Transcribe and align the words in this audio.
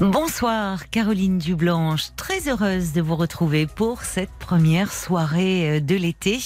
Bonsoir 0.00 0.90
Caroline 0.90 1.38
Dublanche, 1.38 2.08
très 2.16 2.48
heureuse 2.48 2.92
de 2.92 3.00
vous 3.00 3.14
retrouver 3.14 3.68
pour 3.68 4.02
cette 4.02 4.32
première 4.40 4.92
soirée 4.92 5.76
euh, 5.76 5.80
de 5.80 5.94
l'été 5.94 6.40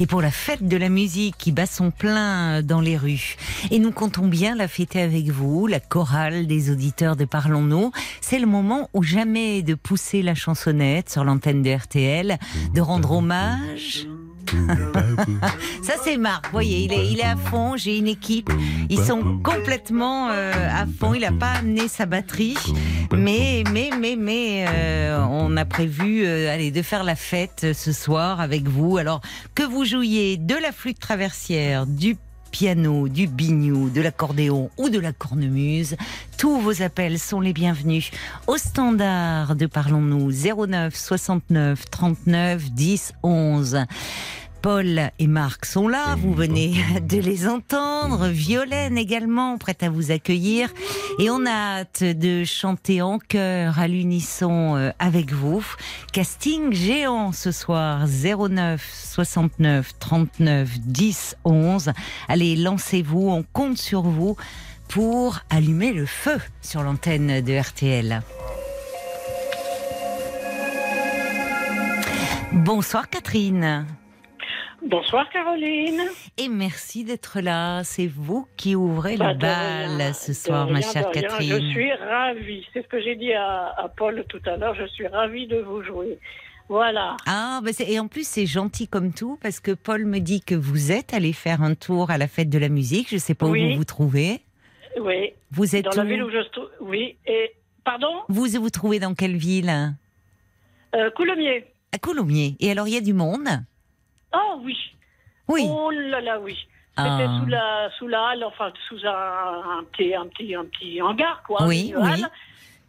et 0.00 0.06
pour 0.06 0.22
la 0.22 0.30
fête 0.30 0.66
de 0.66 0.76
la 0.78 0.88
musique 0.88 1.36
qui 1.36 1.52
bat 1.52 1.66
son 1.66 1.90
plein 1.90 2.62
dans 2.62 2.80
les 2.80 2.96
rues. 2.96 3.36
Et 3.70 3.80
nous 3.80 3.92
comptons 3.92 4.28
bien 4.28 4.56
la 4.56 4.66
fêter 4.66 5.02
avec 5.02 5.28
vous, 5.28 5.66
la 5.66 5.78
chorale 5.78 6.46
des 6.46 6.70
auditeurs 6.70 7.16
de 7.16 7.26
Parlons-nous. 7.26 7.92
C'est 8.22 8.38
le 8.38 8.46
moment 8.46 8.88
où 8.94 9.02
jamais 9.02 9.62
de 9.62 9.74
pousser 9.74 10.22
la 10.22 10.34
chansonnette 10.34 11.10
sur 11.10 11.22
l'antenne 11.22 11.62
de 11.62 11.70
RTL, 11.70 12.38
de 12.74 12.80
rendre 12.80 13.12
hommage 13.12 14.06
ça 15.82 15.94
c'est 16.02 16.16
Marc, 16.16 16.46
vous 16.46 16.52
voyez, 16.52 16.84
il 16.84 17.20
est, 17.20 17.24
à 17.24 17.36
fond, 17.36 17.76
j'ai 17.76 17.98
une 17.98 18.08
équipe, 18.08 18.50
ils 18.88 19.00
sont 19.00 19.38
complètement 19.42 20.30
euh, 20.30 20.52
à 20.70 20.86
fond, 20.86 21.14
il 21.14 21.20
n'a 21.20 21.32
pas 21.32 21.52
amené 21.52 21.88
sa 21.88 22.06
batterie, 22.06 22.56
mais, 23.12 23.64
mais, 23.72 23.90
mais, 23.98 24.16
mais, 24.16 24.66
euh, 24.68 25.24
on 25.28 25.56
a 25.56 25.64
prévu 25.64 26.24
euh, 26.24 26.52
allez, 26.52 26.70
de 26.70 26.82
faire 26.82 27.04
la 27.04 27.16
fête 27.16 27.66
ce 27.74 27.92
soir 27.92 28.40
avec 28.40 28.68
vous. 28.68 28.96
Alors 28.96 29.20
que 29.54 29.62
vous 29.62 29.84
jouiez 29.84 30.36
de 30.36 30.54
la 30.54 30.72
flûte 30.72 30.98
traversière, 30.98 31.86
du 31.86 32.16
piano, 32.50 33.08
du 33.08 33.26
biniou, 33.26 33.90
de 33.90 34.00
l'accordéon 34.00 34.70
ou 34.78 34.88
de 34.88 34.98
la 34.98 35.12
cornemuse, 35.12 35.96
tous 36.38 36.58
vos 36.60 36.82
appels 36.82 37.18
sont 37.18 37.40
les 37.40 37.52
bienvenus. 37.52 38.10
Au 38.46 38.56
standard 38.56 39.56
de 39.56 39.66
Parlons-nous 39.66 40.30
09 40.32 40.94
69 40.94 41.90
39 41.90 42.70
10 42.70 43.12
11. 43.22 43.84
Paul 44.62 45.10
et 45.18 45.26
Marc 45.26 45.64
sont 45.64 45.88
là, 45.88 46.16
vous 46.16 46.32
venez 46.32 46.74
de 47.02 47.18
les 47.18 47.46
entendre. 47.48 48.26
Violaine 48.28 48.98
également, 48.98 49.58
prête 49.58 49.82
à 49.82 49.90
vous 49.90 50.10
accueillir. 50.10 50.70
Et 51.18 51.30
on 51.30 51.46
a 51.46 51.80
hâte 51.80 52.02
de 52.02 52.44
chanter 52.44 53.02
en 53.02 53.18
chœur 53.18 53.78
à 53.78 53.88
l'unisson 53.88 54.76
euh, 54.76 54.90
avec 54.98 55.32
vous. 55.32 55.64
Casting 56.12 56.72
géant 56.72 57.32
ce 57.32 57.52
soir, 57.52 58.06
09 58.06 58.82
69 58.92 59.92
39 59.98 60.80
10 60.80 61.36
11. 61.44 61.92
Allez, 62.28 62.56
lancez-vous, 62.56 63.28
on 63.28 63.42
compte 63.42 63.78
sur 63.78 64.02
vous 64.02 64.36
pour 64.88 65.40
allumer 65.50 65.92
le 65.92 66.06
feu 66.06 66.38
sur 66.62 66.82
l'antenne 66.82 67.40
de 67.40 67.58
RTL. 67.58 68.22
Bonsoir 72.52 73.10
Catherine. 73.10 73.86
Bonsoir 74.88 75.28
Caroline. 75.30 76.00
Et 76.38 76.48
merci 76.48 77.02
d'être 77.02 77.40
là. 77.40 77.82
C'est 77.82 78.06
vous 78.06 78.46
qui 78.56 78.76
ouvrez 78.76 79.16
Bah, 79.16 79.30
le 79.32 79.34
de 79.34 79.40
bal 79.40 79.96
rien, 79.96 80.12
ce 80.12 80.32
soir, 80.32 80.70
ma 80.70 80.80
chère. 80.80 81.10
Catherine. 81.10 81.50
Je 81.60 81.70
suis 81.72 81.92
ravie. 81.92 82.64
C'est 82.72 82.82
ce 82.82 82.88
que 82.88 83.00
j'ai 83.02 83.16
dit 83.16 83.32
à, 83.32 83.74
à 83.76 83.88
Paul 83.88 84.24
tout 84.28 84.40
à 84.46 84.56
l'heure. 84.56 84.76
Je 84.76 84.86
suis 84.86 85.08
ravie 85.08 85.48
de 85.48 85.56
vous 85.58 85.82
jouer. 85.82 86.18
Voilà. 86.68 87.16
Ah, 87.26 87.60
bah 87.64 87.70
et 87.84 87.98
en 87.98 88.06
plus 88.06 88.26
c'est 88.26 88.46
gentil 88.46 88.86
comme 88.86 89.12
tout 89.12 89.38
parce 89.42 89.58
que 89.58 89.72
Paul 89.72 90.04
me 90.04 90.20
dit 90.20 90.40
que 90.40 90.54
vous 90.54 90.92
êtes 90.92 91.14
allé 91.14 91.32
faire 91.32 91.62
un 91.62 91.74
tour 91.74 92.10
à 92.10 92.18
la 92.18 92.28
fête 92.28 92.48
de 92.50 92.58
la 92.58 92.68
musique. 92.68 93.08
Je 93.10 93.18
sais 93.18 93.34
pas 93.34 93.46
où 93.46 93.54
vous 93.56 93.76
vous 93.76 93.84
trouvez. 93.84 94.40
Oui. 95.00 95.32
Vous 95.50 95.74
êtes 95.74 95.84
Dans 95.84 96.02
la 96.02 96.04
ville 96.04 96.22
où 96.22 96.30
je 96.30 96.42
suis. 96.42 96.62
Oui. 96.80 97.16
Et 97.26 97.52
pardon? 97.84 98.22
Vous 98.28 98.46
vous 98.46 98.70
trouvez 98.70 99.00
dans 99.00 99.14
quelle 99.14 99.36
ville? 99.36 99.96
Euh, 100.94 101.10
Coulommiers. 101.10 101.64
À 101.92 101.98
Coulommiers. 101.98 102.56
Et 102.60 102.70
alors 102.70 102.86
il 102.86 102.94
y 102.94 102.96
a 102.96 103.00
du 103.00 103.14
monde? 103.14 103.48
Oh 104.36 104.60
oui. 104.62 104.76
Oui. 105.48 105.62
Oh 105.68 105.90
là 105.90 106.20
là 106.20 106.38
oui. 106.40 106.56
C'était 106.98 107.26
Ah. 107.28 107.38
sous 107.40 107.46
la 107.46 107.90
sous 107.98 108.08
la 108.08 108.28
halle, 108.28 108.44
enfin 108.44 108.72
sous 108.88 108.98
un, 109.06 109.78
un 109.80 109.84
petit 109.92 110.14
un 110.14 110.26
petit 110.28 110.54
un 110.54 110.64
petit 110.64 111.00
hangar 111.02 111.42
quoi. 111.46 111.64
Oui, 111.66 111.92
une 111.94 112.02
oui. 112.02 112.24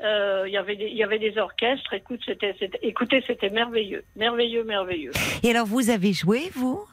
Euh, 0.03 0.43
Il 0.47 0.53
y 0.53 0.57
avait 0.57 0.75
des, 0.75 0.85
il 0.87 0.95
y 0.97 1.03
avait 1.03 1.17
des 1.19 1.37
orchestres. 1.39 1.91
Écoute, 1.93 2.21
c'était, 2.25 2.55
c'était- 2.59 2.79
écoutez, 2.83 3.23
c'était 3.25 3.49
merveilleux, 3.49 4.03
merveilleux, 4.15 4.63
merveilleux. 4.63 5.11
Et 5.43 5.49
alors 5.49 5.65
vous 5.65 5.89
avez 5.89 6.13
joué 6.13 6.51
vous? 6.53 6.85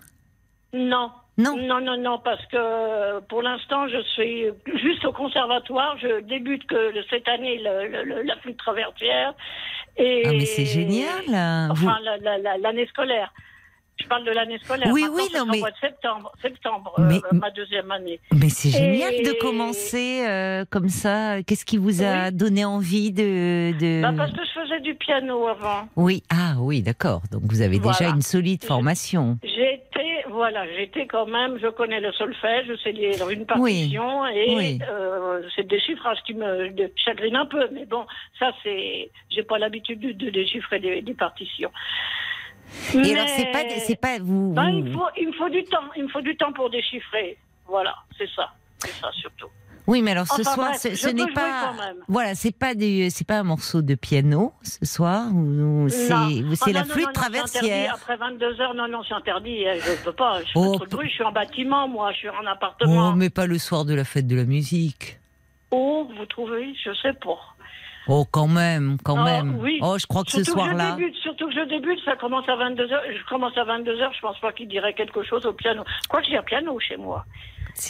Non. 0.73 1.11
Non. 1.37 1.57
Non, 1.57 1.81
non, 1.81 1.97
non, 1.99 2.19
parce 2.19 2.45
que 2.47 3.21
pour 3.29 3.43
l'instant, 3.43 3.89
je 3.89 4.01
suis 4.15 4.45
juste 4.77 5.05
au 5.05 5.13
conservatoire. 5.13 5.99
Je 5.99 6.21
débute 6.23 6.65
que 6.67 6.93
cette 7.11 7.29
année 7.29 7.59
le- 7.59 7.89
le- 7.89 8.05
le- 8.05 8.23
la 8.23 8.37
flûte 8.37 8.57
traversière. 8.57 9.35
Et, 9.97 10.23
Ah 10.27 10.31
mais 10.33 10.47
c'est 10.47 10.65
génial. 10.65 11.25
Vous- 11.75 11.87
Enfin, 11.89 11.99
la- 12.03 12.17
la- 12.19 12.39
la- 12.39 12.59
l'année 12.59 12.87
scolaire. 12.87 13.33
Je 14.01 14.09
parle 14.09 14.25
de 14.25 14.33
l'année 14.33 14.59
scolaire. 14.59 14.89
Oui, 14.93 15.03
Maintenant, 15.03 15.17
oui, 15.17 15.29
non, 15.35 15.47
mais- 15.47 15.59
mois 15.61 15.71
de 15.71 15.77
septembre, 15.77 16.33
septembre 16.43 16.93
Mais- 16.99 17.17
euh, 17.17 17.21
ma 17.39 17.51
deuxième 17.51 17.91
année. 17.93 18.19
Mais 18.33 18.49
c'est 18.49 18.71
génial 18.71 19.15
de 19.23 19.31
Et- 19.31 19.39
commencer 19.39 20.27
euh, 20.27 20.65
comme 20.71 20.89
ça. 20.89 21.43
Qu'est-ce 21.45 21.65
qui 21.65 21.79
vous 21.79 22.03
a 22.03 22.27
Oui. 22.27 22.33
donné 22.33 22.65
envie 22.65 23.13
de, 23.13 23.73
de... 23.79 24.03
Bah, 24.03 24.13
parce 24.17 24.33
que 24.33 24.45
je 24.45 24.61
faisais 24.61 24.81
du 24.81 24.95
piano 24.97 25.47
avant. 25.47 25.89
Oui, 25.97 26.23
ah 26.31 26.55
oui, 26.59 26.83
d'accord. 26.83 27.23
Donc 27.31 27.43
vous 27.45 27.63
avez 27.63 27.79
déjà 27.79 28.09
une 28.09 28.21
solide 28.23 28.65
formation. 28.65 29.39
J'étais, 29.45 30.25
voilà, 30.29 30.67
j'étais 30.77 31.07
quand 31.07 31.27
même, 31.27 31.59
je 31.63 31.69
connais 31.69 32.01
le 32.01 32.13
solfège, 32.13 32.67
je 32.69 32.77
sais 32.83 32.93
lire 32.93 33.31
une 33.31 33.47
partition 33.47 34.27
et 34.27 34.55
oui. 34.57 34.79
euh, 34.91 35.41
c'est 35.55 35.67
des 35.69 35.79
chiffrages 35.81 36.19
qui 36.27 36.35
me 36.35 36.71
de- 36.71 36.91
chagrinent 36.97 37.37
un 37.37 37.47
peu, 37.47 37.69
mais 37.73 37.87
bon, 37.87 38.05
ça 38.41 38.51
c'est, 38.65 39.11
j'ai 39.31 39.45
pas 39.45 39.59
l'habitude 39.59 40.01
de, 40.01 40.13
de 40.13 40.31
déchiffrer 40.31 40.81
des, 40.81 41.01
des 41.01 41.15
partitions. 41.15 41.71
Et 42.95 43.15
alors 43.15 43.29
c'est 43.29 43.53
pas, 43.53 43.63
c'est 43.87 44.01
pas 44.01 44.19
vous. 44.21 44.53
Ben, 44.53 44.69
il, 44.71 44.93
faut, 44.93 45.07
il 45.17 45.29
me 45.29 45.33
faut 45.33 45.49
du 45.49 45.65
temps, 45.65 45.79
il 45.97 46.05
me 46.05 46.09
faut 46.09 46.21
du 46.23 46.37
temps 46.37 46.53
pour 46.53 46.71
déchiffrer. 46.71 47.39
Voilà, 47.67 47.95
c'est 48.19 48.29
ça, 48.35 48.51
c'est 48.79 48.93
ça 49.01 49.11
surtout. 49.13 49.49
Oui, 49.87 50.01
mais 50.01 50.13
alors 50.13 50.27
ce 50.27 50.41
Enfin, 50.41 50.55
soir, 50.55 50.69
bref, 50.71 50.81
ce, 50.97 51.09
n'est 51.11 51.31
pas. 51.33 51.75
Voilà, 52.09 52.35
c'est 52.35 52.57
pas 52.57 52.75
du, 52.75 53.11
c'est 53.11 53.27
pas 53.27 53.41
un 53.41 53.43
morceau 53.43 53.83
de 53.83 53.95
piano 53.95 54.55
ce 54.63 54.87
soir. 54.87 55.27
ou- 55.35 55.89
C'est, 55.91 56.11
Ah, 56.11 56.27
la 56.73 56.81
non, 56.81 56.85
flûte 56.87 57.03
non, 57.05 57.07
non, 57.09 57.13
traversière. 57.13 57.95
Après 57.95 58.17
22 58.17 58.61
heures, 58.63 58.75
non, 58.75 58.89
non, 58.89 59.03
c'est 59.07 59.13
interdit. 59.13 59.69
hein, 59.69 59.75
Je 59.79 60.03
peux 60.03 60.13
pas. 60.15 60.43
Je 60.43 60.53
Oh, 60.55 60.79
trop. 60.79 61.03
Je 61.03 61.09
suis 61.09 61.23
en 61.23 61.33
bâtiment, 61.33 61.87
moi. 61.87 62.13
Je 62.13 62.17
suis 62.19 62.29
en 62.31 62.47
appartement. 62.47 63.11
Oh, 63.11 63.15
mais 63.15 63.29
pas 63.29 63.45
le 63.47 63.59
soir 63.59 63.85
de 63.85 63.95
la 63.95 64.05
fête 64.05 64.27
de 64.27 64.37
la 64.37 64.45
musique. 64.45 65.19
Oh, 65.71 66.09
vous 66.17 66.25
trouvez 66.27 66.75
Je 66.83 66.91
sais 67.03 67.13
pas. 67.13 67.54
Oh, 68.09 68.25
quand 68.31 68.47
même, 68.49 68.97
quand 69.05 69.23
même. 69.25 69.59
oui. 69.61 69.79
Oh, 69.83 69.97
je 69.99 70.07
crois 70.07 70.25
que 70.25 70.31
ce 70.31 70.45
Surtout 70.45 70.61
que 70.61 70.67
soir-là. 70.67 70.97
surtout 71.23 71.49
que 71.49 71.55
je 71.55 71.65
débute, 71.69 71.99
ça 72.05 72.17
commence 72.17 72.49
à 72.49 72.57
22h. 72.57 73.01
Je 73.19 73.25
commence 73.29 73.57
à 73.57 73.65
22h, 73.65 74.15
je 74.15 74.21
pense 74.21 74.39
pas 74.41 74.53
qu'il 74.53 74.69
dirait 74.69 74.93
quelque 74.95 75.23
chose 75.23 75.47
au 75.47 75.53
piano. 75.53 75.83
Quoi 76.09 76.21
que 76.21 76.27
j'ai 76.29 76.37
un 76.37 76.43
piano 76.43 76.79
chez 76.81 76.97
moi. 76.97 77.25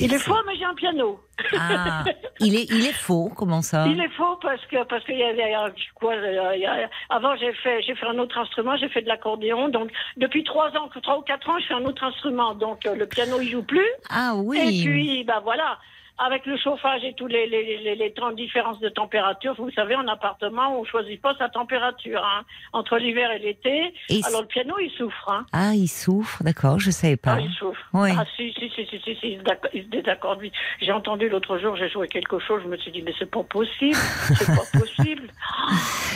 Il 0.01 0.15
est 0.15 0.19
faux, 0.19 0.35
mais 0.47 0.57
j'ai 0.57 0.65
un 0.65 0.75
piano. 0.75 1.21
Ah, 1.59 2.05
il 2.41 2.55
est, 2.55 2.71
il 2.71 2.87
est 2.87 2.95
faux. 2.95 3.31
Comment 3.37 3.61
ça 3.61 3.87
Il 3.91 4.01
est 4.01 4.09
faux 4.17 4.37
parce 4.41 4.65
que 4.67 4.83
parce 4.85 5.05
qu'il 5.05 5.19
y 5.19 5.23
a, 5.23 5.71
quoi 5.95 6.15
il 6.55 6.61
y 6.61 6.65
a- 6.67 6.89
avant 7.11 7.37
j'ai 7.37 7.53
fait 7.53 7.83
j'ai 7.83 7.95
fait 7.95 8.07
un 8.07 8.19
autre 8.19 8.39
instrument, 8.39 8.79
j'ai 8.79 8.89
fait 8.89 9.03
de 9.03 9.09
l'accordéon. 9.09 9.69
Donc 9.69 9.91
depuis 10.17 10.43
trois 10.43 10.69
ans, 10.71 10.89
trois 11.03 11.19
ou 11.19 11.23
quatre 11.23 11.51
ans, 11.51 11.59
je 11.61 11.67
fais 11.67 11.75
un 11.75 11.85
autre 11.85 12.03
instrument. 12.03 12.55
Donc 12.55 12.87
euh, 12.87 12.95
le 12.95 13.07
piano 13.07 13.39
il 13.43 13.51
joue 13.51 13.63
plus. 13.63 13.85
Ah 14.09 14.33
oui. 14.37 14.59
Et 14.59 14.85
puis, 14.91 15.25
bah 15.25 15.41
voilà, 15.45 15.79
avec 16.17 16.47
le 16.47 16.57
chauffage 16.57 17.03
et 17.03 17.13
tous 17.15 17.27
les, 17.27 17.47
les, 17.49 17.79
les, 17.79 17.95
les 17.97 18.13
temps 18.13 18.31
de 18.31 18.89
température, 18.89 19.55
vous 19.59 19.71
savez, 19.73 19.97
en 19.97 20.07
appartement, 20.07 20.79
on 20.79 20.85
choisit 20.85 21.21
pas 21.21 21.35
sa 21.39 21.49
température, 21.49 22.23
hein, 22.25 22.45
entre 22.73 22.99
l'hiver 22.99 23.31
et 23.33 23.39
l'été. 23.41 23.93
Alors 24.25 24.43
le 24.43 24.47
piano, 24.47 24.75
il 24.81 24.91
souffre, 24.91 25.29
hein. 25.29 25.45
Ah, 25.53 25.75
il 25.75 25.89
souffre. 25.89 26.43
D'accord, 26.45 26.79
je 26.79 26.91
savais 26.91 27.17
pas. 27.17 27.35
Ah, 27.35 27.41
il 27.41 27.53
souffre. 27.53 27.81
Oui. 27.93 28.11
Ah, 28.17 28.25
si, 28.37 28.53
si, 28.53 28.71
si, 28.71 28.87
si, 28.87 29.01
si, 29.05 29.17
si, 29.17 29.39
il 29.75 29.83
se 29.85 29.89
désaccorde 29.89 30.41
vite. 30.41 30.55
J'ai 30.81 30.93
entendu 30.93 31.29
l'autre 31.29 31.59
jour, 31.59 31.75
j'ai 31.77 31.89
joué 31.89 32.07
quelque 32.09 32.39
chose, 32.39 32.63
je 32.63 32.69
me 32.69 32.77
suis 32.77 32.93
dit, 32.93 33.03
mais 33.03 33.13
c'est 33.19 33.31
pas 33.31 33.43
possible, 33.43 33.97
c'est 34.39 34.47
pas 34.47 34.79
possible. 34.79 35.29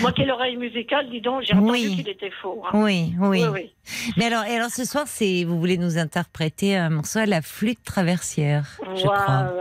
Moi 0.01 0.13
qui 0.13 0.23
ai 0.23 0.27
l'oreille 0.27 0.57
musicale, 0.57 1.09
dis 1.11 1.21
donc, 1.21 1.43
j'ai 1.43 1.55
entendu 1.55 1.71
Oui. 1.73 1.97
qu'il 1.97 2.09
était 2.09 2.31
faux. 2.31 2.63
hein. 2.67 2.71
Oui, 2.75 3.15
oui. 3.19 3.73
Mais 4.17 4.27
alors, 4.27 4.45
et 4.45 4.55
alors 4.57 4.71
ce 4.71 4.85
soir, 4.85 5.05
c'est 5.07 5.45
vous 5.45 5.59
voulez 5.59 5.77
nous 5.79 5.99
interpréter 5.99 6.77
un 6.77 6.91
morceau 6.91 7.19
à 7.19 7.27
la 7.27 7.43
flûte 7.43 7.83
traversière, 7.85 8.65
je 8.95 9.03
crois. 9.03 9.53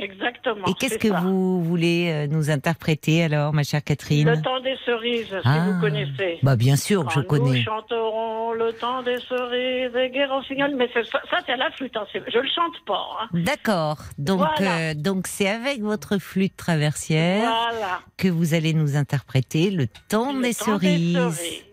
Exactement. 0.00 0.66
Et 0.66 0.74
qu'est-ce 0.74 0.98
que 0.98 1.08
ça. 1.08 1.20
vous 1.20 1.62
voulez 1.62 2.10
euh, 2.10 2.26
nous 2.26 2.50
interpréter 2.50 3.22
alors, 3.22 3.52
ma 3.52 3.62
chère 3.62 3.82
Catherine 3.84 4.28
Le 4.28 4.42
temps 4.42 4.58
des 4.60 4.76
cerises, 4.84 5.28
si 5.28 5.34
Ah. 5.44 5.66
vous 5.70 5.80
connaissez. 5.80 6.38
Bah 6.42 6.56
bien 6.56 6.74
sûr, 6.76 7.08
je 7.10 7.20
Quand 7.20 7.26
connais. 7.38 7.58
Nous 7.58 7.62
chanterons 7.62 8.52
le 8.54 8.72
temps 8.72 9.02
des 9.04 9.18
cerises 9.20 9.94
et 9.94 10.10
guerre 10.10 10.30
rossignol. 10.32 10.74
Mais 10.76 10.88
c'est- 10.92 11.04
ça, 11.04 11.20
ça, 11.30 11.36
c'est 11.46 11.52
à 11.52 11.56
la 11.56 11.70
flûte. 11.70 11.96
Hein. 11.96 12.06
Je 12.12 12.38
le 12.38 12.48
chante 12.48 12.74
pas. 12.86 13.06
Hein. 13.22 13.28
D'accord. 13.34 13.98
Donc, 14.18 14.38
Voilà. 14.58 14.90
euh, 14.90 14.94
donc 14.94 15.28
c'est 15.28 15.48
avec 15.48 15.80
votre 15.80 16.18
flûte 16.18 16.56
traversière 16.56 17.40
Voilà. 17.70 18.00
que 18.16 18.26
vous 18.28 18.52
allez 18.54 18.74
nous 18.74 18.96
interpréter 18.96 19.70
le 19.70 19.86
temps 20.08 20.32
Le 20.32 20.42
des 20.42 20.54
temps 20.54 20.64
cerises. 20.80 21.14
cerises. 21.14 21.64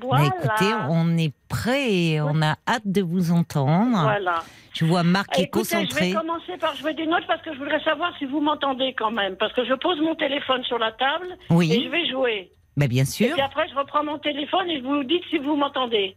Bah, 0.00 0.18
écoutez, 0.24 0.74
on 0.88 1.16
est 1.16 1.32
prêt 1.48 1.92
et 1.92 2.20
on 2.20 2.42
a 2.42 2.56
hâte 2.68 2.86
de 2.86 3.02
vous 3.02 3.32
entendre. 3.32 4.00
Voilà. 4.02 4.42
Je 4.74 4.84
vois 4.84 5.02
Marc 5.02 5.30
qui 5.32 5.40
est 5.40 5.44
Écoutez, 5.44 5.64
je 5.70 5.74
concentré. 5.86 6.08
vais 6.08 6.14
commencer 6.14 6.56
par 6.60 6.76
jouer 6.76 6.94
des 6.94 7.06
notes 7.06 7.24
parce 7.26 7.40
que 7.42 7.52
je 7.54 7.58
voudrais 7.58 7.82
savoir 7.82 8.12
si 8.18 8.26
vous 8.26 8.40
m'entendez 8.40 8.94
quand 8.98 9.10
même. 9.10 9.36
Parce 9.36 9.52
que 9.54 9.64
je 9.64 9.72
pose 9.74 9.98
mon 10.00 10.14
téléphone 10.14 10.62
sur 10.64 10.78
la 10.78 10.92
table 10.92 11.28
Oui. 11.50 11.72
et 11.72 11.84
je 11.84 11.88
vais 11.88 12.06
jouer. 12.10 12.52
Bah, 12.76 12.86
bien 12.86 13.02
Et 13.04 13.06
sûr. 13.06 13.32
puis 13.32 13.40
après, 13.42 13.66
je 13.70 13.74
reprends 13.74 14.04
mon 14.04 14.18
téléphone 14.18 14.68
et 14.68 14.80
vous 14.82 15.02
dites 15.04 15.22
si 15.30 15.38
vous 15.38 15.56
m'entendez. 15.56 16.16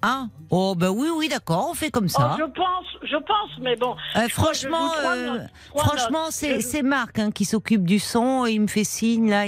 Ah, 0.00 0.26
oh, 0.50 0.74
bah 0.76 0.92
oui, 0.92 1.08
oui, 1.12 1.28
d'accord, 1.28 1.66
on 1.70 1.74
fait 1.74 1.90
comme 1.90 2.04
Oh, 2.06 2.08
ça. 2.20 2.36
je 2.38 2.44
pense, 2.44 2.86
je 3.02 3.16
pense, 3.16 3.50
mais 3.60 3.74
bon. 3.74 3.96
Euh, 4.16 4.20
Je 4.22 4.28
je 4.28 4.32
franchement, 4.32 4.92
euh, 5.04 5.26
notes, 5.38 5.42
franchement, 5.76 6.26
Je- 6.30 6.60
c'est 6.60 6.82
Marc 6.82 7.18
hein, 7.18 7.32
qui 7.32 7.44
s'occupe 7.44 7.84
du 7.84 7.98
son 7.98 8.46
et 8.46 8.52
il 8.52 8.60
me 8.60 8.66
fait 8.68 8.84
signe 8.84 9.28
là. 9.28 9.44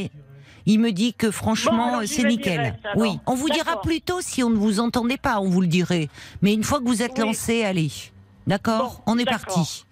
Il 0.66 0.80
me 0.80 0.92
dit 0.92 1.14
que 1.14 1.30
franchement, 1.30 2.00
c'est 2.06 2.24
nickel. 2.24 2.78
oui, 2.96 3.18
on 3.26 3.34
vous 3.34 3.48
dira 3.48 3.80
plus 3.80 4.00
tôt 4.00 4.20
si 4.20 4.42
on 4.42 4.50
ne 4.50 4.56
vous 4.56 4.80
entendait 4.80 5.16
pas, 5.16 5.40
on 5.40 5.48
vous 5.48 5.60
le 5.60 5.66
dirait. 5.66 6.08
Mais 6.42 6.52
une 6.52 6.64
fois 6.64 6.80
que 6.80 6.84
vous 6.84 7.02
êtes 7.02 7.18
Oui. 7.18 7.24
lancé, 7.26 7.64
allez. 7.64 7.90
D'accord 8.46 9.02
Bon, 9.06 9.12
On 9.14 9.18
est 9.18 9.24
parti. 9.24 9.84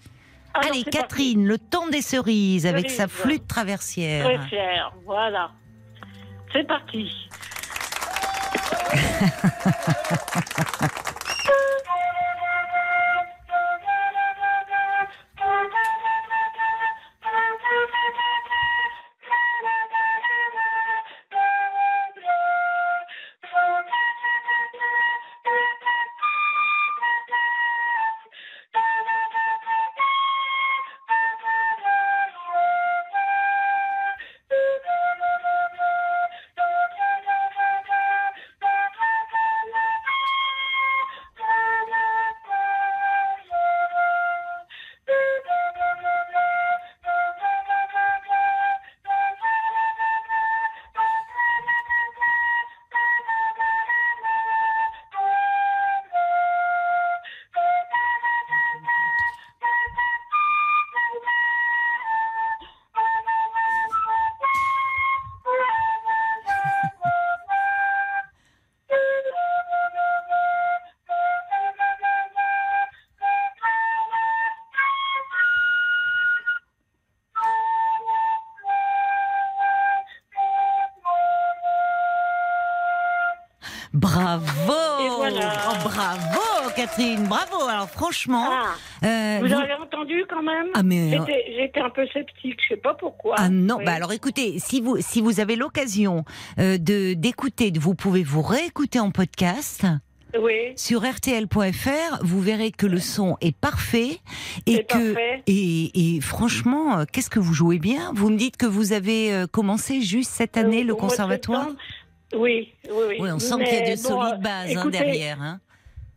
Alors, 0.54 0.70
allez, 0.72 0.84
Catherine, 0.84 1.46
le 1.46 1.58
temps 1.58 1.88
des 1.88 2.02
cerises 2.02 2.66
avec 2.66 2.90
sa 2.90 3.06
flûte 3.08 3.46
traversière. 3.46 4.24
Très 4.24 4.48
fière, 4.48 4.92
voilà. 5.04 5.50
C'est 6.52 6.66
parti. 6.66 7.10
Bravo 83.98 84.44
voilà. 85.16 85.52
Oh, 85.70 85.74
Bravo, 85.84 86.70
Catherine, 86.76 87.24
bravo 87.24 87.64
Alors 87.68 87.90
franchement, 87.90 88.46
Ah, 88.48 89.06
euh, 89.06 89.38
vous 89.42 89.48
vous- 89.48 89.54
avez 89.54 89.74
entendu 89.74 90.24
quand 90.30 90.42
même? 90.42 90.68
Ah, 90.74 90.82
mais- 90.84 91.10
J'étais 91.10 91.44
j'étais 91.56 91.80
un 91.80 91.90
peu 91.90 92.06
sceptique, 92.12 92.58
je 92.62 92.74
sais 92.74 92.80
pas 92.80 92.94
pourquoi. 92.94 93.34
Ah 93.38 93.48
non, 93.48 93.76
Oui. 93.78 93.84
bah 93.84 93.94
alors 93.94 94.12
écoutez, 94.12 94.58
si 94.60 94.80
vous 94.80 94.98
si 95.00 95.20
vous 95.20 95.40
avez 95.40 95.56
l'occasion 95.56 96.24
euh, 96.60 96.78
de 96.78 97.14
d'écouter, 97.14 97.72
vous 97.78 97.94
pouvez 97.96 98.22
vous 98.22 98.42
réécouter 98.42 99.00
en 99.00 99.10
podcast 99.10 99.84
Oui, 100.40 100.72
sur 100.76 101.02
rtl.fr. 101.02 102.18
Vous 102.22 102.40
verrez 102.40 102.70
que 102.70 102.86
le 102.86 103.00
son 103.00 103.36
est 103.40 103.56
parfait 103.56 104.20
et 104.66 104.84
que 104.84 105.12
parfait. 105.14 105.42
et, 105.48 106.16
et 106.16 106.20
franchement, 106.20 106.98
euh, 107.00 107.04
qu'est-ce 107.10 107.30
que 107.30 107.40
vous 107.40 107.54
jouez 107.54 107.78
bien? 107.78 108.12
Vous 108.14 108.30
me 108.30 108.36
dites 108.36 108.56
que 108.56 108.66
vous 108.66 108.92
avez 108.92 109.32
euh, 109.32 109.46
commencé 109.48 110.02
juste 110.02 110.30
cette 110.30 110.56
année 110.56 110.82
Euh, 110.82 110.86
le 110.86 110.94
conservatoire? 110.94 111.66
Oui, 112.34 112.72
oui, 112.90 113.02
oui. 113.08 113.16
Oui, 113.20 113.30
on 113.30 113.38
sent 113.38 113.54
qu'il 113.64 113.74
y 113.74 113.78
a 113.78 113.90
de 113.92 113.96
solides 113.96 114.40
bases 114.42 114.76
hein, 114.76 114.86
derrière. 114.90 115.40
hein. 115.40 115.60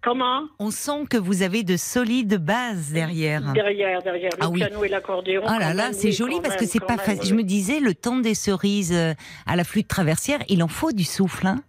Comment? 0.03 0.41
On 0.59 0.71
sent 0.71 1.05
que 1.09 1.17
vous 1.17 1.43
avez 1.43 1.61
de 1.63 1.77
solides 1.77 2.35
bases 2.43 2.91
derrière. 2.91 3.53
Derrière, 3.53 4.01
derrière 4.01 4.31
le 4.35 4.43
Ah 4.43 4.49
oui. 4.49 4.59
piano 4.59 4.83
et 4.83 4.89
l'accordéon. 4.89 5.43
Ah 5.45 5.59
là 5.59 5.73
là, 5.75 5.93
c'est 5.93 6.07
oui, 6.07 6.11
joli 6.13 6.41
parce 6.41 6.55
que 6.55 6.61
même, 6.61 6.69
c'est 6.69 6.79
quand 6.79 6.87
pas 6.87 6.97
facile. 6.97 7.21
oui. 7.21 7.29
Je 7.29 7.35
me 7.35 7.43
disais, 7.43 7.79
le 7.79 7.93
temps 7.93 8.17
des 8.17 8.33
cerises 8.33 8.93
euh, 8.93 9.13
à 9.45 9.55
la 9.55 9.63
flûte 9.63 9.87
traversière, 9.87 10.39
il 10.49 10.63
en 10.63 10.67
faut 10.67 10.91
du 10.91 11.03
souffle. 11.03 11.45
Hein 11.45 11.61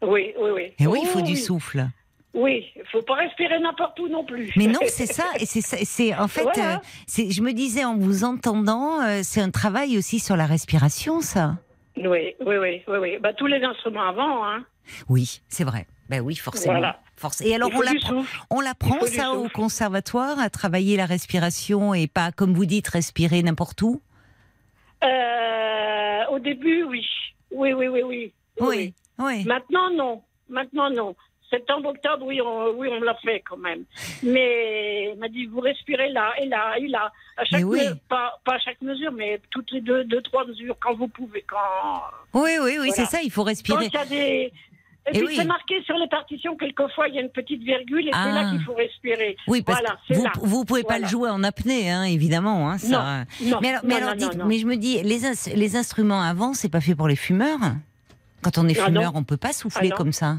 Oui, 0.00 0.32
oui, 0.40 0.50
oui. 0.54 0.62
et 0.78 0.86
oui, 0.86 1.00
il 1.02 1.08
faut 1.08 1.22
du 1.22 1.32
oui. 1.32 1.36
souffle. 1.36 1.86
Oui, 2.34 2.64
il 2.76 2.82
faut 2.90 3.02
pas 3.02 3.14
respirer 3.16 3.58
n'importe 3.58 3.98
où 3.98 4.08
non 4.08 4.24
plus. 4.24 4.50
Mais 4.56 4.68
non, 4.68 4.78
c'est 4.86 5.06
ça. 5.12 5.24
Et 5.40 5.44
c'est 5.44 5.60
c'est 5.60 6.14
en 6.14 6.28
fait, 6.28 6.44
Voilà. 6.44 6.76
euh, 6.76 6.78
c'est- 7.08 7.30
je 7.32 7.42
me 7.42 7.52
disais 7.52 7.84
en 7.84 7.96
vous 7.98 8.22
entendant, 8.24 9.02
euh, 9.02 9.20
c'est 9.24 9.40
un 9.40 9.50
travail 9.50 9.98
aussi 9.98 10.18
sur 10.20 10.36
la 10.36 10.46
respiration, 10.46 11.20
ça. 11.20 11.56
Oui, 11.96 12.34
oui, 12.40 12.56
oui, 12.56 12.82
oui, 12.88 12.98
oui. 12.98 13.18
Bah, 13.20 13.32
tous 13.34 13.46
les 13.46 13.62
instruments 13.62 14.08
avant, 14.08 14.44
hein. 14.44 14.64
Oui, 15.08 15.40
c'est 15.48 15.64
vrai. 15.64 15.86
Ben 16.08 16.20
oui, 16.20 16.36
forcément. 16.36 16.74
Voilà. 16.74 16.98
Force. 17.16 17.40
Et 17.42 17.54
alors 17.54 17.70
on 18.50 18.60
l'apprend, 18.60 19.00
ça 19.06 19.30
au 19.30 19.48
conservatoire 19.48 20.38
à 20.40 20.50
travailler 20.50 20.96
la 20.96 21.06
respiration 21.06 21.94
et 21.94 22.08
pas 22.08 22.32
comme 22.32 22.52
vous 22.52 22.66
dites 22.66 22.88
respirer 22.88 23.42
n'importe 23.42 23.80
où? 23.82 24.02
Euh, 25.04 26.20
au 26.30 26.38
début, 26.38 26.82
oui. 26.84 27.06
Oui, 27.50 27.72
oui, 27.72 27.88
oui, 27.88 28.02
oui. 28.02 28.32
Oui, 28.60 28.94
oui. 29.18 29.44
Maintenant, 29.44 29.90
non. 29.90 30.22
Maintenant, 30.48 30.90
non. 30.90 31.16
Septembre, 31.52 31.90
octobre, 31.90 32.24
oui, 32.26 32.40
on, 32.40 32.70
oui, 32.78 32.88
on 32.90 33.00
l'a 33.00 33.14
fait 33.16 33.42
quand 33.48 33.58
même. 33.58 33.84
Mais 34.22 35.10
il 35.12 35.18
m'a 35.18 35.28
dit, 35.28 35.46
vous 35.46 35.60
respirez 35.60 36.08
là 36.10 36.32
et 36.40 36.46
là 36.46 36.74
et 36.78 36.88
là. 36.88 37.12
À 37.36 37.44
chaque 37.44 37.60
Mais 37.60 37.64
oui. 37.64 37.78
me- 37.88 37.94
pas, 38.08 38.40
pas 38.44 38.54
à 38.54 38.58
chaque 38.58 38.80
mesure, 38.80 39.12
mais 39.12 39.40
toutes 39.50 39.70
les 39.70 39.80
deux, 39.80 40.04
deux, 40.04 40.22
trois 40.22 40.46
mesures, 40.46 40.76
quand 40.80 40.94
vous 40.94 41.08
pouvez. 41.08 41.44
Quand, 41.46 41.58
Oui, 42.32 42.52
oui, 42.62 42.70
oui, 42.70 42.76
Voilà. 42.76 42.92
c'est 42.94 43.04
ça. 43.04 43.18
Il 43.22 43.30
faut 43.30 43.42
quand 43.42 43.48
respirer. 43.48 43.86
il 43.86 43.92
y 43.92 43.96
a 43.96 44.04
des. 44.06 44.52
Et, 45.04 45.10
Et 45.10 45.18
puis 45.18 45.26
oui. 45.26 45.34
c'est 45.36 45.44
marqué 45.44 45.82
sur 45.82 45.96
les 45.96 46.06
partitions, 46.06 46.56
quelquefois, 46.56 47.08
il 47.08 47.16
y 47.16 47.18
a 47.18 47.22
une 47.22 47.30
petite 47.30 47.60
virgule 47.62 48.06
et 48.06 48.10
Ah. 48.14 48.24
c'est 48.24 48.32
là 48.40 48.50
qu'il 48.50 48.62
faut 48.62 48.74
respirer. 48.74 49.36
Oui, 49.48 49.60
parce 49.62 49.80
Voilà, 49.80 49.96
que 50.08 50.14
vous, 50.14 50.22
là. 50.24 50.30
vous 50.36 50.64
pouvez 50.64 50.84
pas 50.84 51.00
le 51.00 51.06
jouer 51.08 51.28
en 51.28 51.42
apnée, 51.42 51.90
hein, 51.90 52.04
évidemment. 52.04 52.70
Hein, 52.70 52.78
ça. 52.78 53.24
Non, 53.42 53.58
mais 53.60 53.70
alors, 53.70 53.80
mais, 53.84 53.94
non, 54.00 54.06
alors 54.06 54.14
dites- 54.14 54.44
mais 54.46 54.58
je 54.58 54.66
me 54.66 54.76
dis, 54.76 55.02
les, 55.02 55.24
ins- 55.26 55.54
les 55.56 55.74
instruments 55.76 56.22
avant, 56.22 56.54
c'est 56.54 56.68
pas 56.70 56.80
fait 56.80 56.94
pour 56.94 57.08
les 57.08 57.16
fumeurs? 57.16 57.58
Quand 58.42 58.58
on 58.58 58.68
est 58.68 58.78
Ah 58.80 58.84
fumeur, 58.86 59.12
on 59.16 59.24
peut 59.24 59.36
pas 59.36 59.52
souffler 59.52 59.90
Ah 59.92 59.96
comme 59.96 60.12
ça. 60.12 60.36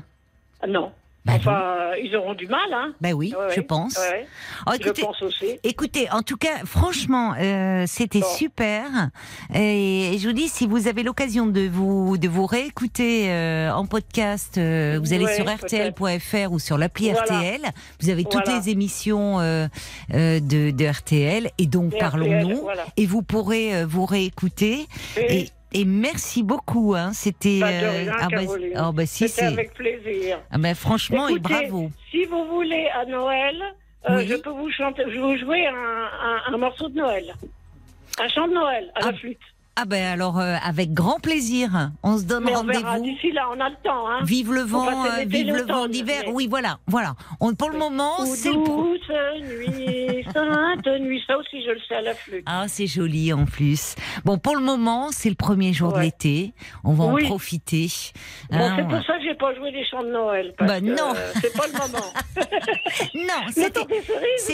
Ah, 0.62 0.68
Non. 0.68 0.94
Bah 1.26 1.34
enfin, 1.38 1.92
ils 2.04 2.14
auront 2.18 2.34
du 2.34 2.48
mal, 2.48 2.60
hein. 2.74 2.94
Ben 3.00 3.14
oui, 3.14 3.34
Ouais, 3.38 3.46
je 3.56 3.62
ouais. 3.62 3.66
pense. 3.66 3.98
Ouais. 3.98 4.28
Oh, 4.68 4.72
Je 4.74 4.76
écoutez, 4.88 5.02
pense 5.04 5.22
aussi. 5.22 5.58
Écoutez, 5.64 6.10
en 6.12 6.22
tout 6.22 6.36
cas, 6.36 6.66
franchement, 6.66 7.34
euh, 7.40 7.86
c'était 7.88 8.20
Bon. 8.20 8.28
super. 8.36 9.10
Et 9.56 10.18
je 10.20 10.28
vous 10.28 10.34
dis, 10.34 10.50
si 10.50 10.68
vous 10.68 10.88
avez 10.90 11.02
l'occasion 11.04 11.46
de 11.48 11.68
vous 11.68 12.18
de 12.18 12.28
vous 12.28 12.46
réécouter 12.46 13.32
euh, 13.32 13.72
en 13.72 13.86
podcast, 13.86 14.58
euh, 14.58 15.00
vous 15.02 15.14
allez 15.14 15.28
sur 15.34 15.46
rtl.fr 15.48 16.52
ou 16.52 16.60
sur 16.60 16.78
l'appli 16.78 17.10
Voilà. 17.12 17.22
RTL. 17.24 17.62
Vous 18.02 18.10
avez 18.10 18.26
toutes 18.26 18.48
les 18.48 18.70
émissions 18.70 19.40
euh, 19.40 19.68
euh, 20.14 20.40
de, 20.42 20.72
de 20.72 20.86
RTL. 20.86 21.52
Et 21.58 21.68
donc, 21.68 21.98
parlons-nous. 21.98 22.62
Voilà. 22.64 22.84
Et 22.98 23.06
vous 23.06 23.22
pourrez 23.22 23.76
euh, 23.76 23.86
vous 23.88 24.06
réécouter. 24.06 24.88
Et 25.18 25.40
Et, 25.44 25.50
et 25.74 25.86
merci 25.86 26.44
beaucoup. 26.44 26.96
Hein. 26.96 27.12
C'était. 27.14 27.60
De 27.60 27.64
rien, 27.66 28.16
ah, 28.20 28.28
bah, 28.30 28.42
oh, 28.88 28.92
bah, 28.92 29.06
si, 29.06 29.28
C'était 29.28 29.46
avec 29.48 29.74
plaisir. 29.74 30.40
Ah, 30.52 30.58
bah, 30.58 30.76
franchement, 30.76 31.28
et 31.28 31.40
bravo. 31.40 31.90
Si 32.12 32.26
vous 32.26 32.46
voulez 32.48 32.88
à 32.94 33.06
Noël, 33.06 33.62
euh, 34.10 34.18
Oui. 34.18 34.28
je 34.28 34.36
peux 34.36 34.50
vous 34.52 34.70
chanter, 34.72 35.04
je 35.08 35.12
vais 35.14 35.20
vous 35.20 35.38
jouer 35.38 35.66
un, 35.68 35.74
un- 35.74 36.54
un 36.54 36.58
morceau 36.58 36.90
de 36.90 36.96
Noël. 36.98 37.34
Un 38.20 38.28
chant 38.30 38.48
de 38.48 38.54
Noël 38.54 38.92
à 38.96 39.00
Ah, 39.04 39.12
la 39.12 39.14
flûte. 39.18 39.40
Ah, 39.76 39.86
ben 39.86 40.04
alors, 40.06 40.40
euh, 40.40 40.56
avec 40.64 40.94
grand 40.94 41.20
plaisir. 41.20 41.90
On 42.04 42.20
se 42.20 42.24
donne 42.26 42.48
rendez-vous. 42.48 43.02
D'ici 43.02 43.32
là, 43.32 43.48
on 43.52 43.60
a 43.60 43.70
le 43.70 43.76
temps. 43.84 44.08
Hein. 44.08 44.20
Vive 44.24 44.54
le 44.54 44.62
vent, 44.62 44.88
euh, 45.06 45.24
vive 45.26 45.48
le 45.52 45.64
vent 45.64 45.88
d'hiver. 45.88 46.26
Oui, 46.32 46.46
voilà, 46.48 46.78
voilà. 46.86 47.16
On, 47.40 47.56
pour 47.56 47.72
le 47.72 47.80
moment, 47.80 48.24
c'est 48.26 48.52
le 48.52 48.64
douce 48.64 49.00
nuit, 49.42 50.24
sainte 50.34 50.86
nuit. 51.02 51.24
Ça 51.26 51.38
aussi, 51.40 51.64
je 51.66 51.72
le 51.72 51.80
sais 51.88 51.96
à 51.96 52.02
la 52.02 52.14
flûte. 52.14 52.44
Ah, 52.46 52.66
c'est 52.68 52.86
joli 52.86 53.34
en 53.34 53.46
plus. 53.46 53.96
Bon, 54.26 54.38
pour 54.38 54.56
le 54.56 54.62
moment, 54.62 55.08
c'est 55.12 55.30
le 55.30 55.36
premier 55.36 55.74
jour 55.74 55.92
de 55.92 55.98
Ouais. 55.98 56.04
l'été. 56.06 56.54
On 56.84 56.94
va 56.94 57.06
Oui. 57.06 57.24
en 57.24 57.28
profiter. 57.28 57.88
Bon, 58.52 58.60
Hein, 58.60 58.76
c'est 58.78 58.84
pour 58.84 59.04
ça 59.06 59.18
que 59.18 59.24
j'ai 59.24 59.34
pas 59.36 59.56
joué 59.56 59.72
des 59.72 59.84
chants 59.88 60.04
de 60.04 60.12
Noël. 60.12 60.54
Parce 60.56 60.70
Bah, 60.72 60.80
que, 60.82 60.86
non. 60.86 61.16
euh, 61.16 61.32
c'est 61.42 61.58
pas 61.58 61.66
le 61.66 61.74
moment. 61.74 62.14
Non, 63.16 63.48
c'était. 63.52 63.80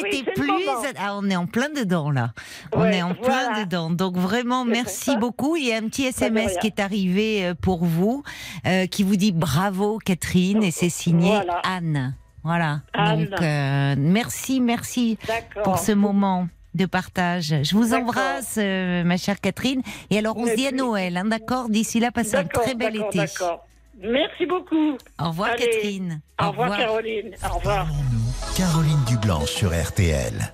oui, 0.04 0.24
plus. 0.36 0.50
Ah, 0.98 1.16
on 1.16 1.30
est 1.30 1.36
en 1.36 1.46
plein 1.46 1.70
dedans 1.70 2.10
là. 2.10 2.32
On 2.74 2.84
est 2.86 3.02
en 3.02 3.14
plein 3.16 3.46
voilà. 3.50 3.64
dedans. 3.66 3.90
Donc 3.90 4.16
vraiment, 4.16 4.64
merci 4.66 5.09
Merci 5.10 5.20
beaucoup. 5.20 5.56
Il 5.56 5.66
y 5.68 5.74
a 5.74 5.78
un 5.78 5.88
petit 5.88 6.06
SMS 6.06 6.52
rien. 6.52 6.60
qui 6.60 6.68
est 6.68 6.80
arrivé 6.80 7.46
euh, 7.46 7.54
pour 7.56 7.84
vous, 7.84 8.24
euh, 8.66 8.86
qui 8.86 9.04
vous 9.04 9.16
dit 9.16 9.32
bravo 9.32 9.98
Catherine, 9.98 10.64
et 10.64 10.72
c'est 10.72 10.90
signé 10.90 11.30
Voilà. 11.30 11.62
Anne. 11.64 12.16
Voilà. 12.44 12.82
Anne. 12.94 13.26
Donc 13.26 13.42
euh, 13.42 13.96
merci, 13.98 14.62
merci 14.62 15.18
D'accord. 15.28 15.64
pour 15.64 15.80
ce 15.80 15.92
moment 15.92 16.48
de 16.76 16.86
partage. 16.86 17.56
Je 17.64 17.76
vous 17.76 17.94
embrasse, 17.94 18.56
euh, 18.58 19.04
ma 19.04 19.18
chère 19.18 19.42
Catherine. 19.42 19.82
Et 20.10 20.20
alors, 20.20 20.38
on 20.38 20.46
se 20.46 20.56
dit 20.56 20.68
à 20.68 20.72
Noël, 20.72 21.18
hein, 21.18 21.26
d'accord? 21.26 21.70
D'ici 21.70 22.00
là, 22.00 22.12
passez 22.12 22.36
un 22.36 22.46
très 22.46 22.76
bel 22.76 22.96
été. 22.96 23.18
D'accord. 23.18 23.66
Merci 24.02 24.46
beaucoup. 24.46 24.98
Au 25.20 25.28
revoir, 25.30 25.50
Allez. 25.50 25.66
Catherine. 25.66 26.22
Au, 26.42 26.52
revoir, 26.52 26.78
Caroline. 26.78 27.32
Au 27.44 27.58
revoir. 27.58 27.88
Caroline 28.56 29.04
Dublanche 29.08 29.50
sur 29.50 29.72
RTL. 29.72 30.54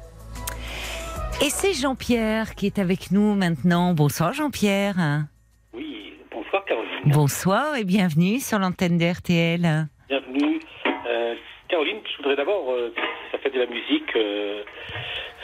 Et 1.41 1.49
c'est 1.49 1.73
Jean-Pierre 1.73 2.55
qui 2.55 2.65
est 2.65 2.79
avec 2.79 3.11
nous 3.11 3.35
maintenant. 3.35 3.93
Bonsoir, 3.93 4.33
Jean-Pierre. 4.33 4.95
Oui, 5.73 6.13
bonsoir 6.31 6.63
Caroline. 6.65 6.89
Bonsoir 7.05 7.75
et 7.75 7.83
bienvenue 7.83 8.39
sur 8.39 8.57
l'antenne 8.59 8.97
de 8.97 9.05
RTL. 9.05 9.87
Bienvenue. 10.09 10.59
Euh, 11.07 11.35
Caroline, 11.67 11.97
je 12.11 12.17
voudrais 12.17 12.35
d'abord, 12.35 12.71
euh, 12.71 12.93
la 13.33 13.39
fête 13.39 13.53
de 13.53 13.59
la 13.59 13.65
musique, 13.67 14.15
euh, 14.15 14.63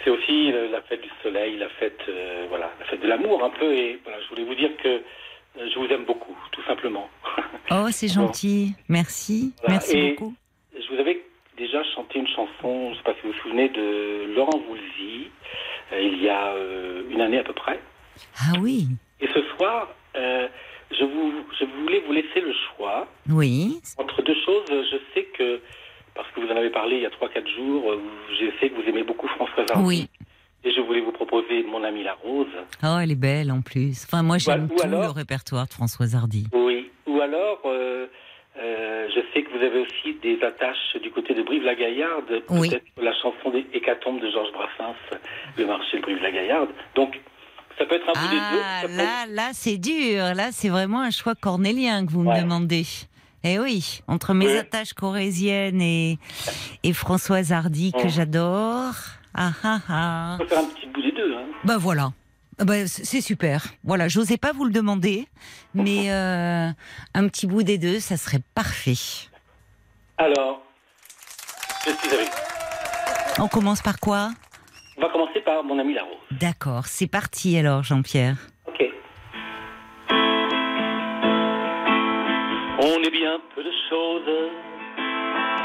c'est 0.03 0.09
aussi 0.09 0.51
la 0.71 0.81
fête 0.83 1.01
du 1.01 1.09
soleil, 1.21 1.57
la 1.57 1.69
fête, 1.69 1.99
euh, 2.09 2.45
voilà, 2.49 2.71
la 2.79 2.85
fête 2.85 3.01
de 3.01 3.07
l'amour 3.07 3.43
un 3.43 3.49
peu. 3.51 3.71
Et 3.73 3.99
voilà, 4.03 4.19
je 4.23 4.29
voulais 4.29 4.45
vous 4.45 4.55
dire 4.55 4.71
que 4.81 5.01
je 5.57 5.77
vous 5.79 5.87
aime 5.87 6.05
beaucoup, 6.05 6.35
tout 6.51 6.63
simplement. 6.63 7.09
Oh, 7.73 7.87
c'est 7.89 8.09
gentil. 8.09 8.73
Merci. 8.89 9.53
Voilà. 9.61 9.75
Merci 9.75 9.97
Et- 9.97 10.09
beaucoup. 10.11 10.33
je 10.77 10.93
vous 10.93 10.99
avais 10.99 11.21
déjà 11.57 11.81
chanté 11.95 12.19
une 12.19 12.27
chanson, 12.27 12.87
je 12.87 12.89
ne 12.89 12.95
sais 12.95 13.03
pas 13.03 13.13
si 13.13 13.21
vous 13.23 13.31
vous 13.31 13.39
souvenez, 13.39 13.69
de 13.69 14.33
Laurent 14.35 14.59
Voulzy, 14.67 15.29
il 15.99 16.21
y 16.21 16.29
a 16.29 16.53
euh, 16.53 17.03
une 17.09 17.21
année 17.21 17.39
à 17.39 17.43
peu 17.43 17.53
près. 17.53 17.79
Ah 18.39 18.53
oui. 18.61 18.87
Et 19.19 19.27
ce 19.33 19.41
soir, 19.55 19.87
euh, 20.15 20.47
je, 20.91 21.03
vous, 21.05 21.33
je 21.59 21.65
voulais 21.65 22.01
vous 22.05 22.13
laisser 22.13 22.41
le 22.41 22.53
choix 22.75 23.07
Oui. 23.29 23.79
Entre 23.97 24.21
deux 24.21 24.35
choses, 24.45 24.65
je 24.69 24.97
sais 25.13 25.23
que, 25.37 25.59
parce 26.15 26.27
que 26.31 26.41
vous 26.41 26.47
en 26.47 26.55
avez 26.57 26.69
parlé 26.69 26.97
il 26.97 27.01
y 27.01 27.05
a 27.05 27.09
3-4 27.09 27.47
jours, 27.55 27.91
euh, 27.91 28.01
je 28.39 28.45
sais 28.59 28.69
que 28.69 28.75
vous 28.81 28.87
aimez 28.87 29.03
beaucoup 29.03 29.27
Françoise 29.27 29.67
Hardy. 29.71 29.85
Oui. 29.87 30.09
Et 30.63 30.71
je 30.71 30.79
voulais 30.81 31.01
vous 31.01 31.11
proposer 31.11 31.63
Mon 31.63 31.83
ami 31.83 32.03
la 32.03 32.13
rose. 32.13 32.45
Oh, 32.83 32.97
elle 33.01 33.11
est 33.11 33.15
belle 33.15 33.51
en 33.51 33.61
plus. 33.61 34.05
Enfin, 34.05 34.21
moi, 34.21 34.37
j'aime 34.37 34.65
Ou 34.71 34.75
tout 34.75 34.83
alors- 34.83 35.01
le 35.03 35.09
répertoire 35.09 35.65
de 35.67 35.73
Françoise 35.73 36.13
Hardy. 36.15 36.45
Oui. 36.53 36.89
Ou 37.07 37.19
alors, 37.19 37.61
euh, 37.65 38.05
euh, 38.59 39.07
je 39.15 39.21
sais 39.33 39.43
que 39.43 39.49
vous 39.57 39.63
avez 39.63 39.79
aussi 39.79 40.15
des 40.21 40.41
attaches 40.43 40.97
du 41.01 41.09
côté 41.11 41.33
de 41.33 41.41
Brive-la-Gaillarde. 41.43 42.43
Oui. 42.49 42.69
Peut-être 42.69 42.85
la 43.01 43.13
chanson 43.13 43.49
des 43.51 43.65
Hécatombes 43.73 44.19
de 44.19 44.29
Georges 44.29 44.51
Brassens, 44.51 44.95
Le 45.57 45.65
marché 45.65 45.97
de 45.97 46.01
Brive-la-Gaillarde. 46.01 46.69
Donc, 46.95 47.19
ça 47.77 47.85
peut 47.85 47.95
être 47.95 48.09
un 48.09 48.13
bout 48.21 48.29
des 48.29 48.35
deux. 48.35 48.61
Ah, 48.63 48.81
là, 48.89 49.25
là, 49.29 49.49
c'est 49.53 49.77
dur. 49.77 50.35
Là, 50.35 50.49
c'est 50.51 50.69
vraiment 50.69 50.99
un 51.01 51.11
choix 51.11 51.35
cornélien 51.35 52.05
que 52.05 52.11
vous 52.11 52.23
me 52.23 52.39
demandez. 52.41 52.85
Eh 53.43 53.57
oui, 53.57 54.01
entre 54.07 54.33
mes 54.35 54.45
Oui. 54.45 54.57
attaches 54.57 54.93
corésiennes 54.93 55.81
et, 55.81 56.19
et 56.83 56.93
Françoise 56.93 57.51
Hardy 57.51 57.91
que 57.91 58.05
Mm. 58.05 58.09
j'adore. 58.09 58.93
Ah 59.35 59.51
ah 59.63 59.79
ah. 59.89 60.35
On 60.35 60.43
peut 60.43 60.47
faire 60.49 60.59
un 60.59 60.65
petit 60.65 60.85
bout 60.87 61.01
des 61.01 61.11
deux. 61.13 61.33
Hein. 61.33 61.45
Ben 61.63 61.77
voilà. 61.77 62.11
Ah 62.59 62.65
c- 62.87 63.03
c'est 63.05 63.21
super. 63.21 63.63
Voilà, 63.83 64.07
j'osais 64.07 64.37
pas 64.37 64.51
vous 64.51 64.65
le 64.65 64.71
demander, 64.71 65.27
mais 65.73 66.11
euh, 66.11 66.69
un 67.13 67.27
petit 67.27 67.47
bout 67.47 67.63
des 67.63 67.77
deux, 67.77 67.99
ça 67.99 68.17
serait 68.17 68.41
parfait. 68.53 69.27
Alors, 70.17 70.61
je 71.85 71.91
suis 71.91 72.13
avec 72.15 72.27
vous. 72.27 73.43
On 73.43 73.47
commence 73.47 73.81
par 73.81 73.99
quoi? 73.99 74.29
On 74.97 75.01
va 75.01 75.09
commencer 75.09 75.41
par 75.41 75.63
Mon 75.63 75.79
ami 75.79 75.93
la 75.95 76.03
rose. 76.03 76.17
D'accord, 76.31 76.85
c'est 76.85 77.07
parti 77.07 77.57
alors, 77.57 77.83
Jean-Pierre. 77.83 78.35
Ok. 78.67 78.83
On 82.83 83.03
est 83.03 83.11
bien 83.11 83.39
peu 83.55 83.63
de 83.63 83.71
choses, 83.89 84.29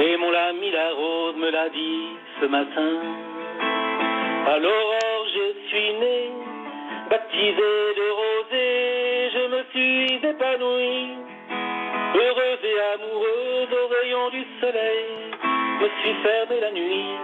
et 0.00 0.16
mon 0.18 0.32
ami 0.32 0.70
la 0.70 0.92
rose 0.94 1.36
me 1.36 1.50
l'a 1.50 1.68
dit 1.70 2.16
ce 2.40 2.46
matin. 2.46 2.92
À 4.48 4.58
l'aurore, 4.58 5.26
je 5.34 5.68
suis 5.68 5.92
né, 5.98 6.30
baptisé 7.10 7.72
de 8.00 8.08
rosée, 8.20 9.30
je 9.34 9.44
me 9.54 9.60
suis 9.70 10.28
épanoui, 10.28 11.14
heureuse 12.14 12.64
et 12.64 12.78
amoureuse 12.94 13.72
au 13.72 13.86
rayon 13.94 14.30
du 14.30 14.44
soleil, 14.60 15.06
me 15.80 15.88
suis 16.00 16.14
fermé 16.22 16.60
la 16.60 16.72
nuit, 16.72 17.14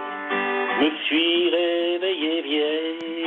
me 0.81 0.89
suis 1.05 1.49
réveillé 1.49 2.41
vieille. 2.41 3.25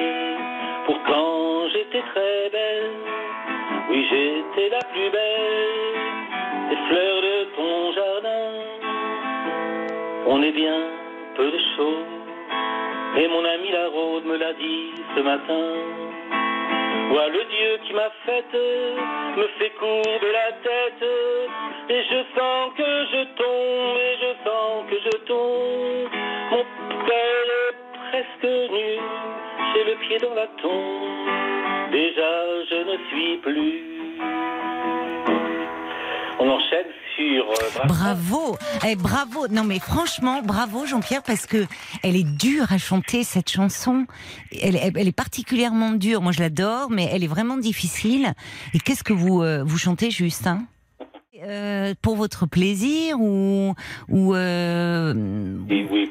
Pourtant 0.86 1.68
j'étais 1.72 2.02
très 2.14 2.50
belle, 2.50 2.90
oui 3.90 4.06
j'étais 4.10 4.68
la 4.70 4.82
plus 4.92 5.10
belle 5.10 5.96
des 6.70 6.76
fleurs 6.88 7.22
de 7.22 7.44
ton 7.56 7.92
jardin. 7.92 8.52
On 10.28 10.42
est 10.42 10.52
bien 10.52 10.80
peu 11.36 11.50
de 11.50 11.60
choses, 11.76 12.12
et 13.18 13.28
mon 13.28 13.44
ami 13.44 13.70
la 13.72 13.88
rose 13.88 14.24
me 14.24 14.36
l'a 14.36 14.52
dit 14.54 14.92
ce 15.14 15.20
matin. 15.20 16.15
Vois 17.10 17.28
le 17.28 17.44
Dieu 17.44 17.78
qui 17.84 17.92
m'a 17.94 18.10
faite, 18.24 18.54
me 18.54 19.46
fait 19.58 19.70
courber 19.78 20.32
la 20.32 20.52
tête, 20.62 21.08
et 21.88 22.02
je 22.02 22.38
sens 22.38 22.72
que 22.76 23.06
je 23.12 23.24
tombe, 23.36 23.96
et 23.98 24.16
je 24.22 24.30
sens 24.44 24.84
que 24.90 24.96
je 25.04 25.16
tombe. 25.26 26.10
Mon 26.50 26.64
père 27.06 27.48
est 27.62 27.76
presque 28.10 28.72
nu, 28.72 28.98
j'ai 29.74 29.84
le 29.84 29.96
pied 30.06 30.18
dans 30.18 30.34
la 30.34 30.46
tombe. 30.62 31.92
Déjà 31.92 32.64
je 32.70 32.76
ne 32.90 32.96
suis 33.08 33.36
plus. 33.38 33.96
On 36.38 36.48
enchaîne 36.48 36.86
sur 37.16 37.48
euh. 37.50 37.86
Bravo, 37.88 38.56
eh, 38.86 38.94
bravo. 38.94 39.48
Non 39.48 39.64
mais 39.64 39.78
franchement, 39.78 40.42
bravo 40.42 40.84
Jean-Pierre 40.86 41.22
parce 41.22 41.46
que 41.46 41.64
elle 42.02 42.14
est 42.16 42.26
dure 42.38 42.70
à 42.72 42.78
chanter 42.78 43.24
cette 43.24 43.50
chanson. 43.50 44.06
Elle, 44.52 44.76
elle- 44.76 44.92
elle 44.96 45.08
est 45.08 45.16
particulièrement 45.16 45.92
dure. 45.92 46.20
Moi 46.20 46.32
je 46.32 46.40
l'adore, 46.40 46.90
mais 46.90 47.08
elle 47.10 47.24
est 47.24 47.28
vraiment 47.28 47.56
difficile. 47.56 48.34
Et 48.74 48.78
qu'est-ce 48.80 49.02
que 49.04 49.14
vous 49.14 49.42
euh, 49.42 49.62
vous 49.64 49.78
chantez 49.78 50.10
juste 50.10 50.46
hein 50.46 50.66
Euh, 51.42 51.94
Pour 52.02 52.16
votre 52.16 52.46
plaisir 52.46 53.18
ou 53.20 53.74
ou 54.10 54.34
euh, 54.34 55.14
Et 55.70 55.84
oui, 55.90 56.10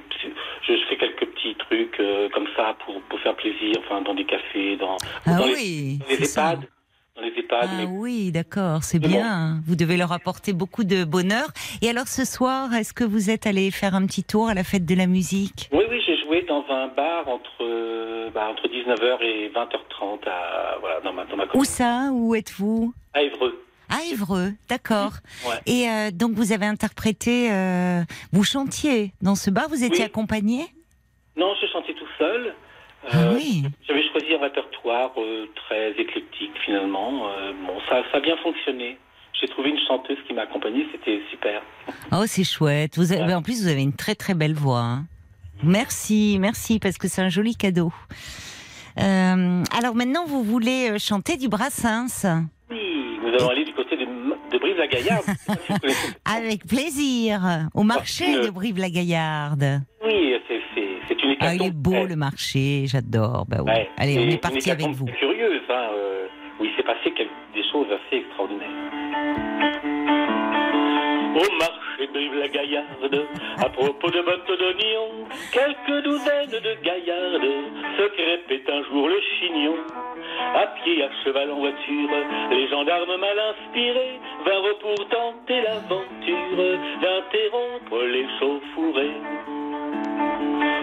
je, 0.67 0.73
fais 0.89 0.97
quelques 0.97 1.25
petits 1.33 1.55
trucs 1.65 1.99
euh, 1.99 2.29
comme 2.33 2.47
ça 2.55 2.75
pour, 2.83 2.99
pour 3.09 3.19
faire 3.19 3.35
plaisir, 3.35 3.75
enfin 3.85 4.01
dans 4.01 4.13
des 4.15 4.25
cafés, 4.25 4.75
dans, 4.77 4.97
ah 5.27 5.37
dans 5.37 5.45
les, 5.45 5.53
oui, 5.53 5.99
ça. 6.25 6.55
Dans 7.15 7.21
les 7.21 7.29
EHPAD, 7.29 7.69
Ah 7.71 7.75
mais 7.77 7.85
oui, 7.85 8.31
d'accord, 8.31 8.83
c'est 8.83 8.99
bon. 8.99 9.07
bien. 9.07 9.61
Vous 9.65 9.75
devez 9.77 9.95
leur 9.95 10.11
apporter 10.11 10.51
beaucoup 10.51 10.83
de 10.83 11.05
bonheur. 11.05 11.47
Et 11.81 11.89
alors 11.89 12.07
ce 12.09 12.25
soir, 12.25 12.73
est-ce 12.73 12.93
que 12.93 13.05
vous 13.05 13.29
êtes 13.29 13.47
allé 13.47 13.71
faire 13.71 13.95
un 13.95 14.05
petit 14.05 14.23
tour 14.25 14.49
à 14.49 14.53
la 14.53 14.65
fête 14.65 14.85
de 14.85 14.95
la 14.95 15.07
musique? 15.07 15.69
Oui, 15.71 15.85
oui, 15.89 16.01
j'ai 16.05 16.17
joué 16.17 16.41
dans 16.41 16.65
un 16.69 16.87
bar 16.89 17.27
entre, 17.29 17.61
euh, 17.61 18.29
bah, 18.31 18.49
entre 18.49 18.67
19h 18.67 19.21
et 19.21 19.49
20h30 19.49 20.27
à, 20.27 20.77
voilà, 20.81 20.99
dans 21.05 21.13
ma, 21.13 21.23
dans 21.25 21.37
ma 21.37 21.45
Où 21.53 21.63
ça? 21.63 22.09
Où 22.11 22.35
êtes-vous? 22.35 22.93
À 23.13 23.21
Évreux. 23.21 23.61
À 23.87 24.03
Évreux, 24.11 24.51
d'accord. 24.67 25.13
Ouais. 25.47 25.55
Et 25.67 25.89
euh, 25.89 26.11
donc 26.11 26.33
vous 26.33 26.51
avez 26.51 26.65
interprété, 26.65 27.49
euh, 27.53 28.01
vous 28.33 28.43
chantiez 28.43 29.13
dans 29.21 29.35
ce 29.35 29.49
bar, 29.49 29.69
vous 29.69 29.83
étiez 29.85 29.99
Oui. 29.99 30.05
accompagné? 30.05 30.65
Non, 31.37 31.53
je 31.61 31.67
chantais 31.67 31.93
tout 31.93 32.07
seul. 32.17 32.53
Ah 33.11 33.17
Euh, 33.31 33.39
J'avais 33.87 34.03
choisi 34.11 34.33
un 34.33 34.39
répertoire 34.41 35.11
euh, 35.17 35.45
très 35.55 35.91
éclectique 35.91 36.51
finalement. 36.65 37.27
Euh, 37.29 37.51
bon, 37.65 37.73
ça, 37.89 38.01
ça 38.11 38.17
a 38.17 38.21
bien 38.21 38.35
fonctionné. 38.37 38.97
J'ai 39.39 39.47
trouvé 39.49 39.69
une 39.69 39.79
chanteuse 39.87 40.17
qui 40.27 40.33
m'a 40.33 40.43
accompagnée, 40.43 40.87
c'était 40.91 41.19
super. 41.29 41.61
oh 42.13 42.23
c'est 42.25 42.43
chouette. 42.45 42.97
Vous 42.97 43.11
avez, 43.11 43.33
en 43.33 43.41
plus 43.41 43.61
vous 43.63 43.67
avez 43.67 43.81
une 43.83 43.95
très 43.95 44.15
très 44.15 44.33
belle 44.33 44.53
voix. 44.53 44.79
hein. 44.79 45.05
Merci, 45.63 46.37
merci 46.39 46.79
parce 46.79 46.97
que 46.97 47.07
c'est 47.07 47.21
un 47.21 47.29
joli 47.29 47.55
cadeau. 47.55 47.91
Alors 48.97 49.93
maintenant 49.95 50.25
vous 50.25 50.43
voulez 50.43 50.97
chanter 50.99 51.37
du 51.37 51.49
Brassens 51.49 52.25
Oui, 52.71 53.17
nous 53.21 53.27
allons 53.27 53.49
aller 53.49 53.65
du 53.65 53.73
côté 53.73 53.97
de, 53.97 54.05
de 54.05 54.57
Brive-la-Gaillarde. 54.57 55.25
Avec 56.25 56.65
plaisir 56.65 57.41
au 57.73 57.83
marché 57.83 58.39
de 58.39 58.49
Brive-la-Gaillarde. 58.49 59.81
Oui, 60.05 60.33
c'est 60.47 60.61
une 61.39 61.47
Ah, 61.47 61.53
il 61.55 61.63
est 61.67 61.71
beau 61.73 61.91
très- 61.91 62.07
le 62.07 62.15
marché, 62.15 62.83
j'adore. 62.87 63.45
Bah 63.47 63.57
oui. 63.61 63.71
Ouais, 63.71 63.89
Allez, 63.97 64.17
on 64.19 64.29
est 64.29 64.41
parti 64.41 64.71
avec 64.71 64.87
vous. 64.87 65.05
curieuse, 65.05 65.61
hein, 65.69 65.87
euh, 65.93 66.27
où 66.59 66.65
il 66.65 66.71
s'est 66.75 66.83
passé 66.83 67.13
des 67.53 67.63
choses 67.71 67.87
assez 67.91 68.17
extraordinaires. 68.17 68.69
Au 71.35 71.51
marché 71.59 72.07
de 72.07 72.13
Brive-la-Gaillarde, 72.13 73.25
à 73.57 73.69
propos 73.69 74.09
de 74.09 74.21
bottes 74.21 74.57
d'oignon, 74.59 75.27
quelques 75.51 76.03
douzaines 76.05 76.49
de 76.51 76.73
gaillardes 76.83 77.51
se 77.97 78.03
crêpaient 78.15 78.71
un 78.71 78.83
jour 78.89 79.07
le 79.09 79.19
chignon. 79.39 79.75
À 80.55 80.67
pied, 80.83 81.03
à 81.03 81.09
cheval, 81.23 81.51
en 81.51 81.59
voiture, 81.59 82.09
les 82.51 82.67
gendarmes 82.69 83.17
mal 83.19 83.37
inspirés 83.51 84.19
vinrent 84.45 84.79
pour 84.79 84.95
tenter 85.09 85.61
l'aventure 85.61 86.79
d'interrompre 87.01 88.03
les 88.05 88.25
chauffourées. 88.39 89.17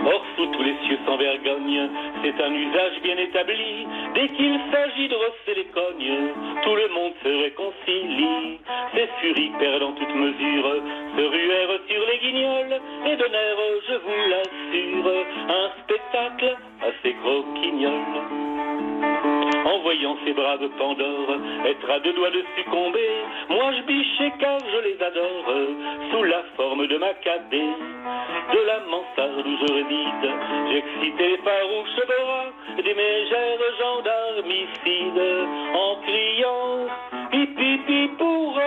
Or, 0.05 0.21
sous 0.37 0.47
tous 0.47 0.63
les 0.63 0.75
cieux 0.85 0.99
sans 1.07 1.17
vergogne, 1.17 1.89
c'est 2.23 2.39
un 2.43 2.53
usage 2.53 3.01
bien 3.03 3.17
établi. 3.19 3.87
Dès 4.15 4.29
qu'il 4.29 4.61
s'agit 4.71 5.09
de 5.09 5.15
rosser 5.15 5.55
les 5.57 5.65
cognes, 5.67 6.33
tout 6.63 6.75
le 6.75 6.89
monde 6.89 7.13
se 7.23 7.29
réconcilie. 7.29 8.59
Ces 8.95 9.09
furies 9.21 9.53
perdant 9.59 9.93
toute 9.93 10.15
mesure 10.15 10.75
se 11.17 11.23
ruèrent 11.23 11.81
sur 11.89 12.07
les 12.11 12.19
guignols 12.19 12.81
et 13.07 13.17
donnèrent, 13.17 13.81
je 13.89 13.95
vous 13.95 14.23
l'assure, 14.31 15.13
un 15.49 15.71
spectacle 15.83 16.57
assez 16.83 17.15
croquignol. 17.23 19.32
En 19.65 19.79
voyant 19.81 20.17
ces 20.25 20.33
braves 20.33 20.69
Pandores 20.79 21.37
être 21.67 21.91
à 21.91 22.01
deux 22.01 22.13
doigts 22.13 22.31
de 22.31 22.45
succomber, 22.57 23.11
moi 23.49 23.73
je 23.77 23.83
bichais 23.83 24.33
car 24.39 24.59
je 24.61 24.89
les 24.89 25.03
adore, 25.03 25.53
sous 26.11 26.25
la 26.25 26.43
forme 26.57 26.87
de 26.87 26.99
ma 26.99 27.15
cadet. 27.15 27.73
De 28.53 28.67
la 28.67 28.81
mansarde 28.81 29.47
où 29.47 29.57
je 29.67 29.73
réside, 29.73 30.27
j'excitais 30.71 31.29
les 31.29 31.37
farouches 31.39 32.07
bras 32.07 32.47
des 32.77 32.95
mégères 32.95 33.59
gendarmicides, 33.81 35.49
en 35.75 35.97
criant 36.03 36.87
pipi 37.31 37.55
pipi 37.55 38.11
pour 38.19 38.61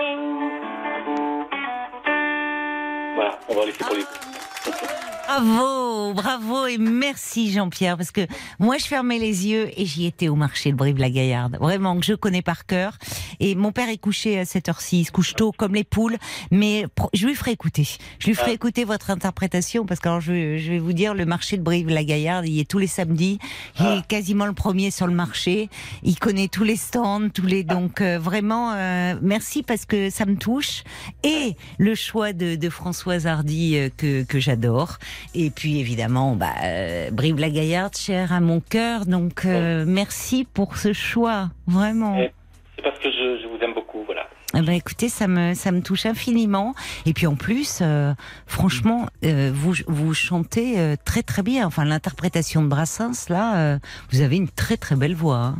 Voilà, 3.14 3.38
on 3.48 3.54
va 3.54 3.66
laisser 3.66 3.84
pour 3.84 3.96
les... 3.96 5.15
Bravo, 5.26 6.14
bravo 6.14 6.66
et 6.66 6.78
merci 6.78 7.50
Jean-Pierre 7.50 7.96
parce 7.96 8.12
que 8.12 8.20
moi 8.60 8.78
je 8.78 8.84
fermais 8.84 9.18
les 9.18 9.48
yeux 9.48 9.68
et 9.76 9.84
j'y 9.84 10.06
étais 10.06 10.28
au 10.28 10.36
marché 10.36 10.70
de 10.70 10.76
Brive-la-Gaillarde. 10.76 11.58
Vraiment 11.60 11.98
que 11.98 12.06
je 12.06 12.14
connais 12.14 12.42
par 12.42 12.64
cœur. 12.64 12.96
Et 13.40 13.56
mon 13.56 13.72
père 13.72 13.88
est 13.88 13.98
couché 13.98 14.38
à 14.38 14.44
cette 14.44 14.68
heure-ci, 14.68 15.00
il 15.00 15.04
se 15.04 15.10
couche 15.10 15.34
tôt 15.34 15.50
comme 15.50 15.74
les 15.74 15.82
poules, 15.82 16.16
mais 16.52 16.86
je 17.12 17.26
lui 17.26 17.34
ferai 17.34 17.50
écouter. 17.50 17.88
Je 18.20 18.28
lui 18.28 18.34
ferai 18.34 18.52
écouter 18.52 18.84
votre 18.84 19.10
interprétation 19.10 19.84
parce 19.84 19.98
que 19.98 20.08
alors, 20.08 20.20
je, 20.20 20.58
je 20.58 20.70
vais 20.70 20.78
vous 20.78 20.92
dire 20.92 21.12
le 21.12 21.26
marché 21.26 21.56
de 21.56 21.62
Brive-la-Gaillarde, 21.62 22.46
il 22.46 22.60
est 22.60 22.70
tous 22.70 22.78
les 22.78 22.86
samedis, 22.86 23.40
il 23.80 23.86
est 23.86 24.06
quasiment 24.06 24.46
le 24.46 24.52
premier 24.52 24.92
sur 24.92 25.08
le 25.08 25.14
marché, 25.14 25.68
il 26.04 26.18
connaît 26.20 26.48
tous 26.48 26.64
les 26.64 26.76
stands, 26.76 27.30
tous 27.30 27.46
les 27.46 27.64
donc 27.64 28.00
euh, 28.00 28.18
vraiment 28.20 28.72
euh, 28.74 29.16
merci 29.22 29.64
parce 29.64 29.86
que 29.86 30.08
ça 30.08 30.24
me 30.24 30.36
touche 30.36 30.84
et 31.24 31.56
le 31.78 31.96
choix 31.96 32.32
de, 32.32 32.54
de 32.54 32.70
Françoise 32.70 33.26
Hardy 33.26 33.76
euh, 33.76 33.88
que 33.96 34.22
que 34.22 34.38
j'adore. 34.38 34.98
Et 35.34 35.50
puis 35.50 35.80
évidemment, 35.80 36.34
bah, 36.36 36.52
euh, 36.64 37.10
Brive-la-Gaillarde, 37.10 37.96
cher 37.96 38.32
à 38.32 38.40
mon 38.40 38.60
cœur. 38.60 39.06
Donc 39.06 39.44
euh, 39.44 39.84
merci 39.86 40.46
pour 40.52 40.76
ce 40.76 40.92
choix, 40.92 41.48
vraiment. 41.66 42.16
Et 42.18 42.32
C'est 42.76 42.82
parce 42.82 42.98
que 42.98 43.10
je, 43.10 43.40
je 43.42 43.46
vous 43.48 43.58
aime 43.62 43.74
beaucoup, 43.74 44.02
voilà. 44.04 44.28
Eh 44.54 44.62
ben, 44.62 44.72
écoutez, 44.72 45.08
ça 45.08 45.26
me, 45.28 45.54
ça 45.54 45.70
me 45.72 45.82
touche 45.82 46.06
infiniment. 46.06 46.74
Et 47.04 47.12
puis 47.12 47.26
en 47.26 47.34
plus, 47.36 47.80
euh, 47.82 48.12
franchement, 48.46 49.06
euh, 49.24 49.50
vous, 49.52 49.74
vous 49.86 50.14
chantez 50.14 50.76
très 51.04 51.22
très 51.22 51.42
bien. 51.42 51.66
Enfin, 51.66 51.84
l'interprétation 51.84 52.62
de 52.62 52.68
Brassens, 52.68 53.28
là, 53.28 53.78
vous 54.10 54.20
avez 54.22 54.36
une 54.36 54.48
très 54.48 54.76
très 54.76 54.96
belle 54.96 55.14
voix. 55.14 55.36
hein. 55.38 55.56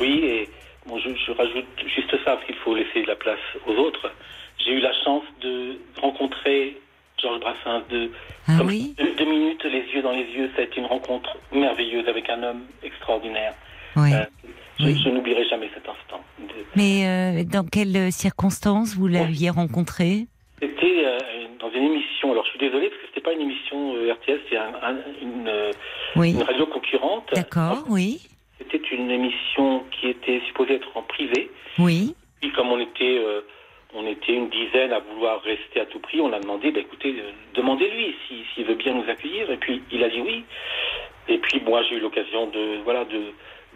Oui, 0.00 0.20
et 0.24 0.48
bon, 0.86 0.98
je, 0.98 1.08
je 1.14 1.30
rajoute 1.32 1.64
juste 1.94 2.10
ça, 2.24 2.32
parce 2.34 2.44
qu'il 2.46 2.56
faut 2.56 2.74
laisser 2.74 3.02
de 3.02 3.06
la 3.06 3.16
place 3.16 3.38
aux 3.66 3.74
autres. 3.74 4.10
J'ai 4.58 4.72
eu 4.72 4.80
la 4.80 4.92
chance 5.04 5.22
de 5.40 5.78
rencontrer 6.00 6.76
Georges 7.22 7.40
Brassens 7.40 7.82
de 7.90 8.10
Ah 8.48 8.58
comme 8.58 8.68
oui 8.68 8.94
deux, 8.98 9.24
minutes, 9.24 9.64
les 9.64 9.84
yeux 9.94 10.02
dans 10.02 10.12
les 10.12 10.24
yeux. 10.24 10.50
Ça 10.54 10.62
a 10.62 10.64
été 10.64 10.78
une 10.80 10.86
rencontre 10.86 11.36
merveilleuse 11.52 12.06
avec 12.08 12.28
un 12.30 12.42
homme 12.42 12.62
extraordinaire. 12.82 13.54
Oui. 13.96 14.12
Euh, 14.12 14.24
je 14.80 14.86
Oui. 14.86 15.00
je 15.04 15.08
n'oublierai 15.08 15.44
jamais 15.48 15.70
cet 15.72 15.88
instant. 15.88 16.20
De- 16.38 16.46
Mais 16.76 17.06
euh, 17.06 17.44
dans 17.44 17.64
quelles 17.64 18.12
circonstances 18.12 18.94
vous 18.96 19.06
l'aviez 19.06 19.50
rencontré? 19.50 20.26
C'était 20.60 21.04
euh, 21.06 21.18
dans 21.60 21.70
une 21.70 21.84
émission, 21.84 22.32
alors 22.32 22.44
je 22.44 22.50
suis 22.50 22.58
désolé 22.58 22.88
parce 22.88 23.00
que 23.02 23.06
c'était 23.08 23.20
pas 23.20 23.32
une 23.32 23.40
émission 23.42 23.92
RTS, 23.94 24.40
c'est 24.50 24.56
un- 24.56 24.74
un- 24.82 24.96
une, 25.22 25.50
Oui. 26.16 26.32
une 26.32 26.42
radio 26.42 26.66
concurrente. 26.66 27.30
D'accord, 27.34 27.84
oui. 27.88 28.20
C'était 28.58 28.82
une 28.92 29.10
émission 29.10 29.84
qui 29.92 30.08
était 30.08 30.40
supposée 30.48 30.74
être 30.74 30.96
en 30.96 31.02
privé. 31.02 31.50
Oui. 31.78 32.14
Puis 32.40 32.50
comme 32.52 32.68
on 32.68 32.80
était, 32.80 33.18
on 33.94 34.06
était 34.06 34.32
une 34.34 34.48
dizaine 34.50 34.92
à 34.92 34.98
vouloir 35.00 35.40
rester 35.42 35.80
à 35.80 35.86
tout 35.86 36.00
prix, 36.00 36.20
on 36.20 36.32
a 36.32 36.40
demandé, 36.40 36.70
bah, 36.72 36.80
écoutez, 36.80 37.10
euh, 37.18 37.30
demandez-lui 37.54 38.14
si- 38.26 38.44
s'il 38.54 38.64
veut 38.64 38.74
bien 38.74 38.92
nous 38.94 39.08
accueillir. 39.08 39.50
Et 39.50 39.56
puis 39.56 39.82
il 39.92 40.02
a 40.02 40.08
dit 40.08 40.20
oui. 40.20 40.44
Et 41.28 41.38
puis 41.38 41.60
moi 41.60 41.82
j'ai 41.88 41.96
eu 41.96 42.00
l'occasion 42.00 42.46
de 42.48 42.82
voilà 42.84 43.04
de 43.04 43.20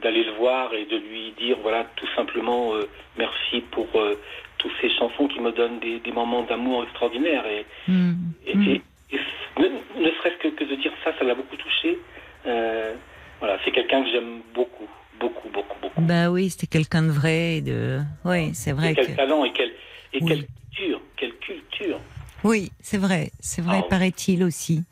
d'aller 0.02 0.22
le 0.25 0.32
voir 0.32 0.72
et 0.75 0.84
de 0.84 0.96
lui 0.96 1.32
dire 1.38 1.56
voilà 1.62 1.84
tout 1.96 2.06
simplement 2.14 2.75
euh, 2.75 2.88
merci 3.16 3.62
pour 3.71 3.88
euh, 3.97 4.14
toutes 4.58 4.73
ces 4.80 4.90
chansons 4.90 5.28
qui 5.28 5.40
me 5.40 5.50
donnent 5.52 5.78
des, 5.80 5.99
des 6.00 6.12
moments 6.12 6.43
d'amour 6.43 6.82
extraordinaires 6.84 7.47
et, 7.47 7.64
Hmm. 7.88 8.14
et, 8.47 8.54
Hmm. 8.54 8.62
et- 8.69 8.82
et 9.12 9.19
ne, 9.58 9.69
ne 10.04 10.10
serait-ce 10.16 10.36
que, 10.43 10.49
que 10.49 10.64
de 10.64 10.75
dire 10.76 10.93
ça, 11.04 11.12
ça 11.19 11.25
l'a 11.25 11.34
beaucoup 11.34 11.56
touché. 11.56 11.99
Euh, 12.47 12.95
voilà, 13.40 13.58
c'est 13.64 13.71
quelqu'un 13.73 14.02
que 14.04 14.10
j'aime 14.10 14.40
beaucoup, 14.54 14.88
beaucoup, 15.19 15.49
beaucoup, 15.49 15.76
beaucoup. 15.80 16.00
Bah 16.02 16.30
oui, 16.30 16.50
c'était 16.50 16.66
quelqu'un 16.66 17.02
de 17.02 17.10
vrai. 17.12 17.56
et 17.56 17.60
De... 17.62 18.00
Oui, 18.25 18.52
c'est 18.54 18.73
vrai 18.73 18.90
Et 18.93 18.95
quel 18.95 19.06
que. 19.06 19.16
talent 19.16 19.45
et 19.45 19.52
quelle 19.52 19.73
et 20.12 20.18
Oui. 20.23 20.28
quelle 20.28 20.47
culture, 20.47 21.00
quelle 21.16 21.34
culture. 21.38 22.00
Oui, 22.44 22.71
c'est 22.80 22.99
vrai, 22.99 23.32
c'est 23.40 23.62
vrai, 23.62 23.78
Ah 23.80 23.82
oui. 23.82 23.88
paraît-il 23.90 24.44
aussi. 24.44 24.84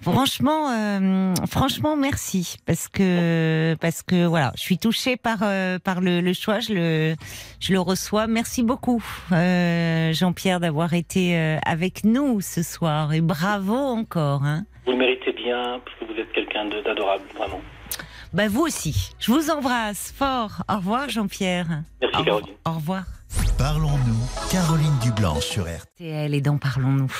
Franchement, 0.00 0.70
euh, 0.70 1.34
franchement, 1.46 1.96
merci 1.96 2.56
parce 2.64 2.88
que 2.88 3.76
parce 3.78 4.02
que 4.02 4.24
voilà, 4.24 4.52
je 4.56 4.62
suis 4.62 4.78
touchée 4.78 5.18
par 5.18 5.40
euh, 5.42 5.78
par 5.78 6.00
le, 6.00 6.22
le 6.22 6.32
choix, 6.32 6.60
je 6.60 6.72
le 6.72 7.14
je 7.60 7.72
le 7.74 7.80
reçois. 7.80 8.26
Merci 8.26 8.62
beaucoup, 8.62 9.04
euh, 9.32 10.14
Jean-Pierre, 10.14 10.60
d'avoir 10.60 10.94
été 10.94 11.36
avec 11.66 12.04
nous 12.04 12.40
ce 12.40 12.62
soir 12.62 13.12
et 13.12 13.20
bravo 13.20 13.74
encore. 13.76 14.42
Hein. 14.42 14.64
Vous 14.86 14.92
le 14.92 14.98
méritez 14.98 15.32
bien 15.34 15.80
parce 15.84 15.98
que 15.98 16.04
vous 16.06 16.18
êtes 16.18 16.32
quelqu'un 16.32 16.64
d'adorable, 16.70 17.24
vraiment. 17.36 17.60
Bah 18.32 18.48
vous 18.48 18.62
aussi. 18.62 19.10
Je 19.20 19.30
vous 19.30 19.50
embrasse 19.50 20.10
fort. 20.16 20.62
Au 20.70 20.76
revoir, 20.76 21.10
Jean-Pierre. 21.10 21.82
Merci, 22.00 22.24
Caroline. 22.24 22.54
Au 22.64 22.72
revoir. 22.72 23.04
Parlons-nous, 23.58 24.48
Caroline 24.50 24.98
Dublanche 25.02 25.44
sur 25.44 25.64
RT. 25.64 25.94
RTL 25.94 26.34
et 26.34 26.40
dans 26.40 26.58
Parlons-nous. 26.58 27.12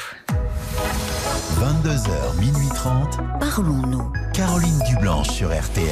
22h, 1.58 2.40
minuit 2.40 2.68
30, 2.74 3.20
Parlons-nous. 3.40 4.12
Caroline 4.34 4.80
Dublanche 4.88 5.28
sur 5.28 5.48
RTL. 5.48 5.86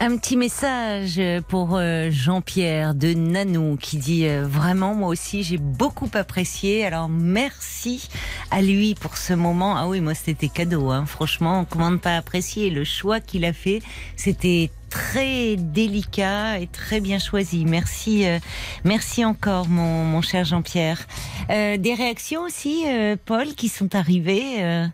Un 0.00 0.16
petit 0.16 0.36
message 0.36 1.20
pour 1.48 1.76
euh, 1.76 2.10
Jean-Pierre 2.10 2.94
de 2.94 3.14
Nanou 3.14 3.76
qui 3.80 3.96
dit 3.96 4.26
euh, 4.26 4.44
vraiment 4.46 4.94
moi 4.94 5.08
aussi 5.08 5.42
j'ai 5.42 5.56
beaucoup 5.56 6.10
apprécié 6.14 6.84
alors 6.84 7.08
merci 7.08 8.08
à 8.50 8.60
lui 8.60 8.94
pour 8.94 9.16
ce 9.16 9.32
moment 9.34 9.76
ah 9.76 9.88
oui 9.88 10.00
moi 10.00 10.14
c'était 10.14 10.48
cadeau 10.48 10.90
hein. 10.90 11.06
franchement 11.06 11.64
comment 11.64 11.90
ne 11.90 11.96
pas 11.96 12.16
apprécier 12.16 12.70
le 12.70 12.84
choix 12.84 13.20
qu'il 13.20 13.44
a 13.44 13.52
fait 13.52 13.80
c'était 14.16 14.70
très 14.90 15.56
délicat 15.56 16.58
et 16.60 16.66
très 16.66 17.00
bien 17.00 17.18
choisi 17.18 17.64
merci 17.64 18.26
euh, 18.26 18.38
merci 18.84 19.24
encore 19.24 19.68
mon, 19.68 20.04
mon 20.04 20.20
cher 20.22 20.44
Jean-Pierre 20.44 21.06
Euh, 21.50 21.78
des 21.78 21.94
réactions 21.94 22.42
aussi 22.42 22.84
euh, 22.86 23.16
Paul 23.24 23.54
qui 23.54 23.70
sont 23.70 23.94
arrivées 23.94 24.62
euh, 24.62 24.86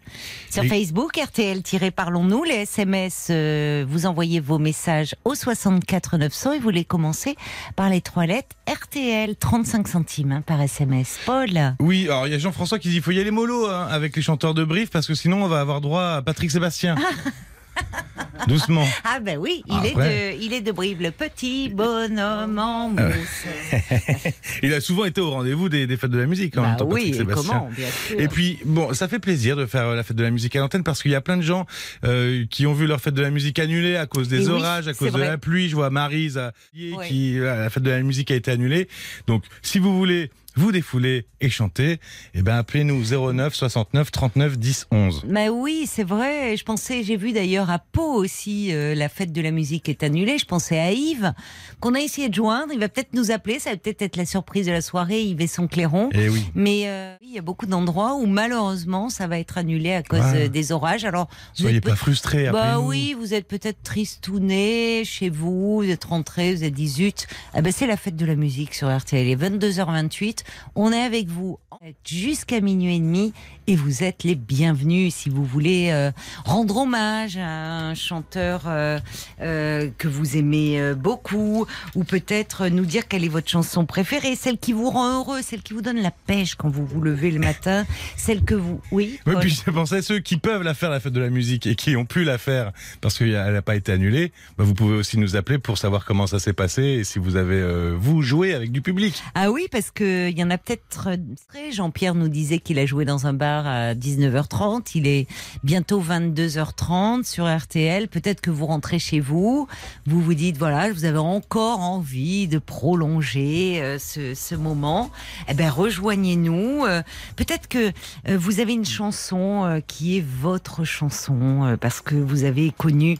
sur 0.50 0.62
Oui. 0.62 0.68
Facebook 0.68 1.16
RTL-Parlons-nous 1.16 2.34
les 2.42 2.62
SMS 2.62 3.29
euh, 3.31 3.85
vous 3.88 4.07
envoyez 4.07 4.40
vos 4.40 4.59
messages 4.59 5.14
au 5.25 5.35
64 5.35 6.16
900 6.18 6.53
et 6.53 6.59
vous 6.59 6.70
les 6.70 6.85
commencez 6.85 7.37
par 7.77 7.88
les 7.88 8.01
trois 8.01 8.27
lettres 8.27 8.57
RTL 8.68 9.37
35 9.37 9.87
centimes 9.87 10.33
hein, 10.33 10.42
par 10.42 10.61
SMS 10.61 11.20
Paul 11.25 11.51
Oui, 11.79 12.05
alors 12.07 12.27
il 12.27 12.33
y 12.33 12.37
a 12.37 12.38
Jean-François 12.38 12.79
qui 12.79 12.88
dit 12.88 12.97
il 12.97 13.03
faut 13.03 13.12
y 13.12 13.20
aller 13.20 13.31
mollo 13.31 13.66
hein, 13.66 13.87
avec 13.90 14.16
les 14.16 14.23
chanteurs 14.23 14.55
de 14.55 14.64
Brief 14.64 14.90
parce 14.90 15.07
que 15.07 15.14
sinon 15.14 15.44
on 15.44 15.49
va 15.49 15.61
avoir 15.61 15.81
droit 15.81 16.03
à 16.03 16.23
Patrick 16.23 16.51
Sébastien. 16.51 16.97
Doucement. 18.49 18.85
ah 19.05 19.21
ben 19.21 19.39
oui 19.39 19.63
il 19.67 19.75
Après. 19.75 19.89
est 19.89 20.37
de 20.37 20.43
il 20.43 20.53
est 20.53 20.61
de 20.61 20.71
Brive 20.73 21.01
le 21.01 21.11
petit 21.11 21.69
bonhomme 21.71 22.59
en 22.59 22.91
Euh, 22.99 23.09
mousse 23.09 24.33
Il 24.63 24.75
a 24.75 24.81
souvent 24.81 25.05
été 25.07 25.21
au 25.21 25.31
rendez-vous 25.31 25.69
des, 25.69 25.87
des 25.87 25.97
fêtes 25.97 26.11
de 26.11 26.19
la 26.19 26.27
musique 26.27 26.57
en 26.59 26.63
même 26.63 26.71
bah 26.73 26.77
temps, 26.79 26.89
oui 26.91 27.15
et 27.19 27.25
comment 27.25 27.71
bien 27.75 27.89
sûr 28.09 28.21
Et 28.21 28.29
puis 28.29 28.59
bon, 28.65 28.93
ça 28.93 29.09
fait 29.09 29.19
plaisir 29.19 29.57
de 29.57 29.65
faire 29.67 29.87
euh, 29.89 29.97
la 29.97 30.03
fête 30.03 30.17
de 30.17 30.23
la 30.23 30.31
musique 30.31 30.55
à 30.57 30.61
l'antenne 30.61 30.83
parce 30.85 31.01
qu'il 31.03 31.13
y 31.13 31.15
a 31.15 31.21
plein 31.21 31.37
de 31.37 31.43
gens 31.43 31.67
euh, 32.05 32.45
qui 32.51 32.67
ont 32.67 32.75
vu 32.75 32.87
leur 32.87 33.01
fête 33.01 33.15
de 33.15 33.23
la 33.23 33.31
musique 33.31 33.59
annulée 33.59 33.97
à 33.97 34.07
cause 34.07 34.29
des 34.29 34.43
Et 34.43 34.47
oui, 34.47 34.53
orages, 34.61 34.89
à 34.89 34.95
cause 34.95 35.13
de 35.13 35.19
vrai. 35.19 35.29
la 35.29 35.39
pluie. 35.39 35.69
Je 35.69 35.75
vois 35.75 35.91
Marise 35.91 36.37
à 36.39 36.53
Ouais. 36.75 37.09
qui 37.09 37.39
euh, 37.39 37.63
la 37.63 37.71
fête 37.71 37.83
de 37.83 37.91
la 37.91 38.03
musique 38.03 38.31
a 38.31 38.35
été 38.35 38.51
annulée. 38.51 38.89
Donc 39.27 39.45
si 39.63 39.79
vous 39.79 39.97
voulez 39.97 40.31
vous 40.57 40.73
défouler 40.73 41.27
et 41.40 41.51
chanter, 41.51 41.99
eh 42.35 42.43
ben 42.43 42.57
appelez-nous 42.57 43.05
09 43.33 43.55
69 43.55 44.11
39 44.11 44.59
10 44.59 44.87
11. 44.90 45.25
Bah 45.29 45.49
oui, 45.51 45.87
c'est 45.87 46.05
vrai. 46.05 46.57
Je 46.57 46.64
pensais, 46.64 47.03
j'ai 47.03 47.17
vu 47.17 47.33
d'ailleurs 47.33 47.71
à 47.71 47.79
Pau 47.79 48.14
aussi, 48.14 48.73
euh, 48.73 48.95
la 48.95 49.09
fête 49.09 49.33
de 49.33 49.40
la 49.43 49.51
musique 49.51 49.88
est 49.88 50.03
annulée. 50.03 50.38
Je 50.38 50.47
pensais 50.47 50.79
à 50.79 50.93
Yves, 50.93 51.33
qu'on 51.81 51.95
a 51.95 52.01
essayé 52.01 52.29
de 52.29 52.35
joindre. 52.35 52.73
Il 52.73 52.79
va 52.81 52.88
peut-être 52.88 53.12
nous 53.14 53.31
appeler. 53.31 53.59
Ça 53.59 53.71
va 53.71 53.77
peut-être 53.77 54.03
être 54.03 54.17
la 54.17 54.27
surprise 54.27 54.67
de 54.67 54.73
la 54.73 54.81
soirée, 54.81 55.23
Yves 55.23 55.40
et 55.40 55.47
son 55.47 55.67
clairon. 55.67 56.09
Eh 56.12 56.29
oui. 56.29 56.45
Mais 56.55 56.83
euh, 56.87 57.17
il 57.23 57.33
y 57.33 57.38
a 57.38 57.43
beaucoup 57.43 57.67
d'endroits 57.67 58.14
où 58.14 58.27
malheureusement 58.27 59.09
ça 59.11 59.27
va 59.27 59.38
être 59.38 59.59
annulé 59.59 59.93
à 59.93 60.03
cause 60.03 60.21
Ouais. 60.21 60.45
euh, 60.45 60.49
des 60.49 60.73
orages. 60.73 61.05
Alors, 61.05 61.29
Soyez 61.53 61.81
pas 61.81 61.97
frustrés. 61.97 62.49
bah 62.51 62.79
oui, 62.81 63.14
vous 63.19 63.35
êtes 63.35 63.47
peut-être 63.49 63.83
tristouné 63.83 65.03
chez 65.05 65.29
vous, 65.29 65.83
vous 65.83 65.90
êtes 65.90 66.05
rentré, 66.05 66.55
vous 66.55 66.64
êtes 66.64 66.73
18. 66.73 67.27
Ah 67.53 67.61
ben 67.62 67.73
c'est 67.73 67.87
la 67.87 67.97
fête 67.97 68.17
de 68.17 68.25
la 68.27 68.37
musique 68.37 68.75
sur 68.75 68.95
RTL. 68.97 69.27
Il 69.27 69.31
est 69.33 69.37
22h28. 69.51 70.43
On 70.74 70.92
est 70.92 71.02
avec 71.02 71.28
vous. 71.28 71.59
Jusqu'à 72.07 72.62
minuit 72.62 72.97
et 72.97 72.99
demi 72.99 73.35
et 73.66 73.77
vous 73.77 74.05
êtes 74.05 74.25
les 74.25 74.37
bienvenus 74.37 75.14
si 75.14 75.29
vous 75.29 75.44
voulez 75.44 75.90
euh, 75.90 76.12
rendre 76.47 76.79
hommage 76.79 77.37
à 77.37 77.88
un 77.88 77.94
chanteur 77.94 78.62
euh, 78.66 78.99
euh, 79.42 79.90
que 79.99 80.09
vous 80.09 80.38
aimez 80.38 80.94
beaucoup 80.94 81.66
ou 81.94 82.05
peut-être 82.05 82.68
nous 82.68 82.87
dire 82.87 83.07
quelle 83.07 83.23
est 83.23 83.29
votre 83.29 83.51
chanson 83.51 83.85
préférée, 83.85 84.35
celle 84.35 84.57
qui 84.57 84.73
vous 84.73 84.88
rend 84.88 85.18
heureux, 85.18 85.42
celle 85.42 85.61
qui 85.61 85.75
vous 85.75 85.83
donne 85.83 86.01
la 86.01 86.11
pêche 86.11 86.55
quand 86.55 86.70
vous 86.70 86.87
vous 86.87 87.03
levez 87.03 87.31
le 87.31 87.38
matin, 87.38 87.85
celle 88.16 88.44
que 88.44 88.55
vous... 88.55 88.81
Oui, 88.90 89.20
puis 89.40 89.51
je 89.51 89.70
pensais 89.70 89.97
à 89.97 90.03
ceux 90.03 90.20
qui 90.20 90.38
peuvent 90.38 90.62
la 90.62 90.73
faire, 90.73 90.88
la 90.88 91.01
fête 91.01 91.12
de 91.12 91.20
la 91.20 91.31
musique, 91.31 91.66
et 91.66 91.75
qui 91.75 91.97
ont 91.97 92.07
pu 92.07 92.25
la 92.25 92.38
faire 92.38 92.73
parce 93.03 93.18
qu'elle 93.18 93.33
n'a 93.33 93.62
pas 93.62 93.77
été 93.77 93.92
annulée. 93.92 94.33
Bah, 94.57 94.64
vous 94.64 94.75
pouvez 94.75 94.94
aussi 94.94 95.18
nous 95.18 95.37
appeler 95.37 95.59
pour 95.59 95.77
savoir 95.77 96.07
comment 96.07 96.27
ça 96.27 96.38
s'est 96.38 96.55
passé 96.55 96.83
et 96.83 97.05
si 97.05 97.18
vous 97.18 97.37
avez, 97.37 97.62
vous, 97.94 98.23
joué 98.23 98.55
avec 98.55 98.73
du 98.73 98.81
public. 98.81 99.23
Ah 99.35 99.51
oui, 99.51 99.66
parce 99.70 99.90
que 99.90 100.31
il 100.31 100.38
y 100.38 100.42
en 100.42 100.51
a 100.51 100.57
peut-être. 100.57 101.09
euh, 101.09 101.74
Jean-Pierre 101.75 102.15
nous 102.15 102.29
disait 102.29 102.59
qu'il 102.59 102.79
a 102.79 102.87
joué 102.87 103.05
dans 103.05 103.27
un 103.27 103.33
bar 103.33 103.67
à 103.67 103.95
19h30. 103.95 104.93
Il 104.95 105.07
est 105.07 105.27
bientôt 105.63 106.03
22h30 106.03 107.25
sur 107.25 107.47
RTL. 107.47 108.09
Peut-être 108.09 108.41
que 108.41 108.51
vous 108.51 108.67
rentrez 108.67 108.99
chez 108.99 109.21
vous, 109.21 109.67
vous 110.07 110.21
vous 110.21 110.35
dites 110.35 110.57
voilà, 110.57 110.93
vous 110.93 111.05
avez 111.05 111.19
encore 111.19 111.81
envie 111.81 112.49
de 112.49 112.59
prolonger 112.59 113.81
euh, 113.83 113.99
ce, 113.99 114.55
moment. 114.55 115.11
Eh 115.49 115.55
ben 115.55 115.69
rejoignez-nous. 115.69 116.85
Euh, 116.87 117.03
Peut-être 117.37 117.69
que 117.69 117.93
euh, 118.29 118.39
vous 118.39 118.61
avez 118.61 118.73
une 118.73 118.85
chanson 118.85 119.83
qui 119.87 120.19
est 120.19 120.25
votre 120.41 120.85
chanson 120.85 121.77
parce 121.81 122.01
que 122.01 122.15
vous 122.15 122.45
avez 122.45 122.71
connu 122.71 123.19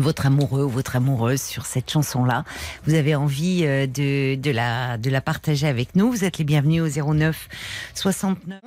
votre 0.00 0.26
amoureux 0.26 0.64
ou 0.64 0.68
votre 0.68 0.96
amoureuse 0.96 1.42
sur 1.42 1.66
cette 1.66 1.90
chanson-là. 1.90 2.44
Vous 2.86 2.94
avez 2.94 3.14
envie 3.14 3.64
euh, 3.64 3.86
de, 3.86 4.34
de, 4.36 4.50
la, 4.50 4.98
de 4.98 5.10
la 5.10 5.20
partager 5.20 5.66
avec 5.66 5.96
nous. 5.96 6.10
Vous 6.10 6.24
êtes 6.24 6.38
les 6.38 6.44
bienvenus 6.44 6.82
au 6.98 7.14
09 7.14 7.48
69. 7.94 8.60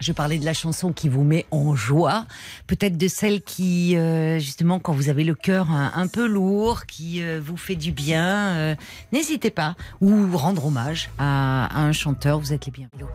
Je 0.00 0.12
parlais 0.12 0.38
de 0.38 0.44
la 0.44 0.54
chanson 0.54 0.92
qui 0.92 1.08
vous 1.08 1.24
met 1.24 1.44
en 1.50 1.74
joie, 1.74 2.24
peut-être 2.68 2.96
de 2.96 3.08
celle 3.08 3.42
qui, 3.42 3.96
euh, 3.96 4.38
justement, 4.38 4.78
quand 4.78 4.92
vous 4.92 5.08
avez 5.08 5.24
le 5.24 5.34
cœur 5.34 5.72
un, 5.72 5.92
un 5.94 6.06
peu 6.06 6.26
lourd, 6.26 6.86
qui 6.86 7.20
euh, 7.20 7.40
vous 7.44 7.56
fait 7.56 7.74
du 7.74 7.90
bien, 7.90 8.54
euh, 8.54 8.74
n'hésitez 9.12 9.50
pas. 9.50 9.74
Ou 10.00 10.36
rendre 10.36 10.66
hommage 10.66 11.10
à, 11.18 11.66
à 11.66 11.80
un 11.80 11.92
chanteur, 11.92 12.38
vous 12.38 12.52
êtes 12.52 12.66
les 12.66 12.72
bienvenus. 12.72 13.06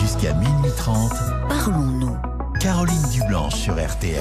Jusqu'à 0.00 0.32
minuit 0.34 0.70
30, 0.76 1.12
Parlons-nous. 1.48 2.16
Caroline 2.60 3.10
Dublanche 3.12 3.56
sur 3.56 3.74
RTL. 3.74 4.20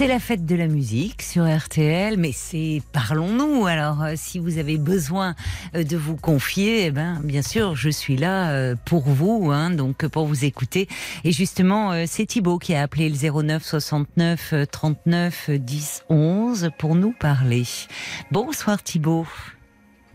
C'est 0.00 0.06
la 0.06 0.18
fête 0.18 0.46
de 0.46 0.56
la 0.56 0.66
musique 0.66 1.20
sur 1.20 1.44
RTL, 1.44 2.16
mais 2.16 2.32
c'est 2.32 2.80
parlons-nous. 2.90 3.66
Alors, 3.66 4.02
euh, 4.02 4.14
si 4.16 4.38
vous 4.38 4.56
avez 4.56 4.78
besoin 4.78 5.34
euh, 5.74 5.84
de 5.84 5.98
vous 5.98 6.16
confier, 6.16 6.86
eh 6.86 6.90
ben, 6.90 7.20
bien 7.22 7.42
sûr, 7.42 7.76
je 7.76 7.90
suis 7.90 8.16
là 8.16 8.50
euh, 8.50 8.76
pour 8.86 9.02
vous, 9.02 9.50
hein, 9.52 9.68
donc 9.68 10.06
pour 10.06 10.24
vous 10.24 10.46
écouter. 10.46 10.88
Et 11.22 11.32
justement, 11.32 12.06
c'est 12.06 12.24
Thibaut 12.24 12.56
qui 12.56 12.74
a 12.74 12.80
appelé 12.80 13.10
le 13.10 13.42
09 13.42 13.62
69 13.62 14.52
euh, 14.54 14.64
39 14.64 15.50
10 15.50 16.04
11 16.08 16.70
pour 16.78 16.94
nous 16.94 17.12
parler. 17.12 17.64
Bonsoir 18.30 18.82
Thibaut 18.82 19.26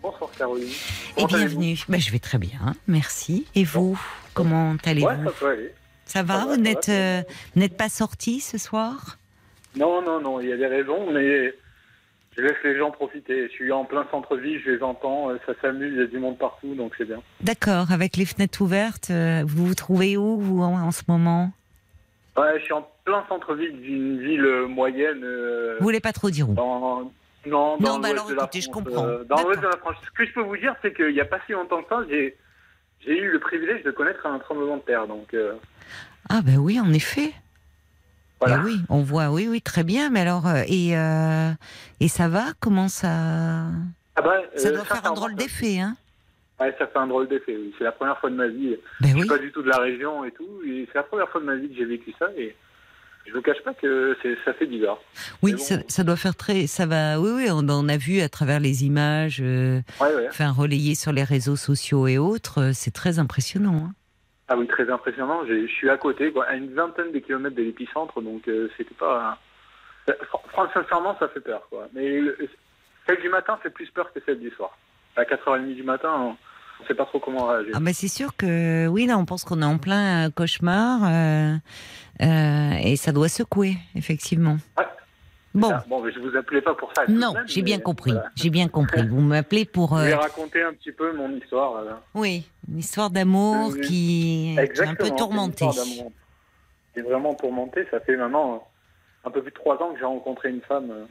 Bonsoir 0.02 0.32
Caroline. 0.36 0.66
et 0.66 1.22
Comment 1.22 1.28
bienvenue. 1.28 1.78
Ben, 1.88 2.02
je 2.02 2.12
vais 2.12 2.18
très 2.18 2.40
bien, 2.40 2.74
merci. 2.88 3.46
Et 3.54 3.64
vous, 3.64 4.02
comment 4.34 4.78
allez-vous? 4.84 5.06
Ouais, 5.10 5.64
ça 6.08 6.24
va 6.24 6.40
ça 6.40 6.48
va, 6.48 6.58
n'êtes 6.58 6.90
euh, 6.90 7.22
vous 7.54 7.62
n'êtes 7.62 7.78
pas 7.78 7.90
sorti 7.90 8.40
ce 8.40 8.58
soir? 8.58 9.20
Non, 9.76 10.02
non, 10.02 10.20
non, 10.22 10.40
il 10.40 10.50
y 10.50 10.54
a 10.54 10.58
des 10.58 10.68
raisons, 10.68 11.12
mais 11.12 11.54
je 12.36 12.42
laisse 12.42 12.58
les 12.64 12.78
gens 12.78 12.92
profiter. 12.92 13.48
Je 13.48 13.52
suis 13.54 13.72
en 13.72 13.86
plein 13.86 14.06
centre-ville, 14.12 14.62
je 14.66 14.72
les 14.72 14.84
entends, 14.84 15.30
euh, 15.30 15.38
ça 15.46 15.54
s'amuse, 15.62 15.94
il 15.94 16.00
y 16.00 16.04
a 16.04 16.08
du 16.08 16.20
monde 16.20 16.38
partout, 16.38 16.74
donc 16.76 16.94
c'est 16.98 17.06
bien. 17.06 17.22
D'accord, 17.42 17.92
avec 17.92 18.18
les 18.18 18.26
fenêtres 18.26 18.62
ouvertes, 18.62 19.10
euh, 19.12 19.44
vous 19.46 19.66
vous 19.68 19.76
trouvez 19.76 20.18
où 20.18 20.38
vous 20.40 20.62
en, 20.62 20.80
en 20.82 20.92
ce 20.92 21.04
moment? 21.08 21.52
Ouais, 22.38 22.60
je 22.60 22.64
suis 22.66 22.74
en 22.74 22.86
plein 23.06 23.24
centre-ville 23.30 23.80
d'une 23.82 24.20
ville 24.22 24.46
euh, 24.46 24.68
moyenne. 24.68 25.22
euh, 25.24 25.78
Vous 25.80 25.86
voulez 25.86 26.02
pas 26.02 26.12
trop 26.12 26.30
dire 26.30 26.50
où? 26.50 26.54
dans, 26.54 27.12
non, 27.46 27.78
dans 27.78 27.94
Non, 27.94 28.00
bah 28.00 28.10
alors, 28.10 28.28
de 28.28 28.34
la 28.34 28.44
écoutez, 28.44 28.60
je 28.62 28.70
France, 28.70 28.84
comprends. 28.84 29.06
euh, 29.08 29.24
dans 29.24 29.42
l'ouest 29.44 29.62
de 29.62 29.68
la 29.68 29.78
France. 29.78 29.96
Ce 30.06 30.12
que 30.12 30.26
je 30.26 30.34
peux 30.34 30.42
vous 30.42 30.58
dire, 30.58 30.76
c'est 30.82 30.94
qu'il 30.94 31.14
n'y 31.14 31.22
a 31.22 31.26
pas 31.26 31.40
si 31.46 31.54
longtemps 31.54 31.82
que 31.84 31.88
ça, 31.90 32.02
j'ai, 32.10 32.36
eu 33.08 33.32
le 33.32 33.40
privilège 33.40 33.84
de 33.84 33.92
connaître 33.92 34.26
un 34.26 34.40
tremblement 34.40 34.78
de 34.78 34.82
terre. 34.82 35.08
Donc, 35.08 35.34
euh, 35.34 35.54
Ah 36.30 36.42
ben 36.44 36.58
oui, 36.58 36.78
en 36.80 36.92
effet. 36.92 37.32
Voilà. 38.46 38.62
Eh 38.64 38.66
oui, 38.66 38.82
on 38.90 39.02
voit, 39.02 39.30
oui, 39.32 39.48
oui, 39.50 39.62
très 39.62 39.84
bien. 39.84 40.10
Mais 40.10 40.22
alors, 40.22 40.48
euh, 40.48 40.64
et 40.68 40.98
euh, 40.98 41.52
et 42.00 42.08
ça 42.08 42.28
va? 42.28 42.46
Comment 42.60 42.88
ça 42.88 43.10
Ah 44.16 44.22
bah, 44.22 44.36
Ça 44.56 44.70
euh, 44.70 44.72
doit 44.74 44.86
faire 44.86 45.06
un 45.06 45.14
drôle 45.14 45.36
d'effet, 45.36 45.80
hein 45.80 45.96
Ouais, 46.60 46.74
ça 46.80 46.88
fait 46.88 47.00
un 47.00 47.08
drôle 47.08 47.28
d'effet. 47.28 47.56
oui. 47.58 47.74
C'est 47.78 47.84
la 47.84 47.92
première 47.92 48.18
fois 48.20 48.30
de 48.30 48.36
ma 48.36 48.48
vie. 48.48 48.78
Ben 49.02 49.10
Je 49.10 49.14
oui. 49.16 49.20
suis 49.22 49.30
pas 49.30 49.38
du 49.38 49.52
tout 49.52 49.62
de 49.62 49.70
la 49.70 49.78
région 49.78 50.24
et 50.24 50.32
tout. 50.32 50.48
Et 50.66 50.88
c'est 50.92 50.98
la 50.98 51.04
première 51.04 51.28
fois 51.30 51.42
de 51.42 51.46
ma 51.46 51.56
vie 51.56 51.68
que 51.70 51.76
j'ai 51.76 51.84
vécu 51.86 52.14
ça. 52.18 52.28
Et 52.38 52.56
je 53.28 53.34
vous 53.34 53.42
cache 53.42 53.62
pas 53.66 53.74
que 53.74 54.16
c'est, 54.24 54.38
ça 54.46 54.54
fait 54.54 54.66
bizarre. 54.66 55.00
Oui, 55.42 55.52
bon. 55.54 55.58
ça, 55.58 55.76
ça 55.90 56.04
doit 56.06 56.16
faire 56.16 56.36
très, 56.36 56.66
ça 56.68 56.86
va. 56.86 57.20
Oui, 57.20 57.30
oui, 57.36 57.48
on 57.52 57.68
en 57.68 57.90
a 57.90 57.98
vu 57.98 58.22
à 58.22 58.30
travers 58.30 58.62
les 58.62 58.86
images, 58.86 59.40
euh, 59.42 59.82
Ouais, 60.00 60.14
ouais. 60.16 60.28
enfin 60.30 60.50
relayées 60.52 60.96
sur 60.96 61.12
les 61.12 61.24
réseaux 61.24 61.58
sociaux 61.58 62.08
et 62.08 62.18
autres. 62.18 62.72
C'est 62.74 62.92
très 62.94 63.20
impressionnant. 63.20 63.88
hein. 63.90 63.94
Ah 64.48 64.56
oui, 64.58 64.68
très 64.68 64.90
impressionnant. 64.90 65.46
Je 65.48 65.66
suis 65.68 65.90
à 65.90 65.98
côté, 65.98 66.32
quoi, 66.32 66.46
à 66.46 66.54
une 66.56 66.74
vingtaine 66.74 67.12
de 67.12 67.20
kilomètres 67.20 67.56
de 67.56 67.64
l'épicentre. 67.64 68.22
Donc 68.22 68.48
euh, 68.48 68.70
c'était 68.78 68.94
pas. 68.94 69.38
ça- 70.08 70.14
fran- 70.30 70.68
Sincèrement, 70.74 71.16
ça 71.20 71.28
fait 71.30 71.40
peur. 71.42 71.68
Quoi. 71.70 71.88
Mais 71.94 72.20
le- 72.22 72.38
celle 73.08 73.20
du 73.22 73.30
matin 73.30 73.58
fait 73.64 73.70
plus 73.72 73.90
peur 73.90 74.12
que 74.14 74.20
celle 74.26 74.40
du 74.40 74.50
soir. 74.52 74.78
À 75.16 75.24
4h30 75.24 75.74
du 75.76 75.84
matin, 75.84 76.12
on 76.80 76.84
ne 76.84 76.88
sait 76.88 76.94
pas 76.94 77.06
trop 77.06 77.20
comment 77.20 77.48
réagir. 77.48 77.72
Ah 77.76 77.80
ben 77.80 77.94
c'est 77.94 78.08
sûr 78.08 78.36
que 78.36 78.88
oui, 78.88 79.06
là 79.06 79.18
on 79.18 79.26
pense 79.26 79.44
qu'on 79.46 79.62
est 79.62 79.66
en 79.66 79.78
plein 79.78 80.28
euh, 80.28 80.30
cauchemar 80.30 81.00
euh, 81.06 81.56
euh, 82.22 82.72
et 82.84 82.96
ça 82.98 83.12
doit 83.14 83.30
secouer 83.30 83.78
effectivement. 83.96 84.58
Ouais. 84.78 84.86
Bon, 85.56 85.70
Ah, 85.74 85.84
bon, 85.88 86.02
mais 86.04 86.12
je 86.12 86.20
vous 86.20 86.36
appelais 86.36 86.62
pas 86.62 86.76
pour 86.76 86.92
ça. 86.94 87.04
non, 87.08 87.34
j'ai 87.48 87.62
mais 87.62 87.66
bien 87.66 87.80
compris, 87.80 88.14
j'ai 88.36 88.50
bien 88.50 88.68
compris. 88.68 89.02
Vous 89.08 89.22
m'appelez 89.22 89.66
pour 89.66 89.98
Je 89.98 90.02
euh, 90.04 90.06
vais 90.08 90.14
raconter 90.16 90.62
un 90.62 90.74
petit 90.74 90.92
peu 90.92 91.14
mon 91.14 91.32
histoire. 91.36 91.82
là. 91.84 92.02
oui 92.14 92.46
une 92.70 92.80
histoire 92.80 93.10
d'amour 93.10 93.74
qui, 93.78 94.56
qui 94.56 94.58
est 94.60 94.82
un 94.86 94.96
peu 94.96 95.10
tourmentée. 95.12 95.66
C'est 96.94 97.02
vraiment 97.02 97.34
tourmenté. 97.36 97.86
Ça 97.92 98.00
fait 98.02 98.16
maintenant 98.18 98.56
euh, 98.56 99.28
un 99.28 99.32
peu 99.32 99.42
plus 99.42 99.52
de 99.52 99.56
trois 99.56 99.82
ans 99.82 99.94
que 99.94 100.00
j'ai 100.00 100.06
rencontré 100.06 100.50
une 100.50 100.62
femme 100.62 100.92
euh, 100.92 101.06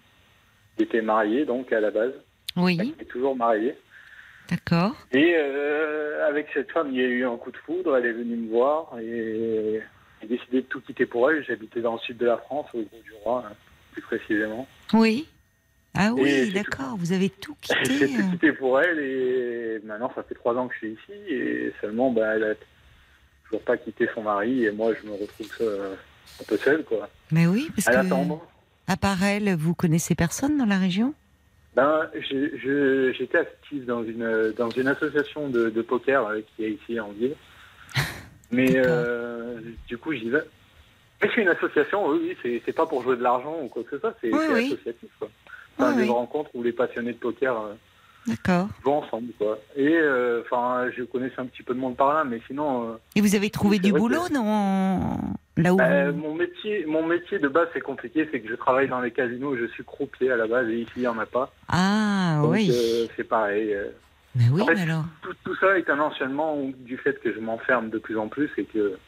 qui 0.76 0.82
était 0.84 1.02
mariée, 1.02 1.44
donc 1.44 1.72
à 1.72 1.80
la 1.80 1.90
base, 1.90 2.12
Oui, 2.56 2.76
qui 2.76 2.94
est 3.00 3.04
toujours 3.04 3.36
mariée. 3.36 3.76
d'accord. 4.50 4.92
Et 5.12 5.34
euh, 5.36 6.26
avec 6.28 6.48
cette 6.52 6.70
femme, 6.72 6.88
il 6.90 6.96
y 6.96 7.04
a 7.04 7.08
eu 7.08 7.24
un 7.26 7.36
coup 7.36 7.50
de 7.50 7.56
foudre. 7.58 7.96
Elle 7.96 8.06
est 8.06 8.12
venue 8.12 8.36
me 8.36 8.50
voir 8.50 8.92
et 9.00 9.80
j'ai 10.20 10.28
décidé 10.28 10.62
de 10.62 10.66
tout 10.66 10.80
quitter 10.80 11.06
pour 11.06 11.30
elle. 11.30 11.44
J'habitais 11.44 11.80
dans 11.80 11.92
le 11.94 11.98
sud 12.00 12.16
de 12.18 12.26
la 12.26 12.38
France, 12.38 12.66
au 12.74 12.78
Gros 12.78 13.02
du 13.04 13.12
Roi, 13.22 13.44
hein, 13.46 13.52
plus 13.94 14.02
précisément. 14.02 14.66
Oui. 14.92 15.26
Ah 15.96 16.12
oui, 16.12 16.28
j'ai 16.28 16.50
d'accord. 16.52 16.96
Vous 16.98 17.12
avez 17.12 17.30
tout 17.30 17.56
J'ai 17.62 17.74
quitté. 17.82 18.06
tout 18.08 18.20
euh. 18.20 18.30
quitté 18.32 18.52
pour 18.52 18.80
elle 18.80 18.98
et 18.98 19.80
maintenant 19.84 20.10
ça 20.14 20.24
fait 20.24 20.34
trois 20.34 20.54
ans 20.56 20.66
que 20.68 20.74
je 20.74 20.78
suis 20.78 20.90
ici 20.92 21.32
et 21.32 21.72
seulement 21.80 22.10
bah, 22.10 22.34
elle 22.34 22.44
a 22.44 22.54
toujours 23.44 23.62
pas 23.62 23.76
quitté 23.76 24.08
son 24.14 24.22
mari 24.22 24.64
et 24.64 24.72
moi 24.72 24.92
je 25.00 25.06
me 25.08 25.12
retrouve 25.12 25.46
seul, 25.56 25.96
un 26.40 26.44
peu 26.44 26.56
seul 26.56 26.84
quoi. 26.84 27.08
Mais 27.30 27.46
oui, 27.46 27.70
parce 27.74 27.86
À 27.88 28.02
que 28.02 28.06
à 28.86 28.96
part 28.96 29.22
elle, 29.22 29.54
vous 29.54 29.74
connaissez 29.74 30.14
personne 30.14 30.58
dans 30.58 30.66
la 30.66 30.78
région? 30.78 31.14
Ben, 31.76 32.08
j'étais 32.28 33.38
actif 33.38 33.84
dans 33.86 34.04
une 34.04 34.52
dans 34.56 34.70
une 34.70 34.88
association 34.88 35.48
de, 35.48 35.70
de 35.70 35.82
poker 35.82 36.26
euh, 36.26 36.40
qui 36.56 36.64
est 36.64 36.70
ici 36.72 36.98
en 37.00 37.10
ville. 37.12 37.34
Mais 38.50 38.72
euh, 38.76 39.60
du 39.86 39.96
coup 39.96 40.12
j'y 40.12 40.28
vais. 40.28 40.42
C'est 41.34 41.40
une 41.42 41.48
association, 41.48 42.08
oui, 42.08 42.36
oui, 42.44 42.62
c'est 42.64 42.72
pas 42.74 42.86
pour 42.86 43.02
jouer 43.02 43.16
de 43.16 43.22
l'argent 43.22 43.56
ou 43.62 43.68
quoi 43.68 43.82
que 43.84 43.90
ce 43.90 43.98
soit, 43.98 44.14
c'est 44.20 44.32
Oui, 44.32 44.40
c'est 44.46 44.54
oui. 44.54 44.72
associatif 44.72 45.08
quoi. 45.18 45.28
C'est 45.78 45.84
Oui, 45.84 45.90
un 45.92 45.96
des 45.96 46.08
rencontres 46.08 46.50
où 46.54 46.62
les 46.62 46.72
passionnés 46.72 47.12
de 47.12 47.18
poker 47.18 47.56
euh, 47.60 48.64
jouent 48.84 48.90
ensemble 48.92 49.28
quoi. 49.38 49.58
Et 49.76 49.88
euh, 49.96 50.42
enfin, 50.44 50.86
je 50.96 51.02
connaissais 51.04 51.38
un 51.38 51.46
petit 51.46 51.62
peu 51.62 51.74
de 51.74 51.78
monde 51.80 51.96
par 51.96 52.14
là, 52.14 52.24
mais 52.24 52.40
sinon. 52.46 52.90
euh, 52.90 52.94
Et 53.16 53.20
vous 53.20 53.34
avez 53.34 53.50
trouvé 53.50 53.78
du 53.78 53.92
boulot, 53.92 54.24
que- 54.28 54.34
non 54.34 55.18
Là 55.56 55.72
où 55.72 55.80
Euh, 55.80 56.10
vous- 56.10 56.18
mon 56.20 56.34
métier, 56.34 56.84
mon 56.86 57.06
métier 57.06 57.38
de 57.38 57.48
base 57.48 57.68
c'est 57.72 57.80
compliqué, 57.80 58.28
c'est 58.32 58.40
que 58.40 58.48
je 58.48 58.54
travaille 58.56 58.88
dans 58.88 59.00
les 59.00 59.12
casinos, 59.12 59.56
je 59.56 59.66
suis 59.66 59.84
croupier 59.84 60.30
à 60.32 60.36
la 60.36 60.46
base 60.48 60.68
et 60.68 60.80
ici 60.80 60.92
il 60.96 61.02
y 61.02 61.06
en 61.08 61.18
a 61.18 61.26
pas. 61.26 61.52
Ah 61.68 62.40
Donc 62.42 62.52
oui. 62.52 62.70
euh, 62.72 63.06
c'est 63.16 63.24
pareil. 63.24 63.72
euh. 63.72 63.88
Mais 64.36 64.44
oui, 64.50 64.62
en 64.62 64.66
fait, 64.66 64.74
mais 64.74 64.80
alors. 64.82 65.04
Tout, 65.22 65.32
tout 65.44 65.54
ça 65.56 65.78
est 65.78 65.88
un 65.88 66.00
enchaînement 66.00 66.58
du 66.78 66.96
fait 66.98 67.20
que 67.20 67.32
je 67.32 67.38
m'enferme 67.38 67.88
de 67.90 67.98
plus 67.98 68.18
en 68.18 68.26
plus 68.26 68.50
et 68.56 68.64
que 68.64 68.98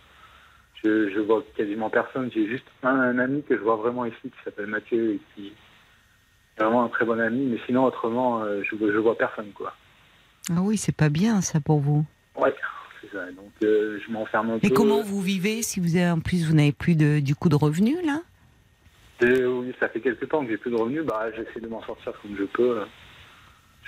je, 0.84 1.10
je 1.10 1.20
vois 1.20 1.42
quasiment 1.56 1.90
personne. 1.90 2.30
J'ai 2.32 2.46
juste 2.46 2.66
un, 2.82 2.88
un 3.00 3.18
ami 3.18 3.42
que 3.42 3.56
je 3.56 3.62
vois 3.62 3.76
vraiment 3.76 4.04
ici 4.04 4.16
qui 4.22 4.30
s'appelle 4.44 4.66
Mathieu 4.66 5.14
et 5.14 5.20
qui 5.34 5.48
est 5.48 6.62
vraiment 6.62 6.84
un 6.84 6.88
très 6.88 7.04
bon 7.04 7.20
ami, 7.20 7.46
mais 7.46 7.58
sinon 7.66 7.84
autrement 7.84 8.42
euh, 8.42 8.62
je, 8.62 8.76
je 8.76 8.98
vois 8.98 9.16
personne 9.16 9.50
quoi. 9.54 9.74
Ah 10.50 10.60
oui, 10.62 10.76
c'est 10.76 10.94
pas 10.96 11.08
bien 11.08 11.40
ça 11.40 11.60
pour 11.60 11.80
vous. 11.80 12.04
Ouais, 12.36 12.54
c'est 13.00 13.10
ça. 13.12 13.26
Donc 13.32 13.50
euh, 13.62 13.98
je 14.06 14.12
m'enferme 14.12 14.50
un 14.50 14.56
Et 14.56 14.68
peu. 14.68 14.74
comment 14.74 15.02
vous 15.02 15.20
vivez 15.20 15.62
si 15.62 15.80
vous 15.80 15.96
avez 15.96 16.10
en 16.10 16.20
plus 16.20 16.46
vous 16.46 16.54
n'avez 16.54 16.72
plus 16.72 16.94
de, 16.96 17.20
du 17.20 17.34
coup 17.34 17.48
de 17.48 17.56
revenus 17.56 17.98
là? 18.04 18.20
Et 19.22 19.44
oui, 19.46 19.72
ça 19.80 19.88
fait 19.88 20.00
quelques 20.00 20.28
temps 20.28 20.44
que 20.44 20.50
j'ai 20.50 20.58
plus 20.58 20.70
de 20.70 20.76
revenus. 20.76 21.02
Bah, 21.04 21.26
j'essaie 21.34 21.60
de 21.60 21.68
m'en 21.68 21.82
sortir 21.84 22.12
comme 22.20 22.36
je 22.38 22.44
peux. 22.44 22.82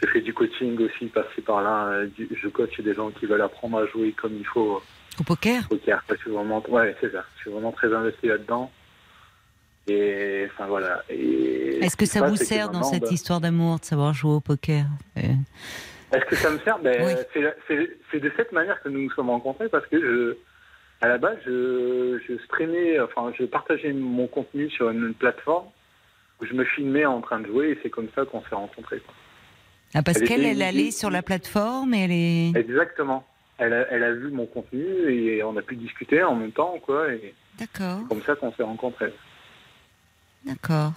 je 0.03 0.07
fais 0.09 0.23
du 0.23 0.33
coaching 0.33 0.79
aussi, 0.83 1.07
passer 1.07 1.43
par 1.43 1.61
là. 1.63 1.87
euh, 1.89 2.09
Je 2.19 2.49
coach 2.49 2.81
des 2.81 2.95
gens 2.95 3.11
qui 3.11 3.27
veulent 3.27 3.43
apprendre 3.43 3.79
à 3.79 3.87
jouer 3.87 4.13
comme 4.13 4.35
il 4.35 4.47
faut 4.47 4.83
Au 5.21 5.25
poker? 5.25 5.63
Au 5.71 5.77
poker. 5.77 6.03
Je 6.11 6.17
suis 6.17 6.31
vraiment, 6.31 6.63
ouais, 6.69 6.95
c'est 7.01 7.11
ça. 7.13 7.25
Je 7.37 7.41
suis 7.43 7.51
vraiment 7.51 7.73
très 7.73 7.93
investi 7.93 8.27
là-dedans. 8.29 8.71
Et 9.89 10.47
enfin 10.53 10.67
voilà. 10.67 11.03
Et 11.09 11.79
Est-ce 11.83 11.97
que 11.97 12.05
ça 12.07 12.27
vous 12.27 12.37
sert 12.37 12.69
dans 12.71 12.83
cette 12.83 13.03
bah, 13.05 13.09
histoire 13.11 13.41
d'amour 13.41 13.79
de 13.81 13.85
savoir 13.85 14.13
jouer 14.13 14.33
au 14.33 14.41
poker? 14.41 14.85
Euh, 15.17 15.23
Est-ce 16.13 16.25
que 16.27 16.37
ça 16.37 16.51
me 16.51 16.59
sert? 16.59 16.79
Ben, 16.81 17.03
Oui. 17.05 17.53
c'est 18.11 18.21
de 18.21 18.33
cette 18.37 18.53
manière 18.53 18.81
que 18.83 18.89
nous 18.91 19.01
nous 19.05 19.11
sommes 19.13 19.31
rencontrés 19.31 19.69
parce 19.71 19.87
que 19.87 19.99
je, 20.01 20.37
à 21.01 21.09
la 21.09 21.17
base, 21.19 21.39
je, 21.47 22.19
je 22.29 22.37
streamais, 22.45 23.01
enfin, 23.01 23.33
je 23.39 23.45
partageais 23.45 23.93
mon 23.95 24.27
contenu 24.27 24.69
sur 24.71 24.91
une 24.91 25.15
plateforme 25.15 25.67
où 26.41 26.45
je 26.45 26.53
me 26.53 26.65
filmais 26.65 27.07
en 27.07 27.21
train 27.23 27.41
de 27.41 27.47
jouer 27.47 27.71
et 27.71 27.79
c'est 27.83 27.91
comme 27.91 28.09
ça 28.15 28.25
qu'on 28.27 28.43
s'est 28.43 28.55
rencontrés. 28.55 28.99
quoi. 29.01 29.15
Ah, 29.95 30.03
parce 30.03 30.19
Elle 30.19 30.29
qu'elle, 30.29 30.41
était 30.43 30.51
elle 30.51 30.63
allait 30.63 30.91
sur 30.91 31.09
la 31.09 31.23
plateforme 31.23 31.95
et 31.95 32.05
elle 32.05 32.13
est. 32.13 32.61
Exactement. 32.61 33.25
Elle 33.59 33.73
a, 33.73 33.87
elle 33.91 34.05
a 34.05 34.13
vu 34.13 34.31
mon 34.31 34.47
contenu 34.47 34.85
et 35.13 35.43
on 35.43 35.57
a 35.57 35.63
pu 35.63 35.75
discuter 35.77 36.23
en 36.23 36.37
même 36.37 36.53
temps, 36.53 36.77
quoi. 36.85 37.13
Et 37.13 37.35
D'accord, 37.59 37.99
c'est 38.03 38.09
comme 38.09 38.23
ça 38.23 38.35
qu'on 38.37 38.53
s'est 38.53 38.63
rencontrés. 38.63 39.13
d'accord. 40.45 40.93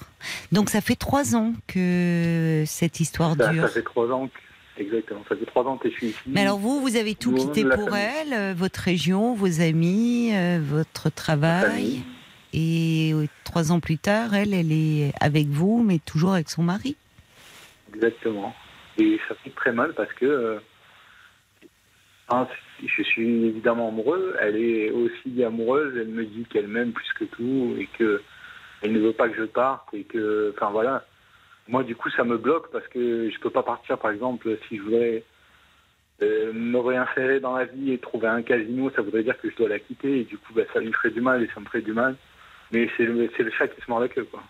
Donc 0.52 0.70
ça 0.70 0.80
fait 0.82 0.96
trois 0.96 1.36
ans 1.36 1.54
que 1.68 2.64
cette 2.68 3.00
histoire 3.00 3.36
Ça, 3.36 3.48
dure. 3.50 3.64
ça 3.64 3.70
fait 3.70 3.82
trois 3.82 4.10
ans 4.12 4.28
que, 4.28 4.82
exactement. 4.82 5.24
Ça 5.28 5.36
fait 5.36 5.46
trois 5.46 5.64
ans 5.64 5.78
que 5.78 5.90
je 5.90 5.96
suis 5.96 6.08
ici. 6.10 6.20
Mais 6.28 6.42
alors 6.42 6.60
vous, 6.60 6.80
vous 6.82 6.96
avez 6.96 7.16
tout 7.16 7.34
quitté 7.34 7.64
pour 7.64 7.90
famille. 7.90 8.06
elle, 8.28 8.34
euh, 8.34 8.54
votre 8.56 8.80
région, 8.82 9.34
vos 9.34 9.62
amis, 9.62 10.30
euh, 10.36 10.60
votre 10.62 11.10
travail. 11.10 12.04
Et 12.54 13.12
euh, 13.16 13.28
trois 13.44 13.72
ans 13.72 13.80
plus 13.80 13.98
tard, 13.98 14.34
elle, 14.36 14.54
elle 14.54 14.72
est 14.72 15.14
avec 15.20 15.48
vous, 15.48 15.82
mais 15.84 16.00
toujours 16.00 16.34
avec 16.34 16.50
son 16.50 16.62
mari. 16.64 16.96
Exactement. 17.96 18.54
Et 18.98 19.20
ça 19.28 19.36
fait 19.44 19.50
très 19.52 19.72
mal 19.72 19.94
parce 19.96 20.12
que 20.14 20.60
je 22.86 23.04
suis 23.04 23.46
évidemment 23.46 23.90
amoureux. 23.90 24.36
Elle 24.40 24.58
est 24.58 24.92
aussi 24.92 25.44
amoureuse. 25.44 25.96
Elle 25.98 26.10
me 26.10 26.26
dit 26.26 26.46
qu'elle 26.50 26.68
m'aime 26.68 26.92
plus 26.92 27.14
que 27.14 27.26
tout 27.26 27.76
et 27.78 27.88
que 27.98 28.22
elle 28.82 28.94
ne 28.94 29.00
veut 29.00 29.14
pas 29.14 29.30
que 29.30 29.38
je 29.38 29.44
parte 29.44 29.94
et 29.94 30.04
que, 30.04 30.54
enfin 30.56 30.72
voilà. 30.72 31.06
Moi, 31.68 31.84
du 31.84 31.96
coup, 31.96 32.10
ça 32.10 32.24
me 32.24 32.38
bloque 32.38 32.72
parce 32.72 32.88
que 32.88 33.30
je 33.30 33.40
peux 33.40 33.52
pas 33.52 33.64
partir, 33.64 33.98
par 33.98 34.12
exemple, 34.12 34.58
si 34.68 34.78
je 34.78 34.82
voudrais 34.82 35.24
euh, 36.24 36.52
me 36.52 36.80
réinsérer 36.80 37.40
dans 37.40 37.56
la 37.56 37.66
vie 37.66 37.92
et 37.92 38.00
trouver 38.00 38.28
un 38.28 38.42
casino, 38.42 38.92
ça 38.96 39.02
voudrait 39.02 39.24
dire 39.24 39.40
que 39.40 39.50
je 39.50 39.56
dois 39.56 39.70
la 39.70 39.80
quitter 39.80 40.22
et 40.22 40.24
du 40.24 40.38
coup, 40.38 40.54
bah, 40.54 40.64
ça 40.74 40.80
lui 40.80 40.92
ferait 40.92 41.12
du 41.12 41.22
mal 41.22 41.44
et 41.44 41.50
ça 41.54 41.60
me 41.60 41.66
ferait 41.66 41.82
du 41.82 41.94
mal. 41.94 42.16
Mais 42.72 42.90
c'est 42.98 43.04
le, 43.04 43.30
c'est 43.38 43.44
le 43.44 43.52
chat 43.52 43.68
qui 43.68 43.80
se 43.82 43.90
mord 43.90 44.00
la 44.00 44.08
queue, 44.08 44.24
quoi. 44.24 44.42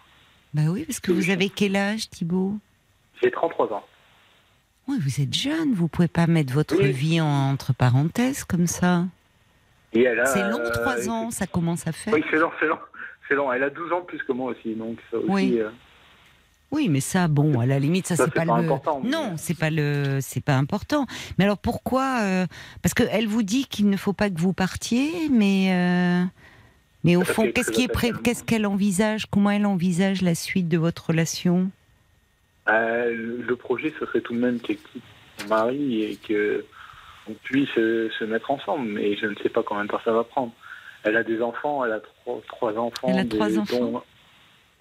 Bah 0.53 0.63
oui, 0.69 0.85
parce 0.85 0.99
que 0.99 1.11
vous 1.11 1.29
avez 1.29 1.49
quel 1.49 1.75
âge, 1.75 2.09
Thibault 2.09 2.55
J'ai 3.21 3.31
33 3.31 3.73
ans. 3.73 3.85
Oui, 4.87 4.97
vous 4.99 5.21
êtes 5.21 5.33
jeune, 5.33 5.73
vous 5.73 5.87
pouvez 5.87 6.07
pas 6.07 6.27
mettre 6.27 6.53
votre 6.53 6.77
Oui. 6.77 6.91
vie 6.91 7.21
en- 7.21 7.51
entre 7.51 7.73
parenthèses 7.73 8.43
comme 8.43 8.67
ça. 8.67 9.05
C'est 9.93 10.03
long, 10.03 10.59
euh, 10.59 10.69
trois 10.71 11.09
ans, 11.09 11.31
ça 11.31 11.47
commence 11.47 11.85
à 11.87 11.91
faire. 11.91 12.13
Oui, 12.13 12.23
c'est 12.31 12.37
long, 12.37 12.51
c'est 12.59 12.67
long. 12.67 12.77
C'est 13.27 13.35
long. 13.35 13.51
Elle 13.51 13.63
a 13.63 13.69
12 13.69 13.91
ans 13.91 14.01
plus 14.01 14.21
que 14.23 14.31
moi 14.31 14.51
aussi, 14.51 14.73
donc 14.75 14.97
ça 15.09 15.17
aussi. 15.17 15.27
Oui. 15.29 15.57
euh, 15.59 15.69
Oui, 16.71 16.87
mais 16.87 17.01
ça, 17.01 17.27
bon, 17.27 17.59
à 17.59 17.65
la 17.65 17.79
limite, 17.79 18.07
ça, 18.07 18.15
Ça, 18.15 18.25
c'est 18.25 18.31
pas, 18.33 18.45
pas 18.45 18.57
le. 18.57 18.63
important, 18.65 19.01
mais- 19.03 19.09
Non, 19.09 19.33
c'est 19.35 19.57
pas 19.57 19.69
le, 19.69 20.19
c'est 20.21 20.39
pas 20.39 20.55
important. 20.55 21.05
Mais 21.37 21.43
alors 21.43 21.57
pourquoi 21.57 22.19
euh, 22.21 22.47
Parce 22.81 22.93
que 22.93 23.03
elle 23.11 23.27
vous 23.27 23.43
dit 23.43 23.65
qu'il 23.65 23.89
ne 23.89 23.97
faut 23.97 24.13
pas 24.13 24.29
que 24.29 24.39
vous 24.39 24.53
partiez, 24.53 25.27
mais 25.29 25.67
euh, 25.73 26.23
mais 27.03 27.17
au 27.17 27.25
fond, 27.25 27.51
qu'est-ce 27.53 27.71
qui 27.71 27.83
est 27.83 28.21
qu'est-ce 28.23 28.45
qu'elle 28.45 28.65
envisage 28.65 29.25
Comment 29.29 29.51
elle 29.51 29.65
envisage 29.65 30.21
la 30.21 30.33
suite 30.33 30.69
de 30.69 30.77
votre 30.77 31.07
relation? 31.07 31.69
Euh, 32.73 33.37
le 33.47 33.55
projet, 33.55 33.93
ce 33.99 34.05
serait 34.05 34.21
tout 34.21 34.33
de 34.33 34.39
même 34.39 34.59
qu'elle 34.59 34.77
quitte 34.77 35.03
son 35.39 35.47
mari 35.47 36.03
et 36.03 36.15
que 36.17 36.65
on 37.29 37.33
puisse 37.33 37.69
se, 37.69 38.09
se 38.17 38.23
mettre 38.25 38.51
ensemble. 38.51 38.87
Mais 38.89 39.15
je 39.17 39.25
ne 39.27 39.35
sais 39.35 39.49
pas 39.49 39.63
combien 39.63 39.85
de 39.85 39.89
temps 39.89 40.01
ça 40.03 40.11
va 40.11 40.23
prendre. 40.23 40.51
Elle 41.03 41.17
a 41.17 41.23
des 41.23 41.41
enfants, 41.41 41.83
elle 41.85 41.93
a 41.93 41.99
trois, 41.99 42.41
trois 42.47 42.77
enfants. 42.77 43.07
Elle 43.09 43.19
a 43.19 43.23
des- 43.23 43.37
trois 43.37 43.57
enfants 43.57 43.79
dont, 43.79 44.03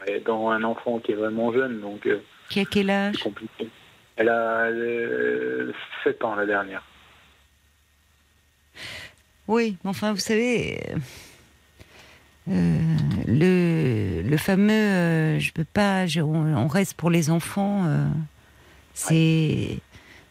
ouais, 0.07 0.20
dont 0.20 0.50
un 0.50 0.62
enfant 0.64 0.98
qui 0.98 1.12
est 1.12 1.16
vraiment 1.16 1.53
jeune, 1.53 1.81
donc 1.81 2.07
euh, 2.07 2.20
Qui 2.48 2.61
a 2.61 2.64
quel 2.64 2.90
âge? 2.90 3.14
c'est 3.16 3.22
compliqué. 3.22 3.68
Elle 4.16 4.29
a 4.29 4.64
euh, 4.66 5.72
7 6.05 6.22
ans 6.24 6.35
la 6.35 6.44
dernière. 6.46 6.83
Oui, 9.48 9.76
mais 9.83 9.90
enfin, 9.90 10.12
vous 10.12 10.18
savez, 10.18 10.79
euh, 10.90 10.96
euh, 12.50 12.96
le, 13.31 14.23
le 14.23 14.37
fameux, 14.37 14.73
euh, 14.73 15.38
je 15.38 15.53
peux 15.53 15.64
pas, 15.64 16.07
je- 16.07 16.21
on, 16.21 16.57
on 16.57 16.66
reste 16.69 16.95
pour 16.95 17.11
les 17.11 17.31
enfants. 17.31 17.85
euh, 17.87 18.07
c'est 18.95 19.79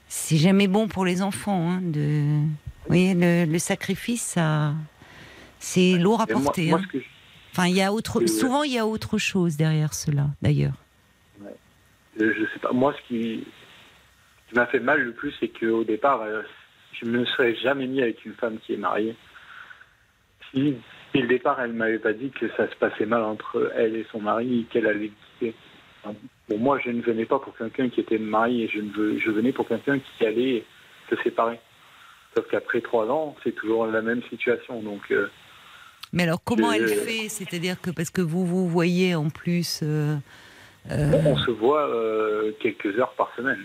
c'est 0.08 0.38
jamais 0.38 0.68
bon 0.68 0.88
pour 0.88 1.06
les 1.06 1.22
enfants. 1.22 1.70
hein, 1.72 1.82
de, 1.84 2.22
vous 2.24 2.88
voyez, 2.88 3.14
le, 3.14 3.46
le 3.52 3.60
sacrifice, 3.60 4.22
ça, 4.24 4.74
c'est 5.60 5.98
lourd 5.98 6.22
à 6.22 6.26
moi- 6.32 6.42
porter. 6.44 6.70
moi, 6.70 6.80
hein. 6.84 6.88
je- 6.94 7.00
Enfin, 7.52 7.68
il 7.68 7.76
y 7.76 7.82
a 7.82 7.92
autre, 7.92 8.26
souvent 8.28 8.64
il 8.64 8.72
y 8.74 8.78
a 8.78 8.86
autre 8.86 9.18
chose 9.18 9.58
derrière 9.58 9.94
cela, 9.94 10.28
d'ailleurs. 10.42 10.74
Je 12.20 12.46
sais 12.54 12.60
pas. 12.62 12.72
Moi, 12.74 12.94
ce 13.02 13.08
qui, 13.08 13.44
ce 14.46 14.50
qui 14.50 14.56
m'a 14.56 14.68
fait 14.68 14.80
mal 14.80 15.02
le 15.02 15.14
plus, 15.14 15.34
c'est 15.40 15.48
qu'au 15.48 15.84
départ, 15.84 16.22
euh, 16.22 16.42
je 17.00 17.06
me 17.06 17.26
serais 17.26 17.56
jamais 17.56 17.88
mis 17.88 18.02
avec 18.02 18.24
une 18.26 18.34
femme 18.34 18.58
qui 18.66 18.74
est 18.74 18.78
mariée. 18.78 19.16
Si, 20.52 20.76
dès 21.13 21.22
le 21.22 21.28
départ, 21.28 21.60
elle 21.62 21.74
m'avait 21.74 22.00
pas 22.00 22.13
dit 22.13 22.30
que 22.32 22.48
ça 22.58 22.69
se 22.69 22.76
passait 22.76 23.06
mal 23.06 23.22
entre 23.24 23.72
elle 23.76 23.95
et 23.95 24.06
son 24.12 24.22
mari 24.22 24.62
et 24.62 24.63
qu'elle 24.65 24.88
allait 24.88 25.12
quitter. 25.39 25.54
Pour 26.48 26.60
moi, 26.60 26.80
je 26.84 26.89
ne 26.91 27.02
venais 27.02 27.26
pas 27.26 27.39
pour 27.39 27.56
quelqu'un 27.58 27.89
qui 27.89 28.00
était 28.00 28.17
marié. 28.17 28.69
Je, 28.74 28.80
ne 28.80 28.91
veux, 28.91 29.19
je 29.19 29.30
venais 29.32 29.52
pour 29.52 29.67
quelqu'un 29.67 30.00
qui 30.00 30.26
allait 30.26 30.63
se 31.10 31.15
séparer. 31.24 31.60
Sauf 32.36 32.48
qu'après 32.50 32.82
trois 32.82 33.08
ans, 33.08 33.36
c'est 33.43 33.54
toujours 33.54 33.86
la 33.88 34.02
même 34.02 34.22
situation. 34.30 34.82
Donc, 34.82 35.02
euh, 35.12 35.30
Mais 36.13 36.24
alors, 36.24 36.41
comment 36.43 36.72
Je- 36.72 36.78
elle 36.84 36.88
fait? 36.88 37.28
C'est-à-dire 37.30 37.82
que 37.82 37.89
parce 37.91 38.10
que 38.10 38.22
vous 38.22 38.45
vous 38.45 38.67
voyez 38.67 39.15
en 39.15 39.30
plus. 39.30 39.82
euh, 39.84 40.15
euh, 40.91 41.12
on 41.26 41.38
se 41.38 41.52
voit 41.52 41.88
euh, 41.89 42.52
quelques 42.62 42.98
heures 43.00 43.13
par 43.13 43.32
semaine. 43.36 43.63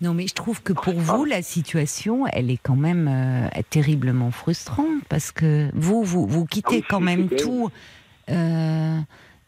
Non, 0.00 0.14
mais 0.14 0.26
je 0.26 0.34
trouve 0.34 0.62
que 0.62 0.72
pour 0.72 0.94
vous, 0.94 1.24
la 1.24 1.42
situation, 1.42 2.26
elle 2.26 2.50
est 2.50 2.60
quand 2.62 2.76
même 2.76 3.08
euh, 3.08 3.60
terriblement 3.70 4.30
frustrante 4.30 5.02
parce 5.08 5.32
que 5.32 5.68
vous, 5.74 6.02
vous, 6.04 6.26
vous 6.26 6.44
quittez 6.46 6.76
Ah 6.76 6.78
oui, 6.80 6.84
quand 6.88 7.00
même 7.00 7.28
tout 7.28 7.70
euh, 8.30 8.98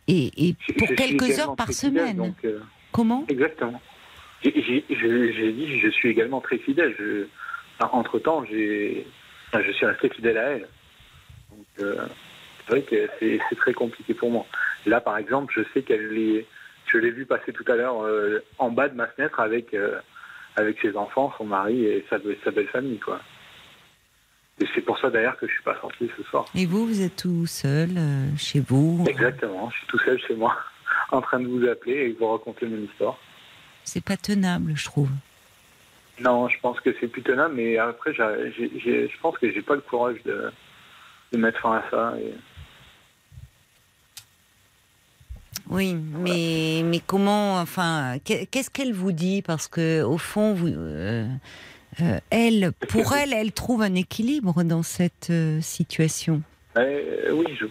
et, 0.08 0.48
et 0.48 0.56
Je- 0.68 0.72
pour 0.74 0.88
je 0.88 0.94
quelques 0.94 1.38
heures 1.38 1.56
par 1.56 1.72
semaine. 1.72 2.16
donc, 2.16 2.36
euh, 2.44 2.60
Comment? 2.92 3.24
Exactement. 3.28 3.80
J'ai 4.42 4.52
dit, 4.52 5.78
je 5.80 5.88
suis 5.90 6.08
également 6.10 6.40
très 6.40 6.58
fidèle. 6.58 6.94
Je, 6.98 7.26
entre 7.80 8.18
temps, 8.18 8.44
j'ai, 8.44 9.06
je 9.52 9.72
suis 9.72 9.86
resté 9.86 10.08
fidèle 10.10 10.38
à 10.38 10.42
elle. 10.50 10.68
Donc, 11.50 11.66
c'est 11.78 12.70
vrai 12.70 12.82
que 12.82 13.08
c'est 13.18 13.38
c'est 13.48 13.56
très 13.56 13.72
compliqué 13.72 14.14
pour 14.14 14.30
moi. 14.30 14.46
Là, 14.86 15.00
par 15.00 15.18
exemple, 15.18 15.52
je 15.56 15.62
sais 15.72 15.82
qu'elle 15.82 16.16
est, 16.16 16.46
je 16.86 16.98
l'ai 16.98 17.10
vu 17.10 17.26
passer 17.26 17.52
tout 17.52 17.64
à 17.68 17.76
l'heure 17.76 18.02
euh, 18.04 18.40
en 18.58 18.70
bas 18.70 18.88
de 18.88 18.94
ma 18.94 19.06
fenêtre 19.08 19.40
avec 19.40 19.74
euh, 19.74 19.98
avec 20.56 20.78
ses 20.80 20.96
enfants, 20.96 21.32
son 21.38 21.44
mari 21.44 21.84
et 21.84 22.04
sa, 22.10 22.16
sa 22.44 22.50
belle 22.50 22.68
famille, 22.68 22.98
quoi. 22.98 23.20
Et 24.60 24.64
c'est 24.74 24.80
pour 24.80 24.98
ça 24.98 25.10
d'ailleurs 25.10 25.36
que 25.36 25.46
je 25.46 25.52
suis 25.52 25.62
pas 25.62 25.78
sorti 25.80 26.10
ce 26.16 26.22
soir. 26.24 26.46
Et 26.54 26.64
vous, 26.64 26.86
vous 26.86 27.02
êtes 27.02 27.16
tout 27.16 27.46
seul 27.46 27.90
euh, 27.98 28.26
chez 28.38 28.60
vous 28.60 29.04
Exactement. 29.06 29.68
Je 29.70 29.76
suis 29.78 29.86
tout 29.86 29.98
seul 29.98 30.18
chez 30.18 30.34
moi, 30.34 30.56
en 31.12 31.20
train 31.20 31.40
de 31.40 31.46
vous 31.46 31.66
appeler 31.68 32.06
et 32.06 32.12
de 32.14 32.18
vous 32.18 32.30
raconter 32.32 32.66
mon 32.66 32.78
histoire. 32.84 33.18
C'est 33.84 34.02
pas 34.04 34.16
tenable, 34.16 34.72
je 34.74 34.84
trouve. 34.86 35.10
Non, 36.20 36.48
je 36.48 36.58
pense 36.60 36.80
que 36.80 36.90
c'est 36.98 37.08
plus 37.08 37.22
tenable, 37.22 37.54
mais 37.56 37.76
après, 37.76 38.14
je 38.14 39.20
pense 39.20 39.36
que 39.36 39.52
j'ai 39.52 39.60
pas 39.62 39.74
le 39.74 39.82
courage 39.82 40.16
de, 40.24 40.50
de 41.32 41.38
mettre 41.38 41.60
fin 41.60 41.76
à 41.76 41.84
ça. 41.90 42.14
et- 42.18 42.32
Oui, 45.68 45.94
mais, 45.94 46.82
mais 46.84 47.00
comment, 47.04 47.58
enfin, 47.60 48.16
qu'est- 48.24 48.46
qu'est-ce 48.46 48.70
qu'elle 48.70 48.92
vous 48.92 49.12
dit? 49.12 49.42
Parce 49.42 49.66
que 49.66 50.02
au 50.02 50.16
fond, 50.18 50.54
vous, 50.54 50.68
euh, 50.68 51.26
euh, 52.00 52.18
elle, 52.30 52.72
pour 52.88 53.12
elle, 53.14 53.32
elle 53.32 53.52
trouve 53.52 53.82
un 53.82 53.94
équilibre 53.94 54.62
dans 54.62 54.82
cette 54.82 55.28
euh, 55.30 55.60
situation. 55.60 56.42
Oui, 56.76 57.46
je, 57.58 57.66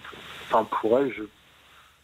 enfin, 0.50 0.68
pour 0.82 1.00
elle, 1.00 1.14
je, 1.16 1.24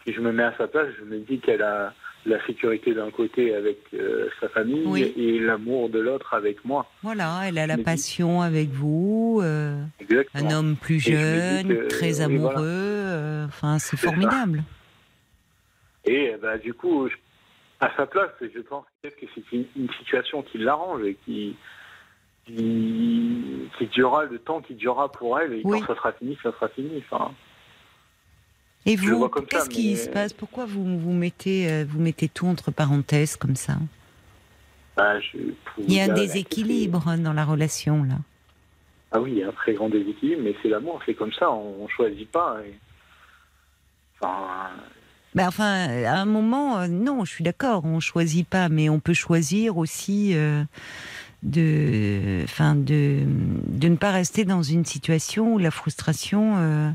si 0.08 0.14
je 0.14 0.22
me 0.22 0.32
mets 0.32 0.44
à 0.44 0.54
sa 0.58 0.68
place, 0.68 0.88
je 1.00 1.04
me 1.04 1.20
dis 1.20 1.40
qu'elle 1.40 1.62
a 1.62 1.94
la 2.28 2.38
sécurité 2.46 2.94
d'un 2.94 3.10
côté 3.10 3.54
avec 3.56 3.80
euh, 3.96 4.30
sa 4.40 4.48
famille 4.50 4.84
Oui. 4.86 5.12
et 5.18 5.40
l'amour 5.40 5.90
de 5.90 6.00
l'autre 6.00 6.36
avec 6.36 6.64
moi. 6.64 6.86
Voilà, 7.02 7.42
elle 7.48 7.58
a 7.58 7.66
la 7.66 7.80
passion 7.80 8.42
avec 8.44 8.70
vous, 8.70 9.40
euh, 9.44 9.82
un 10.36 10.52
homme 10.52 10.76
plus 10.80 11.00
jeune, 11.00 11.68
que- 11.68 11.88
très 11.88 12.22
amoureux. 12.22 12.52
voilà. 12.54 12.62
euh, 12.62 13.46
Enfin, 13.48 13.80
c'est 13.80 13.98
ça. 13.98 14.12
Et 16.06 16.36
bah, 16.42 16.58
du 16.58 16.74
coup, 16.74 17.08
je- 17.10 17.16
à 17.80 17.96
sa 17.96 18.06
place, 18.06 18.32
je 18.42 18.60
pense 18.62 18.86
peut-être 19.02 19.20
que 19.20 19.26
c'est 19.36 19.52
une, 19.52 19.66
une 19.76 19.90
situation 20.00 20.42
qui 20.44 20.58
l'arrange 20.60 21.04
et 21.04 21.16
qui, 21.26 21.56
qui, 22.46 23.70
qui 23.78 23.88
durera 23.88 24.26
le 24.26 24.40
temps 24.40 24.62
qui 24.62 24.76
durera 24.76 25.12
pour 25.12 25.40
elle. 25.40 25.54
Et 25.54 25.62
Oui. 25.64 25.80
quand 25.80 25.88
ça 25.88 25.96
sera 25.96 26.12
fini, 26.14 26.38
ça 26.44 26.52
sera 26.52 26.70
fini. 26.70 27.04
Enfin, 27.10 27.32
Et 28.86 28.96
vous, 28.96 29.28
qu'est-ce 29.30 29.70
qui 29.70 29.96
se 29.98 30.10
passe? 30.10 30.34
Pourquoi 30.34 30.66
vous 30.66 31.00
vous 31.00 31.14
mettez, 31.14 31.70
euh, 31.72 31.86
vous 31.88 32.00
mettez 32.02 32.28
tout 32.30 32.48
entre 32.48 32.72
parenthèses 32.72 33.36
comme 33.36 33.56
ça? 33.56 33.74
Bah, 34.98 35.20
je- 35.20 35.38
pour 35.38 35.84
Il 35.88 35.94
y 35.94 36.00
a 36.00 36.06
un 36.06 36.14
déséquilibre 36.14 37.16
dans 37.18 37.34
la 37.34 37.46
relation 37.46 38.04
là. 38.04 38.16
Ah 39.14 39.20
oui, 39.20 39.32
il 39.34 39.38
y 39.40 39.44
a 39.44 39.50
un 39.50 39.54
très 39.54 39.74
grand 39.74 39.90
déséquilibre, 39.90 40.42
mais 40.44 40.56
c'est 40.62 40.70
l'amour, 40.70 41.02
c'est 41.06 41.14
comme 41.16 41.34
ça, 41.34 41.52
on, 41.52 41.84
on 41.84 41.88
choisit 41.90 42.30
pas. 42.32 42.58
et- 42.66 42.74
Enfin, 44.20 44.70
Ben, 45.36 45.48
enfin, 45.48 45.88
à 46.06 46.16
un 46.20 46.26
moment, 46.26 46.80
euh, 46.80 46.88
non, 46.88 47.24
je 47.24 47.32
suis 47.32 47.44
d'accord, 47.44 47.86
on 47.86 48.00
choisit 48.02 48.48
pas, 48.48 48.68
mais 48.70 48.90
on 48.90 49.00
peut 49.00 49.14
choisir 49.14 49.78
aussi 49.78 50.32
euh, 50.36 50.64
de, 51.44 52.44
enfin, 52.44 52.76
de, 52.76 53.20
de 53.68 53.88
ne 53.88 53.96
pas 53.96 54.12
rester 54.12 54.44
dans 54.44 54.62
une 54.62 54.84
situation 54.86 55.54
où 55.54 55.58
la 55.58 55.72
frustration 55.72 56.56
euh, 56.58 56.90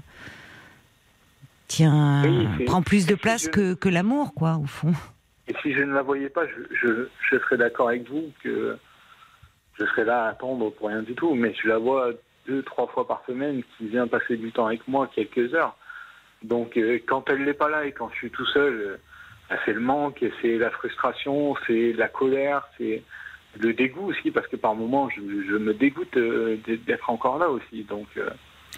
tient, 1.68 2.22
Oui, 2.24 2.64
prend 2.66 2.82
plus 2.82 3.06
de 3.06 3.14
place 3.14 3.44
je- 3.44 3.50
que, 3.50 3.74
que 3.74 3.88
l'amour, 3.88 4.34
quoi, 4.34 4.58
au 4.62 4.66
fond. 4.66 4.92
et 5.48 5.54
si 5.62 5.72
je 5.72 5.82
ne 5.82 5.92
la 5.94 6.02
voyais 6.02 6.28
pas, 6.28 6.42
je, 6.46 6.76
je, 6.76 7.08
je 7.30 7.38
serais 7.38 7.56
d'accord 7.56 7.88
avec 7.88 8.08
vous 8.08 8.30
que 8.42 8.76
je 9.78 9.84
serais 9.86 10.04
là 10.04 10.24
à 10.24 10.28
attendre 10.28 10.70
pour 10.70 10.88
rien 10.88 11.02
du 11.02 11.14
tout, 11.14 11.34
mais 11.34 11.54
je 11.62 11.68
la 11.68 11.78
vois 11.78 12.10
deux, 12.46 12.62
trois 12.62 12.86
fois 12.88 13.06
par 13.08 13.22
semaine 13.26 13.62
qui 13.76 13.88
vient 13.88 14.06
passer 14.06 14.36
du 14.36 14.52
temps 14.52 14.66
avec 14.66 14.86
moi, 14.86 15.10
quelques 15.14 15.52
heures. 15.54 15.76
Donc 16.42 16.76
euh, 16.76 16.98
quand 17.06 17.28
elle 17.30 17.44
n'est 17.44 17.54
pas 17.54 17.68
là 17.68 17.86
et 17.86 17.92
quand 17.92 18.10
je 18.10 18.16
suis 18.16 18.30
tout 18.30 18.46
seul, 18.46 18.74
euh, 18.74 18.96
bah, 19.48 19.56
c'est 19.64 19.72
le 19.72 19.80
manque, 19.80 20.24
c'est 20.42 20.58
la 20.58 20.70
frustration, 20.70 21.54
c'est 21.66 21.92
la 21.92 22.08
colère, 22.08 22.68
c'est 22.78 23.02
le 23.58 23.72
dégoût 23.72 24.10
aussi, 24.10 24.30
parce 24.30 24.46
que 24.48 24.56
par 24.56 24.74
moments, 24.74 25.08
je, 25.08 25.20
je 25.20 25.56
me 25.56 25.72
dégoûte 25.72 26.16
euh, 26.16 26.58
d'être 26.86 27.08
encore 27.08 27.38
là 27.38 27.48
aussi. 27.48 27.84
Donc, 27.84 28.06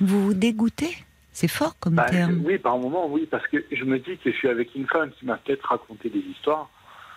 Vous 0.01 0.27
vous 0.27 0.35
dégoûtez? 0.35 0.97
C'est 1.33 1.49
fort 1.49 1.79
comme 1.79 1.95
bah, 1.95 2.07
terme. 2.07 2.43
oui, 2.45 2.59
par 2.59 2.79
moments, 2.79 3.07
oui, 3.07 3.27
parce 3.31 3.47
que 3.47 3.65
je 3.71 3.85
me 3.85 3.99
dis 3.99 4.17
que 4.19 4.31
je 4.31 4.37
suis 4.37 4.49
avec 4.49 4.75
une 4.75 4.87
femme 4.87 5.11
qui 5.13 5.25
m'a 5.25 5.37
peut-être 5.37 5.69
raconté 5.69 6.11
des 6.11 6.19
histoires 6.19 6.69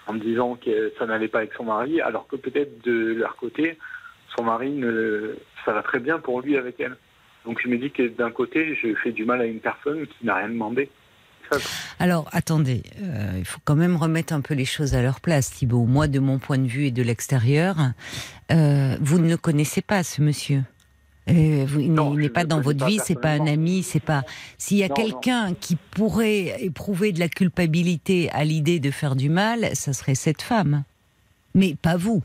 en 0.07 0.13
me 0.13 0.19
disant 0.19 0.55
que 0.55 0.93
ça 0.97 1.05
n'allait 1.05 1.27
pas 1.27 1.39
avec 1.39 1.53
son 1.53 1.63
mari, 1.63 2.01
alors 2.01 2.27
que 2.27 2.35
peut-être 2.35 2.83
de 2.83 3.13
leur 3.13 3.35
côté, 3.35 3.77
son 4.35 4.43
mari, 4.43 4.71
ne, 4.71 5.35
ça 5.65 5.73
va 5.73 5.81
très 5.83 5.99
bien 5.99 6.19
pour 6.19 6.41
lui 6.41 6.57
avec 6.57 6.79
elle. 6.79 6.97
Donc 7.45 7.59
je 7.63 7.67
me 7.67 7.77
dis 7.77 7.91
que 7.91 8.07
d'un 8.07 8.31
côté, 8.31 8.75
je 8.81 8.93
fais 9.03 9.11
du 9.11 9.25
mal 9.25 9.41
à 9.41 9.45
une 9.45 9.59
personne 9.59 10.05
qui 10.07 10.25
n'a 10.25 10.35
rien 10.35 10.49
demandé. 10.49 10.89
Alors, 11.99 12.29
attendez, 12.31 12.81
euh, 13.01 13.33
il 13.37 13.43
faut 13.43 13.59
quand 13.65 13.75
même 13.75 13.97
remettre 13.97 14.31
un 14.31 14.39
peu 14.39 14.53
les 14.53 14.63
choses 14.63 14.95
à 14.95 15.01
leur 15.01 15.19
place, 15.19 15.51
Thibault. 15.51 15.85
Moi, 15.85 16.07
de 16.07 16.19
mon 16.19 16.39
point 16.39 16.57
de 16.57 16.67
vue 16.67 16.85
et 16.85 16.91
de 16.91 17.03
l'extérieur, 17.03 17.75
euh, 18.53 18.95
vous 19.01 19.19
ne 19.19 19.27
le 19.27 19.35
connaissez 19.35 19.81
pas, 19.81 20.03
ce 20.03 20.21
monsieur. 20.21 20.63
Euh, 21.29 21.65
vous- 21.67 21.81
il 21.81 21.93
Non, 21.93 22.13
n'est 22.15 22.23
je 22.23 22.27
pas 22.29 22.45
dans 22.45 22.61
votre 22.61 22.79
connais 22.79 22.91
vie, 22.91 22.97
pas 22.99 23.03
c'est 23.03 23.19
pas 23.19 23.31
un 23.31 23.47
ami, 23.47 23.83
c'est 23.83 23.99
pas. 23.99 24.23
S'il 24.57 24.77
y 24.77 24.83
a 24.83 24.89
quelqu'un 24.89 25.53
qui 25.53 25.75
pourrait 25.75 26.55
éprouver 26.63 27.11
de 27.11 27.19
la 27.19 27.27
culpabilité 27.27 28.29
à 28.31 28.45
l'idée 28.45 28.79
de 28.79 28.89
faire 28.89 29.17
du 29.17 29.27
mal, 29.29 29.75
ça 29.75 29.91
serait 29.91 30.15
cette 30.15 30.41
femme, 30.41 30.83
mais 31.53 31.75
pas 31.75 31.97
vous. 31.97 32.23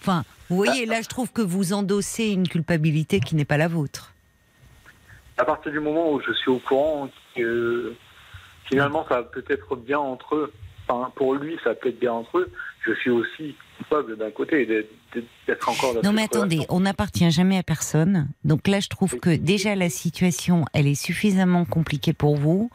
Enfin, 0.00 0.24
vous 0.52 0.56
voyez, 0.64 0.86
là, 0.86 1.00
je 1.02 1.08
trouve 1.08 1.32
que 1.32 1.42
vous 1.42 1.72
endossez 1.72 2.26
une 2.28 2.46
culpabilité 2.46 3.20
qui 3.20 3.34
n'est 3.34 3.44
pas 3.46 3.56
la 3.56 3.68
vôtre. 3.68 4.12
à 5.38 5.44
partir 5.44 5.72
du 5.72 5.80
moment 5.80 6.12
où 6.12 6.20
je 6.20 6.32
suis 6.32 6.50
au 6.50 6.58
courant 6.58 7.08
que 7.34 7.94
finalement 8.68 9.04
ça 9.08 9.16
va 9.16 9.22
peut-être 9.22 9.76
bien 9.76 9.98
entre 9.98 10.36
eux, 10.36 10.52
enfin 10.86 11.10
pour 11.16 11.34
lui 11.34 11.56
ça 11.64 11.70
va 11.70 11.74
peut-être 11.74 11.98
bien 11.98 12.12
entre 12.12 12.38
eux, 12.38 12.50
je 12.86 12.92
suis 12.94 13.10
aussi 13.10 13.56
coupable 13.78 14.16
d'un 14.16 14.30
côté 14.30 14.66
d'être 15.46 15.68
encore 15.68 15.94
dans 15.94 16.02
Non 16.02 16.12
mais 16.12 16.24
attendez, 16.24 16.56
relation. 16.56 16.76
on 16.76 16.80
n'appartient 16.80 17.30
jamais 17.30 17.56
à 17.58 17.62
personne. 17.62 18.28
Donc 18.44 18.68
là, 18.68 18.80
je 18.80 18.88
trouve 18.88 19.18
que 19.18 19.34
déjà 19.34 19.74
la 19.74 19.88
situation, 19.90 20.64
elle 20.74 20.86
est 20.86 20.94
suffisamment 20.94 21.64
compliquée 21.64 22.12
pour 22.12 22.36
vous, 22.36 22.70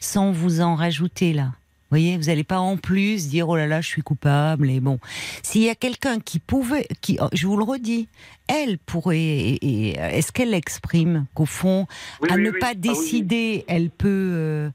sans 0.00 0.30
vous 0.32 0.60
en 0.60 0.74
rajouter 0.74 1.32
là. 1.32 1.52
Vous 1.92 1.98
voyez, 1.98 2.16
vous 2.16 2.24
n'allez 2.28 2.42
pas 2.42 2.58
en 2.58 2.78
plus 2.78 3.28
dire 3.28 3.50
oh 3.50 3.54
là 3.56 3.66
là, 3.66 3.82
je 3.82 3.86
suis 3.86 4.00
coupable. 4.00 4.70
Et 4.70 4.80
bon, 4.80 4.98
s'il 5.42 5.60
y 5.60 5.68
a 5.68 5.74
quelqu'un 5.74 6.20
qui 6.20 6.38
pouvait, 6.38 6.88
qui, 7.02 7.18
oh, 7.20 7.28
je 7.34 7.46
vous 7.46 7.58
le 7.58 7.64
redis, 7.64 8.08
elle 8.48 8.78
pourrait. 8.78 9.18
et- 9.18 9.90
Est-ce 9.98 10.32
qu'elle 10.32 10.54
exprime 10.54 11.26
qu'au 11.34 11.44
fond, 11.44 11.86
Oui, 12.22 12.30
à 12.30 12.36
oui, 12.36 12.44
ne 12.44 12.50
oui. 12.50 12.58
pas 12.60 12.68
Ah 12.70 12.74
décider, 12.76 13.66
elle 13.68 13.90
peut, 13.90 14.08
euh, 14.08 14.70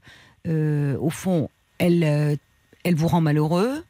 euh, 0.46 0.96
au 1.00 1.10
fond, 1.10 1.50
elle, 1.78 2.04
euh, 2.04 2.36
elle 2.84 2.94
vous 2.94 3.08
rend 3.08 3.20
malheureux. 3.20 3.82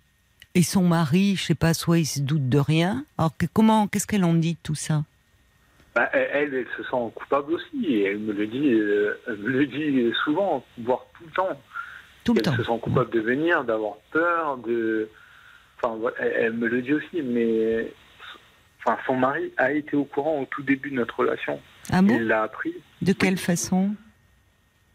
Et 0.55 0.63
son 0.63 0.85
mari, 0.89 1.37
je 1.37 1.43
sais 1.45 1.55
pas, 1.55 1.75
soit 1.75 1.99
il 1.99 2.07
se 2.07 2.21
doute 2.21 2.49
de 2.49 2.59
rien. 2.59 3.05
Alors 3.19 3.37
que 3.37 3.45
comment, 3.53 3.89
qu'est-ce 3.89 4.07
qu'elle 4.07 4.25
en 4.25 4.33
dit 4.33 4.55
de 4.55 4.59
tout 4.63 4.75
ça? 4.75 5.05
Bah, 5.95 6.09
elle, 6.15 6.29
elle, 6.33 6.55
elle 6.55 6.67
se 6.79 6.83
sent 6.83 7.13
coupable 7.15 7.53
aussi 7.53 7.85
et 7.89 8.05
elle 8.05 8.21
me 8.21 8.33
le 8.33 8.47
dit, 8.47 8.73
euh, 8.73 9.21
elle 9.27 9.37
me 9.37 9.49
le 9.51 9.67
dit 9.67 10.15
souvent, 10.25 10.65
voire 10.83 11.05
tout 11.19 11.25
le 11.27 11.33
temps. 11.33 11.61
Tout 12.29 12.35
le 12.35 12.41
elle 12.41 12.45
temps. 12.45 12.57
se 12.57 12.63
sent 12.65 12.79
coupable 12.83 13.11
de 13.11 13.21
venir, 13.21 13.65
d'avoir 13.65 13.95
peur, 14.13 14.59
de. 14.59 15.09
Enfin, 15.83 15.97
elle, 16.21 16.33
elle 16.39 16.53
me 16.53 16.69
le 16.69 16.83
dit 16.83 16.93
aussi, 16.95 17.23
mais. 17.23 17.91
Enfin, 18.85 18.99
son 19.07 19.17
mari 19.17 19.53
a 19.57 19.73
été 19.73 19.97
au 19.97 20.05
courant 20.05 20.41
au 20.43 20.45
tout 20.45 20.63
début 20.63 20.91
de 20.91 20.97
notre 20.97 21.19
relation. 21.21 21.59
Ah 21.91 22.01
bon 22.03 22.15
Il 22.17 22.27
l'a 22.27 22.43
appris 22.43 22.75
De 23.03 23.13
quelle 23.13 23.39
façon? 23.39 23.91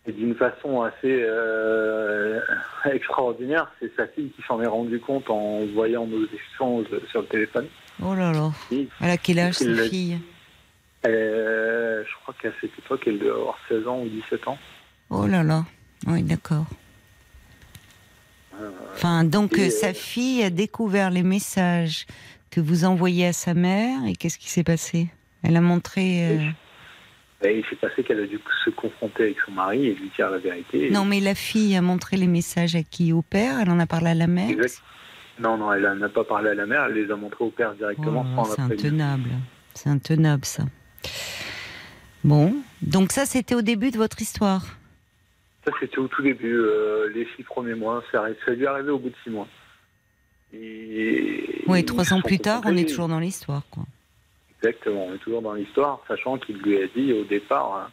Et 0.06 0.12
d'une 0.12 0.36
façon 0.36 0.82
assez 0.84 1.22
euh, 1.22 2.40
extraordinaire. 2.86 3.72
C'est 3.80 3.94
sa 3.96 4.08
fille 4.08 4.30
qui 4.36 4.42
s'en 4.48 4.62
est 4.62 4.68
rendu 4.68 5.00
compte 5.00 5.30
en 5.30 5.66
voyant 5.74 6.06
nos 6.06 6.24
échanges 6.26 6.86
sur 7.10 7.22
le 7.22 7.28
téléphone. 7.28 7.68
Oh 8.04 8.14
là 8.14 8.32
là. 8.32 8.52
Et, 8.72 8.88
Elle 9.02 9.10
a 9.10 9.18
quel 9.18 9.40
âge, 9.40 9.60
l'a- 9.62 9.84
fille? 9.84 10.20
Euh, 11.06 12.04
je 12.06 12.16
crois 12.22 12.34
qu'à 12.42 12.50
cette 12.62 12.78
époque, 12.78 13.04
elle 13.08 13.20
devait 13.20 13.32
avoir 13.32 13.58
16 13.68 13.88
ans 13.88 14.02
ou 14.02 14.08
17 14.08 14.48
ans. 14.48 14.58
Oh 15.10 15.28
là 15.28 15.44
là. 15.44 15.66
Oui, 16.08 16.24
d'accord. 16.24 16.66
Enfin, 18.94 19.24
donc 19.24 19.58
et, 19.58 19.68
euh, 19.68 19.70
sa 19.70 19.94
fille 19.94 20.44
a 20.44 20.50
découvert 20.50 21.10
les 21.10 21.24
messages 21.24 22.06
que 22.52 22.62
vous 22.62 22.86
envoyez 22.86 23.28
à 23.28 23.34
sa 23.34 23.54
mère 23.54 24.06
et 24.08 24.16
qu'est-ce 24.16 24.38
qui 24.38 24.50
s'est 24.50 24.64
passé? 24.64 25.08
Elle 25.42 25.58
a 25.58 25.62
montré. 25.62 26.30
euh, 26.30 26.50
Et 27.44 27.60
il 27.60 27.66
s'est 27.70 27.76
passé 27.76 28.04
qu'elle 28.04 28.20
a 28.22 28.28
dû 28.28 28.40
se 28.64 28.70
confronter 28.70 29.24
avec 29.24 29.38
son 29.46 29.52
mari 29.52 29.88
et 29.88 29.96
lui 29.96 30.10
dire 30.16 30.30
la 30.30 30.38
vérité. 30.38 30.90
Non, 30.92 31.04
mais 31.06 31.20
la 31.20 31.36
fille 31.36 31.76
a 31.76 31.82
montré 31.82 32.16
les 32.18 32.28
messages 32.28 32.76
à 32.76 32.84
qui? 32.84 33.12
Au 33.12 33.22
père? 33.22 33.60
Elle 33.60 33.70
en 33.70 33.80
a 33.80 33.88
parlé 33.88 34.12
à 34.12 34.14
la 34.14 34.28
mère? 34.28 34.50
Exact. 34.50 34.82
Non, 35.40 35.58
non, 35.58 35.74
elle 35.74 35.98
n'a 35.98 36.10
pas 36.10 36.24
parlé 36.24 36.52
à 36.52 36.54
la 36.54 36.68
mère, 36.68 36.86
elle 36.86 36.94
les 36.94 37.12
a 37.12 37.16
montrés 37.16 37.44
au 37.44 37.50
père 37.50 37.74
directement 37.74 38.24
Oh, 38.38 38.44
c'est 38.56 38.62
intenable. 38.62 39.30
C'est 39.74 39.90
intenable, 39.90 40.46
ça. 40.46 40.64
Bon, 42.24 42.56
donc 42.84 43.12
ça, 43.12 43.26
c'était 43.26 43.56
au 43.56 43.64
début 43.64 43.90
de 43.90 43.98
votre 43.98 44.22
histoire? 44.22 44.78
Ça, 45.66 45.72
c'était 45.80 45.98
au 46.00 46.08
tout 46.08 46.22
début, 46.22 46.56
euh, 46.58 47.10
les 47.14 47.28
six 47.36 47.44
premiers 47.44 47.76
mois. 47.76 48.04
Ça, 48.12 48.26
lui 48.48 48.64
est 48.64 48.68
arrivé 48.68 48.90
au 48.92 49.00
bout 49.00 49.10
de 49.10 49.16
six 49.24 49.30
mois. 49.30 49.48
Et- 50.54 51.64
Oui, 51.68 51.84
trois 51.86 52.14
ans 52.14 52.22
plus 52.22 52.40
tard, 52.40 52.62
on 52.66 52.76
est 52.76 52.86
toujours 52.88 53.08
dans 53.08 53.20
l'histoire, 53.20 53.64
quoi. 53.72 53.84
Exactement, 54.62 55.08
on 55.08 55.14
est 55.16 55.18
toujours 55.20 55.42
dans 55.42 55.54
l'histoire, 55.54 56.02
sachant 56.08 56.38
qu'il 56.38 56.58
lui 56.58 56.82
a 56.82 56.88
dit 56.88 57.12
au 57.14 57.24
départ, 57.26 57.76
hein, 57.76 57.92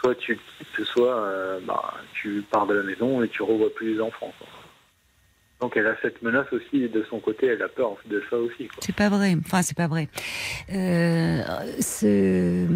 soit 0.00 0.14
tu 0.14 0.32
le 0.32 0.38
quittes, 0.38 0.86
soit 0.86 1.16
euh, 1.16 1.60
bah, 1.66 1.94
tu 2.14 2.42
pars 2.50 2.66
de 2.66 2.74
la 2.74 2.82
maison 2.82 3.22
et 3.22 3.28
tu 3.28 3.42
revois 3.42 3.68
plus 3.74 3.94
les 3.94 4.00
enfants. 4.00 4.32
quoi. 4.38 4.48
Donc 5.60 5.76
elle 5.76 5.86
a 5.86 5.96
cette 6.00 6.22
menace 6.22 6.50
aussi 6.52 6.88
de 6.88 7.04
son 7.10 7.20
côté, 7.20 7.46
elle 7.48 7.62
a 7.62 7.68
peur 7.68 7.96
de 8.06 8.22
ça 8.30 8.36
aussi. 8.38 8.68
C'est 8.80 8.94
pas 8.96 9.10
vrai. 9.10 9.34
Enfin, 9.44 9.60
c'est 9.60 9.76
pas 9.76 9.88
vrai. 9.88 10.08
Euh, 10.72 11.42
ce- 11.80 12.66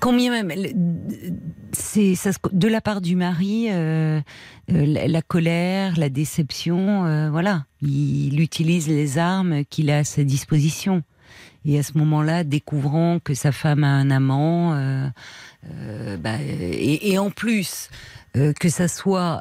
Combien 0.00 0.30
même, 0.30 0.52
c'est 1.72 2.14
ça, 2.14 2.30
de 2.52 2.68
la 2.68 2.80
part 2.80 3.00
du 3.00 3.16
mari, 3.16 3.66
euh, 3.70 4.20
euh, 4.70 5.06
la, 5.06 5.22
colère, 5.22 5.98
la 5.98 6.08
déception, 6.08 7.04
euh, 7.06 7.30
voilà, 7.30 7.64
il 7.82 8.40
utilise 8.40 8.88
les 8.88 9.18
armes 9.18 9.64
qu'il 9.64 9.90
a 9.90 9.98
à 9.98 10.04
sa 10.04 10.24
disposition. 10.24 11.02
Et 11.64 11.78
à 11.78 11.82
ce 11.82 11.98
moment-là, 11.98 12.44
découvrant 12.44 13.18
que 13.22 13.34
sa 13.34 13.52
femme 13.52 13.84
a 13.84 13.88
un 13.88 14.10
amant, 14.10 14.74
euh, 14.74 15.06
euh, 15.70 16.16
bah, 16.16 16.40
et, 16.40 17.10
et 17.12 17.18
en 17.18 17.30
plus 17.30 17.90
euh, 18.36 18.52
que 18.52 18.68
ça 18.68 18.88
soit 18.88 19.40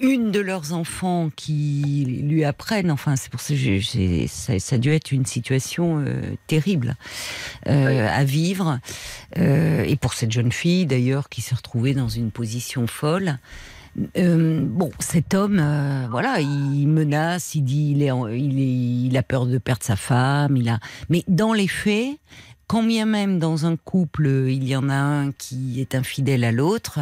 une 0.00 0.30
de 0.30 0.40
leurs 0.40 0.72
enfants 0.72 1.30
qui 1.36 2.22
lui 2.24 2.44
apprennent, 2.44 2.90
enfin 2.90 3.16
c'est 3.16 3.30
pour 3.30 3.40
ça 3.40 3.54
que 3.54 3.80
ça, 4.28 4.58
ça 4.58 4.76
a 4.76 4.78
dû 4.78 4.90
être 4.92 5.12
une 5.12 5.26
situation 5.26 5.98
euh, 6.06 6.20
terrible 6.46 6.96
euh, 7.68 8.08
à 8.10 8.24
vivre, 8.24 8.78
Euh, 9.38 9.84
et 9.86 9.96
pour 9.96 10.14
cette 10.14 10.32
jeune 10.32 10.50
fille 10.50 10.86
d'ailleurs 10.86 11.28
qui 11.28 11.40
s'est 11.40 11.54
retrouvée 11.54 11.94
dans 11.94 12.08
une 12.08 12.30
position 12.32 12.86
folle. 12.86 13.38
Euh, 14.16 14.60
bon, 14.64 14.90
cet 15.00 15.34
homme, 15.34 15.58
euh, 15.60 16.06
voilà, 16.10 16.40
il 16.40 16.86
menace, 16.86 17.54
il 17.54 17.62
dit, 17.62 17.92
il, 17.92 18.02
est 18.02 18.10
en- 18.12 18.28
il, 18.28 18.58
est- 18.60 19.06
il 19.08 19.16
a 19.16 19.22
peur 19.22 19.46
de 19.46 19.58
perdre 19.58 19.82
sa 19.82 19.96
femme, 19.96 20.56
il 20.56 20.68
a. 20.68 20.78
Mais 21.08 21.24
dans 21.28 21.52
les 21.52 21.66
faits, 21.68 22.16
quand 22.70 22.84
bien 22.84 23.04
même 23.04 23.40
dans 23.40 23.66
un 23.66 23.76
couple 23.76 24.28
il 24.48 24.62
y 24.62 24.76
en 24.76 24.88
a 24.88 24.94
un 24.94 25.32
qui 25.32 25.80
est 25.80 25.96
infidèle 25.96 26.44
à 26.44 26.52
l'autre, 26.52 27.00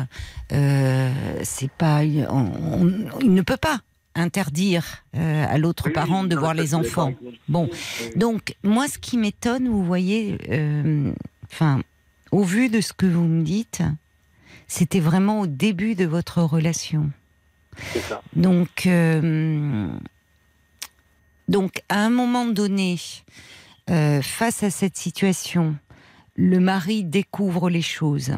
euh, 0.53 1.13
c'est 1.43 1.71
pas, 1.71 2.01
on- 2.31 2.53
on- 2.81 3.21
il 3.21 3.35
ne 3.35 3.43
peut 3.43 3.59
pas 3.59 3.83
interdire 4.15 4.85
euh, 5.15 5.45
à 5.47 5.59
l'autre 5.59 5.85
Oui, 5.89 5.93
parent 5.93 6.25
de 6.25 6.35
voir 6.35 6.55
les 6.55 6.75
enfants. 6.75 7.13
Bon, 7.49 7.69
donc, 8.17 8.55
moi, 8.65 8.89
ce 8.89 8.97
qui 8.97 9.19
m'étonne, 9.19 9.69
vous 9.69 9.85
voyez, 9.85 10.39
euh, 10.49 11.13
enfin, 11.53 11.83
au 12.33 12.45
vu 12.45 12.71
de 12.71 12.81
ce 12.81 12.95
que 12.95 13.05
vous 13.05 13.25
me 13.25 13.43
dites, 13.43 13.83
c'était 14.69 15.01
vraiment 15.01 15.41
au 15.41 15.47
début 15.47 15.95
de 15.95 16.07
votre 16.07 16.41
relation. 16.41 17.11
Ça. 18.09 18.23
Donc, 18.35 18.87
euh, 18.87 19.87
donc, 21.47 21.83
à 21.91 22.05
un 22.07 22.11
moment 22.11 22.47
donné, 22.47 22.99
euh, 23.91 24.23
face 24.23 24.63
à 24.63 24.71
cette 24.71 24.97
situation, 24.97 25.77
le 26.35 26.61
mari 26.61 27.05
découvre 27.05 27.71
les 27.71 27.83
choses. 27.83 28.37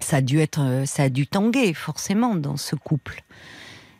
Ça 0.00 0.16
a 0.16 0.20
dû 0.20 0.40
être, 0.40 0.60
euh, 0.60 0.86
ça 0.86 1.04
a 1.04 1.08
dû 1.08 1.26
tanguer 1.26 1.72
forcément 1.74 2.34
dans 2.34 2.56
ce 2.56 2.76
couple. 2.76 3.22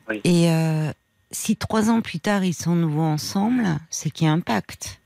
Oui. 0.08 0.20
Et 0.24 0.50
euh, 0.50 0.92
si 1.30 1.56
trois 1.56 1.90
ans 1.90 2.02
plus 2.02 2.20
tard 2.20 2.44
ils 2.44 2.54
sont 2.54 2.74
nouveau 2.74 3.02
ensemble, 3.02 3.64
c'est 3.90 4.10
qu'il 4.10 4.26
y 4.26 4.30
a 4.30 4.32
un 4.32 4.40
pacte. 4.40 5.00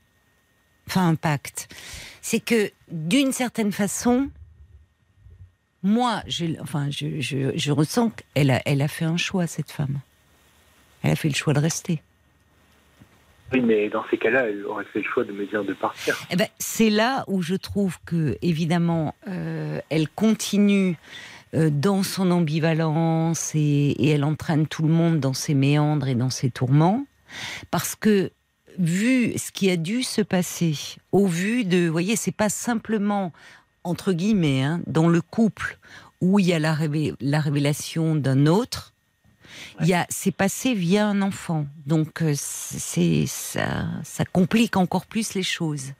Enfin, 0.87 1.07
un 1.07 1.15
pacte. 1.15 1.73
C'est 2.21 2.39
que 2.39 2.71
d'une 2.91 3.31
certaine 3.31 3.71
façon, 3.71 4.29
moi, 5.83 6.23
enfin, 6.59 6.89
je, 6.89 7.21
je, 7.21 7.51
je 7.55 7.71
ressens 7.71 8.09
qu'elle 8.09 8.51
a, 8.51 8.61
elle 8.65 8.81
a 8.81 8.87
fait 8.87 9.05
un 9.05 9.17
choix, 9.17 9.47
cette 9.47 9.71
femme. 9.71 9.99
Elle 11.03 11.11
a 11.11 11.15
fait 11.15 11.29
le 11.29 11.35
choix 11.35 11.53
de 11.53 11.59
rester. 11.59 12.01
Oui, 13.51 13.61
mais 13.61 13.89
dans 13.89 14.03
ces 14.09 14.17
cas-là, 14.17 14.47
elle 14.49 14.65
aurait 14.65 14.85
fait 14.85 14.99
le 14.99 15.05
choix 15.05 15.23
de 15.23 15.31
me 15.31 15.45
dire 15.45 15.63
de 15.63 15.73
partir. 15.73 16.17
Eh 16.29 16.35
ben, 16.35 16.47
c'est 16.59 16.89
là 16.89 17.23
où 17.27 17.41
je 17.41 17.55
trouve 17.55 17.97
que, 18.05 18.37
évidemment, 18.41 19.15
euh, 19.27 19.79
elle 19.89 20.07
continue 20.07 20.97
euh, 21.55 21.69
dans 21.71 22.03
son 22.03 22.29
ambivalence 22.31 23.53
et, 23.55 23.95
elle 24.09 24.23
entraîne 24.23 24.67
tout 24.67 24.83
le 24.83 24.89
monde 24.89 25.19
dans 25.19 25.33
ses 25.33 25.55
méandres 25.55 26.07
et 26.07 26.15
dans 26.15 26.29
ses 26.29 26.51
tourments. 26.51 27.05
Parce 27.71 27.95
que, 27.95 28.31
vu 28.77 29.37
ce 29.37 29.51
qui 29.51 29.69
a 29.69 29.77
dû 29.77 30.03
se 30.03 30.21
passer, 30.21 30.75
au 31.11 31.25
vu 31.25 31.65
de. 31.65 31.87
Vous 31.87 31.91
voyez, 31.91 32.15
c'est 32.15 32.35
pas 32.35 32.49
simplement, 32.49 33.33
entre 33.83 34.13
guillemets, 34.13 34.63
hein, 34.63 34.81
dans 34.85 35.07
le 35.07 35.21
couple 35.21 35.79
où 36.21 36.37
il 36.39 36.47
y 36.47 36.53
a 36.53 36.59
la 36.59 36.73
révélation 36.73 38.15
d'un 38.15 38.45
autre. 38.45 38.93
Il 39.81 39.87
y 39.87 39.93
a, 39.93 40.05
c'est 40.09 40.31
passé 40.31 40.73
via 40.73 41.07
un 41.07 41.21
enfant, 41.21 41.65
donc 41.85 42.21
euh, 42.21 42.33
c'est 42.35 43.25
ça, 43.27 43.87
ça 44.03 44.25
complique 44.25 44.77
encore 44.77 45.05
plus 45.05 45.33
les 45.33 45.43
choses. 45.43 45.93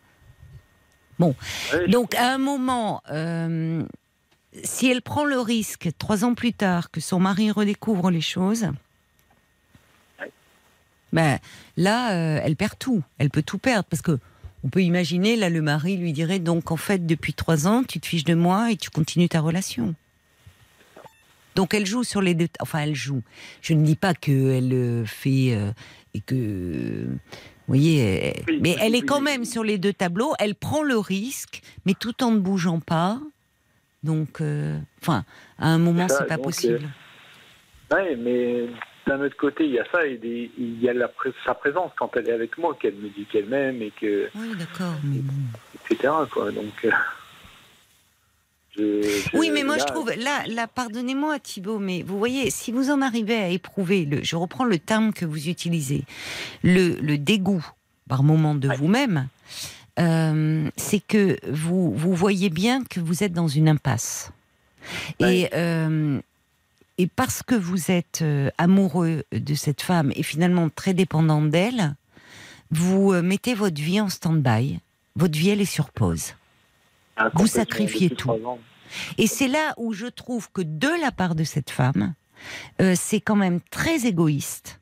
Je- 1.72 1.92
Donc 1.92 2.16
à 2.16 2.34
un 2.34 2.38
moment, 2.38 3.02
euh, 3.12 3.84
si 4.64 4.90
elle 4.90 5.02
prend 5.02 5.26
le 5.26 5.40
risque 5.40 5.90
trois 5.98 6.24
ans 6.24 6.34
plus 6.34 6.54
tard 6.54 6.92
que 6.92 7.02
son 7.02 7.20
mari 7.20 7.52
redécouvre 7.52 8.10
les 8.12 8.22
choses, 8.22 8.68
ben 11.12 11.40
là, 11.76 12.12
euh, 12.14 12.40
elle 12.44 12.56
perd 12.56 12.78
tout. 12.78 13.02
Elle 13.18 13.30
peut 13.32 13.42
tout 13.44 13.58
perdre 13.58 13.86
parce 13.90 14.02
que 14.02 14.20
on 14.64 14.70
peut 14.70 14.84
imaginer 14.84 15.36
là 15.38 15.50
le 15.50 15.62
mari 15.62 15.96
lui 15.98 16.12
dirait 16.14 16.40
donc 16.40 16.70
en 16.72 16.76
fait 16.78 17.06
depuis 17.08 17.34
trois 17.34 17.66
ans 17.66 17.84
tu 17.88 18.00
te 18.02 18.06
fiches 18.06 18.26
de 18.26 18.36
moi 18.36 18.72
et 18.72 18.78
tu 18.78 18.90
continues 18.90 19.30
ta 19.30 19.40
relation. 19.40 19.96
Donc 21.56 21.74
elle 21.74 21.86
joue 21.86 22.04
sur 22.04 22.22
les 22.22 22.34
deux. 22.36 22.48
Enfin 22.62 22.80
elle 22.80 22.96
joue. 22.96 23.22
Je 23.62 23.74
ne 23.74 23.84
dis 23.84 23.96
pas 23.96 24.14
qu'elle 24.14 24.72
euh, 24.74 25.06
fait 25.06 25.54
euh, 25.56 25.72
et 26.14 26.22
que 26.22 27.06
vous 27.06 27.18
voyez, 27.68 28.00
elle- 28.00 28.44
Oui, 28.48 28.60
mais 28.62 28.76
elle 28.82 28.96
est 28.96 29.02
quand 29.02 29.18
oui. 29.20 29.24
même 29.26 29.46
sur 29.46 29.64
les 29.64 29.78
deux 29.78 29.94
tableaux. 29.94 30.34
Elle 30.40 30.56
prend 30.56 30.82
le 30.84 30.98
risque, 30.98 31.62
mais 31.86 31.94
tout 31.94 32.24
en 32.24 32.32
ne 32.32 32.40
bougeant 32.40 32.80
pas. 32.80 33.20
Donc, 34.04 34.42
euh, 34.42 34.78
enfin, 35.02 35.24
à 35.58 35.68
un 35.70 35.78
moment, 35.78 36.08
C'est 36.08 36.26
pas 36.26 36.36
donc, 36.38 36.46
possible. 36.46 36.90
Ouais, 37.92 38.16
mais 38.16 38.68
d'un 39.06 39.20
autre 39.22 39.36
côté, 39.36 39.66
il 39.66 39.72
y 39.72 39.80
a 39.80 39.86
ça 39.92 40.06
et 40.06 40.18
des- 40.18 40.50
il 40.58 40.82
y 40.82 40.88
a 40.88 40.94
la 40.94 41.12
sa 41.46 41.54
présence 41.54 41.92
quand 41.98 42.16
elle 42.16 42.30
est 42.30 42.34
avec 42.34 42.58
moi, 42.58 42.78
qu'elle 42.80 42.96
me 42.96 43.10
dit 43.10 43.26
qu'elle 43.32 43.48
m'aime 43.48 43.82
et 43.82 43.92
que 43.92 44.30
Oui, 44.36 44.54
d'accord. 44.58 44.94
etc. 45.92 46.14
Quoi. 46.32 46.52
Donc, 46.52 46.74
euh, 46.86 46.92
je- 48.80 49.38
Oui, 49.38 49.50
mais 49.54 49.64
moi 49.64 49.78
là, 49.78 49.84
je 49.88 49.92
trouve, 49.94 50.12
là, 50.18 50.44
là 50.48 50.68
pardonnez-moi 50.68 51.40
Thibault, 51.40 51.80
mais 51.80 52.02
vous 52.04 52.18
voyez, 52.18 52.50
si 52.50 52.72
vous 52.72 52.90
en 52.90 53.02
arrivez 53.02 53.36
à 53.36 53.50
éprouver, 53.50 54.06
le, 54.06 54.24
je 54.24 54.36
reprends 54.36 54.66
le 54.66 54.80
terme 54.80 55.14
que 55.14 55.26
vous 55.26 55.48
utilisez, 55.50 56.04
le, 56.64 56.96
le 57.02 57.18
dégoût 57.18 57.66
par 58.08 58.24
moment 58.24 58.56
de 58.56 58.70
vous-même, 58.76 59.28
euh, 60.00 60.70
c'est 60.78 61.00
que 61.06 61.38
vous, 61.52 61.94
vous 61.94 62.14
voyez 62.16 62.50
bien 62.50 62.84
que 62.84 63.00
vous 63.00 63.24
êtes 63.24 63.34
dans 63.34 63.48
une 63.50 63.68
impasse. 63.70 64.32
Et, 65.20 65.50
euh, 65.54 66.20
et 66.98 67.08
parce 67.08 67.44
que 67.44 67.56
vous 67.56 67.92
êtes 67.92 68.20
euh, 68.22 68.50
amoureux 68.58 69.24
de 69.32 69.54
cette 69.54 69.82
femme 69.82 70.12
et 70.16 70.24
finalement 70.24 70.70
très 70.74 70.94
dépendant 70.94 71.42
d'elle, 71.42 71.96
vous 72.72 73.14
mettez 73.22 73.54
votre 73.56 73.82
vie 73.82 74.00
en 74.00 74.10
stand-by. 74.10 74.80
Votre 75.16 75.38
vie, 75.38 75.50
elle 75.50 75.62
est 75.62 75.66
sur 75.66 75.90
pause. 75.90 76.34
Vous 77.36 77.48
sacrifiez 77.48 78.10
tout. 78.10 78.32
Et 79.18 79.28
c'est 79.28 79.48
là 79.48 79.74
où 79.78 79.94
je 79.94 80.08
trouve 80.08 80.52
que 80.52 80.62
de 80.62 80.90
la 81.02 81.12
part 81.12 81.36
de 81.36 81.44
cette 81.44 81.70
femme, 81.70 82.14
euh, 82.82 82.96
c'est 82.98 83.22
quand 83.22 83.36
même 83.36 83.60
très 83.70 84.06
égoïste 84.08 84.80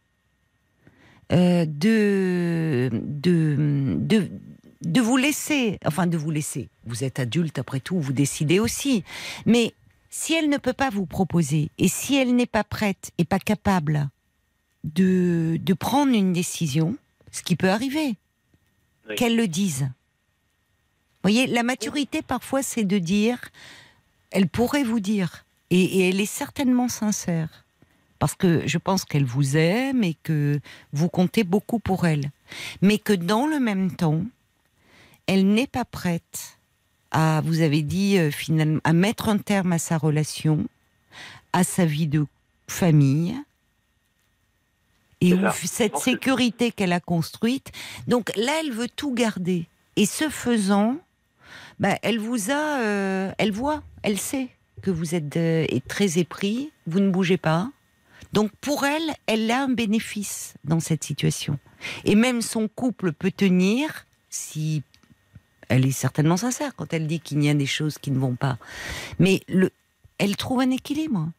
euh, 1.34 1.66
de, 1.68 2.90
de, 2.94 3.98
de, 4.00 4.30
de 4.82 5.02
vous 5.02 5.18
laisser, 5.18 5.78
enfin 5.86 6.08
de 6.08 6.18
vous 6.18 6.32
laisser. 6.32 6.70
Vous 6.86 7.04
êtes 7.04 7.20
adulte 7.20 7.60
après 7.60 7.80
tout, 7.82 8.00
vous 8.00 8.14
décidez 8.14 8.60
aussi. 8.60 9.04
Mais 9.46 9.74
si 10.10 10.34
elle 10.34 10.50
ne 10.50 10.58
peut 10.58 10.74
pas 10.74 10.90
vous 10.90 11.06
proposer 11.06 11.70
et 11.78 11.90
si 11.90 12.16
elle 12.16 12.34
n'est 12.36 12.46
pas 12.46 12.64
prête 12.64 13.12
et 13.18 13.26
pas 13.26 13.40
capable 13.40 14.08
de, 14.86 15.58
de 15.60 15.74
prendre 15.74 16.14
une 16.14 16.32
décision, 16.32 16.96
ce 17.32 17.42
qui 17.44 17.56
peut 17.58 17.70
arriver, 17.70 18.16
Oui. 19.10 19.16
qu'elle 19.16 19.36
le 19.36 19.48
dise. 19.50 19.90
Voyez, 21.28 21.46
la 21.46 21.64
maturité 21.64 22.22
parfois 22.22 22.64
c'est 22.64 22.86
de 22.86 23.00
dire, 23.00 23.38
elle 24.32 24.48
pourrait 24.48 24.86
vous 24.86 25.02
dire, 25.02 25.44
et, 25.72 25.84
et 25.84 26.08
elle 26.08 26.22
est 26.22 26.26
certainement 26.26 26.88
sincère, 26.88 27.66
parce 28.18 28.34
que 28.34 28.66
je 28.66 28.78
pense 28.78 29.04
qu'elle 29.04 29.26
vous 29.26 29.58
aime 29.58 30.06
et 30.06 30.16
que 30.24 30.62
vous 30.94 31.10
comptez 31.10 31.44
beaucoup 31.44 31.80
pour 31.80 32.08
elle, 32.08 32.32
mais 32.82 32.98
que 32.98 33.12
dans 33.12 33.46
le 33.46 33.60
même 33.60 33.94
temps, 33.94 34.24
elle 35.26 35.46
n'est 35.48 35.68
pas 35.68 35.84
prête 35.84 36.58
à, 37.12 37.42
vous 37.44 37.60
avez 37.60 37.82
dit 37.82 38.18
euh, 38.18 38.32
finalement, 38.32 38.80
à 38.86 38.94
mettre 38.94 39.28
un 39.28 39.38
terme 39.38 39.74
à 39.74 39.80
sa 39.80 39.98
relation, 39.98 40.66
à 41.52 41.66
sa 41.66 41.84
vie 41.84 42.08
de 42.08 42.26
famille. 42.70 43.36
Et 45.20 45.34
où 45.34 45.42
cette 45.52 45.98
sécurité 45.98 46.72
qu'elle 46.72 46.94
a 46.94 47.02
construite, 47.02 47.74
donc 48.08 48.32
là, 48.38 48.62
elle 48.62 48.72
veut 48.72 48.88
tout 48.88 49.14
garder. 49.14 49.68
Et 49.98 50.06
ce 50.06 50.30
faisant, 50.30 50.96
bah, 51.80 51.98
elle 52.02 52.20
vous 52.20 52.52
a, 52.52 52.82
euh, 52.82 53.32
elle 53.38 53.52
voit, 53.52 53.84
elle 54.04 54.18
sait 54.18 54.50
que 54.82 54.92
vous 54.92 55.16
êtes 55.16 55.38
euh, 55.38 55.66
très 55.88 56.18
épris, 56.18 56.72
vous 56.86 57.00
ne 57.00 57.10
bougez 57.10 57.38
pas. 57.38 57.72
Donc 58.34 58.52
pour 58.62 58.86
elle, 58.86 59.14
elle 59.26 59.50
a 59.52 59.64
un 59.64 59.70
bénéfice 59.70 60.56
dans 60.64 60.80
cette 60.80 61.04
situation. 61.04 61.60
Et 62.06 62.16
même 62.16 62.42
son 62.42 62.68
couple 62.68 63.12
peut 63.12 63.32
tenir 63.32 64.06
si 64.30 64.84
elle 65.70 65.86
est 65.86 65.92
certainement 65.92 66.38
sincère 66.38 66.76
quand 66.76 66.94
elle 66.94 67.08
dit 67.08 67.20
qu'il 67.20 67.44
y 67.44 67.50
a 67.50 67.54
des 67.54 67.66
choses 67.66 67.98
qui 67.98 68.12
ne 68.12 68.20
vont 68.20 68.36
pas. 68.36 68.58
Mais 69.20 69.42
le, 69.48 69.70
elle 70.18 70.36
trouve 70.36 70.62
un 70.62 70.72
équilibre. 70.72 71.30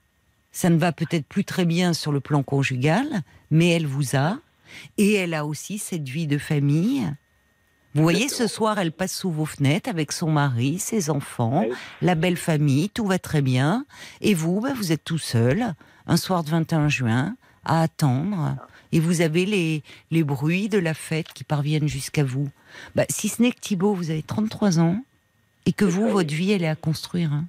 Ça 0.52 0.70
ne 0.70 0.78
va 0.78 0.92
peut-être 0.92 1.26
plus 1.26 1.44
très 1.44 1.64
bien 1.64 1.92
sur 1.92 2.12
le 2.12 2.20
plan 2.20 2.42
conjugal, 2.42 3.22
mais 3.50 3.68
elle 3.68 3.86
vous 3.86 4.16
a. 4.16 4.38
Et 4.96 5.14
elle 5.14 5.34
a 5.34 5.46
aussi 5.46 5.78
cette 5.78 6.08
vie 6.08 6.26
de 6.26 6.38
famille. 6.38 7.10
Vous 7.94 8.02
voyez, 8.02 8.28
ce 8.28 8.46
soir, 8.46 8.78
elle 8.78 8.92
passe 8.92 9.14
sous 9.16 9.30
vos 9.30 9.46
fenêtres 9.46 9.88
avec 9.90 10.12
son 10.12 10.30
mari, 10.30 10.78
ses 10.78 11.10
enfants, 11.10 11.64
la 12.02 12.14
belle 12.14 12.36
famille, 12.36 12.90
tout 12.90 13.06
va 13.06 13.18
très 13.18 13.42
bien. 13.42 13.84
Et 14.20 14.34
vous, 14.34 14.60
ben, 14.60 14.74
vous 14.74 14.92
êtes 14.92 15.04
tout 15.04 15.18
seul, 15.18 15.74
un 16.06 16.16
soir 16.16 16.44
de 16.44 16.50
21 16.50 16.88
juin, 16.88 17.34
à 17.64 17.82
attendre. 17.82 18.56
Et 18.92 19.00
vous 19.00 19.20
avez 19.20 19.46
les, 19.46 19.82
les 20.10 20.22
bruits 20.22 20.68
de 20.68 20.78
la 20.78 20.94
fête 20.94 21.32
qui 21.32 21.44
parviennent 21.44 21.88
jusqu'à 21.88 22.24
vous. 22.24 22.48
Bah, 22.94 23.04
si 23.08 23.28
ce 23.28 23.42
n'est 23.42 23.52
que 23.52 23.60
Thibault, 23.60 23.94
vous 23.94 24.10
avez 24.10 24.22
33 24.22 24.78
ans, 24.80 25.02
et 25.66 25.72
que 25.72 25.84
vous, 25.84 26.08
votre 26.08 26.32
vie, 26.32 26.52
elle 26.52 26.62
est 26.62 26.68
à 26.68 26.76
construire. 26.76 27.32
hein. 27.32 27.44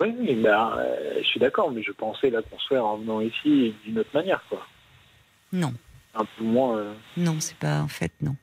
Oui, 0.00 0.14
oui, 0.18 0.42
euh, 0.46 1.14
je 1.22 1.26
suis 1.26 1.40
d'accord, 1.40 1.70
mais 1.70 1.82
je 1.82 1.92
pensais 1.92 2.28
la 2.28 2.42
construire 2.42 2.84
en 2.84 2.98
venant 2.98 3.20
ici 3.20 3.74
d'une 3.84 3.98
autre 3.98 4.10
manière, 4.12 4.42
quoi. 4.50 4.66
Non. 5.52 5.72
Un 6.14 6.24
peu 6.36 6.44
moins. 6.44 6.76
euh, 6.76 6.94
Non, 7.16 7.36
c'est 7.40 7.56
pas 7.56 7.80
en 7.80 7.88
fait 7.88 8.12
non. 8.20 8.36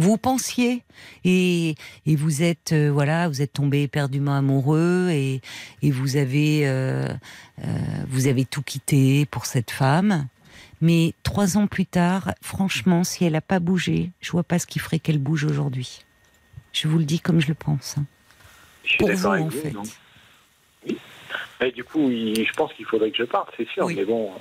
Vous 0.00 0.16
pensiez 0.16 0.82
et, 1.24 1.74
et 2.06 2.16
vous 2.16 2.42
êtes 2.42 2.72
euh, 2.72 2.90
voilà, 2.90 3.28
vous 3.28 3.42
êtes 3.42 3.52
tombé 3.52 3.82
éperdument 3.82 4.34
amoureux 4.34 5.08
et, 5.10 5.42
et 5.82 5.90
vous 5.90 6.16
avez 6.16 6.66
euh, 6.66 7.06
euh, 7.62 7.64
vous 8.08 8.26
avez 8.26 8.46
tout 8.46 8.62
quitté 8.62 9.26
pour 9.26 9.44
cette 9.44 9.70
femme. 9.70 10.26
Mais 10.80 11.12
trois 11.22 11.58
ans 11.58 11.66
plus 11.66 11.84
tard, 11.84 12.32
franchement, 12.40 13.04
si 13.04 13.26
elle 13.26 13.34
n'a 13.34 13.42
pas 13.42 13.58
bougé, 13.60 14.10
je 14.22 14.30
vois 14.30 14.42
pas 14.42 14.58
ce 14.58 14.66
qui 14.66 14.78
ferait 14.78 14.98
qu'elle 15.00 15.18
bouge 15.18 15.44
aujourd'hui. 15.44 16.02
Je 16.72 16.88
vous 16.88 16.96
le 16.96 17.04
dis 17.04 17.20
comme 17.20 17.38
je 17.38 17.48
le 17.48 17.54
pense. 17.54 17.96
je 18.84 18.88
suis 18.88 18.98
Pour 18.98 19.10
vous, 19.12 19.26
en 19.26 19.44
vous, 19.44 19.50
fait. 19.50 19.74
Oui. 20.86 20.96
Et 21.60 21.72
du 21.72 21.84
coup, 21.84 22.08
il- 22.10 22.46
je 22.46 22.52
pense 22.54 22.72
qu'il 22.72 22.86
faudrait 22.86 23.10
que 23.10 23.18
je 23.18 23.24
parte, 23.24 23.52
c'est 23.58 23.68
sûr, 23.68 23.84
Oui. 23.84 23.96
mais 23.96 24.06
bon. 24.06 24.32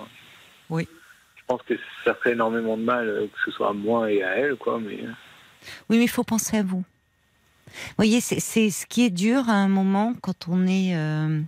Oui. 0.69 0.87
Je 1.35 1.41
pense 1.45 1.61
que 1.63 1.73
ça 2.05 2.15
ferait 2.15 2.31
énormément 2.31 2.77
de 2.77 2.83
mal, 2.83 3.27
que 3.33 3.39
ce 3.43 3.51
soit 3.51 3.71
à 3.71 3.73
moi 3.73 4.09
et 4.09 4.23
à 4.23 4.37
elle, 4.37 4.55
quoi, 4.55 4.79
mais. 4.79 4.99
Oui, 5.89 5.97
mais 5.97 6.05
il 6.05 6.09
faut 6.09 6.23
penser 6.23 6.57
à 6.57 6.63
vous. 6.63 6.83
Vous 7.67 7.95
voyez, 7.97 8.19
c'est 8.21 8.69
ce 8.69 8.85
qui 8.87 9.05
est 9.05 9.09
dur 9.11 9.47
à 9.49 9.53
un 9.53 9.67
moment 9.67 10.15
quand 10.21 10.47
on 10.47 10.65
est 10.65 10.95
euh, 10.95 11.41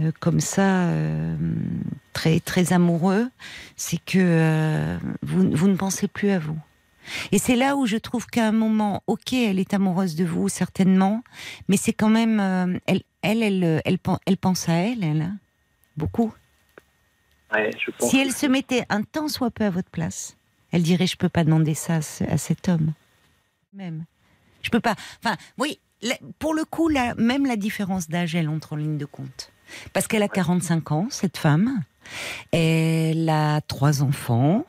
euh, 0.00 0.10
comme 0.18 0.40
ça, 0.40 0.88
euh, 0.88 1.36
très 2.12 2.40
très 2.40 2.72
amoureux, 2.72 3.28
c'est 3.76 4.04
que 4.04 4.98
vous, 5.22 5.50
vous 5.52 5.68
ne 5.68 5.76
pensez 5.76 6.08
plus 6.08 6.30
à 6.30 6.38
vous. 6.40 6.58
Et 7.30 7.38
c'est 7.38 7.54
là 7.54 7.76
où 7.76 7.86
je 7.86 7.96
trouve 7.96 8.26
qu'à 8.26 8.48
un 8.48 8.52
moment, 8.52 9.04
ok, 9.06 9.32
elle 9.34 9.60
est 9.60 9.72
amoureuse 9.74 10.16
de 10.16 10.24
vous 10.24 10.48
certainement, 10.48 11.22
mais 11.68 11.76
c'est 11.76 11.92
quand 11.92 12.08
même, 12.10 12.40
elle, 12.86 13.02
elle, 13.22 13.42
elle, 13.44 13.82
elle, 13.84 13.98
pen- 14.00 14.18
elle 14.26 14.36
pense 14.36 14.68
à 14.68 14.72
elle, 14.72 15.04
elle, 15.04 15.22
hein, 15.22 15.36
beaucoup. 15.96 16.34
Ouais, 17.54 17.70
je 17.78 17.92
pense. 17.92 18.10
Si 18.10 18.18
elle 18.18 18.32
se 18.32 18.46
mettait 18.46 18.84
un 18.88 19.02
tant 19.02 19.28
soit 19.28 19.52
peu 19.52 19.64
à 19.64 19.70
votre 19.70 19.90
place, 19.90 20.36
elle 20.72 20.82
dirait 20.82 21.06
je 21.06 21.16
peux 21.16 21.28
pas 21.28 21.44
demander 21.44 21.74
ça 21.74 22.00
à 22.28 22.36
cet 22.38 22.68
homme. 22.68 22.92
Même. 23.76 24.06
Je 24.62 24.70
peux 24.70 24.80
pas. 24.80 24.94
Enfin, 25.22 25.36
oui, 25.58 25.78
pour 26.38 26.54
le 26.54 26.64
coup, 26.64 26.88
là, 26.88 27.14
même 27.16 27.44
la 27.44 27.56
différence 27.56 28.08
d'âge, 28.08 28.34
elle 28.34 28.48
entre 28.48 28.72
en 28.72 28.76
ligne 28.76 28.96
de 28.96 29.04
compte. 29.04 29.52
Parce 29.92 30.06
qu'elle 30.06 30.22
a 30.22 30.28
45 30.28 30.92
ans, 30.92 31.06
cette 31.10 31.36
femme. 31.36 31.82
Elle 32.52 33.28
a 33.28 33.60
trois 33.60 34.02
enfants. 34.02 34.64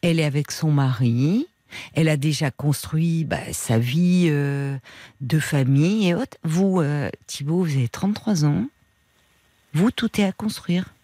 Elle 0.00 0.20
est 0.20 0.24
avec 0.24 0.52
son 0.52 0.70
mari. 0.70 1.48
Elle 1.94 2.08
a 2.08 2.16
déjà 2.16 2.52
construit 2.52 3.24
bah, 3.24 3.52
sa 3.52 3.80
vie 3.80 4.28
euh, 4.30 4.76
de 5.20 5.40
famille 5.40 6.08
et 6.08 6.14
autres. 6.14 6.38
Vous, 6.44 6.80
euh, 6.80 7.10
Thibault, 7.26 7.64
vous 7.64 7.76
avez 7.76 7.88
33 7.88 8.44
ans. 8.44 8.68
Vous, 9.72 9.90
tout 9.90 10.20
est 10.20 10.24
à 10.24 10.30
construire. 10.30 10.94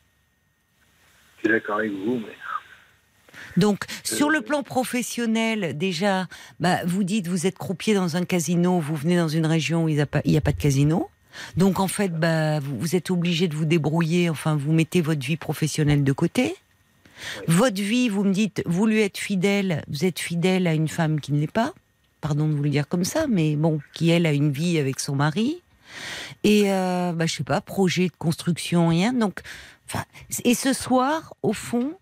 Je 1.38 1.49
suis 1.49 1.59
d'accord 1.59 1.78
avec 1.78 1.90
vous, 1.90 2.18
mais 2.18 2.36
Donc, 3.57 3.84
Euh, 3.84 4.16
sur 4.16 4.30
le 4.30 4.40
plan 4.40 4.62
professionnel, 4.62 5.76
déjà, 5.76 6.26
bah, 6.61 6.80
vous 6.84 7.05
dites, 7.05 7.28
vous 7.28 7.46
êtes 7.46 7.59
croupier 7.59 7.94
dans 7.94 8.16
un 8.16 8.24
casino, 8.24 8.80
vous 8.80 8.96
venez 8.96 9.16
dans 9.16 9.28
une 9.28 9.46
région 9.46 9.84
où 9.84 9.88
il 9.88 9.94
n'y 9.94 10.00
a, 10.00 10.05
a 10.05 10.40
pas 10.40 10.53
de 10.53 10.61
casino. 10.61 11.09
Donc, 11.57 11.80
en 11.80 11.88
fait, 11.88 12.18
bah, 12.18 12.61
vous, 12.61 12.78
vous 12.78 12.96
êtes 12.96 13.11
obligé 13.11 13.48
de 13.48 13.57
vous 13.57 13.64
débrouiller, 13.64 14.28
enfin, 14.30 14.55
vous 14.57 14.72
mettez 14.72 15.00
votre 15.00 15.24
vie 15.24 15.36
professionnelle 15.36 16.05
de 16.05 16.12
côté. 16.12 16.55
Votre 17.46 17.80
vie, 17.80 18.09
vous 18.09 18.24
me 18.24 18.32
dites, 18.32 18.62
vous 18.66 18.86
lui 18.86 19.00
êtes 19.00 19.18
fidèle, 19.18 19.84
vous 19.88 20.05
êtes 20.05 20.18
fidèle 20.18 20.66
à 20.66 20.74
une 20.74 20.88
femme 20.88 21.20
qui 21.20 21.32
ne 21.32 21.40
l'est 21.40 21.50
pas, 21.50 21.72
pardon 22.20 22.48
de 22.48 22.55
vous 22.55 22.62
le 22.62 22.70
dire 22.70 22.88
comme 22.88 23.05
ça, 23.05 23.26
mais 23.28 23.57
bon, 23.57 23.80
qui 23.94 24.11
elle 24.11 24.26
a 24.26 24.32
une 24.32 24.50
vie 24.50 24.78
avec 24.78 24.98
son 24.98 25.14
mari. 25.14 25.62
Et, 26.42 26.72
euh, 26.72 27.12
bah, 27.12 27.26
je 27.26 27.34
sais 27.34 27.44
pas, 27.44 27.61
projet 27.61 28.09
de 28.09 28.16
construction, 28.18 28.88
rien. 28.88 29.12
Donc, 29.12 29.40
et 30.44 30.55
ce 30.55 30.72
soir, 30.72 31.34
au 31.42 31.53
fond, 31.53 31.92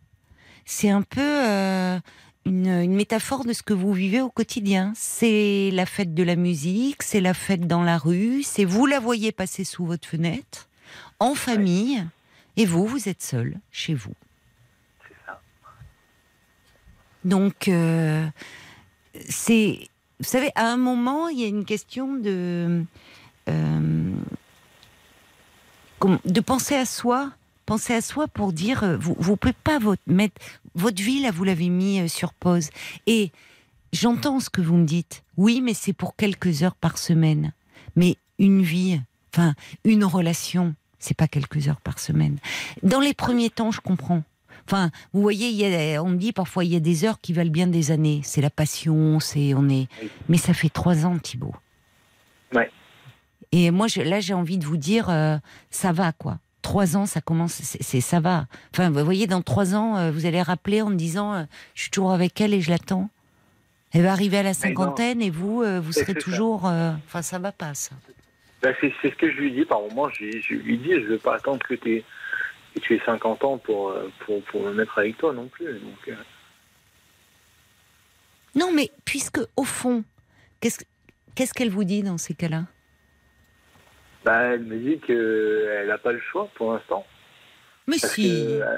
c'est 0.71 0.91
un 0.91 1.03
peu 1.03 1.21
euh, 1.21 1.99
une, 2.47 2.69
une 2.69 2.95
métaphore 2.95 3.45
de 3.45 3.53
ce 3.53 3.63
que 3.63 3.75
vous 3.75 3.93
vivez 3.93 4.21
au 4.21 4.31
quotidien. 4.31 4.93
C'est 4.95 5.71
la 5.73 5.85
fête 5.85 6.15
de 6.15 6.23
la 6.23 6.37
musique, 6.37 7.03
c'est 7.03 7.21
la 7.21 7.35
fête 7.35 7.67
dans 7.67 7.83
la 7.83 7.99
rue, 7.99 8.45
c'est 8.45 8.65
vous 8.65 8.87
la 8.87 9.01
voyez 9.01 9.33
passer 9.33 9.65
sous 9.65 9.85
votre 9.85 10.07
fenêtre, 10.07 10.69
en 11.19 11.35
famille, 11.35 12.07
et 12.57 12.67
vous, 12.67 12.87
vous 12.87 13.09
êtes 13.09 13.21
seul, 13.21 13.59
chez 13.73 13.95
vous. 13.95 14.15
c'est 15.09 15.15
ça. 15.27 15.41
Donc, 17.25 17.67
euh, 17.67 18.27
c'est. 19.29 19.89
Vous 20.21 20.29
savez, 20.29 20.53
à 20.55 20.67
un 20.67 20.77
moment, 20.77 21.29
il 21.29 21.41
y 21.41 21.45
a 21.45 21.49
une 21.49 21.65
question 21.65 22.15
de. 22.15 22.85
euh, 23.49 24.13
de 26.25 26.41
penser 26.41 26.77
à 26.77 26.87
soi. 26.87 27.33
Penser 27.71 27.95
à 27.95 28.01
soi 28.01 28.27
pour 28.27 28.53
dire. 28.53 28.83
euh, 28.83 28.97
Vous 28.97 29.15
ne 29.31 29.37
pouvez 29.37 29.53
pas 29.53 29.79
votre, 29.79 30.03
mettre. 30.09 30.35
Votre 30.75 31.01
vie, 31.01 31.23
là, 31.23 31.31
vous 31.31 31.45
l'avez 31.45 31.69
mis 31.69 32.01
euh, 32.01 32.09
sur 32.09 32.35
pause. 32.35 32.69
Et 33.07 33.31
j'entends 33.93 34.41
ce 34.41 34.51
que 34.51 34.61
vous 34.61 34.75
me 34.75 34.85
dites. 34.85 35.23
Oui, 35.37 35.61
mais 35.61 35.73
c'est 35.73 35.93
pour 35.93 36.17
quelques 36.17 36.65
heures 36.65 36.75
par 36.75 36.99
semaine. 36.99 37.53
Mais 37.95 38.17
une 38.41 38.61
vie, 38.61 39.01
enfin, 39.33 39.55
une 39.85 40.03
relation, 40.03 40.75
c'est 40.99 41.17
pas 41.17 41.29
quelques 41.29 41.69
heures 41.69 41.81
par 41.81 42.01
semaine. 42.01 42.39
Dans 42.83 42.99
les 42.99 43.15
premiers 43.15 43.51
temps, 43.51 43.71
je 43.71 43.81
comprends. 43.81 44.25
Enfin, 44.67 44.91
vous 45.13 45.23
voyez, 45.23 45.51
il 45.51 45.55
y 45.55 45.95
a, 45.95 46.03
on 46.03 46.09
me 46.09 46.17
dit 46.17 46.33
parfois 46.33 46.65
il 46.65 46.73
y 46.73 46.77
a 46.77 46.81
des 46.81 47.05
heures 47.05 47.21
qui 47.21 47.33
valent 47.33 47.53
bien 47.53 47.69
des 47.69 47.93
années. 47.93 48.21
C'est 48.25 48.41
la 48.41 48.51
passion, 48.51 49.21
c'est 49.21 49.55
on 49.55 49.69
est. 49.69 49.87
Mais 50.29 50.39
ça 50.39 50.55
fait 50.55 50.71
trois 50.71 51.07
ans, 51.07 51.21
Thibault. 51.21 51.55
Ouais. 52.53 52.69
Et 53.53 53.71
moi, 53.71 53.87
je, 53.87 54.01
là, 54.01 54.19
j'ai 54.19 54.35
envie 54.35 54.59
de 54.59 54.67
vous 54.67 54.77
dire, 54.77 55.09
euh, 55.09 55.39
ça 55.71 55.93
va 55.93 56.11
quoi. 56.11 56.41
Trois 56.63 56.97
ans, 56.97 57.07
ça 57.07 57.21
commence, 57.21 57.55
c'est 57.55 58.01
ça 58.01 58.21
va. 58.21 58.47
Enfin, 58.73 58.91
vous 58.91 59.05
voyez, 59.05 59.27
dans 59.27 59.41
trois 59.43 59.75
ans, 59.75 59.97
euh, 59.97 60.11
vous 60.11 60.27
allez 60.27 60.43
rappeler 60.43 60.83
en 60.83 60.91
me 60.91 60.95
disant, 60.97 61.35
euh, 61.35 61.45
je 61.75 61.83
suis 61.83 61.91
toujours 61.91 62.13
avec 62.13 62.39
elle 62.41 62.53
et 62.53 62.61
je 62.61 62.71
l'attends. 62.71 63.09
Elle 63.93 64.03
va 64.03 64.13
arriver 64.13 64.39
à 64.39 64.43
la 64.43 64.55
cinquantaine 64.55 65.23
et 65.23 65.31
vous, 65.31 65.63
euh, 65.63 65.81
vous 65.81 65.93
serez 65.93 66.13
ça. 66.13 66.21
toujours. 66.21 66.65
Enfin, 66.67 67.23
ça 67.23 67.39
va 67.39 67.51
pas 67.51 67.75
ça. 67.75 67.97
Bah, 68.63 68.71
c'est 68.81 68.93
ce 69.03 69.09
que 69.17 69.31
je 69.33 69.37
lui 69.39 69.53
dis 69.53 69.65
par 69.65 69.81
moment. 69.81 70.09
Je, 70.11 70.31
je 70.41 70.55
lui 70.55 70.77
dis, 70.79 70.93
je 70.93 71.07
veux 71.09 71.19
pas 71.19 71.37
attendre 71.37 71.61
que, 71.67 71.75
que 71.75 72.03
tu 72.81 72.95
aies 72.95 73.01
50 73.07 73.43
ans 73.45 73.59
pour, 73.59 73.95
pour, 74.27 74.43
pour 74.45 74.63
me 74.63 74.73
mettre 74.75 74.99
avec 74.99 75.17
toi 75.17 75.33
non 75.33 75.49
plus. 75.49 75.65
Donc, 75.73 76.09
euh, 76.09 76.15
Non, 78.55 78.71
mais 78.73 78.91
puisque 79.05 79.41
au 79.57 79.65
fond, 79.65 80.05
qu'est-ce 80.61 80.85
qu'est-ce 81.35 81.55
qu'elle 81.55 81.71
vous 81.71 81.85
dit 81.85 82.03
dans 82.03 82.19
ces 82.19 82.35
cas-là? 82.35 82.65
Bah, 84.31 84.41
elle 84.55 84.63
me 84.65 84.79
dit 84.79 84.99
qu'elle 85.01 85.87
n'a 85.89 85.99
pas 85.99 86.13
le 86.13 86.21
choix 86.21 86.49
pour 86.55 86.73
l'instant. 86.73 87.05
Mais 87.87 87.99
si, 87.99 88.29
que, 88.29 88.63
euh, 88.63 88.77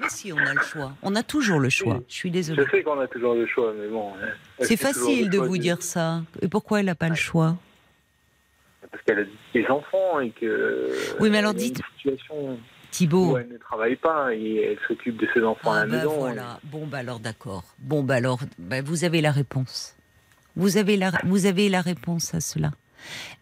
mais 0.00 0.08
si, 0.08 0.32
on 0.32 0.38
a 0.38 0.54
le 0.54 0.60
choix. 0.62 0.92
On 1.02 1.14
a 1.14 1.22
toujours 1.22 1.60
le 1.60 1.68
choix. 1.68 2.00
Je 2.08 2.14
suis 2.14 2.28
je 2.30 2.32
désolée. 2.32 2.64
sais 2.70 2.82
qu'on 2.82 2.98
a 3.00 3.06
toujours 3.08 3.34
le 3.34 3.46
choix, 3.46 3.72
mais 3.78 3.88
bon. 3.88 4.12
euh, 4.22 4.26
C'est 4.60 4.76
facile 4.78 5.24
le 5.26 5.30
de 5.30 5.38
vous 5.38 5.58
dire 5.58 5.82
ça. 5.82 6.22
Et 6.40 6.48
pourquoi 6.48 6.80
elle 6.80 6.86
n'a 6.86 6.94
pas 6.94 7.08
le 7.10 7.14
choix? 7.14 7.56
Parce 8.90 9.02
qu'elle 9.04 9.18
a 9.20 9.24
des 9.54 9.66
enfants 9.68 10.20
et 10.20 10.30
que. 10.30 10.90
Oui, 11.20 11.30
mais 11.30 11.38
alors 11.38 11.54
dites- 11.54 11.80
situation 11.96 12.58
Thibault 12.90 13.32
où 13.32 13.38
elle 13.38 13.48
ne 13.48 13.56
travaille 13.56 13.96
pas 13.96 14.34
et 14.34 14.56
elle 14.72 14.78
s'occupe 14.86 15.16
de 15.16 15.26
ses 15.32 15.42
enfants 15.42 15.72
à 15.72 15.78
Ah 15.80 15.86
la 15.86 15.86
bah 15.86 15.96
maison. 15.98 16.18
voilà. 16.18 16.60
Bon 16.64 16.86
bah 16.86 16.98
alors 16.98 17.20
d'accord. 17.20 17.64
Bon 17.78 18.02
bah 18.02 18.16
alors 18.16 18.40
bah, 18.58 18.82
vous 18.82 19.04
avez 19.04 19.20
la 19.22 19.30
réponse. 19.32 19.96
Vous 20.56 20.76
avez 20.76 20.98
la 20.98 21.10
vous 21.24 21.46
avez 21.46 21.70
la 21.70 21.80
réponse 21.80 22.34
à 22.34 22.40
cela. 22.40 22.70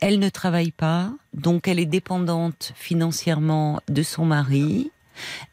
Elle 0.00 0.18
ne 0.18 0.28
travaille 0.28 0.70
pas, 0.72 1.10
donc 1.34 1.68
elle 1.68 1.78
est 1.78 1.86
dépendante 1.86 2.72
financièrement 2.76 3.80
de 3.88 4.02
son 4.02 4.24
mari. 4.24 4.90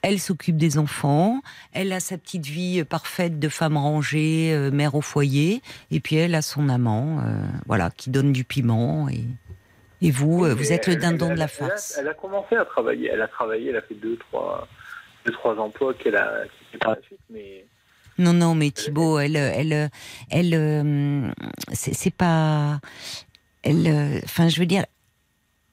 Elle 0.01 0.19
s'occupe 0.19 0.55
des 0.55 0.77
enfants, 0.77 1.41
elle 1.73 1.91
a 1.91 1.99
sa 1.99 2.17
petite 2.17 2.45
vie 2.45 2.83
parfaite 2.85 3.37
de 3.39 3.49
femme 3.49 3.75
rangée, 3.75 4.53
euh, 4.53 4.71
mère 4.71 4.95
au 4.95 5.01
foyer, 5.01 5.61
et 5.91 5.99
puis 5.99 6.15
elle 6.15 6.35
a 6.35 6.41
son 6.41 6.69
amant, 6.69 7.19
euh, 7.19 7.41
voilà, 7.65 7.89
qui 7.89 8.09
donne 8.09 8.31
du 8.31 8.45
piment. 8.45 9.09
Et, 9.09 9.25
et 10.01 10.11
vous, 10.11 10.45
euh, 10.45 10.53
vous 10.53 10.71
êtes 10.71 10.87
le 10.87 10.95
dindon 10.95 11.27
elle- 11.29 11.33
de 11.33 11.39
la 11.39 11.45
elle 11.45 11.65
a- 11.65 11.67
farce. 11.69 11.97
Elle 11.99 12.07
a, 12.07 12.13
commencé 12.13 12.55
à 12.55 12.63
travailler. 12.63 13.09
Elle 13.11 13.21
a 13.21 13.27
travaillé, 13.27 13.69
elle 13.71 13.75
a 13.75 13.81
fait 13.81 13.95
deux, 13.95 14.15
trois, 14.29 14.67
deux, 15.25 15.33
trois 15.33 15.57
emplois 15.57 15.93
qu'elle 15.95 16.15
a 16.15 16.43
quittés 16.45 16.77
par 16.77 16.91
la 16.95 17.01
suite, 17.01 17.19
mais 17.29 17.65
Non, 18.19 18.31
non, 18.33 18.55
mais 18.55 18.71
Thibault, 18.71 19.19
elle, 19.19 19.35
elle, 19.35 19.89
elle, 20.31 20.53
euh, 20.53 21.29
c'est 21.73 22.13
pas, 22.15 22.79
elle, 23.69 23.87
euh, 23.87 24.19
enfin, 24.23 24.47
je 24.49 24.59
veux 24.59 24.65
dire, 24.65 24.85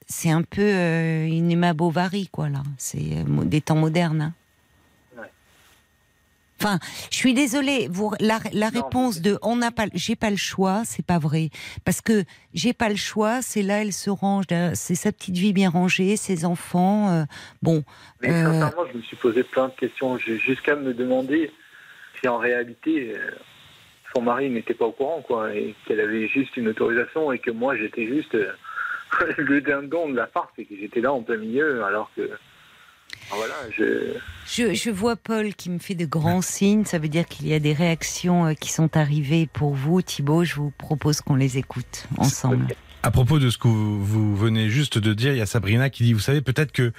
c'est 0.07 0.31
un 0.31 0.43
peu 0.43 0.63
euh, 0.63 1.27
une 1.27 1.51
Emma 1.51 1.73
Bovary, 1.73 2.29
quoi, 2.29 2.49
là. 2.49 2.63
C'est 2.79 2.99
euh, 3.19 3.45
des 3.45 3.61
temps 3.61 3.77
modernes. 3.77 4.21
hein. 4.21 4.35
Ouais. 5.17 5.31
Enfin, 6.61 6.79
je 7.11 7.17
suis 7.17 7.35
désolée. 7.35 7.89
Vous, 7.91 8.13
la, 8.21 8.39
la 8.53 8.71
Non, 8.71 8.83
réponse 8.83 9.21
de 9.21 9.39
on 9.43 9.57
n'a 9.57 9.71
pas, 9.71 9.87
j'ai 9.95 10.17
pas 10.17 10.31
le 10.31 10.37
choix, 10.37 10.83
c'est 10.85 11.05
pas 11.05 11.19
vrai, 11.19 11.51
parce 11.85 12.01
que 12.01 12.25
j'ai 12.53 12.73
pas 12.73 12.89
le 12.89 12.97
choix. 12.97 13.43
C'est 13.43 13.63
là, 13.63 13.81
elle 13.83 13.93
se 13.93 14.11
range. 14.11 14.45
C'est 14.75 14.95
sa 14.95 15.11
petite 15.13 15.37
vie 15.37 15.53
bien 15.53 15.71
rangée, 15.71 16.17
ses 16.17 16.45
enfants. 16.45 17.11
euh, 17.11 17.25
bon, 17.63 17.83
Mais 18.21 18.29
sincèrement, 18.31 18.85
je 18.93 18.99
me 18.99 19.03
suis 19.03 19.17
posé 19.17 19.43
plein 19.43 19.69
de 19.69 19.75
questions 19.75 20.19
jusqu'à 20.19 20.77
me 20.77 20.93
demander 20.95 21.51
si 22.21 22.29
en 22.29 22.39
réalité 22.39 23.15
son 24.15 24.23
mari 24.23 24.51
n'était 24.51 24.75
pas 24.75 24.87
au 24.87 24.93
courant, 24.93 25.23
quoi, 25.23 25.55
et 25.55 25.75
qu'elle 25.87 26.01
avait 26.01 26.29
juste 26.29 26.57
une 26.57 26.69
autorisation 26.69 27.33
et 27.33 27.39
que 27.39 27.51
moi 27.51 27.77
j'étais 27.77 28.07
juste 28.07 28.35
euh, 28.35 28.53
le 29.39 29.61
dindon 29.61 30.09
de 30.09 30.17
la 30.17 30.27
farce 30.27 30.53
et 30.59 30.65
que 30.65 30.75
j'étais 30.77 31.01
là 31.01 31.13
en 31.13 31.23
plein 31.23 31.37
milieu, 31.37 31.85
alors 31.85 32.11
que 32.17 32.31
ah, 33.31 33.35
voilà, 33.37 33.55
je 33.71 34.15
Je, 34.47 34.75
je 34.75 34.91
vois 34.91 35.17
Paul 35.17 35.55
qui 35.55 35.71
me 35.71 35.79
fait 35.79 35.95
de 35.95 36.05
grands 36.05 36.43
signes. 36.43 36.85
Ça 36.85 36.99
veut 36.99 37.09
dire 37.09 37.27
qu'il 37.27 37.49
y 37.49 37.55
a 37.55 37.59
des 37.59 37.73
réactions 37.73 38.47
euh, 38.47 38.53
qui 38.55 38.71
sont 38.71 38.97
arrivées 38.97 39.49
pour 39.53 39.75
vous, 39.75 40.03
Thibault. 40.03 40.45
Je 40.45 40.57
vous 40.57 40.71
propose 40.71 41.21
qu'on 41.21 41.37
les 41.37 41.59
écoute 41.59 42.07
ensemble. 42.19 42.67
À 43.05 43.11
propos 43.11 43.39
de 43.39 43.51
ce 43.51 43.59
que 43.59 43.69
vous, 43.69 44.35
venez 44.35 44.71
juste 44.71 44.97
de 44.97 45.13
dire, 45.13 45.33
il 45.33 45.37
y 45.37 45.43
a 45.43 45.47
Sabrina 45.47 45.91
qui 45.91 46.05
dit, 46.05 46.15
vous 46.15 46.21
savez, 46.21 46.41
peut-être 46.41 46.73
que 46.73 46.91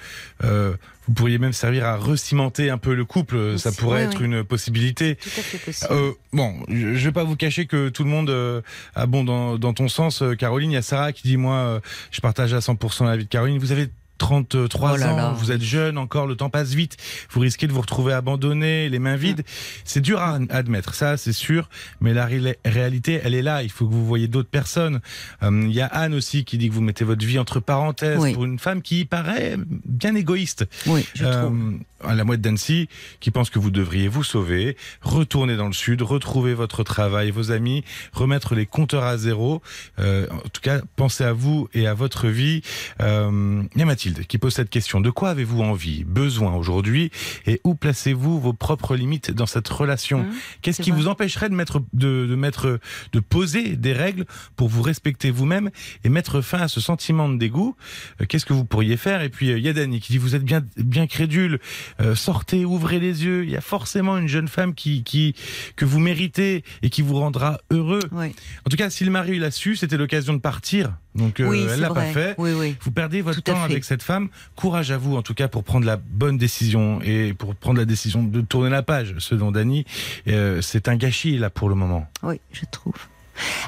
euh, 0.44 0.76
vous 1.08 1.14
pourriez 1.14 1.38
même 1.38 1.52
servir 1.52 1.84
à 1.84 1.96
recimenter 1.96 2.70
un 2.70 2.78
peu 2.78 2.94
le 2.94 3.04
couple. 3.04 3.58
Ça 3.58 3.72
pourrait 3.72 4.02
oui, 4.02 4.12
être 4.12 4.20
oui. 4.20 4.26
une 4.26 4.44
possibilité. 4.44 5.16
Tout 5.16 5.28
à 5.36 5.42
fait 5.42 5.58
possible. 5.58 5.92
Euh, 5.92 6.12
bon, 6.32 6.54
je 6.68 6.94
je 6.94 7.04
vais 7.06 7.12
pas 7.12 7.24
vous 7.24 7.34
cacher 7.34 7.66
que 7.66 7.88
tout 7.88 8.04
le 8.04 8.10
monde 8.10 8.30
euh, 8.30 8.62
a 8.94 9.06
bon 9.06 9.24
dans, 9.24 9.58
dans 9.58 9.74
ton 9.74 9.88
sens, 9.88 10.22
euh, 10.22 10.36
Caroline. 10.36 10.70
Il 10.70 10.74
y 10.74 10.76
a 10.76 10.82
Sarah 10.82 11.12
qui 11.12 11.26
dit 11.26 11.36
moi, 11.36 11.56
euh, 11.56 11.80
je 12.12 12.20
partage 12.20 12.54
à 12.54 12.60
100% 12.60 13.04
la 13.04 13.16
vie 13.16 13.24
de 13.24 13.28
Caroline. 13.28 13.58
Vous 13.58 13.72
avez 13.72 13.88
33 14.18 14.92
Oh 14.92 14.96
là 14.96 15.12
ans, 15.12 15.16
là. 15.16 15.34
vous 15.38 15.52
êtes 15.52 15.62
jeune 15.62 15.98
encore, 15.98 16.26
le 16.26 16.36
temps 16.36 16.50
passe 16.50 16.70
vite, 16.74 16.96
vous 17.30 17.40
risquez 17.40 17.66
de 17.66 17.72
vous 17.72 17.80
retrouver 17.80 18.12
abandonné, 18.12 18.88
les 18.88 18.98
mains 18.98 19.16
vides. 19.16 19.42
C'est 19.84 20.00
dur 20.00 20.20
à 20.20 20.38
admettre, 20.50 20.94
ça 20.94 21.16
c'est 21.16 21.32
sûr, 21.32 21.68
mais 22.00 22.14
la 22.14 22.26
ré- 22.26 22.58
réalité, 22.64 23.20
elle 23.22 23.34
est 23.34 23.42
là, 23.42 23.62
il 23.62 23.70
faut 23.70 23.86
que 23.86 23.92
vous 23.92 24.06
voyez 24.06 24.28
d'autres 24.28 24.48
personnes. 24.48 25.00
Euh, 25.42 25.62
Il 25.66 25.72
y 25.72 25.80
a 25.80 25.86
Anne 25.86 26.14
aussi 26.14 26.44
qui 26.44 26.58
dit 26.58 26.68
que 26.68 26.74
vous 26.74 26.80
mettez 26.80 27.04
votre 27.04 27.24
vie 27.24 27.38
entre 27.38 27.60
parenthèses 27.60 28.18
Oui. 28.18 28.32
pour 28.34 28.44
une 28.44 28.58
femme 28.58 28.82
qui 28.82 29.04
paraît 29.04 29.56
bien 29.84 30.14
égoïste. 30.14 30.64
Oui, 30.86 31.06
je 31.14 31.24
trouve. 31.24 31.74
Euh, 32.06 32.10
à 32.10 32.14
la 32.14 32.24
mouette 32.24 32.40
d'Annecy, 32.40 32.88
qui 33.20 33.30
pense 33.30 33.50
que 33.50 33.58
vous 33.58 33.70
devriez 33.70 34.08
vous 34.08 34.24
sauver, 34.24 34.76
retourner 35.02 35.56
dans 35.56 35.66
le 35.66 35.72
sud, 35.72 36.02
retrouver 36.02 36.54
votre 36.54 36.82
travail, 36.82 37.30
vos 37.30 37.50
amis, 37.50 37.84
remettre 38.12 38.54
les 38.54 38.64
compteurs 38.66 39.04
à 39.04 39.18
zéro. 39.18 39.60
Euh, 39.98 40.26
en 40.30 40.48
tout 40.48 40.60
cas, 40.62 40.80
pensez 40.96 41.24
à 41.24 41.32
vous 41.32 41.68
et 41.74 41.86
à 41.86 41.94
votre 41.94 42.28
vie. 42.28 42.62
Euh, 43.00 43.62
il 43.74 43.78
y 43.78 43.82
a 43.82 43.86
Mathilde 43.86 44.24
qui 44.26 44.38
pose 44.38 44.54
cette 44.54 44.70
question. 44.70 45.00
De 45.00 45.10
quoi 45.10 45.30
avez-vous 45.30 45.62
envie, 45.62 46.04
besoin 46.04 46.54
aujourd'hui 46.54 47.10
Et 47.46 47.60
où 47.64 47.74
placez-vous 47.74 48.40
vos 48.40 48.52
propres 48.52 48.96
limites 48.96 49.30
dans 49.30 49.46
cette 49.46 49.68
relation 49.68 50.06
Mmh, 50.16 50.32
Qu'est-ce 50.62 50.82
qui 50.82 50.90
vrai. 50.90 51.00
vous 51.00 51.08
empêcherait 51.08 51.48
de 51.48 51.54
mettre, 51.54 51.80
de, 51.92 52.26
de 52.26 52.34
mettre, 52.34 52.78
de 53.12 53.20
poser 53.20 53.76
des 53.76 53.92
règles 53.92 54.24
pour 54.56 54.68
vous 54.68 54.82
respecter 54.82 55.30
vous-même 55.30 55.70
et 56.04 56.08
mettre 56.08 56.40
fin 56.40 56.58
à 56.58 56.68
ce 56.68 56.80
sentiment 56.80 57.28
de 57.28 57.36
dégoût? 57.36 57.76
Euh, 58.20 58.24
Qu'est-ce 58.26 58.46
que 58.46 58.52
vous 58.52 58.64
pourriez 58.64 58.96
faire? 58.96 59.22
Et 59.22 59.28
puis 59.28 59.50
euh, 59.50 59.58
il 59.58 59.64
y 59.64 59.68
a 59.68 59.72
Dani 59.72 60.00
qui 60.00 60.12
dit 60.12 60.18
vous 60.18 60.34
êtes 60.34 60.44
bien, 60.44 60.62
bien 60.76 61.06
crédule. 61.06 61.58
Euh, 62.00 62.14
sortez, 62.14 62.64
ouvrez 62.64 62.98
les 62.98 63.24
yeux. 63.24 63.44
Il 63.44 63.50
y 63.50 63.56
a 63.56 63.60
forcément 63.60 64.18
une 64.18 64.28
jeune 64.28 64.48
femme 64.48 64.74
qui, 64.74 65.02
qui 65.02 65.34
que 65.76 65.84
vous 65.84 65.98
méritez 65.98 66.62
et 66.82 66.90
qui 66.90 67.02
vous 67.02 67.14
rendra 67.16 67.58
heureux. 67.70 68.00
Oui, 68.12 68.34
En 68.66 68.70
tout 68.70 68.76
cas, 68.76 68.90
si 68.90 69.04
le 69.04 69.10
mari 69.10 69.38
l'a 69.38 69.50
su, 69.50 69.76
c'était 69.76 69.96
l'occasion 69.96 70.32
de 70.34 70.38
partir. 70.38 70.92
Donc 71.14 71.40
euh, 71.40 71.48
oui 71.48 71.64
elle 71.70 71.80
l'a 71.80 71.88
pas 71.94 72.04
fait. 72.06 72.34
Oui, 72.36 72.50
oui. 72.54 72.76
Vous 72.82 72.90
perdez 72.90 73.22
votre 73.22 73.42
Tout 73.42 73.52
temps 73.52 73.62
avec 73.62 73.84
cette 73.84 74.02
femme. 74.02 74.28
Courage 74.54 74.90
à 74.90 74.98
vous, 74.98 75.16
en 75.16 75.22
tout 75.22 75.32
cas, 75.34 75.48
pour 75.48 75.64
prendre 75.64 75.86
la 75.86 75.96
bonne 75.96 76.36
décision 76.36 77.00
et 77.02 77.32
pour 77.32 77.54
prendre 77.54 77.78
la 77.78 77.86
décision 77.86 78.22
de 78.22 78.40
tourner 78.42 78.68
la 78.70 78.82
page. 78.82 79.14
Ce 79.18 79.34
dont 79.34 79.50
Dany, 79.50 79.86
euh, 80.28 80.60
c'est 80.60 80.88
un 80.88 80.96
gâchis 80.96 81.38
là 81.38 81.48
pour 81.50 81.68
le 81.70 81.74
moment. 81.74 82.06
Oui, 82.22 82.40
je 82.52 82.62
trouve. 82.70 82.94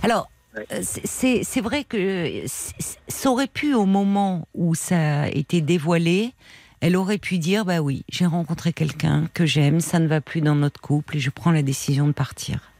Alors, 0.02 0.30
euh, 0.56 0.80
c'est- 0.82 1.60
vrai 1.60 1.84
que 1.84 2.42
ça 3.08 3.30
aurait 3.30 3.46
pu, 3.48 3.74
au 3.74 3.86
moment 3.86 4.46
où 4.54 4.74
ça 4.74 5.22
a 5.22 5.28
été 5.28 5.60
dévoilé, 5.60 6.32
elle 6.80 6.96
aurait 6.96 7.18
pu 7.18 7.38
dire 7.38 7.64
Bah 7.64 7.80
oui, 7.80 8.04
j'ai 8.08 8.26
rencontré 8.26 8.72
quelqu'un 8.72 9.28
que 9.34 9.46
j'aime, 9.46 9.80
ça 9.80 9.98
ne 9.98 10.06
va 10.06 10.20
plus 10.20 10.40
dans 10.40 10.54
notre 10.54 10.80
couple 10.80 11.16
et 11.16 11.20
je 11.20 11.30
prends 11.30 11.50
la 11.50 11.62
décision 11.62 12.06
de 12.06 12.12
partir. 12.12 12.72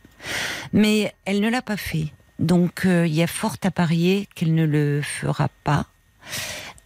Mais 0.73 1.15
elle 1.25 1.41
ne 1.41 1.49
l'a 1.49 1.63
pas 1.63 1.77
fait. 1.77 2.13
Donc, 2.39 2.87
euh, 2.87 3.07
il 3.07 3.15
y 3.15 3.23
a 3.23 3.27
fort 3.27 3.57
à 3.63 3.71
parier 3.71 4.29
qu'elle 4.35 4.55
ne 4.55 4.65
le 4.65 5.03
fera 5.03 5.49
pas. 5.65 5.87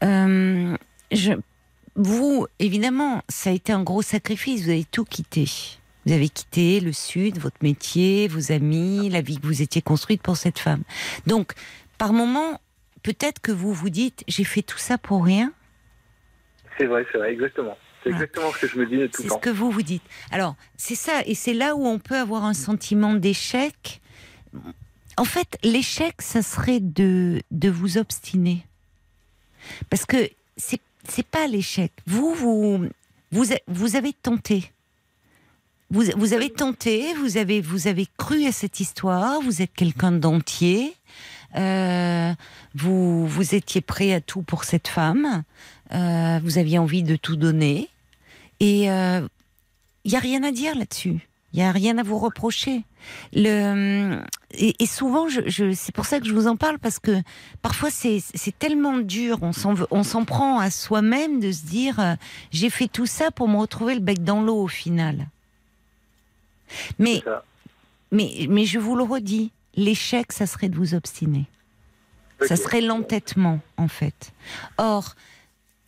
Euh, 0.02 0.76
je, 1.10 1.32
vous, 1.94 2.46
évidemment, 2.58 3.22
ça 3.28 3.50
a 3.50 3.52
été 3.52 3.72
un 3.72 3.82
gros 3.82 4.02
sacrifice. 4.02 4.62
Vous 4.62 4.70
avez 4.70 4.84
tout 4.84 5.04
quitté. 5.04 5.48
Vous 6.06 6.12
avez 6.12 6.28
quitté 6.28 6.80
le 6.80 6.92
sud, 6.92 7.38
votre 7.38 7.58
métier, 7.62 8.28
vos 8.28 8.50
amis, 8.50 9.08
la 9.10 9.20
vie 9.20 9.38
que 9.38 9.46
vous 9.46 9.62
étiez 9.62 9.82
construite 9.82 10.22
pour 10.22 10.36
cette 10.36 10.58
femme. 10.58 10.82
Donc, 11.26 11.52
par 11.98 12.12
moment, 12.12 12.60
peut-être 13.02 13.40
que 13.40 13.52
vous 13.52 13.72
vous 13.72 13.90
dites, 13.90 14.24
j'ai 14.26 14.44
fait 14.44 14.62
tout 14.62 14.78
ça 14.78 14.98
pour 14.98 15.24
rien. 15.24 15.52
C'est 16.82 16.88
vrai, 16.88 17.06
c'est 17.12 17.18
vrai, 17.18 17.32
exactement. 17.32 17.78
C'est 18.02 18.10
Voilà. 18.10 18.24
exactement 18.24 18.52
ce 18.52 18.58
que 18.58 18.66
je 18.66 18.76
me 18.78 18.86
dis 18.86 18.96
tout 19.08 19.18
C'est 19.18 19.22
le 19.22 19.28
ce 19.28 19.34
temps. 19.34 19.38
que 19.40 19.50
vous 19.50 19.70
vous 19.70 19.82
dites. 19.82 20.02
Alors, 20.32 20.56
c'est 20.76 20.96
ça, 20.96 21.22
et 21.26 21.36
c'est 21.36 21.54
là 21.54 21.76
où 21.76 21.86
on 21.86 22.00
peut 22.00 22.16
avoir 22.16 22.44
un 22.44 22.54
sentiment 22.54 23.14
d'échec. 23.14 24.00
En 25.16 25.24
fait, 25.24 25.58
l'échec, 25.62 26.20
ça 26.20 26.42
serait 26.42 26.80
de, 26.80 27.40
de 27.52 27.70
vous 27.70 27.98
obstiner. 27.98 28.66
Parce 29.90 30.06
que 30.06 30.28
c'est, 30.56 30.80
c'est 31.08 31.24
pas 31.26 31.46
l'échec. 31.46 31.92
Vous, 32.06 32.34
vous, 32.34 32.88
vous, 33.30 33.44
vous 33.68 33.96
avez 33.96 34.12
tenté. 34.12 34.72
Vous, 35.90 36.04
vous 36.16 36.32
avez 36.32 36.50
tenté, 36.50 37.12
vous 37.14 37.36
avez, 37.36 37.60
vous 37.60 37.86
avez 37.86 38.08
cru 38.16 38.46
à 38.46 38.52
cette 38.52 38.80
histoire, 38.80 39.40
vous 39.42 39.60
êtes 39.62 39.74
quelqu'un 39.74 40.10
d'entier, 40.10 40.94
euh, 41.54 42.32
vous, 42.74 43.26
vous 43.26 43.54
étiez 43.54 43.82
prêt 43.82 44.14
à 44.14 44.22
tout 44.22 44.40
pour 44.40 44.64
cette 44.64 44.88
femme, 44.88 45.42
euh, 45.94 46.40
vous 46.42 46.58
aviez 46.58 46.78
envie 46.78 47.02
de 47.02 47.16
tout 47.16 47.36
donner, 47.36 47.88
et 48.60 48.84
il 48.84 50.10
n'y 50.10 50.16
a 50.16 50.20
rien 50.20 50.42
à 50.42 50.52
dire 50.52 50.76
là-dessus. 50.76 51.28
Il 51.52 51.58
n'y 51.58 51.64
a 51.64 51.70
rien 51.70 51.98
à 51.98 52.02
vous 52.02 52.18
reprocher. 52.18 52.82
Le, 53.34 54.22
et, 54.52 54.74
et 54.82 54.86
souvent, 54.86 55.28
je, 55.28 55.42
je, 55.46 55.74
c'est 55.74 55.94
pour 55.94 56.06
ça 56.06 56.18
que 56.18 56.26
je 56.26 56.32
vous 56.32 56.46
en 56.46 56.56
parle, 56.56 56.78
parce 56.78 56.98
que 56.98 57.20
parfois 57.60 57.90
c'est 57.90 58.22
tellement 58.58 58.98
dur, 58.98 59.40
on 59.42 59.52
s'en 60.02 60.24
prend 60.24 60.58
à 60.58 60.70
soi-même 60.70 61.40
de 61.40 61.52
se 61.52 61.64
dire 61.64 62.00
euh, 62.00 62.14
j'ai 62.52 62.70
fait 62.70 62.88
tout 62.88 63.06
ça 63.06 63.30
pour 63.30 63.48
me 63.48 63.58
retrouver 63.58 63.94
le 63.94 64.00
bec 64.00 64.24
dans 64.24 64.40
l'eau 64.40 64.62
au 64.62 64.68
final. 64.68 65.28
Mais, 66.98 67.22
mais, 68.12 68.46
mais 68.48 68.64
je 68.64 68.78
vous 68.78 68.96
le 68.96 69.02
redis, 69.02 69.50
l'échec, 69.74 70.32
ça 70.32 70.46
serait 70.46 70.70
de 70.70 70.76
vous 70.76 70.94
obstiner. 70.94 71.44
Ça 72.40 72.56
serait 72.56 72.80
l'entêtement, 72.80 73.60
en 73.76 73.88
fait. 73.88 74.32
Or, 74.78 75.14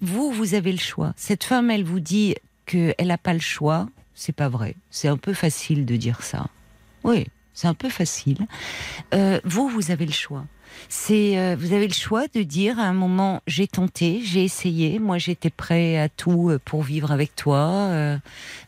vous, 0.04 0.30
vous 0.30 0.54
avez 0.54 0.72
le 0.72 0.78
choix. 0.78 1.12
Cette 1.16 1.44
femme, 1.44 1.70
elle 1.70 1.84
vous 1.84 2.00
dit 2.00 2.34
qu'elle 2.66 2.94
n'a 3.06 3.18
pas 3.18 3.32
le 3.32 3.40
choix. 3.40 3.88
C'est 4.14 4.34
pas 4.34 4.48
vrai. 4.48 4.76
C'est 4.90 5.08
un 5.08 5.16
peu 5.16 5.34
facile 5.34 5.86
de 5.86 5.96
dire 5.96 6.22
ça. 6.22 6.46
Oui, 7.02 7.26
c'est 7.52 7.68
un 7.68 7.74
peu 7.74 7.88
facile. 7.88 8.46
Euh, 9.14 9.40
vous, 9.44 9.68
vous 9.68 9.90
avez 9.90 10.06
le 10.06 10.12
choix. 10.12 10.44
C'est, 10.88 11.38
euh, 11.38 11.56
vous 11.58 11.72
avez 11.72 11.86
le 11.86 11.94
choix 11.94 12.26
de 12.34 12.42
dire 12.42 12.78
à 12.80 12.84
un 12.84 12.92
moment, 12.92 13.40
j'ai 13.46 13.68
tenté, 13.68 14.20
j'ai 14.24 14.42
essayé, 14.42 14.98
moi 14.98 15.18
j'étais 15.18 15.50
prêt 15.50 15.98
à 15.98 16.08
tout 16.08 16.50
euh, 16.50 16.58
pour 16.64 16.82
vivre 16.82 17.12
avec 17.12 17.36
toi, 17.36 18.18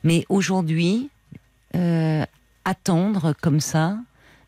mais 0.04 0.24
aujourd'hui, 0.28 1.10
attendre 2.64 3.34
comme 3.42 3.60
ça, 3.60 3.98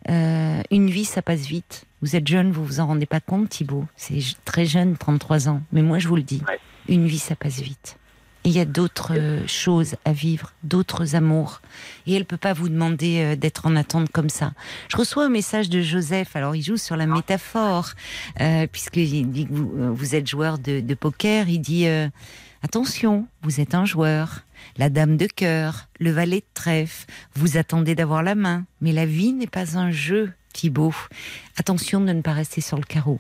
une 0.07 0.89
vie, 0.89 1.05
ça 1.05 1.21
passe 1.21 1.41
vite. 1.41 1.85
Vous 2.01 2.15
êtes 2.15 2.29
jeune, 2.29 2.53
vous 2.53 2.65
vous 2.65 2.81
en 2.81 2.87
rendez 2.87 3.07
pas 3.07 3.21
compte, 3.21 3.49
Thibault. 3.49 3.85
C'est 3.97 4.21
très 4.45 4.67
jeune, 4.67 4.97
33 4.97 5.49
ans. 5.49 5.61
Mais 5.73 5.83
moi, 5.83 5.99
je 5.99 6.07
vous 6.07 6.17
le 6.17 6.23
dis. 6.23 6.41
Une 6.89 7.07
vie, 7.07 7.19
ça 7.19 7.37
passe 7.37 7.61
vite. 7.61 7.97
Il 8.45 8.53
y 8.53 8.61
a 8.61 8.65
d'autres 8.65 9.13
euh, 9.15 9.47
choses 9.47 9.97
à 10.05 10.13
vivre, 10.13 10.53
d'autres 10.63 11.17
amours. 11.17 11.61
Et 12.07 12.15
elle 12.15 12.25
peut 12.25 12.37
pas 12.39 12.53
vous 12.55 12.69
demander 12.69 13.21
euh, 13.21 13.37
d'être 13.37 13.67
en 13.67 13.77
attente 13.77 14.11
comme 14.11 14.31
ça. 14.31 14.53
Je 14.89 14.97
reçois 14.97 15.27
un 15.27 15.29
message 15.29 15.69
de 15.69 15.83
Joseph. 15.83 16.35
Alors, 16.35 16.55
il 16.57 16.63
joue 16.63 16.77
sur 16.79 16.97
la 16.97 17.07
métaphore, 17.07 17.91
euh, 18.41 18.67
puisqu'il 18.71 19.31
dit 19.31 19.47
que 19.47 19.53
vous, 19.53 19.73
euh, 19.77 19.91
vous 19.91 20.15
êtes 20.15 20.27
joueur 20.27 20.59
de, 20.59 20.81
de 20.81 20.95
poker. 20.95 21.49
Il 21.49 21.59
dit 21.61 21.87
attention, 22.63 23.27
vous 23.43 23.61
êtes 23.61 23.75
un 23.75 23.85
joueur. 23.85 24.45
La 24.79 24.89
dame 24.89 25.17
de 25.17 25.27
cœur, 25.27 25.89
le 25.99 26.11
valet 26.11 26.41
de 26.41 26.47
trèfle. 26.55 27.07
Vous 27.35 27.57
attendez 27.59 27.95
d'avoir 27.95 28.23
la 28.23 28.35
main, 28.35 28.65
mais 28.81 28.93
la 28.93 29.05
vie 29.05 29.33
n'est 29.33 29.47
pas 29.47 29.77
un 29.77 29.91
jeu, 29.91 30.33
Thibaut. 30.55 30.95
Attention 31.57 32.01
de 32.01 32.13
ne 32.13 32.23
pas 32.23 32.33
rester 32.33 32.61
sur 32.61 32.77
le 32.79 32.85
carreau. 32.85 33.19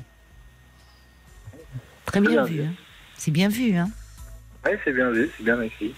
Très 2.06 2.20
bien 2.20 2.44
vu. 2.44 2.62
hein. 2.62 2.72
C'est 3.18 3.30
bien 3.30 3.48
vu, 3.48 3.76
hein. 3.76 3.90
Ouais, 4.64 4.78
c'est 4.84 4.92
bien 4.92 5.10
vu, 5.10 5.28
c'est 5.36 5.44
bien 5.44 5.60
écrit. 5.60 5.94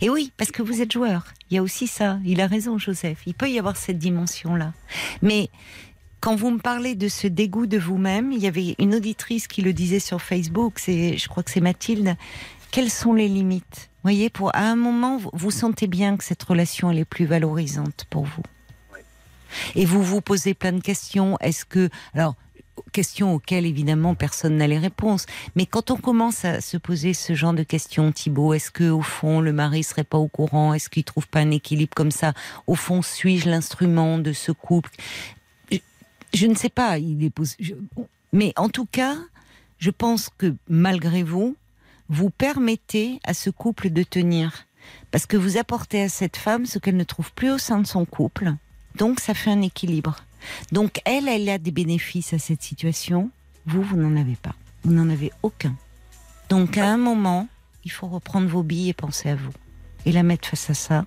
Et 0.00 0.10
oui, 0.10 0.32
parce 0.36 0.50
que 0.50 0.62
vous 0.62 0.82
êtes 0.82 0.92
joueur. 0.92 1.24
Il 1.50 1.54
y 1.54 1.58
a 1.58 1.62
aussi 1.62 1.86
ça. 1.86 2.18
Il 2.24 2.40
a 2.40 2.46
raison, 2.46 2.78
Joseph. 2.78 3.18
Il 3.26 3.34
peut 3.34 3.48
y 3.48 3.58
avoir 3.58 3.76
cette 3.76 3.98
dimension-là. 3.98 4.72
Mais 5.22 5.48
quand 6.20 6.34
vous 6.34 6.50
me 6.50 6.58
parlez 6.58 6.94
de 6.94 7.08
ce 7.08 7.26
dégoût 7.26 7.66
de 7.66 7.78
vous-même, 7.78 8.32
il 8.32 8.40
y 8.40 8.46
avait 8.46 8.74
une 8.78 8.94
auditrice 8.94 9.46
qui 9.46 9.62
le 9.62 9.72
disait 9.72 10.00
sur 10.00 10.20
Facebook. 10.20 10.78
C'est, 10.78 11.16
je 11.16 11.28
crois 11.28 11.42
que 11.42 11.50
c'est 11.50 11.60
Mathilde. 11.60 12.16
Quelles 12.70 12.90
sont 12.90 13.12
les 13.12 13.28
limites? 13.28 13.90
Vous 13.96 14.08
voyez, 14.08 14.30
pour 14.30 14.54
à 14.54 14.60
un 14.60 14.76
moment, 14.76 15.18
vous, 15.18 15.30
vous 15.32 15.50
sentez 15.50 15.86
bien 15.86 16.16
que 16.16 16.24
cette 16.24 16.42
relation 16.42 16.90
elle 16.90 16.98
est 16.98 17.04
plus 17.04 17.26
valorisante 17.26 18.06
pour 18.10 18.24
vous. 18.24 18.42
Et 19.74 19.84
vous 19.84 20.02
vous 20.02 20.20
posez 20.20 20.54
plein 20.54 20.72
de 20.72 20.80
questions. 20.80 21.36
Est-ce 21.40 21.64
que 21.64 21.90
alors 22.14 22.36
questions 22.92 23.34
auxquelles 23.34 23.66
évidemment 23.66 24.14
personne 24.14 24.56
n'a 24.56 24.66
les 24.66 24.78
réponses. 24.78 25.26
Mais 25.56 25.66
quand 25.66 25.90
on 25.90 25.96
commence 25.96 26.44
à 26.44 26.60
se 26.60 26.76
poser 26.76 27.14
ce 27.14 27.34
genre 27.34 27.52
de 27.52 27.62
questions, 27.62 28.12
Thibault, 28.12 28.54
est-ce 28.54 28.70
que 28.70 28.90
au 28.90 29.02
fond 29.02 29.40
le 29.40 29.52
mari 29.52 29.82
serait 29.82 30.04
pas 30.04 30.18
au 30.18 30.28
courant? 30.28 30.74
Est-ce 30.74 30.88
qu'il 30.88 31.04
trouve 31.04 31.28
pas 31.28 31.40
un 31.40 31.50
équilibre 31.50 31.94
comme 31.94 32.10
ça? 32.10 32.32
Au 32.66 32.74
fond, 32.74 33.02
suis-je 33.02 33.48
l'instrument 33.48 34.18
de 34.18 34.32
ce 34.32 34.52
couple? 34.52 34.90
Je, 36.34 36.46
ne 36.46 36.54
sais 36.54 36.70
pas. 36.70 36.98
Il 36.98 37.30
mais 38.32 38.52
en 38.56 38.68
tout 38.68 38.86
cas, 38.86 39.16
je 39.78 39.90
pense 39.90 40.30
que 40.38 40.54
malgré 40.68 41.22
vous, 41.22 41.56
vous 42.08 42.30
permettez 42.30 43.20
à 43.24 43.34
ce 43.34 43.50
couple 43.50 43.90
de 43.90 44.02
tenir. 44.02 44.66
Parce 45.10 45.26
que 45.26 45.36
vous 45.36 45.58
apportez 45.58 46.02
à 46.02 46.08
cette 46.08 46.36
femme 46.36 46.66
ce 46.66 46.78
qu'elle 46.78 46.96
ne 46.96 47.04
trouve 47.04 47.32
plus 47.32 47.50
au 47.50 47.58
sein 47.58 47.78
de 47.78 47.86
son 47.86 48.04
couple. 48.04 48.54
Donc 48.96 49.20
ça 49.20 49.34
fait 49.34 49.50
un 49.50 49.62
équilibre. 49.62 50.16
Donc 50.72 51.00
elle, 51.04 51.28
elle 51.28 51.48
a 51.48 51.58
des 51.58 51.70
bénéfices 51.70 52.32
à 52.32 52.38
cette 52.38 52.62
situation. 52.62 53.30
Vous, 53.66 53.82
vous 53.82 53.96
n'en 53.96 54.20
avez 54.20 54.36
pas. 54.36 54.54
Vous 54.84 54.92
n'en 54.92 55.08
avez 55.10 55.30
aucun. 55.42 55.74
Donc 56.48 56.76
à 56.78 56.86
un 56.86 56.96
moment, 56.96 57.48
il 57.84 57.90
faut 57.90 58.08
reprendre 58.08 58.48
vos 58.48 58.62
billes 58.62 58.88
et 58.90 58.94
penser 58.94 59.30
à 59.30 59.36
vous. 59.36 59.52
Et 60.04 60.12
la 60.12 60.22
mettre 60.22 60.48
face 60.48 60.70
à 60.70 60.74
ça. 60.74 61.04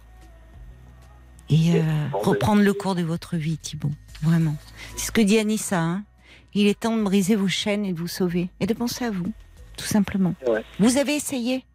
Et 1.50 1.76
euh, 1.76 1.84
reprendre 2.14 2.62
le 2.64 2.74
cours 2.74 2.96
de 2.96 3.04
votre 3.04 3.36
vie, 3.38 3.58
Thibault. 3.58 3.92
Vraiment. 4.22 4.56
C'est 4.96 5.08
ce 5.08 5.12
que 5.12 5.22
dit 5.22 5.38
Anissa. 5.38 5.80
hein. 5.80 6.04
Il 6.54 6.68
est 6.68 6.80
temps 6.80 6.96
de 6.98 7.04
briser 7.04 7.36
vos 7.36 7.50
chaînes 7.50 7.86
et 7.86 7.94
de 7.94 8.00
vous 8.00 8.08
sauver. 8.08 8.50
Et 8.60 8.66
de 8.66 8.74
penser 8.74 9.06
à 9.06 9.12
vous. 9.12 9.32
tout 9.78 9.86
simplement. 9.86 10.34
Ouais. 10.48 10.64
Vous 10.80 10.98
avez 10.98 11.16
essayé 11.16 11.66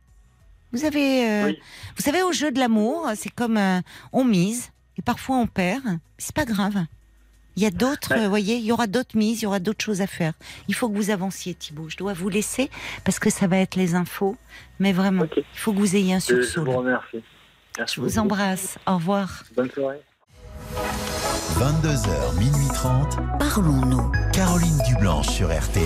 Vous 0.72 0.84
avez, 0.86 1.28
euh, 1.30 1.46
Oui. 1.48 1.58
vous 1.96 2.02
savez, 2.02 2.22
au 2.22 2.32
jeu 2.32 2.50
de 2.50 2.58
l'amour, 2.58 3.06
c'est 3.14 3.28
comme 3.30 3.58
euh, 3.58 3.80
on 4.12 4.24
mise 4.24 4.70
et 4.96 5.02
parfois 5.02 5.36
on 5.36 5.46
perd. 5.46 5.84
C'est 6.18 6.34
pas 6.34 6.46
grave. 6.46 6.86
Il 7.57 7.62
y 7.62 7.66
a 7.66 7.70
d'autres, 7.70 8.14
Ouais. 8.14 8.22
vous 8.22 8.28
voyez, 8.28 8.57
il 8.57 8.64
y 8.64 8.72
aura 8.72 8.86
d'autres 8.86 9.16
mises, 9.16 9.40
il 9.40 9.44
y 9.44 9.46
aura 9.46 9.59
d'autres 9.59 9.84
choses 9.84 10.01
à 10.01 10.07
faire. 10.07 10.32
Il 10.68 10.74
faut 10.74 10.88
que 10.88 10.94
vous 10.96 11.11
avanciez, 11.11 11.55
Thibault. 11.55 11.88
Je 11.88 11.96
dois 11.96 12.12
vous 12.12 12.28
laisser 12.28 12.70
parce 13.05 13.18
que 13.18 13.28
ça 13.30 13.46
va 13.46 13.59
être 13.59 13.74
les 13.76 13.94
infos. 13.94 14.36
Mais 14.78 14.92
vraiment, 14.92 15.24
il 15.36 15.42
faut 15.55 15.72
que 15.72 15.78
vous 15.78 15.96
ayez 15.96 16.14
un 16.14 16.18
Je, 16.20 16.36
je 16.36 16.42
sursaut. 16.42 16.64
vous 16.64 16.78
remercie. 16.78 17.22
Merci 17.78 17.96
Je 17.96 18.01
vous 18.01 18.07
beaucoup. 18.09 18.20
embrasse. 18.20 18.78
Au 18.86 18.94
revoir. 18.94 19.44
Bonne 19.57 19.70
soirée. 19.70 20.01
22h, 21.59 22.38
minuit 22.38 22.68
30. 22.74 23.16
Parlons-nous. 23.38 24.12
Caroline 24.32 24.78
Dublanche 24.88 25.28
sur 25.28 25.48
RTL. 25.48 25.84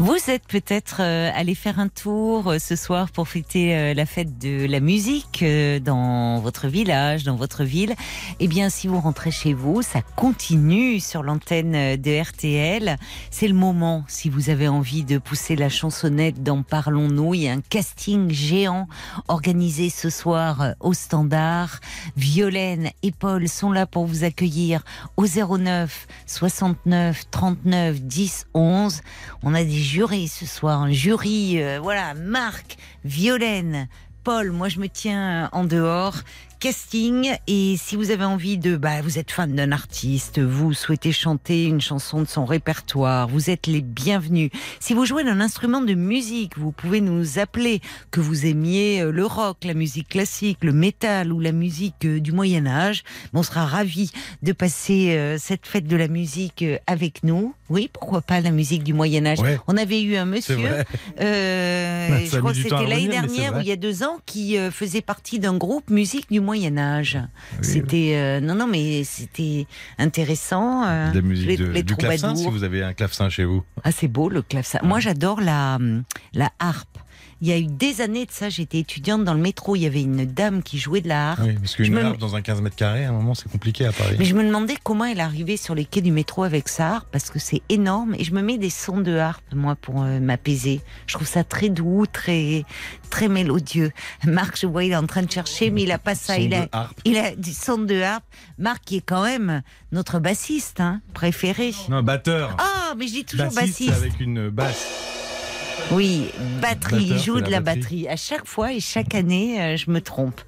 Vous 0.00 0.16
êtes 0.28 0.46
peut-être 0.46 0.98
euh, 1.00 1.28
allé 1.34 1.56
faire 1.56 1.80
un 1.80 1.88
tour 1.88 2.52
euh, 2.52 2.58
ce 2.60 2.76
soir 2.76 3.10
pour 3.10 3.26
fêter 3.26 3.76
euh, 3.76 3.94
la 3.94 4.06
fête 4.06 4.38
de 4.38 4.64
la 4.64 4.78
musique 4.78 5.44
dans 5.82 6.38
votre 6.38 6.68
village, 6.68 7.24
dans 7.24 7.34
votre 7.34 7.64
ville. 7.64 7.96
Eh 8.38 8.46
bien, 8.46 8.70
si 8.70 8.86
vous 8.86 9.00
rentrez 9.00 9.32
chez 9.32 9.54
vous, 9.54 9.82
ça 9.82 10.00
continue 10.14 11.00
sur 11.00 11.24
l'antenne 11.24 11.96
de 11.96 12.22
RTL. 12.22 12.96
C'est 13.32 13.48
le 13.48 13.54
moment, 13.54 14.04
si 14.06 14.30
vous 14.30 14.50
avez 14.50 14.68
envie 14.68 15.02
de 15.02 15.18
pousser 15.18 15.56
la 15.56 15.68
chansonnette 15.68 16.44
dans 16.44 16.62
Parlons-nous. 16.62 17.34
Il 17.34 17.42
y 17.42 17.48
a 17.48 17.52
un 17.52 17.60
casting 17.60 18.30
géant 18.30 18.86
organisé 19.26 19.90
ce 19.90 20.10
soir 20.10 20.74
au 20.78 20.92
Standard. 20.92 21.80
Violaine 22.16 22.90
et 23.02 23.10
Paul 23.10 23.48
sont 23.48 23.72
là 23.72 23.84
pour 23.84 24.06
vous 24.06 24.22
accueillir 24.22 24.84
au 25.16 25.26
09 25.26 26.06
69 26.26 27.30
39 27.32 28.00
10 28.00 28.46
11. 28.54 29.00
On 29.42 29.54
a 29.54 29.64
des 29.64 29.87
jurés 29.88 30.26
ce 30.26 30.44
soir, 30.44 30.82
un 30.82 30.92
jury, 30.92 31.62
euh, 31.62 31.78
voilà, 31.80 32.12
Marc, 32.12 32.76
Violaine, 33.04 33.88
Paul, 34.22 34.50
moi 34.50 34.68
je 34.68 34.80
me 34.80 34.86
tiens 34.86 35.48
en 35.52 35.64
dehors. 35.64 36.16
Casting 36.60 37.36
et 37.46 37.76
si 37.76 37.94
vous 37.94 38.10
avez 38.10 38.24
envie 38.24 38.58
de, 38.58 38.76
bah, 38.76 39.00
vous 39.00 39.18
êtes 39.18 39.30
fan 39.30 39.54
d'un 39.54 39.70
artiste, 39.70 40.40
vous 40.40 40.72
souhaitez 40.72 41.12
chanter 41.12 41.66
une 41.66 41.80
chanson 41.80 42.20
de 42.20 42.26
son 42.26 42.44
répertoire, 42.44 43.28
vous 43.28 43.48
êtes 43.48 43.68
les 43.68 43.80
bienvenus. 43.80 44.50
Si 44.80 44.92
vous 44.92 45.04
jouez 45.04 45.22
d'un 45.22 45.40
instrument 45.40 45.80
de 45.80 45.94
musique, 45.94 46.58
vous 46.58 46.72
pouvez 46.72 47.00
nous 47.00 47.38
appeler, 47.38 47.80
que 48.10 48.20
vous 48.20 48.44
aimiez 48.44 49.02
euh, 49.02 49.12
le 49.12 49.24
rock, 49.24 49.58
la 49.62 49.74
musique 49.74 50.08
classique, 50.08 50.58
le 50.62 50.72
métal 50.72 51.32
ou 51.32 51.38
la 51.38 51.52
musique 51.52 52.04
euh, 52.04 52.18
du 52.18 52.32
Moyen 52.32 52.66
Âge. 52.66 53.04
On 53.34 53.44
sera 53.44 53.64
ravis 53.64 54.10
de 54.42 54.52
passer 54.52 55.16
euh, 55.16 55.38
cette 55.38 55.64
fête 55.64 55.86
de 55.86 55.96
la 55.96 56.08
musique 56.08 56.64
avec 56.88 57.22
nous. 57.22 57.54
Oui, 57.70 57.90
pourquoi 57.92 58.22
pas 58.22 58.40
la 58.40 58.50
musique 58.50 58.82
du 58.82 58.94
MoyenÂge. 58.94 59.40
Ouais. 59.40 59.58
On 59.68 59.76
avait 59.76 60.02
eu 60.02 60.16
un 60.16 60.24
monsieur, 60.24 60.56
euh, 61.20 62.18
je 62.24 62.38
crois 62.38 62.52
que 62.52 62.56
c'était 62.56 62.86
l'année 62.86 63.08
dernière 63.08 63.56
ou 63.56 63.60
il 63.60 63.66
y 63.66 63.72
a 63.72 63.76
deux 63.76 64.02
ans, 64.02 64.18
qui 64.24 64.56
faisait 64.72 65.02
partie 65.02 65.38
d'un 65.38 65.54
groupe 65.54 65.90
musique 65.90 66.30
du 66.30 66.40
Moyen 66.40 66.46
Âge. 66.46 66.47
Oui, 67.58 67.58
c'était 67.62 68.12
euh, 68.14 68.40
non 68.40 68.54
non 68.54 68.66
mais 68.66 69.04
c'était 69.04 69.66
intéressant. 69.98 70.84
euh, 70.86 71.12
la 71.12 71.20
musique 71.22 71.48
les- 71.48 71.56
de- 71.56 71.64
les 71.66 71.82
du 71.82 71.94
clavecin, 71.96 72.34
si 72.36 72.48
vous 72.50 72.64
avez 72.64 72.82
un 72.82 72.92
clavecin 72.94 73.28
chez 73.28 73.44
vous. 73.44 73.62
Ah, 73.84 73.92
c'est 73.92 74.08
beau 74.08 74.28
le 74.28 74.42
clavecin. 74.42 74.78
Moi, 74.82 75.00
j'adore 75.00 75.40
la, 75.40 75.78
la 76.34 76.50
harpe. 76.58 76.98
Il 77.40 77.46
y 77.48 77.52
a 77.52 77.58
eu 77.58 77.66
des 77.66 78.00
années 78.00 78.26
de 78.26 78.32
ça, 78.32 78.48
j'étais 78.48 78.78
étudiante 78.78 79.22
dans 79.24 79.34
le 79.34 79.40
métro, 79.40 79.76
il 79.76 79.82
y 79.82 79.86
avait 79.86 80.02
une 80.02 80.24
dame 80.24 80.62
qui 80.62 80.78
jouait 80.78 81.00
de 81.00 81.08
la 81.08 81.30
harpe. 81.32 81.40
Oui, 81.44 81.54
parce 81.54 81.76
qu'une 81.76 81.96
harpe 81.96 82.18
dans 82.18 82.34
un 82.34 82.42
15 82.42 82.62
mètres 82.62 82.74
carrés, 82.74 83.04
à 83.04 83.10
un 83.10 83.12
moment, 83.12 83.34
c'est 83.34 83.48
compliqué 83.50 83.86
à 83.86 83.92
Paris. 83.92 84.16
Mais 84.18 84.24
je 84.24 84.34
me 84.34 84.42
demandais 84.42 84.74
comment 84.82 85.04
elle 85.04 85.20
arrivait 85.20 85.56
sur 85.56 85.74
les 85.76 85.84
quais 85.84 86.00
du 86.00 86.10
métro 86.10 86.42
avec 86.42 86.68
sa 86.68 86.96
harpe, 86.96 87.08
parce 87.12 87.30
que 87.30 87.38
c'est 87.38 87.62
énorme. 87.68 88.14
Et 88.18 88.24
je 88.24 88.34
me 88.34 88.42
mets 88.42 88.58
des 88.58 88.70
sons 88.70 89.00
de 89.00 89.16
harpe, 89.16 89.44
moi, 89.54 89.76
pour 89.76 90.02
euh, 90.02 90.18
m'apaiser. 90.18 90.80
Je 91.06 91.14
trouve 91.14 91.28
ça 91.28 91.44
très 91.44 91.68
doux, 91.68 92.06
très, 92.12 92.64
très 93.10 93.28
mélodieux. 93.28 93.92
Marc, 94.24 94.58
je 94.60 94.66
vois, 94.66 94.82
il 94.84 94.90
est 94.92 94.96
en 94.96 95.06
train 95.06 95.22
de 95.22 95.30
chercher, 95.30 95.70
mais 95.70 95.84
il 95.84 95.92
a 95.92 95.98
pas 95.98 96.16
ça. 96.16 96.38
Il 96.38 96.50
de 96.50 96.56
a, 96.56 96.68
harpe. 96.72 96.98
il 97.04 97.16
a 97.18 97.36
du 97.36 97.52
son 97.52 97.78
de 97.78 98.00
harpe. 98.00 98.24
Marc, 98.58 98.82
qui 98.84 98.96
est 98.96 99.00
quand 99.06 99.22
même 99.22 99.62
notre 99.92 100.18
bassiste, 100.18 100.80
hein, 100.80 101.00
préféré. 101.14 101.72
Non, 101.88 102.02
batteur. 102.02 102.56
Ah, 102.58 102.94
mais 102.96 103.06
je 103.06 103.12
dis 103.12 103.24
toujours 103.24 103.46
Bassiste, 103.46 103.86
bassiste. 103.90 103.92
avec 103.92 104.18
une 104.20 104.48
basse. 104.50 105.27
Oui, 105.90 106.28
batterie, 106.60 107.08
il 107.10 107.18
joue 107.18 107.40
de 107.40 107.50
la 107.50 107.60
batterie. 107.60 108.08
À 108.08 108.16
chaque 108.16 108.44
fois 108.46 108.72
et 108.74 108.80
chaque 108.80 109.14
année, 109.14 109.60
euh, 109.60 109.76
je 109.76 109.90
me 109.90 110.00
trompe. 110.02 110.40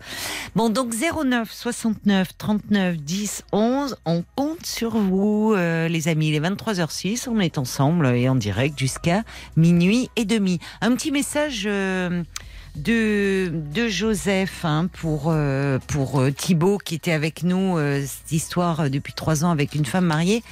Bon, 0.55 0.69
donc 0.69 0.93
09 0.95 1.51
69 1.51 2.37
39 2.37 2.99
10 2.99 3.45
11, 3.53 3.97
on 4.05 4.23
compte 4.37 4.67
sur 4.67 4.91
vous, 4.91 5.55
euh, 5.57 5.89
les 5.89 6.09
amis. 6.09 6.29
Il 6.29 6.35
est 6.35 6.41
23h06, 6.41 7.29
on 7.31 7.41
est 7.41 7.57
ensemble 7.57 8.07
et 8.09 8.29
en 8.29 8.35
direct 8.35 8.79
jusqu'à 8.79 9.23
minuit 9.57 10.11
et 10.17 10.27
demi. 10.27 10.59
Un 10.83 10.95
petit 10.95 11.11
message. 11.11 11.63
euh, 11.67 12.23
de, 12.77 13.51
de 13.75 13.89
Joseph 13.89 14.65
hein, 14.65 14.89
pour, 15.01 15.25
euh, 15.27 15.79
pour 15.89 16.23
Thibaut 16.37 16.79
qui 16.79 16.95
était 16.95 17.13
avec 17.13 17.43
nous, 17.43 17.77
euh, 17.77 18.05
cette 18.07 18.31
histoire 18.31 18.89
depuis 18.89 19.13
trois 19.13 19.45
ans 19.45 19.51
avec 19.51 19.75
une 19.75 19.85
femme 19.85 20.07
mariée 20.07 20.43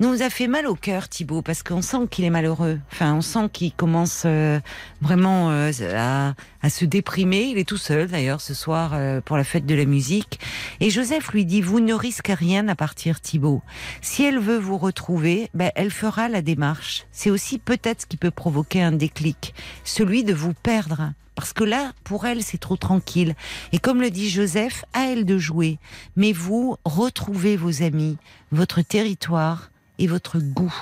nous 0.00 0.22
a 0.22 0.30
fait 0.30 0.48
mal 0.48 0.66
au 0.66 0.74
cœur, 0.74 1.08
Thibaut, 1.08 1.42
parce 1.42 1.62
qu'on 1.62 1.82
sent 1.82 2.08
qu'il 2.10 2.24
est 2.24 2.30
malheureux. 2.30 2.80
Enfin, 2.92 3.14
on 3.14 3.20
sent 3.20 3.48
qu'il 3.52 3.72
commence 3.72 4.22
euh, 4.26 4.58
vraiment 5.00 5.50
euh, 5.50 5.70
à, 5.94 6.34
à 6.62 6.70
se 6.70 6.84
déprimer. 6.84 7.42
Il 7.42 7.58
est 7.58 7.68
tout 7.68 7.76
seul, 7.76 8.08
d'ailleurs, 8.08 8.40
ce 8.40 8.54
soir 8.54 8.92
euh, 8.94 9.20
pour 9.20 9.36
la 9.36 9.44
fête 9.44 9.66
de 9.66 9.74
la 9.74 9.84
musique. 9.84 10.40
Et 10.80 10.90
Joseph 10.90 11.30
lui 11.32 11.44
dit, 11.44 11.60
vous 11.60 11.80
ne 11.80 11.94
risquez 11.94 12.34
rien 12.34 12.66
à 12.68 12.74
partir, 12.74 13.20
Thibaut. 13.20 13.62
Si 14.00 14.24
elle 14.24 14.38
veut 14.38 14.58
vous 14.58 14.78
retrouver, 14.78 15.48
ben, 15.54 15.70
elle 15.74 15.90
fera 15.90 16.28
la 16.28 16.42
démarche. 16.42 17.06
C'est 17.12 17.30
aussi 17.30 17.58
peut-être 17.58 18.02
ce 18.02 18.06
qui 18.06 18.16
peut 18.16 18.30
provoquer 18.30 18.82
un 18.82 18.92
déclic, 18.92 19.54
celui 19.84 20.24
de 20.24 20.34
vous 20.34 20.54
perdre. 20.54 21.12
Parce 21.34 21.52
que 21.52 21.64
là, 21.64 21.92
pour 22.04 22.26
elle, 22.26 22.42
c'est 22.42 22.58
trop 22.58 22.76
tranquille. 22.76 23.34
Et 23.72 23.78
comme 23.78 24.00
le 24.00 24.10
dit 24.10 24.30
Joseph, 24.30 24.84
à 24.92 25.06
elle 25.06 25.24
de 25.24 25.38
jouer. 25.38 25.78
Mais 26.16 26.32
vous, 26.32 26.76
retrouvez 26.84 27.56
vos 27.56 27.82
amis, 27.82 28.18
votre 28.52 28.82
territoire 28.82 29.70
et 29.98 30.06
votre 30.06 30.38
goût. 30.38 30.74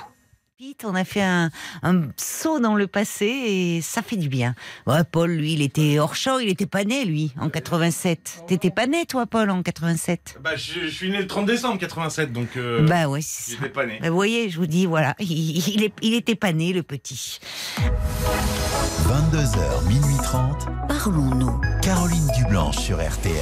Pete, 0.59 0.85
on 0.85 0.93
a 0.95 1.03
fait 1.03 1.23
un, 1.23 1.49
un 1.81 2.03
saut 2.15 2.59
dans 2.59 2.75
le 2.75 2.87
passé 2.87 3.25
et 3.25 3.81
ça 3.81 4.01
fait 4.01 4.15
du 4.15 4.29
bien. 4.29 4.53
Ouais, 4.87 5.03
Paul, 5.03 5.31
lui, 5.31 5.53
il 5.53 5.61
était 5.61 5.99
hors 5.99 6.15
champ, 6.15 6.37
il 6.37 6.47
était 6.47 6.67
pas 6.67 6.83
né, 6.85 7.03
lui, 7.05 7.33
en 7.39 7.49
87. 7.49 8.43
T'étais 8.47 8.69
pas 8.69 8.85
né, 8.87 9.05
toi, 9.05 9.25
Paul, 9.25 9.49
en 9.49 9.61
87 9.63 10.37
Bah, 10.41 10.55
je, 10.55 10.81
je 10.81 10.87
suis 10.87 11.09
né 11.09 11.17
le 11.17 11.27
30 11.27 11.47
décembre 11.47 11.79
87, 11.79 12.31
donc 12.31 12.55
euh, 12.55 12.87
Bah 12.87 13.07
ouais, 13.09 13.19
c'est 13.21 13.55
ça. 13.57 13.67
pas 13.69 13.85
né. 13.85 13.97
Bah, 14.01 14.09
vous 14.09 14.15
voyez, 14.15 14.49
je 14.49 14.57
vous 14.57 14.67
dis, 14.67 14.85
voilà, 14.85 15.15
il, 15.19 15.31
il, 15.67 15.83
est- 15.83 15.93
il 16.01 16.13
était 16.13 16.35
pas 16.35 16.53
né, 16.53 16.71
le 16.71 16.83
petit. 16.83 17.39
22h, 19.07 19.87
minuit 19.87 20.15
30. 20.23 20.67
Parlons-nous. 20.87 21.59
Caroline 21.81 22.27
Dublanche 22.37 22.77
sur 22.77 22.97
RTL. 23.05 23.33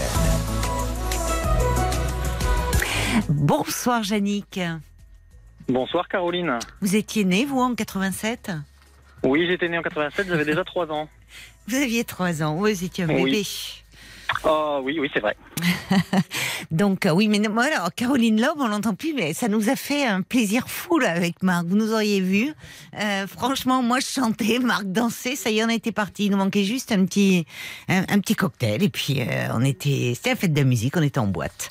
Bonsoir, 3.30 4.04
Yannick. 4.06 4.60
Bonsoir 5.72 6.10
Caroline. 6.10 6.60
Vous 6.82 6.98
étiez 6.98 7.24
né, 7.24 7.46
vous, 7.46 7.62
en 7.62 7.76
87 7.76 8.52
Oui, 9.24 9.48
j'étais 9.48 9.70
né 9.70 9.78
en 9.78 9.82
87, 9.82 10.28
j'avais 10.28 10.44
déjà 10.44 10.66
3 10.66 10.92
ans. 10.92 11.08
Vous 11.68 11.76
aviez 11.76 12.04
3 12.04 12.44
ans, 12.44 12.56
vous 12.56 12.68
étiez 12.68 13.06
un 13.06 13.10
Oui. 13.10 13.24
bébé. 13.24 13.44
Oh 14.44 14.82
oui, 14.84 14.98
oui, 15.00 15.10
c'est 15.14 15.20
vrai. 15.20 15.36
Donc, 16.72 17.06
euh, 17.06 17.12
oui, 17.12 17.28
mais 17.28 17.40
non, 17.40 17.52
voilà, 17.52 17.90
Caroline 17.96 18.40
Loeb, 18.40 18.56
on 18.60 18.68
l'entend 18.68 18.96
plus, 18.96 19.14
mais 19.14 19.34
ça 19.34 19.48
nous 19.48 19.70
a 19.70 19.76
fait 19.76 20.06
un 20.06 20.22
plaisir 20.22 20.68
fou, 20.68 21.00
là, 21.00 21.12
avec 21.12 21.44
Marc. 21.44 21.66
Vous 21.66 21.76
nous 21.76 21.92
auriez 21.94 22.22
vu. 22.22 22.54
Euh, 23.00 23.28
franchement, 23.28 23.82
moi, 23.84 24.00
je 24.00 24.06
chantais, 24.08 24.60
Marc 24.60 24.86
dansait, 24.86 25.36
ça 25.36 25.50
y 25.50 25.60
est, 25.60 25.66
on 25.66 25.70
était 25.70 25.92
parti. 25.92 26.26
Il 26.26 26.32
nous 26.32 26.38
manquait 26.38 26.64
juste 26.64 26.92
un 26.92 27.06
petit, 27.06 27.46
un, 27.90 28.02
un 28.10 28.20
petit 28.20 28.36
cocktail, 28.36 28.82
et 28.84 28.90
puis, 28.90 29.22
euh, 29.22 29.50
on 29.54 29.62
était, 29.64 30.14
c'était 30.16 30.32
la 30.32 30.36
fête 30.38 30.54
de 30.54 30.60
la 30.60 30.66
musique, 30.66 30.96
on 30.98 31.02
était 31.04 31.20
en 31.20 31.28
boîte. 31.28 31.70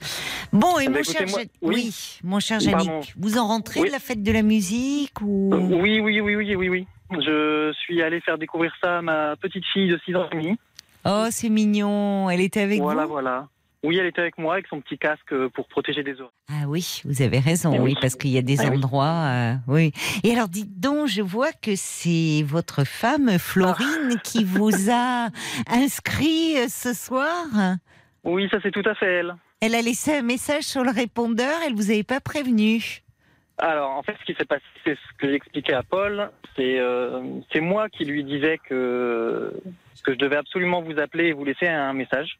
Bon, 0.53 0.79
et 0.79 0.85
Ah 0.87 0.91
bah, 0.91 0.99
mon 0.99 1.03
cher, 1.03 1.27
moi- 1.29 1.41
oui. 1.63 1.75
oui, 1.87 2.19
mon 2.25 2.41
cher 2.41 2.59
Pardon. 2.71 2.85
Yannick, 2.93 3.15
vous 3.19 3.39
en 3.39 3.47
rentrez 3.47 3.81
Oui. 3.81 3.89
de 3.89 3.93
la 3.93 3.99
fête 4.01 4.23
de 4.23 4.33
la 4.33 4.43
musique, 4.43 5.21
ou? 5.23 5.51
Oui, 5.55 6.01
oui, 6.01 6.21
oui, 6.21 6.35
oui, 6.37 6.55
oui, 6.57 6.69
oui. 6.69 6.87
Je 7.13 7.73
suis 7.83 8.03
allé 8.03 8.21
faire 8.21 8.39
découvrir 8.39 8.73
ça 8.81 8.99
à 8.99 9.03
ma 9.03 9.35
petite 9.37 9.65
fille 9.73 9.89
de 9.89 9.99
6 10.05 10.15
ans 10.15 10.29
et 10.31 10.37
demi. 10.37 10.57
Oh, 11.05 11.27
c'est 11.31 11.49
mignon. 11.49 12.29
Elle 12.31 12.41
était 12.41 12.61
avec 12.61 12.81
voilà, 12.81 13.05
vous? 13.05 13.13
voilà. 13.13 13.49
Oui, 13.83 13.97
elle 13.97 14.05
était 14.07 14.21
avec 14.21 14.37
moi 14.37 14.55
avec 14.55 14.67
son 14.67 14.83
petit 14.83 14.99
casque 14.99 15.35
pour 15.55 15.67
protéger 15.67 16.03
des 16.03 16.13
oreilles. 16.21 16.31
Ah 16.51 16.67
oui, 16.69 17.01
vous 17.07 17.23
avez 17.23 17.39
raison, 17.39 17.71
oui, 17.73 17.79
oui. 17.79 17.97
parce 17.99 18.15
qu'il 18.15 18.29
y 18.31 18.37
a 18.37 18.43
des 18.43 18.61
Ah 18.61 18.65
oui. 18.69 18.77
endroits, 18.77 19.23
euh, 19.25 19.55
oui. 19.69 19.93
Et 20.23 20.33
alors, 20.35 20.49
dites 20.49 20.79
donc, 20.79 21.07
je 21.07 21.23
vois 21.23 21.53
que 21.53 21.75
c'est 21.77 22.43
votre 22.47 22.85
femme, 22.85 23.39
Florine, 23.39 24.21
qui 24.23 24.45
vous 24.45 24.71
a 24.91 25.29
inscrit 25.69 26.59
euh, 26.59 26.67
ce 26.69 26.93
soir. 26.93 27.47
Oui, 28.25 28.49
ça 28.51 28.59
c'est 28.63 28.71
tout 28.71 28.83
à 28.85 28.95
fait 28.95 29.07
elle. 29.07 29.35
Elle 29.63 29.75
a 29.75 29.81
laissé 29.81 30.15
un 30.15 30.23
message 30.23 30.65
sur 30.65 30.85
le 30.85 30.91
répondeur, 30.91 31.55
elle 31.67 31.75
vous 31.75 31.91
avait 31.91 32.03
pas 32.03 32.21
prévenu. 32.21 33.03
Alors, 33.61 33.91
en 33.91 34.03
fait, 34.03 34.17
ce 34.19 34.25
qui 34.25 34.35
s'est 34.35 34.47
passé, 34.47 34.65
c'est 34.85 34.95
ce 34.95 35.17
que 35.19 35.31
j'expliquais 35.31 35.75
à 35.75 35.83
Paul. 35.83 36.31
C'est 36.57 36.79
euh, 36.79 37.23
c'est 37.53 37.61
moi 37.61 37.89
qui 37.89 38.05
lui 38.05 38.25
disais 38.25 38.59
que, 38.59 39.53
que 40.03 40.13
je 40.13 40.19
devais 40.19 40.37
absolument 40.37 40.81
vous 40.83 40.99
appeler 40.99 41.27
et 41.27 41.33
vous 41.33 41.45
laisser 41.45 41.69
un 41.69 41.93
message. 41.93 42.39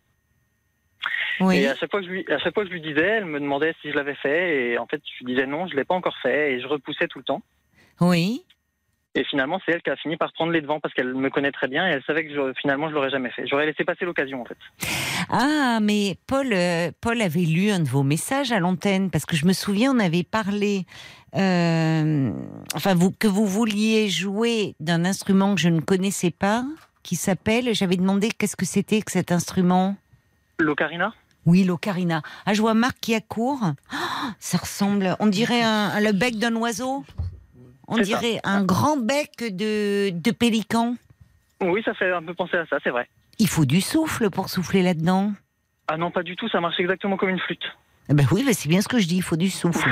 Oui. 1.41 1.59
Et 1.59 1.69
à 1.69 1.75
chaque 1.77 1.91
fois 1.91 2.01
que 2.01 2.07
je 2.07 2.11
lui, 2.11 2.25
à 2.31 2.39
chaque 2.39 2.55
fois 2.55 2.65
que 2.65 2.71
je 2.71 2.75
lui 2.75 2.81
disais, 2.81 3.07
elle 3.07 3.27
me 3.27 3.39
demandait 3.39 3.75
si 3.83 3.91
je 3.91 3.97
l'avais 3.97 4.15
fait. 4.15 4.73
Et 4.73 4.79
en 4.79 4.87
fait, 4.87 5.01
je 5.05 5.25
lui 5.25 5.35
disais 5.35 5.47
non, 5.47 5.67
je 5.67 5.77
l'ai 5.77 5.85
pas 5.85 5.95
encore 5.95 6.17
fait. 6.23 6.55
Et 6.55 6.61
je 6.61 6.67
repoussais 6.67 7.07
tout 7.09 7.19
le 7.19 7.25
temps. 7.25 7.43
Oui. 8.01 8.45
Et 9.17 9.25
finalement, 9.25 9.61
c'est 9.67 9.73
elle 9.73 9.83
qui 9.83 9.91
a 9.91 9.97
fini 9.97 10.17
par 10.17 10.33
prendre 10.33 10.53
les 10.53 10.61
devants 10.61 10.79
parce 10.79 10.95
qu'elle 10.95 11.15
me 11.15 11.31
connaît 11.31 11.51
très 11.51 11.67
bien 11.67 11.85
et 11.89 11.91
elle 11.95 12.03
savait 12.05 12.25
que 12.25 12.33
je- 12.33 12.53
finalement, 12.61 12.89
je 12.89 12.95
l'aurais 12.95 13.11
jamais 13.11 13.31
fait. 13.31 13.45
J'aurais 13.45 13.67
laissé 13.67 13.83
passer 13.85 14.05
l'occasion, 14.05 14.41
en 14.41 14.45
fait. 14.45 14.57
Ah, 15.29 15.81
mais 15.83 16.17
Paul, 16.29 16.47
euh, 16.53 16.93
Paul 17.01 17.21
avait 17.21 17.41
lu 17.41 17.71
un 17.71 17.81
de 17.81 17.89
vos 17.89 18.05
messages 18.05 18.53
à 18.53 18.61
l'antenne 18.61 19.11
parce 19.11 19.27
que 19.27 19.35
je 19.35 19.47
me 19.47 19.53
souviens, 19.53 19.93
on 19.93 19.99
avait 19.99 20.23
parlé, 20.23 20.87
euh, 21.37 22.31
enfin, 22.75 22.95
vous, 22.95 23.11
que 23.11 23.27
vous 23.27 23.47
vouliez 23.47 24.09
jouer 24.09 24.75
d'un 24.79 25.05
instrument 25.05 25.57
que 25.57 25.61
je 25.61 25.69
ne 25.71 25.81
connaissais 25.81 26.31
pas, 26.31 26.65
qui 27.03 27.17
s'appelle. 27.17 27.75
J'avais 27.75 27.97
demandé 27.97 28.29
qu'est-ce 28.31 28.57
que 28.57 28.65
c'était 28.67 29.03
que 29.03 29.11
cet 29.11 29.33
instrument. 29.33 29.97
L'ocarina? 30.61 31.13
Oui, 31.47 31.65
l'ocarina. 31.65 32.23
Ah, 32.47 32.55
je 32.55 32.61
vois 32.61 32.75
Marc 32.75 32.99
qui 33.01 33.15
accourt. 33.15 33.61
Oh, 33.93 33.97
ça 34.39 34.59
ressemble, 34.59 35.17
on 35.19 35.27
dirait 35.27 35.63
un, 35.63 35.99
le 36.01 36.13
bec 36.13 36.37
d'un 36.39 36.55
oiseau. 36.55 37.05
On 37.91 37.97
ça. 37.97 38.03
dirait 38.03 38.41
un 38.45 38.65
grand 38.65 38.97
bec 38.97 39.31
de, 39.41 40.11
de 40.11 40.31
pélican. 40.31 40.95
Oui, 41.61 41.83
ça 41.85 41.93
fait 41.93 42.11
un 42.13 42.23
peu 42.23 42.35
penser 42.35 42.57
à 42.57 42.65
ça, 42.67 42.79
c'est 42.83 42.91
vrai. 42.91 43.09
Il 43.39 43.49
faut 43.49 43.65
du 43.65 43.81
souffle 43.81 44.31
pour 44.31 44.49
souffler 44.49 44.83
là-dedans. 44.83 45.33
Ah 45.89 45.97
non, 45.97 46.11
pas 46.11 46.23
du 46.23 46.37
tout, 46.37 46.49
ça 46.49 46.61
marche 46.61 46.79
exactement 46.79 47.17
comme 47.17 47.31
une 47.31 47.41
flûte. 47.41 47.65
Eh 48.09 48.15
Ben 48.15 48.27
oui, 48.31 48.45
ben 48.45 48.55
c'est 48.55 48.69
bien 48.69 48.81
ce 48.81 48.89
que 48.89 48.99
je 48.99 49.09
dis, 49.09 49.17
il 49.17 49.23
faut 49.23 49.37
du 49.37 49.51
souffle. 49.51 49.89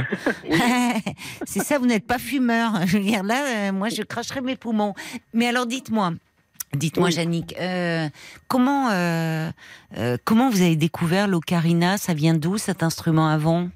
c'est 1.44 1.60
ça, 1.60 1.78
vous 1.78 1.86
n'êtes 1.86 2.06
pas 2.06 2.18
fumeur. 2.18 2.86
Je 2.86 2.98
veux 2.98 3.02
dire, 3.02 3.24
là, 3.24 3.68
euh, 3.68 3.72
moi, 3.72 3.88
je 3.88 4.02
cracherais 4.02 4.40
mes 4.42 4.56
poumons. 4.56 4.94
Mais 5.34 5.48
alors, 5.48 5.66
dites-moi, 5.66 6.12
dites-moi, 6.74 7.08
Oui. 7.08 7.12
Jannick, 7.12 7.54
euh, 7.60 8.08
comment, 8.46 8.90
euh, 8.92 9.50
comment 10.24 10.50
vous 10.50 10.62
avez 10.62 10.76
découvert 10.76 11.26
l'ocarina? 11.26 11.96
Ça 11.96 12.14
vient 12.14 12.34
d'où 12.34 12.58
cet 12.58 12.82
instrument 12.84 13.28
avant 13.28 13.68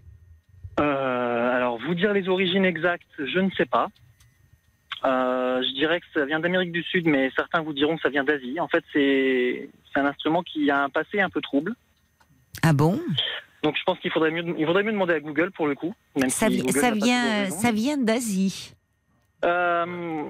alors, 0.79 1.79
vous 1.87 1.95
dire 1.95 2.13
les 2.13 2.29
origines 2.29 2.65
exactes, 2.65 3.07
je 3.19 3.39
ne 3.39 3.49
sais 3.51 3.67
pas. 3.67 3.89
Euh, 5.05 5.63
je 5.63 5.75
dirais 5.75 6.01
que 6.01 6.07
ça 6.15 6.25
vient 6.25 6.41
d'Amérique 6.41 6.73
du 6.73 6.83
Sud, 6.83 7.07
mais 7.07 7.31
certains 7.35 7.61
vous 7.63 7.73
diront 7.73 7.97
que 7.97 8.03
ça 8.03 8.09
vient 8.09 8.25
d'Asie. 8.25 8.61
En 8.61 8.69
fait, 8.69 8.85
c'est 8.93 9.69
un 9.97 10.07
instrument 10.07 10.43
qui 10.43 10.71
a 10.71 10.85
un 10.85 10.91
passé 10.91 11.21
un 11.21 11.31
peu 11.31 11.41
trouble. 11.41 11.75
Ah 12.63 12.73
bon? 12.73 13.01
Donc, 13.63 13.77
je 13.77 13.83
pense 13.85 13.99
qu'il 13.99 14.11
faudrait 14.11 14.31
mieux, 14.31 14.45
il 14.59 14.67
faudrait 14.67 14.83
mieux 14.83 14.93
demander 14.93 15.15
à 15.15 15.21
Google 15.21 15.51
pour 15.53 15.67
le 15.67 15.75
coup. 15.75 15.95
Même 16.17 16.31
ça, 16.31 16.49
si 16.49 16.63
vient, 16.63 17.51
ça 17.51 17.73
vient 17.73 17.97
d'Asie. 17.99 18.75
Euh, 19.45 20.25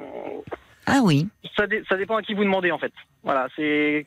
Ah 0.87 1.01
oui, 1.03 1.29
ça, 1.57 1.65
ça 1.89 1.97
dépend 1.97 2.17
à 2.17 2.23
qui 2.23 2.35
vous 2.35 2.45
demandez 2.45 2.71
en 2.71 2.79
fait. 2.79 2.93
Voilà, 3.23 3.49
c'est 3.57 4.07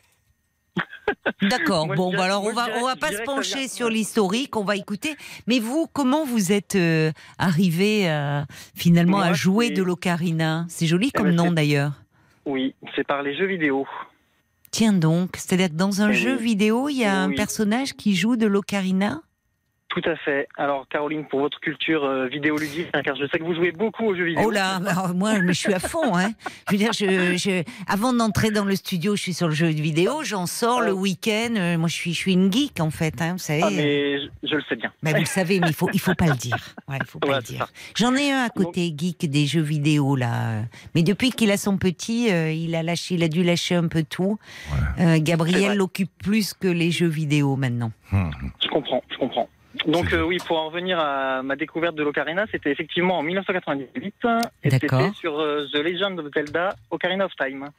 d'accord. 1.42 1.88
Bon, 1.88 2.10
dirais- 2.10 2.18
bah 2.18 2.24
alors 2.26 2.44
on 2.44 2.54
va, 2.54 2.66
dirais- 2.66 2.80
on 2.82 2.86
va 2.86 2.96
pas 2.96 3.12
se 3.12 3.22
pencher 3.24 3.68
sur 3.68 3.90
l'historique, 3.90 4.56
on 4.56 4.64
va 4.64 4.76
écouter. 4.76 5.16
Mais 5.48 5.60
vous, 5.60 5.88
comment 5.92 6.26
vous 6.26 6.52
êtes 6.52 6.76
euh, 6.76 7.12
arrivé 7.38 8.10
euh, 8.10 8.42
finalement 8.76 9.20
à 9.20 9.34
jouer 9.34 9.70
de 9.72 9.84
l'ocarina? 9.84 10.66
C'est 10.70 10.88
joli 10.88 11.12
Eh 11.14 11.18
comme 11.18 11.28
ben, 11.30 11.36
nom 11.36 11.52
d'ailleurs. 11.52 11.94
oui, 12.46 12.76
c'est 12.96 13.06
par 13.06 13.22
les 13.24 13.36
jeux 13.38 13.48
vidéo. 13.48 13.86
Tiens 14.72 14.94
donc, 14.94 15.38
c'est-à-dire 15.38 15.70
que 15.70 15.76
dans 15.76 16.02
un 16.02 16.10
Eh 16.10 16.14
jeu 16.16 16.36
vidéo, 16.36 16.90
il 16.90 16.98
y 16.98 17.06
a 17.06 17.16
un 17.22 17.30
Oui. 17.30 17.36
personnage 17.36 17.94
qui 17.94 18.16
joue 18.16 18.36
de 18.36 18.46
l'ocarina? 18.46 19.22
Tout 19.96 20.10
à 20.10 20.18
fait. 20.18 20.50
Alors, 20.58 20.86
Caroline, 20.90 21.26
pour 21.26 21.40
votre 21.40 21.60
culture 21.62 22.04
euh, 22.04 22.28
vidéoludique, 22.28 22.88
hein, 22.94 23.02
car 23.02 23.16
je 23.16 23.26
sais 23.28 23.40
que 23.40 23.44
vous 23.46 23.56
jouez 23.56 23.72
beaucoup 23.72 24.04
aux 24.08 24.14
jeux 24.16 24.26
vidéo. 24.26 24.44
Oh 24.48 24.52
là, 24.52 24.76
alors, 24.86 25.16
moi 25.16 25.40
mais 25.40 25.54
je 25.54 25.60
suis 25.60 25.74
à 25.74 25.80
fond. 25.80 26.18
Hein. 26.18 26.32
Je 26.68 26.74
veux 26.74 26.78
dire, 26.78 26.92
je, 26.92 27.38
je- 27.38 27.64
avant 27.88 28.12
d'entrer 28.12 28.52
dans 28.52 28.66
le 28.66 28.76
studio, 28.76 29.16
je 29.16 29.22
suis 29.22 29.34
sur 29.34 29.48
le 29.48 29.54
jeu 29.54 29.68
vidéo, 29.68 30.22
j'en 30.24 30.48
sors 30.48 30.82
le 30.82 30.92
week-end. 30.92 31.54
euh, 31.56 31.78
Moi, 31.78 31.88
je 31.88 31.94
suis, 31.94 32.14
je 32.14 32.18
suis 32.18 32.34
une 32.34 32.52
geek 32.52 32.82
en 32.82 32.90
fait, 32.90 33.22
hein, 33.22 33.32
vous 33.34 33.38
savez. 33.38 33.62
Ah, 33.64 33.70
mais 33.72 34.20
je, 34.20 34.28
je 34.44 34.56
le 34.56 34.62
sais 34.68 34.76
bien. 34.76 34.92
Bah, 35.02 35.12
vous 35.14 35.20
le 35.20 35.26
savez, 35.26 35.62
mais 35.62 35.70
il 35.70 35.74
faut, 35.74 35.88
il 35.94 36.00
faut 36.02 36.14
pas 36.14 36.26
le 36.28 36.36
dire. 36.36 36.58
Ouais, 36.90 36.98
il 37.00 37.06
faut 37.08 37.20
pas 37.20 37.30
Ouais, 37.30 37.36
le 37.38 37.42
dire. 37.44 37.68
J'en 37.96 38.14
ai 38.16 38.32
un 38.34 38.44
à 38.44 38.50
côté 38.50 38.94
geek 38.98 39.30
des 39.30 39.46
jeux 39.46 39.62
vidéo 39.62 40.18
là, 40.18 40.64
mais 40.94 41.04
depuis 41.04 41.32
qu'il 41.32 41.52
a 41.52 41.58
son 41.58 41.78
petit, 41.78 42.34
euh, 42.34 42.52
il 42.52 42.76
a 42.76 42.84
lâché, 42.84 43.16
il 43.16 43.24
a 43.24 43.30
dû 43.30 43.44
lâcher 43.44 43.76
un 43.76 43.88
peu 43.88 44.04
tout. 44.04 44.38
Euh, 45.00 45.20
Gabriel 45.22 45.78
l'occupe 45.78 46.12
plus 46.22 46.54
que 46.54 46.68
les 46.68 46.92
jeux 46.92 47.08
vidéo 47.08 47.56
maintenant. 47.56 47.94
Hum, 48.12 48.30
Je 48.62 48.68
comprends, 48.68 49.02
je 49.10 49.18
comprends. 49.18 49.48
Donc 49.88 50.14
euh, 50.14 50.24
oui, 50.24 50.38
pour 50.46 50.58
en 50.58 50.68
revenir 50.68 51.00
à 51.00 51.44
ma 51.44 51.56
découverte 51.56 51.96
de 51.96 52.04
l'Ocarina, 52.04 52.46
c'était 52.52 52.72
effectivement 52.72 53.20
en 53.20 53.24
1998 53.24 54.16
et 54.64 54.70
c'était 54.70 55.12
sur 55.14 55.40
euh, 55.40 55.66
The 55.72 55.78
Legend 55.78 56.20
of 56.20 56.34
Zelda 56.34 56.76
Ocarina 56.90 57.26
of 57.26 57.36
Time. 57.36 57.70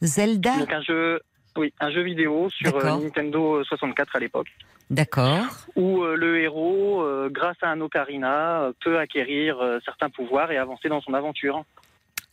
Zelda, 0.00 0.58
Donc 0.58 0.72
un 0.72 0.82
jeu, 0.82 1.20
oui, 1.56 1.72
un 1.80 1.90
jeu 1.90 2.02
vidéo 2.02 2.48
sur 2.50 2.76
euh. 2.76 3.00
Nintendo 3.00 3.62
64 3.64 4.16
à 4.16 4.18
l'époque, 4.20 4.48
d'accord. 4.90 5.44
où 5.76 6.02
le 6.04 6.40
héros, 6.40 7.04
grâce 7.30 7.56
à 7.62 7.68
un 7.68 7.80
Ocarina, 7.80 8.70
peut 8.82 8.98
acquérir 8.98 9.56
certains 9.84 10.08
pouvoirs 10.08 10.50
et 10.52 10.56
avancer 10.56 10.88
dans 10.88 11.00
son 11.00 11.14
aventure. 11.14 11.64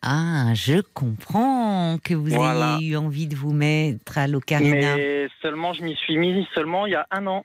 Ah, 0.02 0.54
je 0.54 0.80
comprends 0.94 1.98
que 2.04 2.14
vous 2.14 2.28
Voilà. 2.28 2.78
ayez 2.80 2.92
eu 2.92 2.98
envie 2.98 3.28
de 3.28 3.36
vous 3.36 3.52
mettre 3.52 4.18
à 4.18 4.28
l'ocarina. 4.28 4.96
Mais 4.96 5.28
seulement, 5.42 5.74
je 5.74 5.82
m'y 5.84 5.96
suis 5.96 6.18
mis 6.18 6.48
seulement 6.54 6.86
il 6.86 6.92
y 6.92 6.96
a 6.96 7.08
un 7.12 7.26
an. 7.28 7.44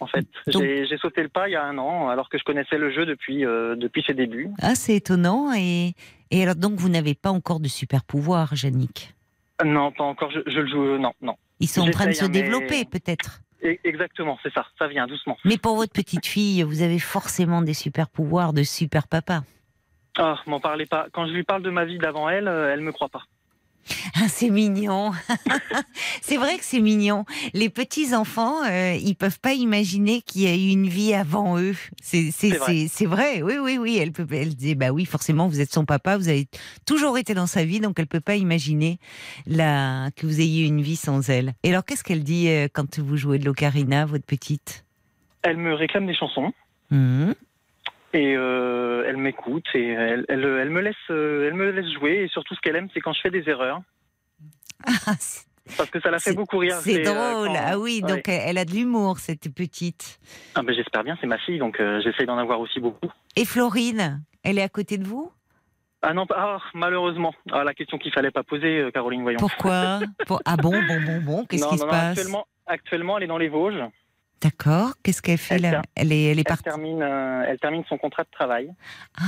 En 0.00 0.06
fait, 0.06 0.26
Donc- 0.46 0.62
j'ai 0.62 0.96
sauté 0.96 1.22
le 1.22 1.28
pas 1.28 1.48
il 1.48 1.52
y 1.52 1.56
a 1.56 1.62
un 1.64 1.76
an, 1.78 2.08
alors 2.08 2.28
que 2.30 2.38
je 2.38 2.44
connaissais 2.44 2.78
le 2.78 2.90
jeu 2.90 3.04
depuis 3.06 3.44
euh, 3.44 3.76
depuis 3.76 4.02
ses 4.06 4.14
débuts. 4.14 4.48
Ah, 4.62 4.74
c'est 4.74 4.96
étonnant. 4.96 5.52
Et, 5.54 5.92
et 6.30 6.42
alors, 6.42 6.54
donc, 6.56 6.74
vous 6.74 6.88
n'avez 6.88 7.14
pas 7.14 7.30
encore 7.30 7.60
de 7.60 7.68
super 7.68 8.02
pouvoir, 8.02 8.52
Yannick? 8.54 9.14
Non, 9.64 9.92
pas 9.92 10.04
encore. 10.04 10.30
Je, 10.30 10.40
je 10.46 10.58
le 10.60 10.66
joue. 10.68 10.98
Non, 10.98 11.12
non. 11.20 11.36
Ils 11.60 11.68
sont 11.68 11.82
en 11.82 11.90
train 11.90 12.06
de 12.06 12.12
se 12.12 12.24
hein, 12.24 12.28
mais- 12.32 12.40
développer, 12.42 12.84
peut-être. 12.86 13.40
Exactement, 13.62 14.38
c'est 14.42 14.52
ça. 14.54 14.64
Ça 14.78 14.88
vient 14.88 15.06
doucement. 15.06 15.36
Mais 15.44 15.58
pour 15.58 15.76
votre 15.76 15.92
petite 15.92 16.24
fille, 16.24 16.62
vous 16.62 16.80
avez 16.80 16.98
forcément 16.98 17.60
des 17.60 17.74
super 17.74 18.08
pouvoirs 18.08 18.54
de 18.54 18.62
super 18.62 19.06
papa. 19.06 19.42
Ah, 20.16 20.40
m'en 20.46 20.60
parlez 20.60 20.86
pas. 20.86 21.08
Quand 21.12 21.26
je 21.26 21.32
lui 21.32 21.44
parle 21.44 21.62
de 21.62 21.68
ma 21.68 21.84
vie 21.84 21.98
d'avant 21.98 22.30
elle, 22.30 22.48
euh, 22.48 22.72
elle 22.72 22.80
me 22.80 22.90
croit 22.90 23.10
pas. 23.10 23.24
Ah, 24.14 24.28
c'est 24.28 24.50
mignon. 24.50 25.12
c'est 26.22 26.36
vrai 26.36 26.58
que 26.58 26.64
c'est 26.64 26.80
mignon. 26.80 27.24
Les 27.54 27.70
petits 27.70 28.14
enfants, 28.14 28.62
euh, 28.64 28.94
ils 29.00 29.14
peuvent 29.14 29.40
pas 29.40 29.54
imaginer 29.54 30.22
qu'il 30.22 30.42
y 30.42 30.46
a 30.46 30.54
eu 30.54 30.70
une 30.70 30.88
vie 30.88 31.14
avant 31.14 31.58
eux. 31.58 31.74
C'est 32.00 32.30
vrai. 33.06 33.42
Oui 33.42 33.54
oui 33.60 33.78
oui. 33.78 33.98
Elle 33.98 34.12
peut 34.12 34.26
elle 34.30 34.54
dit 34.54 34.74
bah 34.74 34.90
oui 34.90 35.04
forcément 35.04 35.48
vous 35.48 35.60
êtes 35.60 35.72
son 35.72 35.84
papa. 35.84 36.16
Vous 36.16 36.28
avez 36.28 36.46
toujours 36.86 37.18
été 37.18 37.34
dans 37.34 37.46
sa 37.46 37.64
vie 37.64 37.80
donc 37.80 37.98
elle 37.98 38.06
peut 38.06 38.20
pas 38.20 38.36
imaginer 38.36 38.98
la 39.46 40.10
que 40.16 40.26
vous 40.26 40.40
ayez 40.40 40.66
une 40.66 40.82
vie 40.82 40.96
sans 40.96 41.28
elle. 41.28 41.54
Et 41.62 41.70
alors 41.70 41.84
qu'est-ce 41.84 42.04
qu'elle 42.04 42.24
dit 42.24 42.48
euh, 42.48 42.68
quand 42.72 42.98
vous 42.98 43.16
jouez 43.16 43.38
de 43.38 43.44
l'ocarina 43.44 44.06
votre 44.06 44.24
petite? 44.26 44.84
Elle 45.42 45.56
me 45.56 45.74
réclame 45.74 46.06
des 46.06 46.14
chansons 46.14 46.52
Mhm. 46.90 47.34
Et 48.12 48.34
euh, 48.36 49.04
elle 49.06 49.16
m'écoute 49.16 49.64
et 49.74 49.88
elle, 49.88 50.24
elle, 50.28 50.44
elle 50.44 50.70
me 50.70 50.80
laisse, 50.80 50.94
euh, 51.10 51.46
elle 51.48 51.54
me 51.54 51.70
laisse 51.70 51.90
jouer. 51.94 52.22
Et 52.24 52.28
surtout, 52.28 52.54
ce 52.54 52.60
qu'elle 52.60 52.76
aime, 52.76 52.88
c'est 52.92 53.00
quand 53.00 53.12
je 53.12 53.20
fais 53.20 53.30
des 53.30 53.48
erreurs, 53.48 53.80
Ah, 54.86 54.92
parce 55.76 55.90
que 55.90 56.00
ça 56.00 56.10
la 56.10 56.18
fait 56.18 56.32
beaucoup 56.34 56.58
rire. 56.58 56.76
c'est 56.82 57.06
euh, 57.06 57.12
drôle. 57.12 57.48
quand- 57.48 57.62
Ah 57.64 57.78
oui 57.78 58.00
donc 58.02 58.28
elle 58.28 58.40
elle 58.46 58.58
a 58.58 58.64
de 58.64 58.72
l'humour 58.72 59.18
cette 59.18 59.54
petite. 59.54 60.18
Ah, 60.54 60.62
ben, 60.62 60.74
j'espère 60.74 61.04
bien. 61.04 61.16
C'est 61.20 61.26
ma 61.28 61.38
fille, 61.38 61.58
donc 61.58 61.78
euh, 61.80 62.00
j'essaye 62.02 62.26
d'en 62.26 62.38
avoir 62.38 62.60
aussi 62.60 62.80
beaucoup. 62.80 63.10
Et 63.36 63.44
Florine, 63.44 64.22
elle 64.42 64.58
est 64.58 64.62
à 64.62 64.68
côté 64.68 64.98
de 64.98 65.06
vous? 65.06 65.30
Ah 66.02 66.14
non, 66.14 66.26
pas- 66.26 66.36
ah, 66.38 66.58
malheureusement. 66.74 67.34
Ah, 67.52 67.62
la 67.62 67.74
question 67.74 67.98
qu'il 67.98 68.10
fallait 68.12 68.30
pas 68.30 68.42
poser, 68.42 68.88
Caroline, 68.92 69.22
voyons. 69.22 69.38
Pourquoi? 69.38 70.00
Pour- 70.26 70.40
Ah 70.46 70.56
bon, 70.56 70.82
bon, 70.82 71.00
bon, 71.00 71.20
bon, 71.20 71.44
qu'est-ce 71.44 71.68
qui 71.68 71.76
se 71.78 71.84
non, 71.84 71.90
passe? 71.90 72.08
actuellement, 72.18 72.46
actuellement, 72.66 73.18
elle 73.18 73.24
est 73.24 73.28
dans 73.28 73.38
les 73.38 73.48
Vosges. 73.50 73.84
D'accord, 74.42 74.92
qu'est-ce 75.02 75.20
qu'elle 75.20 75.36
fait 75.38 75.56
Elle 75.56 75.62
là 75.62 75.82
Elle 75.94 76.12
est, 76.12 76.24
elle 76.32 76.38
est 76.38 76.62
termine, 76.62 77.02
euh, 77.02 77.44
elle 77.46 77.58
termine 77.58 77.82
son 77.88 77.98
contrat 77.98 78.22
de 78.24 78.30
travail. 78.30 78.72
Ah, 79.20 79.24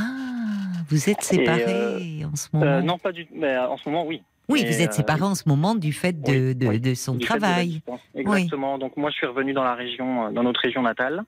vous 0.88 1.10
êtes 1.10 1.22
séparés 1.22 2.24
en 2.24 2.34
ce 2.34 2.48
moment 2.52 2.66
Euh, 2.66 2.80
non, 2.80 2.98
pas 2.98 3.12
du 3.12 3.26
tout. 3.26 3.34
Mais 3.36 3.48
euh, 3.54 3.68
en 3.68 3.76
ce 3.76 3.88
moment, 3.88 4.06
oui. 4.06 4.22
Oui, 4.48 4.64
vous 4.66 4.80
êtes 4.80 4.90
euh, 4.90 4.96
séparés 4.96 5.22
en 5.22 5.34
ce 5.34 5.44
moment 5.46 5.74
du 5.74 5.92
fait 5.92 6.20
de, 6.20 6.32
Oui, 6.48 6.54
de, 6.54 6.66
oui, 6.66 6.80
de 6.80 6.94
son 6.94 7.14
de 7.14 7.24
travail. 7.24 7.68
distance. 7.68 8.00
Exactement. 8.14 8.78
Donc 8.78 8.96
moi, 8.96 9.10
je 9.10 9.16
suis 9.16 9.26
revenu 9.26 9.52
dans 9.52 9.64
la 9.64 9.74
région, 9.74 10.26
euh, 10.26 10.30
dans 10.30 10.42
notre 10.42 10.60
région 10.60 10.82
natale. 10.82 11.22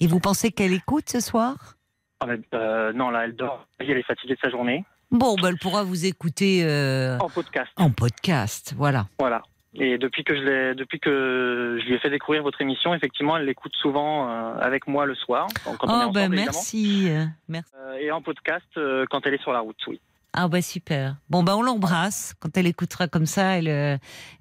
Et 0.00 0.06
vous 0.06 0.20
pensez 0.20 0.50
qu'elle 0.50 0.72
écoute 0.72 1.08
ce 1.08 1.20
soir? 1.20 1.76
Ah, 2.20 2.26
mais, 2.26 2.38
euh, 2.54 2.92
non, 2.92 3.10
là, 3.10 3.24
elle 3.24 3.36
dort. 3.36 3.66
Elle 3.78 3.90
est 3.90 4.02
fatiguée 4.02 4.34
de 4.34 4.40
sa 4.42 4.50
journée. 4.50 4.84
Bon, 5.10 5.36
ben, 5.36 5.48
elle 5.48 5.58
pourra 5.58 5.84
vous 5.84 6.04
écouter 6.06 6.62
euh, 6.64 7.16
En 7.18 7.28
podcast. 7.30 7.70
en 7.76 7.90
podcast, 7.90 8.74
voilà. 8.76 9.06
Voilà. 9.18 9.42
Et 9.74 9.98
depuis 9.98 10.24
que 10.24 10.34
je 10.34 10.40
l'ai, 10.40 10.74
depuis 10.74 10.98
que 10.98 11.78
je 11.80 11.86
lui 11.86 11.94
ai 11.94 11.98
fait 11.98 12.10
découvrir 12.10 12.42
votre 12.42 12.60
émission, 12.60 12.94
effectivement, 12.94 13.36
elle 13.36 13.44
l'écoute 13.44 13.74
souvent 13.76 14.28
euh, 14.28 14.54
avec 14.60 14.86
moi 14.86 15.04
le 15.04 15.14
soir, 15.14 15.46
quand 15.64 15.76
on 15.82 15.86
est 15.86 15.90
oh, 15.90 15.94
ensemble, 15.94 16.14
ben 16.14 16.28
merci. 16.30 17.10
merci. 17.48 17.70
Euh, 17.76 17.98
et 18.00 18.10
en 18.10 18.22
podcast 18.22 18.66
euh, 18.76 19.04
quand 19.10 19.26
elle 19.26 19.34
est 19.34 19.42
sur 19.42 19.52
la 19.52 19.60
route, 19.60 19.76
oui. 19.86 20.00
Ah, 20.40 20.46
bah 20.46 20.62
super. 20.62 21.16
Bon, 21.30 21.42
ben, 21.42 21.56
on 21.56 21.62
l'embrasse. 21.62 22.34
Quand 22.38 22.56
elle 22.56 22.66
écoutera 22.66 23.08
comme 23.08 23.26
ça, 23.26 23.58
elle, 23.58 23.68
euh, 23.68 23.94
euh, 23.94 23.96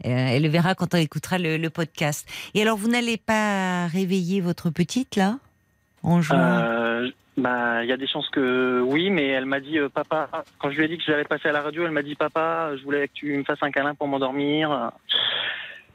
elle 0.05 0.43
le 0.43 0.49
verra 0.49 0.75
quand 0.75 0.93
elle 0.93 1.01
écoutera 1.01 1.37
le, 1.39 1.57
le 1.57 1.69
podcast. 1.69 2.27
Et 2.53 2.61
alors, 2.61 2.77
vous 2.77 2.89
n'allez 2.89 3.17
pas 3.17 3.87
réveiller 3.87 4.41
votre 4.41 4.69
petite, 4.69 5.15
là? 5.15 5.39
En 6.03 6.21
jouant 6.21 6.37
Euh, 6.39 7.09
bah, 7.37 7.83
il 7.83 7.89
y 7.89 7.91
a 7.93 7.97
des 7.97 8.07
chances 8.07 8.29
que 8.29 8.81
oui, 8.85 9.09
mais 9.09 9.27
elle 9.27 9.45
m'a 9.45 9.59
dit, 9.59 9.77
euh, 9.77 9.89
papa, 9.89 10.29
quand 10.59 10.71
je 10.71 10.77
lui 10.77 10.85
ai 10.85 10.87
dit 10.87 10.97
que 10.97 11.03
j'allais 11.05 11.23
passer 11.23 11.49
à 11.49 11.51
la 11.51 11.61
radio, 11.61 11.83
elle 11.85 11.91
m'a 11.91 12.01
dit, 12.01 12.15
papa, 12.15 12.71
je 12.77 12.83
voulais 12.83 13.07
que 13.07 13.13
tu 13.13 13.37
me 13.37 13.43
fasses 13.43 13.61
un 13.61 13.71
câlin 13.71 13.93
pour 13.95 14.07
m'endormir. 14.07 14.71
Euh, 14.71 14.87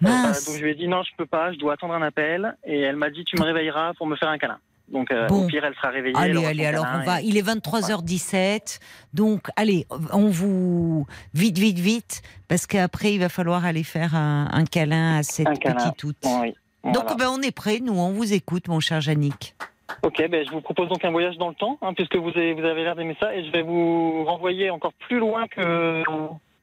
Mince. 0.01 0.47
donc 0.47 0.57
je 0.57 0.63
lui 0.65 0.71
ai 0.71 0.75
dit, 0.75 0.89
non, 0.89 1.03
je 1.05 1.11
peux 1.17 1.27
pas, 1.27 1.53
je 1.53 1.59
dois 1.59 1.75
attendre 1.75 1.95
un 1.95 2.03
appel. 2.03 2.57
Et 2.65 2.81
elle 2.81 2.97
m'a 2.97 3.11
dit, 3.11 3.25
tu 3.25 3.37
me 3.39 3.45
réveilleras 3.45 3.93
pour 3.95 4.07
me 4.07 4.17
faire 4.17 4.29
un 4.29 4.39
câlin. 4.39 4.59
Donc 4.89 5.11
euh, 5.13 5.27
Bon. 5.29 5.45
au 5.45 5.47
pire, 5.47 5.65
elle 5.65 5.75
sera 5.75 5.89
réveillée. 5.89 6.17
Allez, 6.19 6.45
allez, 6.45 6.67
alors 6.67 6.87
on 6.93 7.03
va. 7.05 7.21
Il 7.23 7.37
est 7.39 7.47
23h17. 7.49 8.79
Donc, 9.15 9.47
allez, 9.57 9.87
on 10.13 10.27
vous. 10.29 11.07
Vite, 11.35 11.57
vite, 11.59 11.79
vite. 11.79 12.23
Parce 12.49 12.67
qu'après, 12.67 13.15
il 13.15 13.19
va 13.21 13.29
falloir 13.29 13.65
aller 13.65 13.85
faire 13.85 14.15
un, 14.15 14.49
un 14.53 14.65
câlin 14.65 15.19
à 15.19 15.23
cette 15.23 15.47
Un 15.49 15.55
câlin. 15.55 15.91
petite. 15.93 16.19
Oui. 16.27 16.55
Donc, 16.93 17.17
ben, 17.17 17.29
on 17.31 17.41
est 17.41 17.53
prêts, 17.55 17.79
nous, 17.81 17.95
on 17.95 18.11
vous 18.13 18.33
écoute, 18.33 18.67
mon 18.69 18.81
cher 18.81 19.01
Yannick. 19.07 19.55
Ok, 20.03 20.22
ben, 20.28 20.45
je 20.47 20.51
vous 20.51 20.61
propose 20.61 20.88
donc 20.88 21.05
un 21.05 21.11
voyage 21.11 21.36
dans 21.38 21.49
le 21.49 21.55
temps, 21.55 21.78
hein, 21.82 21.95
puisque 21.95 22.16
vous 22.16 22.30
avez, 22.30 22.55
vous 22.55 22.64
avez 22.64 22.82
l'air 22.82 22.97
d'aimer 22.97 23.16
ça, 23.20 23.34
et 23.34 23.45
je 23.45 23.51
vais 23.53 23.62
vous 23.62 24.24
renvoyer 24.24 24.70
encore 24.70 24.93
plus 24.95 25.18
loin 25.18 25.47
que, 25.49 26.03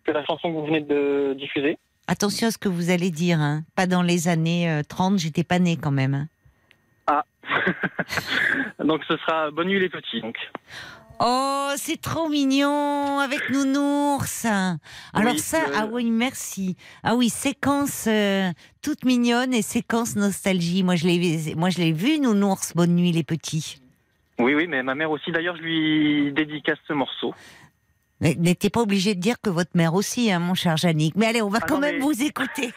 que 0.03 0.11
la 0.11 0.25
chanson 0.25 0.49
que 0.49 0.57
vous 0.57 0.65
venez 0.65 0.81
de 0.81 1.35
diffuser. 1.37 1.77
Attention 2.07 2.47
à 2.47 2.51
ce 2.51 2.57
que 2.57 2.69
vous 2.69 2.89
allez 2.89 3.11
dire. 3.11 3.39
hein. 3.39 3.61
Pas 3.75 3.85
dans 3.87 4.01
les 4.01 4.27
années 4.27 4.69
euh, 4.69 4.81
30, 4.87 5.19
j'étais 5.19 5.43
pas 5.43 5.59
née 5.59 5.77
quand 5.77 5.91
même. 5.91 6.13
hein. 7.07 7.21
Donc 8.83 9.03
ce 9.07 9.17
sera 9.17 9.51
Bonne 9.51 9.67
nuit 9.67 9.79
les 9.79 9.89
petits. 9.89 10.21
Donc. 10.21 10.37
Oh, 11.21 11.71
c'est 11.75 11.99
trop 11.99 12.29
mignon 12.29 13.19
avec 13.19 13.49
Nounours. 13.49 14.45
Alors 14.45 15.33
Oui, 15.33 15.39
ça, 15.39 15.57
euh, 15.67 15.73
ah 15.75 15.87
oui, 15.91 16.09
merci. 16.11 16.77
Ah 17.03 17.15
oui, 17.15 17.29
séquence 17.29 18.05
euh, 18.07 18.49
toute 18.81 19.03
mignonne 19.03 19.53
et 19.53 19.61
séquence 19.61 20.15
nostalgie. 20.15 20.81
Moi, 20.83 20.95
je 20.95 21.05
l'ai, 21.07 21.55
moi, 21.55 21.69
je 21.69 21.79
l'ai 21.79 21.91
vu, 21.91 22.19
Nounours. 22.19 22.71
Bonne 22.73 22.95
nuit, 22.95 23.11
les 23.11 23.23
petits. 23.23 23.81
Oui, 24.39 24.55
oui, 24.55 24.67
mais 24.67 24.81
ma 24.81 24.95
mère 24.95 25.11
aussi, 25.11 25.31
d'ailleurs, 25.33 25.57
je 25.57 25.61
lui 25.61 26.31
dédicace 26.31 26.77
ce 26.87 26.93
morceau. 26.93 27.33
N'étiez 28.21 28.69
pas 28.69 28.81
obligé 28.81 29.15
de 29.15 29.19
dire 29.19 29.39
que 29.41 29.49
votre 29.49 29.71
mère 29.75 29.93
aussi, 29.93 30.31
hein, 30.31 30.39
mon 30.39 30.53
cher 30.53 30.75
Yannick. 30.81 31.15
Mais 31.15 31.25
allez, 31.27 31.41
on 31.41 31.49
va 31.49 31.59
Ah 31.61 31.65
quand 31.67 31.75
non, 31.75 31.81
même 31.81 31.95
mais- 31.95 32.01
vous 32.01 32.21
écouter. 32.23 32.71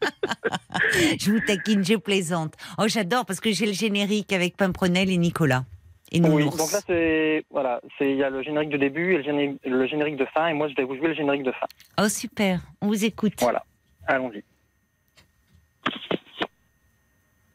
je 1.20 1.30
vous 1.32 1.40
taquine, 1.40 1.84
je 1.84 1.94
plaisante. 1.96 2.54
Oh, 2.78 2.84
j'adore 2.86 3.24
parce 3.26 3.40
que 3.40 3.50
j'ai 3.52 3.66
le 3.66 3.72
générique 3.72 4.32
avec 4.32 4.56
Pimprenel 4.56 5.10
et 5.10 5.16
Nicolas. 5.18 5.64
Et 6.10 6.20
Oui, 6.22 6.28
Nounours. 6.44 6.56
donc 6.56 6.72
là, 6.72 6.80
c'est. 6.86 7.44
Voilà, 7.50 7.80
c'est- 7.98 8.10
il 8.10 8.16
y 8.16 8.22
a 8.24 8.30
le 8.30 8.42
générique 8.42 8.70
de 8.70 8.78
début 8.78 9.12
et 9.14 9.16
le 9.18 9.22
générique, 9.24 9.60
le 9.64 9.86
générique 9.86 10.16
de 10.16 10.24
fin, 10.26 10.48
et 10.48 10.54
moi, 10.54 10.68
je 10.68 10.74
vais 10.74 10.84
vous 10.84 10.96
jouer 10.96 11.08
le 11.08 11.14
générique 11.14 11.42
de 11.42 11.52
fin. 11.52 11.66
Oh, 12.02 12.08
super. 12.08 12.60
On 12.80 12.86
vous 12.86 13.04
écoute. 13.04 13.34
Voilà. 13.40 13.62
Allons-y. 14.06 14.42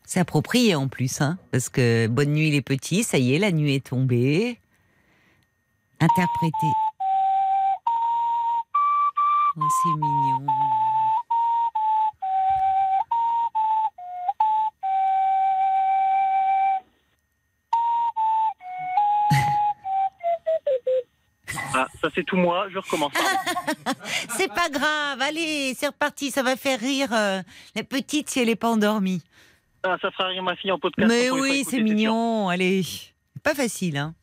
C'est 0.06 0.20
approprié 0.20 0.76
en 0.76 0.88
plus, 0.88 1.22
hein, 1.22 1.40
parce 1.52 1.70
que 1.70 2.06
Bonne 2.06 2.34
nuit 2.34 2.52
les 2.52 2.62
petits, 2.62 3.04
ça 3.04 3.18
y 3.18 3.34
est, 3.34 3.40
la 3.40 3.52
nuit 3.52 3.74
est 3.74 3.88
tombée. 3.88 4.60
Interprété. 6.00 6.68
Oh, 9.58 9.62
c'est 9.84 10.00
mignon. 10.00 10.46
Ça, 22.04 22.10
c'est 22.14 22.26
tout 22.26 22.36
moi, 22.36 22.68
je 22.70 22.78
recommence. 22.78 23.14
C'est 24.38 24.50
pas 24.50 24.70
grave, 24.70 25.22
allez, 25.22 25.74
c'est 25.76 25.88
reparti, 25.88 26.32
ça 26.32 26.44
va 26.44 26.56
faire 26.56 26.80
rire 26.80 27.10
euh, 27.14 27.42
la 27.76 27.84
petite 27.84 28.30
si 28.30 28.40
elle 28.40 28.48
n'est 28.48 28.56
pas 28.56 28.70
endormie. 28.70 29.22
Ah, 29.84 29.98
ça 30.02 30.12
fera 30.12 30.28
rire 30.28 30.44
ma 30.44 30.56
fille 30.56 30.72
en 30.72 30.80
podcast. 30.80 31.08
Mais 31.08 31.30
oui, 31.30 31.64
c'est 31.64 31.82
mignon, 31.82 32.50
allez. 32.50 32.84
Pas 33.44 33.54
facile, 33.54 33.98
hein. 33.98 34.16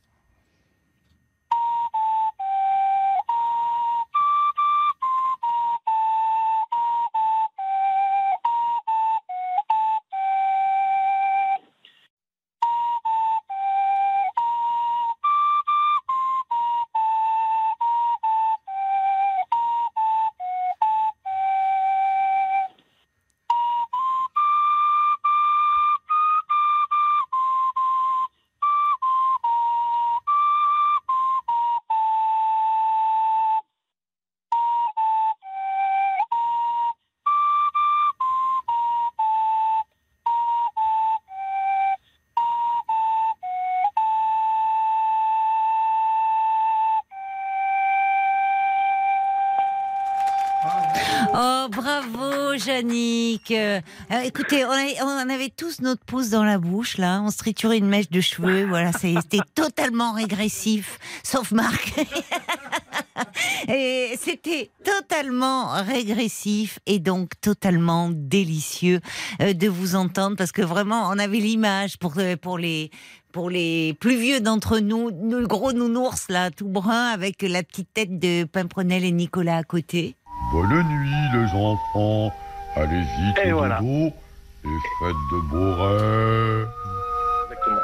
Yannick. 52.81 53.51
Euh, 53.51 53.81
euh, 54.11 54.21
écoutez, 54.23 54.65
on 54.65 54.71
avait, 54.71 54.97
on 55.03 55.29
avait 55.31 55.51
tous 55.51 55.81
notre 55.81 56.05
pouce 56.05 56.31
dans 56.31 56.45
la 56.45 56.59
bouche, 56.59 56.99
là. 56.99 57.21
On 57.23 57.31
se 57.31 57.37
triturait 57.37 57.79
une 57.79 57.89
mèche 57.89 58.11
de 58.11 58.21
cheveux. 58.21 58.67
Voilà, 58.67 58.93
c'était 58.93 59.41
totalement 59.55 60.13
régressif. 60.13 60.99
Sauf 61.23 61.53
Marc. 61.53 61.95
Et 63.69 64.19
c'était 64.21 64.71
totalement 64.83 65.73
régressif 65.83 66.79
et 66.87 66.99
donc 66.99 67.33
totalement 67.43 68.09
délicieux 68.11 69.01
euh, 69.43 69.53
de 69.53 69.69
vous 69.69 69.95
entendre 69.95 70.37
parce 70.37 70.53
que 70.53 70.63
vraiment, 70.63 71.09
on 71.11 71.19
avait 71.19 71.39
l'image 71.39 71.99
pour, 71.99 72.15
pour 72.41 72.59
les. 72.59 72.91
Pour 73.33 73.49
les 73.49 73.95
plus 74.01 74.17
vieux 74.17 74.41
d'entre 74.41 74.81
nous, 74.81 75.13
nous, 75.13 75.39
le 75.39 75.47
gros 75.47 75.73
nounours 75.73 76.27
là, 76.31 76.51
tout 76.51 76.67
brun, 76.67 77.11
avec 77.11 77.43
la 77.43 77.63
petite 77.63 77.87
tête 77.95 78.19
de 78.19 78.43
Pimprenel 78.43 79.05
et 79.05 79.13
Nicolas 79.13 79.59
à 79.59 79.63
côté. 79.63 80.17
Bonne 80.53 80.83
nuit 80.83 81.11
les 81.33 81.47
enfants, 81.57 82.33
allez 82.77 83.01
vite 83.01 83.39
Et 83.45 83.53
au 83.53 83.59
voilà. 83.59 83.81
dodo 83.81 84.13
et 84.65 84.69
faites 85.01 85.17
de 85.33 85.49
beaux 85.49 85.75
rêves. 85.75 86.69
Exactement. 87.45 87.81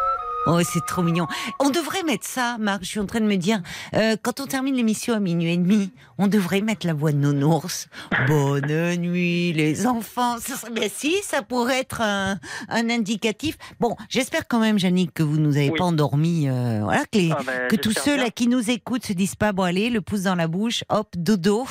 Oh, 0.49 0.61
c'est 0.63 0.85
trop 0.87 1.03
mignon. 1.03 1.27
On 1.59 1.71
devrait 1.71 2.05
mettre 2.05 2.25
ça, 2.27 2.57
Marc. 2.61 2.83
Je 2.85 2.89
suis 2.89 3.01
en 3.01 3.07
train 3.07 3.21
de 3.21 3.25
me 3.27 3.37
dire, 3.37 3.61
euh, 3.95 4.17
quand 4.23 4.39
on 4.41 4.47
termine 4.47 4.77
l'émission 4.77 5.15
à 5.15 5.19
minuit 5.19 5.53
et 5.53 5.57
demi, 5.57 5.91
on 6.19 6.27
devrait 6.27 6.61
mettre 6.61 6.87
la 6.87 6.95
voix 6.95 7.13
de 7.13 7.19
nounours. 7.19 7.89
Bonne 8.27 8.97
nuit, 8.97 9.53
les 9.53 9.87
enfants. 9.87 10.37
Ça 10.41 10.57
serait, 10.57 10.71
ben 10.73 10.89
si, 10.93 11.15
ça 11.23 11.43
pourrait 11.43 11.81
être 11.81 12.01
un, 12.01 12.39
un 12.69 12.91
indicatif. 12.91 13.57
Bon, 13.81 13.97
j'espère 14.09 14.49
quand 14.49 14.61
même, 14.61 14.79
Jannick, 14.79 15.13
que 15.15 15.23
vous 15.23 15.39
nous 15.39 15.57
avez 15.57 15.71
Oui. 15.71 15.79
pas 15.79 15.85
endormis. 15.85 16.49
euh, 16.49 16.81
voilà, 16.83 17.05
que, 17.11 17.19
les- 17.19 17.31
Ah, 17.33 17.43
ben, 17.47 17.69
que 17.69 17.77
tous 17.77 17.93
ceux 17.93 18.17
là 18.17 18.31
qui 18.31 18.49
nous 18.49 18.71
écoutent 18.71 19.05
se 19.07 19.13
disent 19.13 19.35
pas, 19.37 19.53
bon 19.53 19.63
allez, 19.65 19.91
le 19.91 20.01
pouce 20.01 20.23
dans 20.23 20.35
la 20.35 20.49
bouche, 20.49 20.85
hop, 20.89 21.09
dodo. 21.17 21.67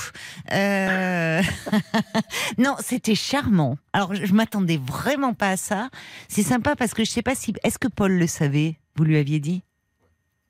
Euh, 0.51 1.41
non, 2.57 2.75
c'était 2.79 3.15
charmant. 3.15 3.77
Alors, 3.93 4.13
je, 4.15 4.25
je 4.25 4.33
m'attendais 4.33 4.77
vraiment 4.77 5.33
pas 5.33 5.49
à 5.51 5.57
ça. 5.57 5.89
C'est 6.27 6.43
sympa 6.43 6.75
parce 6.75 6.93
que 6.93 7.03
je 7.03 7.09
sais 7.09 7.21
pas 7.21 7.35
si, 7.35 7.53
est-ce 7.63 7.77
que 7.79 7.87
Paul 7.87 8.11
le 8.13 8.27
savait 8.27 8.77
Vous 8.95 9.03
lui 9.03 9.17
aviez 9.17 9.39
dit? 9.39 9.63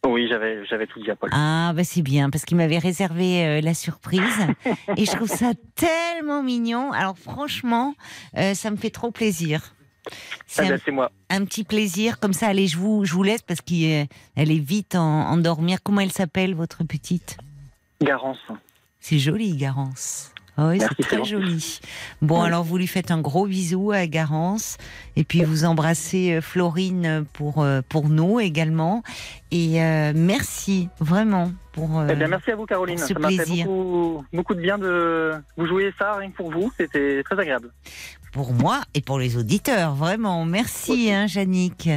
Oui, 0.06 0.28
j'avais, 0.30 0.66
j'avais 0.66 0.88
tout 0.88 1.02
dit 1.02 1.10
à 1.10 1.16
Paul. 1.16 1.30
Ah, 1.34 1.74
bah 1.76 1.84
c'est 1.84 2.02
bien, 2.02 2.30
parce 2.30 2.46
qu'il 2.46 2.58
m'avait 2.58 2.78
réservé 2.78 3.46
euh, 3.46 3.62
la 3.62 3.74
surprise. 3.74 4.22
et 4.98 5.06
je 5.06 5.12
trouve 5.12 5.28
ça 5.28 5.54
tellement 5.76 6.44
mignon. 6.44 6.92
Alors 6.92 7.18
franchement, 7.18 7.96
euh, 8.38 8.54
ça 8.54 8.70
me 8.72 8.76
fait 8.78 8.92
trop 8.92 9.12
plaisir. 9.12 9.74
Ah 10.08 10.12
C'est 10.46 10.68
ben, 10.70 10.80
un, 10.88 10.92
moi. 10.92 11.12
un 11.32 11.46
petit 11.46 11.64
plaisir. 11.64 12.20
Comme 12.20 12.34
ça, 12.34 12.48
allez, 12.48 12.68
je 12.68 12.78
vous, 12.78 13.06
je 13.06 13.14
vous 13.14 13.24
laisse 13.24 13.42
parce 13.42 13.62
qu'elle 13.62 14.08
est 14.36 14.60
vite 14.60 14.96
en 14.96 15.30
endormir. 15.30 15.80
Comment 15.84 16.02
elle 16.02 16.12
s'appelle, 16.12 16.54
votre 16.54 16.84
petite? 16.84 17.38
Garance. 18.02 18.38
C'est 19.00 19.18
joli, 19.20 19.56
Garance. 19.58 20.32
Ah 20.58 20.68
oui, 20.70 20.80
c'est 20.80 21.04
très 21.04 21.24
joli. 21.26 21.80
Bon, 22.22 22.40
Oui. 22.42 22.48
alors 22.48 22.64
vous 22.64 22.78
lui 22.78 22.88
faites 22.88 23.12
un 23.12 23.20
gros 23.20 23.46
bisou 23.46 23.92
à 23.92 24.08
Garance 24.08 24.78
et 25.18 25.24
puis 25.26 25.44
vous 25.44 25.66
embrassez 25.66 26.36
euh, 26.36 26.42
Florine 26.42 27.26
pour, 27.34 27.62
euh, 27.62 27.82
pour 27.90 28.08
nous 28.08 28.40
également. 28.40 29.04
Et 29.52 29.84
euh, 29.84 30.14
merci 30.16 30.88
vraiment 31.00 31.52
pour. 31.74 32.00
euh, 32.00 32.08
Eh 32.10 32.16
bien, 32.16 32.28
merci 32.30 32.52
à 32.52 32.56
vous, 32.56 32.66
Caroline. 32.66 32.98
ce 32.98 33.08
Ça 33.08 33.20
m'a 33.20 33.30
fait 33.32 33.46
beaucoup, 33.64 34.24
beaucoup 34.32 34.56
de 34.56 34.62
bien 34.62 34.78
de 34.78 35.34
vous 35.58 35.68
jouer 35.68 35.94
ça, 36.00 36.16
rien 36.16 36.32
que 36.32 36.38
pour 36.38 36.52
vous. 36.52 36.72
C'était 36.78 37.22
très 37.24 37.38
agréable. 37.38 37.70
pour 38.32 38.54
moi 38.54 38.82
et 38.94 39.02
pour 39.02 39.20
les 39.20 39.36
auditeurs, 39.38 39.94
vraiment. 39.96 40.46
Merci, 40.46 41.12
hein, 41.12 41.26
Yannick. 41.28 41.90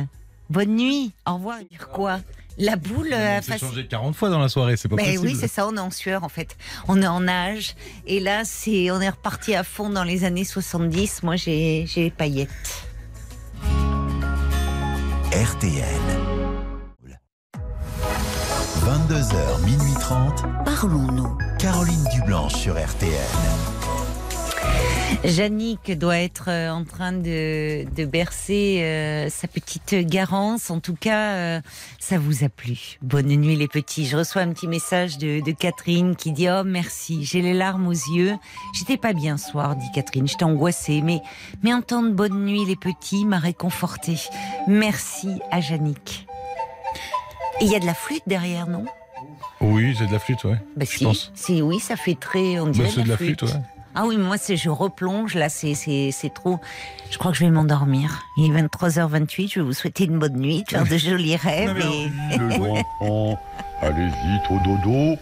Bonne 0.51 0.75
nuit. 0.77 1.13
Au 1.27 1.35
revoir. 1.35 1.59
Dire 1.71 1.89
quoi? 1.91 2.19
La 2.59 2.75
boule 2.77 3.11
euh, 3.13 3.39
On 3.39 3.43
s'est 3.43 3.59
changé 3.59 3.87
40 3.87 4.17
fois 4.17 4.31
dans 4.31 4.39
la 4.41 4.49
soirée, 4.49 4.77
c'est 4.77 4.89
pas 4.89 4.97
Ben 4.97 5.05
possible. 5.05 5.27
oui, 5.27 5.37
c'est 5.39 5.47
ça, 5.49 5.67
on 5.69 5.77
est 5.77 5.81
en 5.81 5.91
sueur 5.93 6.25
en 6.25 6.29
fait. 6.29 6.57
On 6.89 7.01
est 7.01 7.07
en 7.07 7.27
âge. 7.29 7.75
Et 8.07 8.19
là, 8.21 8.43
c'est, 8.45 8.91
on 8.91 9.01
est 9.01 9.09
reparti 9.09 9.55
à 9.55 9.63
fond 9.63 9.91
dans 9.91 10.05
les 10.05 10.25
années 10.25 10.45
70. 10.45 11.23
Moi, 11.23 11.37
j'ai, 11.37 11.85
j'ai 11.87 12.05
les 12.05 12.11
paillettes. 12.11 12.51
RTL. 15.33 15.85
22h, 18.83 19.65
minuit 19.65 19.95
30. 20.01 20.43
Parlons-nous. 20.65 21.37
Caroline 21.59 22.05
Dublanche 22.15 22.55
sur 22.55 22.75
RTL. 22.75 23.13
Yannick 25.25 25.97
doit 25.99 26.19
être 26.19 26.45
euh, 26.49 26.71
en 26.71 26.85
train 26.85 27.13
de, 27.13 27.85
de 27.95 28.05
bercer 28.05 28.81
euh, 28.83 29.29
sa 29.31 29.49
petite 29.49 29.95
Garance. 30.07 30.71
En 30.71 30.81
tout 30.81 30.95
cas, 30.95 31.33
euh, 31.35 31.61
ça 31.99 32.19
vous 32.19 32.45
a 32.45 32.49
plu. 32.49 32.99
Bonne 33.03 33.27
nuit 33.29 33.57
les 33.57 33.69
petits. 33.69 34.07
Je 34.07 34.17
reçois 34.17 34.43
un 34.43 34.53
petit 34.53 34.69
message 34.69 35.19
de, 35.19 35.41
de 35.41 35.53
Catherine 35.53 36.15
qui 36.17 36.33
dit 36.33 36.49
Oh 36.51 36.63
merci, 36.65 37.25
j'ai 37.25 37.43
les 37.43 37.55
larmes 37.55 37.87
aux 37.89 37.93
yeux. 37.93 38.37
J'étais 38.75 38.97
pas 38.97 39.13
bien 39.13 39.37
ce 39.37 39.51
soir, 39.51 39.77
dit 39.77 39.91
Catherine. 39.95 40.27
J'étais 40.29 40.45
angoissée, 40.45 41.01
mais 41.03 41.21
mais 41.63 41.73
entendre 41.75 42.13
Bonne 42.13 42.45
nuit 42.45 42.65
les 42.65 42.77
petits 42.77 43.25
m'a 43.25 43.39
réconfortée. 43.39 44.17
Merci 44.67 45.41
à 45.51 45.61
Yannick. 45.61 46.27
Et 47.61 47.65
il 47.65 47.71
y 47.73 47.77
a 47.77 47.81
de 47.81 47.87
la 47.87 47.95
flûte 47.95 48.23
derrière, 48.27 48.67
non? 48.69 48.85
Oui, 49.61 49.95
c'est 49.99 50.07
de 50.07 50.13
la 50.13 50.21
flûte, 50.21 50.45
ouais. 50.45 50.59
bah, 50.77 50.85
je 50.89 50.97
si, 50.99 51.05
pense. 51.05 51.33
si, 51.35 51.61
oui, 51.63 51.81
ça 51.81 51.97
fait 51.97 52.15
très. 52.15 52.61
On 52.61 52.67
Bah, 52.67 52.71
dirait 52.73 52.91
c'est 52.95 53.03
de 53.03 53.09
la 53.09 53.17
flûte, 53.17 53.43
ouais. 53.43 53.49
Ah 54.01 54.05
oui, 54.07 54.17
moi, 54.17 54.39
c'est 54.39 54.57
je 54.57 54.71
replonge, 54.71 55.35
là, 55.35 55.49
c'est, 55.49 55.75
c'est, 55.75 56.11
c'est 56.13 56.33
trop. 56.33 56.61
Je 57.11 57.19
crois 57.19 57.33
que 57.33 57.37
je 57.37 57.45
vais 57.45 57.51
m'endormir. 57.51 58.23
Il 58.37 58.55
est 58.57 58.63
23h28, 58.63 59.51
je 59.55 59.59
vais 59.61 59.67
vous 59.67 59.73
souhaiter 59.73 60.05
une 60.05 60.21
bonne 60.21 60.37
nuit, 60.37 60.63
de 60.63 60.71
faire 60.71 60.85
de 60.87 60.97
jolis 60.97 61.35
rêves. 61.49 61.77
et- 61.79 62.39
Les 62.39 62.55
enfants, 62.57 63.41
allez 63.81 64.07
vite 64.07 64.51
au 64.51 64.59
dodo 64.65 65.15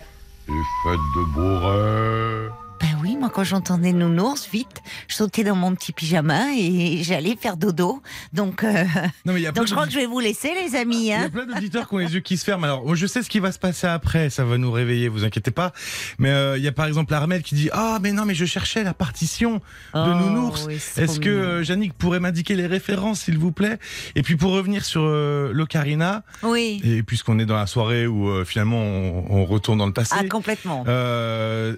et 0.49 0.63
faites 0.85 1.07
de 1.17 1.25
beaux 1.33 1.59
rêves. 1.67 2.53
Ben 2.81 2.89
oui, 3.03 3.17
moi, 3.17 3.31
quand 3.33 3.43
j'entendais 3.45 3.93
nounours, 3.93 4.49
vite, 4.53 4.83
je 5.09 5.15
sautais 5.15 5.45
dans 5.45 5.57
mon 5.57 5.75
petit 5.75 5.93
pyjama 5.93 6.53
et 6.55 7.03
j'allais 7.03 7.35
faire 7.35 7.57
dodo. 7.57 8.03
Donc, 8.35 8.65
euh, 8.65 8.85
Non, 9.25 9.33
mais 9.33 9.41
donc 9.53 9.67
je 9.67 9.73
crois 9.73 9.87
que 9.87 9.93
je 9.93 9.99
vais 9.99 10.07
vous 10.07 10.21
laisser, 10.21 10.51
les 10.63 10.77
amis. 10.77 10.97
Il 10.99 11.05
y 11.07 11.13
a 11.13 11.21
Hein 11.23 11.31
plein 11.31 11.47
d'auditeurs 11.47 11.89
qui 11.89 11.95
ont 11.95 11.99
les 11.99 12.13
yeux 12.15 12.21
qui 12.21 12.37
se 12.37 12.45
ferment. 12.45 12.65
Alors, 12.65 12.95
je 12.95 13.07
sais 13.07 13.23
ce 13.23 13.31
qui 13.31 13.39
va 13.39 13.51
se 13.53 13.59
passer 13.59 13.87
après. 13.87 14.29
Ça 14.29 14.45
va 14.45 14.59
nous 14.59 14.71
réveiller, 14.71 15.09
vous 15.09 15.25
inquiétez 15.25 15.51
pas. 15.51 15.73
Mais 16.19 16.31
euh, 16.31 16.59
il 16.59 16.65
y 16.65 16.69
a 16.69 16.73
par 16.73 16.85
exemple 16.87 17.15
Armel 17.15 17.43
qui 17.43 17.55
dit 17.55 17.71
Ah, 17.73 17.99
mais 18.03 18.13
non, 18.13 18.27
mais 18.27 18.35
je 18.35 18.45
cherchais 18.45 18.85
la 18.85 18.93
partition 18.95 19.55
de 19.57 19.61
Oh, 19.95 20.15
Nounours. 20.15 20.67
oui, 20.67 20.75
Est-ce 20.75 21.19
que 21.19 21.31
euh, 21.31 21.65
Yannick 21.65 21.95
pourrait 21.95 22.21
m'indiquer 22.21 22.57
les 22.57 22.67
références, 22.67 23.21
s'il 23.23 23.39
vous 23.39 23.53
plaît? 23.53 23.79
Et 24.17 24.23
puis 24.23 24.37
pour 24.37 24.53
revenir 24.53 24.85
sur 24.85 25.03
euh, 25.05 25.51
l'Ocarina, 25.53 26.25
Oui. 26.43 26.81
et 26.85 27.03
puisqu'on 27.03 27.39
est 27.39 27.47
dans 27.47 27.57
la 27.57 27.67
soirée 27.67 28.07
où 28.07 28.45
finalement 28.45 28.81
on, 28.83 29.25
on 29.31 29.45
retourne 29.47 29.79
dans 29.79 29.87
le 29.87 29.93
passé. 29.95 30.15
Ah, 30.19 30.25
complètement. 30.29 30.85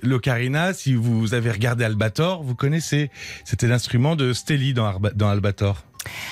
L'ocarina, 0.03 0.74
si 0.74 0.88
vous 0.95 1.34
avez 1.34 1.51
regardé 1.51 1.84
Albator, 1.84 2.43
vous 2.43 2.55
connaissez. 2.55 3.11
C'était 3.45 3.66
l'instrument 3.68 4.16
de 4.16 4.32
Stelly 4.32 4.74
dans, 4.74 4.86
Arba- 4.86 5.12
dans 5.14 5.28
Albator. 5.28 5.82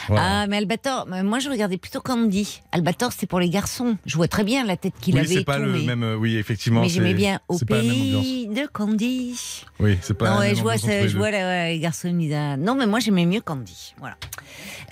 Voilà. 0.08 0.42
Ah, 0.42 0.46
mais 0.46 0.58
Albator, 0.58 1.06
moi 1.24 1.38
je 1.40 1.50
regardais 1.50 1.76
plutôt 1.76 2.00
Candy. 2.00 2.62
Albator, 2.72 3.10
c'est 3.12 3.26
pour 3.26 3.40
les 3.40 3.50
garçons. 3.50 3.98
Je 4.06 4.16
vois 4.16 4.28
très 4.28 4.44
bien 4.44 4.64
la 4.64 4.76
tête 4.76 4.94
qu'il 5.00 5.14
oui, 5.14 5.20
avait. 5.20 5.34
c'est 5.34 5.44
pas 5.44 5.56
tout, 5.56 5.64
le 5.64 5.72
mais... 5.72 5.82
même. 5.82 6.02
euh, 6.04 6.16
Oui, 6.16 6.36
effectivement. 6.36 6.80
mais 6.82 6.88
j'aimais 6.88 7.14
bien 7.14 7.40
Au 7.48 7.58
pays 7.58 8.46
de 8.46 8.66
Candy. 8.72 9.64
Oui, 9.80 9.98
c'est 10.00 10.14
pas. 10.14 10.30
non, 10.30 10.38
ouais, 10.38 10.46
même 10.48 10.56
je 10.56 10.62
vois, 10.62 10.78
ça, 10.78 11.06
je 11.06 11.16
vois 11.16 11.30
la- 11.30 11.68
les 11.70 11.80
garçons 11.80 12.08
ah, 12.32 12.56
Non, 12.56 12.74
mais 12.76 12.86
moi 12.86 13.00
j'aimais 13.00 13.26
mieux 13.26 13.40
Candy. 13.40 13.94
Voilà. 13.98 14.16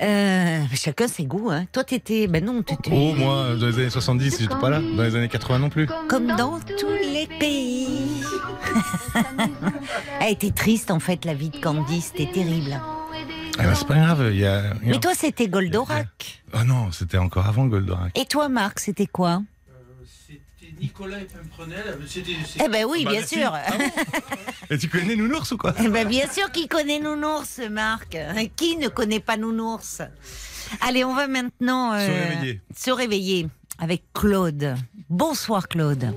Euh, 0.03 0.61
chacun 0.75 1.07
ses 1.09 1.25
goûts. 1.25 1.51
Hein. 1.51 1.67
Toi, 1.73 1.85
t'étais. 1.85 2.27
Ben 2.27 2.45
non, 2.45 2.63
t'étais. 2.63 2.91
Oh, 2.93 3.15
moi, 3.15 3.55
dans 3.59 3.67
les 3.69 3.79
années 3.79 3.91
70, 3.91 4.39
j'étais 4.41 4.55
pas 4.61 4.71
là. 4.71 4.81
Dans 4.81 5.03
les 5.05 5.15
années 5.17 5.29
80 5.29 5.61
non 5.61 5.71
plus. 5.71 5.87
Comme 6.09 6.27
dans 6.37 6.59
tous 6.59 6.89
les 7.13 7.29
pays. 7.39 7.84
Elle 10.21 10.33
était 10.33 10.51
triste 10.51 10.91
en 10.91 11.01
fait, 11.01 11.25
la 11.25 11.35
vie 11.35 11.51
de 11.51 11.59
Candy, 11.59 12.01
c'était 12.01 12.31
terrible. 12.31 12.81
Ah, 13.59 13.63
bah, 13.65 13.75
c'est 13.75 13.87
pas 13.87 13.95
grave. 13.95 14.31
Il 14.33 14.39
y 14.41 14.47
a. 14.47 14.63
y 14.63 14.67
a- 14.67 14.75
Mais 14.83 14.99
toi, 15.01 15.13
c'était 15.15 15.49
Goldorak. 15.49 16.43
Oh 16.55 16.65
non, 16.65 16.91
c'était 16.93 17.19
encore 17.19 17.47
avant 17.47 17.67
Goldorak. 17.67 18.19
Et 18.19 18.25
toi, 18.25 18.49
Marc, 18.49 18.81
c'était 18.81 19.07
quoi? 19.07 19.43
C'était 20.27 20.73
Nicolas 20.81 21.21
et 21.21 21.25
Pimprenel. 21.25 21.99
C'était, 22.09 22.33
Eh 22.65 22.69
ben 22.69 22.85
oui, 22.89 23.05
Bah, 23.05 23.11
bien 23.13 23.21
merci. 23.21 23.37
sûr. 23.39 23.53
Et 24.71 24.79
tu 24.79 24.89
connais 24.89 25.15
Nounours 25.15 25.53
ou 25.53 25.57
quoi? 25.59 25.75
Eh 25.79 25.89
ben 25.89 26.09
bien 26.09 26.29
sûr 26.31 26.51
qu'il 26.51 26.67
connaît 26.69 26.99
Nounours, 26.99 27.61
Marc. 27.71 28.17
Qui 28.57 28.77
ne 28.77 28.89
connaît 28.89 29.21
pas 29.21 29.37
Nounours? 29.37 30.01
Allez, 30.81 31.05
on 31.05 31.15
va 31.15 31.29
maintenant 31.29 31.93
euh, 31.93 31.99
Se 32.07 32.11
réveiller. 32.33 32.61
se 32.77 32.91
réveiller 32.91 33.49
avec 33.79 34.03
Claude. 34.15 34.75
Bonsoir 35.11 35.69
Claude. 35.69 36.13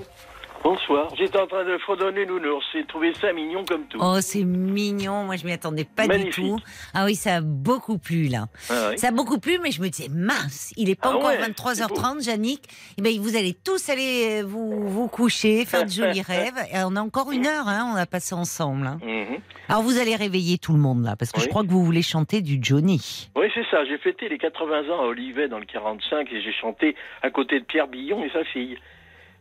Bonsoir. 0.64 1.08
J'étais 1.18 1.38
en 1.40 1.48
train 1.48 1.64
de 1.64 1.78
fredonner 1.78 2.26
Nounours. 2.26 2.66
J'ai 2.74 2.84
trouvé 2.86 3.14
ça 3.14 3.32
mignon 3.32 3.64
comme 3.64 3.86
tout. 3.88 4.00
Oh, 4.02 4.18
c'est 4.20 4.44
mignon. 4.44 5.24
Moi, 5.24 5.38
je 5.38 5.46
m'y 5.46 5.54
attendais 5.54 5.86
pas 5.86 6.08
Magnifique. 6.08 6.44
du 6.44 6.50
tout. 6.52 6.58
Ah 6.94 7.06
oui, 7.06 7.16
ça 7.16 7.36
a 7.36 7.42
beaucoup 7.42 7.98
plu 7.98 8.28
là. 8.28 8.48
Ah. 8.70 8.92
Ça 8.98 9.10
a 9.10 9.12
beaucoup 9.12 9.40
plu, 9.40 9.60
mais 9.64 9.72
je 9.72 9.82
me 9.82 9.88
disais 9.88 10.10
mince, 10.10 10.74
il 10.76 10.90
est 10.90 11.00
pas 11.00 11.12
Ah 11.14 11.18
encore 11.18 11.30
ouais, 11.30 11.38
23h30, 11.40 12.26
Yannick. 12.28 12.64
Eh 12.98 13.02
ben, 13.02 13.18
vous 13.20 13.38
allez 13.38 13.54
tous 13.54 13.88
aller 13.90 14.42
euh, 14.42 14.46
vous 14.46 14.88
vous 14.90 15.08
coucher, 15.08 15.64
faire 15.66 15.86
de 15.86 15.90
jolis 15.90 16.22
rêves. 16.28 16.58
Et 16.74 16.78
on 16.86 16.96
a 16.98 17.02
encore 17.02 17.32
une 17.32 17.46
heure, 17.46 17.68
hein, 17.68 17.90
on 17.94 17.96
a 17.96 18.06
passé 18.06 18.36
ensemble. 18.36 18.88
hein. 18.88 19.00
Mhm. 19.04 19.38
Alors 19.70 19.84
vous 19.84 19.98
allez 20.00 20.16
réveiller 20.16 20.58
tout 20.58 20.74
le 20.74 20.80
monde 20.80 21.04
là, 21.04 21.16
parce 21.18 21.32
que 21.32 21.40
je 21.42 21.48
crois 21.48 21.64
que 21.64 21.70
vous 21.70 21.84
voulez 21.86 22.02
chanter 22.02 22.42
du 22.42 22.58
Johnny. 22.62 23.30
Oui, 23.36 23.48
c'est 23.54 23.66
ça. 23.72 23.86
J'ai 23.86 23.98
fêté 24.00 24.28
les 24.28 24.38
80 24.38 24.90
ans 24.90 25.02
à 25.02 25.06
Olivet 25.06 25.48
dans 25.48 25.60
le 25.60 25.66
45 25.66 26.32
et 26.32 26.42
j'ai 26.42 26.54
chanté 26.54 26.96
à 27.22 27.30
côté 27.30 27.60
de 27.60 27.66
Pierre 27.66 27.88
Billon 27.88 28.24
et 28.24 28.30
sa 28.32 28.44
fille. 28.46 28.78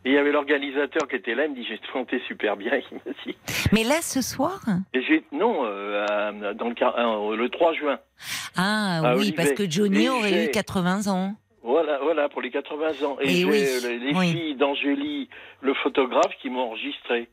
Et 0.06 0.10
il 0.10 0.14
y 0.14 0.18
avait 0.18 0.30
l'organisateur 0.30 1.08
qui 1.08 1.16
était 1.16 1.34
là, 1.34 1.46
il 1.46 1.50
me 1.50 1.56
dit 1.56 1.66
j'ai 1.68 1.80
chanté 1.92 2.22
super 2.28 2.56
bien. 2.56 2.70
Il 2.92 2.94
m'a 2.98 3.12
dit. 3.26 3.36
Mais 3.72 3.82
là, 3.82 4.00
ce 4.00 4.22
soir 4.22 4.60
Et 4.94 5.24
non 5.32 5.64
euh, 5.64 6.06
dans 6.54 6.68
le, 6.68 6.74
euh, 6.80 7.36
le 7.36 7.48
3 7.48 7.72
juin. 7.74 7.98
Ah 8.56 9.00
oui, 9.02 9.10
Olivet. 9.22 9.36
parce 9.36 9.52
que 9.54 9.68
Johnny 9.68 10.04
Et 10.04 10.08
aurait 10.08 10.44
eu 10.44 10.50
80 10.52 11.08
ans. 11.08 11.34
Voilà, 11.64 11.98
voilà 12.00 12.28
pour 12.28 12.40
les 12.40 12.50
80 12.52 13.04
ans. 13.04 13.16
Et, 13.20 13.24
Et 13.24 13.28
j'ai 13.34 13.44
oui, 13.46 13.64
euh, 13.64 13.98
les 13.98 14.14
oui. 14.16 14.30
filles 14.30 14.54
d'Angélie, 14.54 15.28
le 15.60 15.74
photographe, 15.74 16.32
qui 16.40 16.50
m'ont 16.50 16.68
enregistré. 16.70 17.28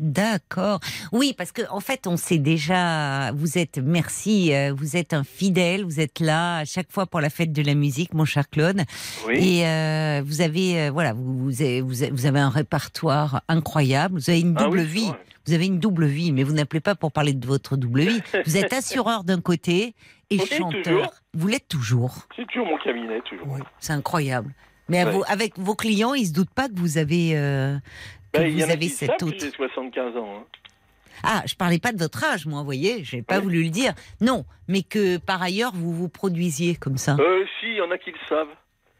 D'accord. 0.00 0.80
Oui, 1.12 1.34
parce 1.36 1.52
que 1.52 1.62
en 1.70 1.80
fait, 1.80 2.06
on 2.06 2.16
sait 2.16 2.38
déjà. 2.38 3.32
Vous 3.32 3.58
êtes, 3.58 3.78
merci, 3.78 4.52
euh, 4.54 4.72
vous 4.74 4.96
êtes 4.96 5.12
un 5.12 5.24
fidèle. 5.24 5.84
Vous 5.84 6.00
êtes 6.00 6.20
là 6.20 6.56
à 6.58 6.64
chaque 6.64 6.90
fois 6.90 7.04
pour 7.06 7.20
la 7.20 7.28
fête 7.28 7.52
de 7.52 7.62
la 7.62 7.74
musique, 7.74 8.14
mon 8.14 8.24
cher 8.24 8.48
Claude. 8.48 8.80
Oui. 9.28 9.34
Et 9.36 9.66
euh, 9.66 10.22
vous 10.24 10.40
avez, 10.40 10.80
euh, 10.80 10.90
voilà, 10.90 11.12
vous, 11.12 11.36
vous 11.44 11.62
avez, 11.62 11.82
vous 11.82 12.26
un 12.26 12.48
répertoire 12.48 13.42
incroyable. 13.48 14.18
Vous 14.18 14.30
avez 14.30 14.40
une 14.40 14.54
Ah 14.58 14.64
double 14.64 14.78
oui, 14.80 14.86
vie. 14.86 15.08
ouais. 15.10 15.16
Vous 15.46 15.52
avez 15.52 15.66
une 15.66 15.78
double 15.78 16.06
vie, 16.06 16.32
mais 16.32 16.44
vous 16.44 16.52
n'appelez 16.52 16.80
pas 16.80 16.94
pour 16.94 17.12
parler 17.12 17.32
de 17.34 17.46
votre 17.46 17.76
double 17.76 18.00
vie. 18.02 18.20
Vous 18.46 18.56
êtes 18.56 18.72
assureur 18.72 19.24
d'un 19.24 19.40
côté 19.40 19.94
et 20.30 20.38
chanteur. 20.46 21.12
Vous 21.34 21.46
l'êtes 21.46 21.68
toujours. 21.68 22.26
C'est 22.36 22.46
toujours 22.46 22.66
mon 22.66 22.78
cabinet, 22.78 23.20
toujours. 23.28 23.48
Oui, 23.48 23.60
c'est 23.80 23.92
incroyable. 23.92 24.54
Mais 24.88 25.00
à 25.00 25.06
Ouais. 25.06 25.12
vos- 25.12 25.24
avec 25.28 25.58
vos 25.58 25.74
clients, 25.74 26.14
ils 26.14 26.26
se 26.26 26.32
doutent 26.32 26.50
pas 26.54 26.68
que 26.68 26.74
vous 26.76 26.98
avez 26.98 27.32
euh, 27.36 27.76
que 28.32 28.38
Ben, 28.38 28.48
y 28.48 28.52
vous 28.60 28.66
en 28.66 28.70
avez 28.70 28.88
que 28.88 29.24
autre. 29.24 29.34
J'ai 29.38 29.50
75 29.50 30.16
ans. 30.16 30.34
hein. 30.40 30.44
Ah, 31.22 31.42
je 31.46 31.54
parlais 31.54 31.78
pas 31.78 31.92
de 31.92 31.98
votre 31.98 32.24
âge, 32.24 32.46
moi, 32.46 32.60
vous 32.60 32.64
voyez, 32.64 33.04
j'ai 33.04 33.20
pas 33.22 33.40
voulu 33.40 33.62
le 33.64 33.68
dire. 33.70 33.92
Non, 34.22 34.44
mais 34.68 34.82
que 34.82 35.18
par 35.18 35.42
ailleurs 35.42 35.72
vous 35.74 35.92
vous 35.92 36.08
produisiez 36.08 36.76
comme 36.76 36.96
ça. 36.96 37.16
Euh, 37.20 37.44
si, 37.60 37.66
il 37.66 37.74
y 37.76 37.80
en 37.82 37.90
a 37.90 37.98
qui 37.98 38.10
le 38.10 38.18
savent. 38.28 38.48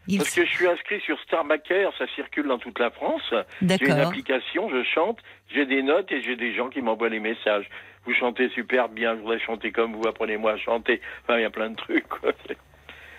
Ils- 0.07 0.19
Parce 0.19 0.35
que 0.35 0.45
je 0.45 0.51
suis 0.51 0.67
inscrit 0.67 1.01
sur 1.03 1.19
Starbacker, 1.21 1.89
ça 1.99 2.05
circule 2.15 2.47
dans 2.49 2.59
toute 2.59 2.79
la 2.79 2.91
France. 2.91 3.23
J'ai 3.31 3.37
une 3.63 3.67
D'accord. 3.69 4.09
application, 4.09 4.69
je 4.71 4.83
chante, 4.95 5.19
j'ai 5.55 5.65
des 5.67 5.83
notes 5.83 6.11
et 6.13 6.21
j'ai 6.23 6.37
des 6.37 6.55
gens 6.55 6.69
qui 6.69 6.83
m'envoient 6.83 7.11
des 7.11 7.21
messages. 7.21 7.69
Vous 8.05 8.13
chantez 8.15 8.49
super 8.51 8.89
bien, 8.89 9.15
je 9.17 9.21
voudrais 9.21 9.41
chanter 9.41 9.73
comme 9.73 9.95
vous, 9.95 10.07
apprenez-moi 10.09 10.53
à 10.53 10.57
chanter. 10.59 11.01
Enfin, 11.23 11.39
il 11.39 11.43
y 11.43 11.45
a 11.47 11.51
plein 11.51 11.71
de 11.71 11.77
trucs. 11.77 12.09
quoi. 12.09 12.33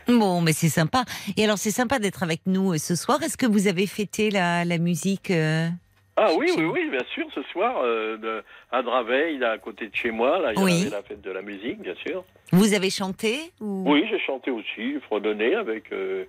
Bon, 0.07 0.41
mais 0.41 0.53
c'est 0.53 0.69
sympa. 0.69 1.05
Et 1.37 1.43
alors, 1.45 1.57
c'est 1.57 1.71
sympa 1.71 1.99
d'être 1.99 2.23
avec 2.23 2.41
nous 2.47 2.73
euh, 2.73 2.77
ce 2.77 2.95
soir. 2.95 3.21
Est-ce 3.23 3.37
que 3.37 3.45
vous 3.45 3.67
avez 3.67 3.85
fêté 3.87 4.29
la, 4.31 4.65
la 4.65 4.77
musique 4.79 5.31
euh, 5.31 5.69
Ah 6.17 6.29
oui, 6.37 6.51
oui, 6.57 6.65
oui, 6.65 6.89
bien 6.89 7.03
sûr, 7.13 7.25
ce 7.33 7.41
soir, 7.51 7.77
euh, 7.83 8.17
de- 8.17 8.43
à 8.71 8.81
Draveil, 8.83 9.37
là, 9.37 9.51
à 9.51 9.57
côté 9.57 9.87
de 9.87 9.95
chez 9.95 10.11
moi, 10.11 10.39
là, 10.39 10.53
il 10.53 10.59
y 10.59 10.63
Oui. 10.63 10.81
avait 10.81 10.89
la 10.89 11.01
fête 11.03 11.21
de 11.21 11.31
la 11.31 11.41
musique, 11.41 11.79
bien 11.81 11.95
sûr. 12.05 12.23
Vous 12.51 12.73
avez 12.73 12.89
chanté 12.89 13.39
ou... 13.61 13.83
Oui, 13.89 14.03
j'ai 14.09 14.19
chanté 14.19 14.51
aussi, 14.51 14.95
fredonné 15.07 15.55
avec... 15.55 15.91
euh, 15.93 16.25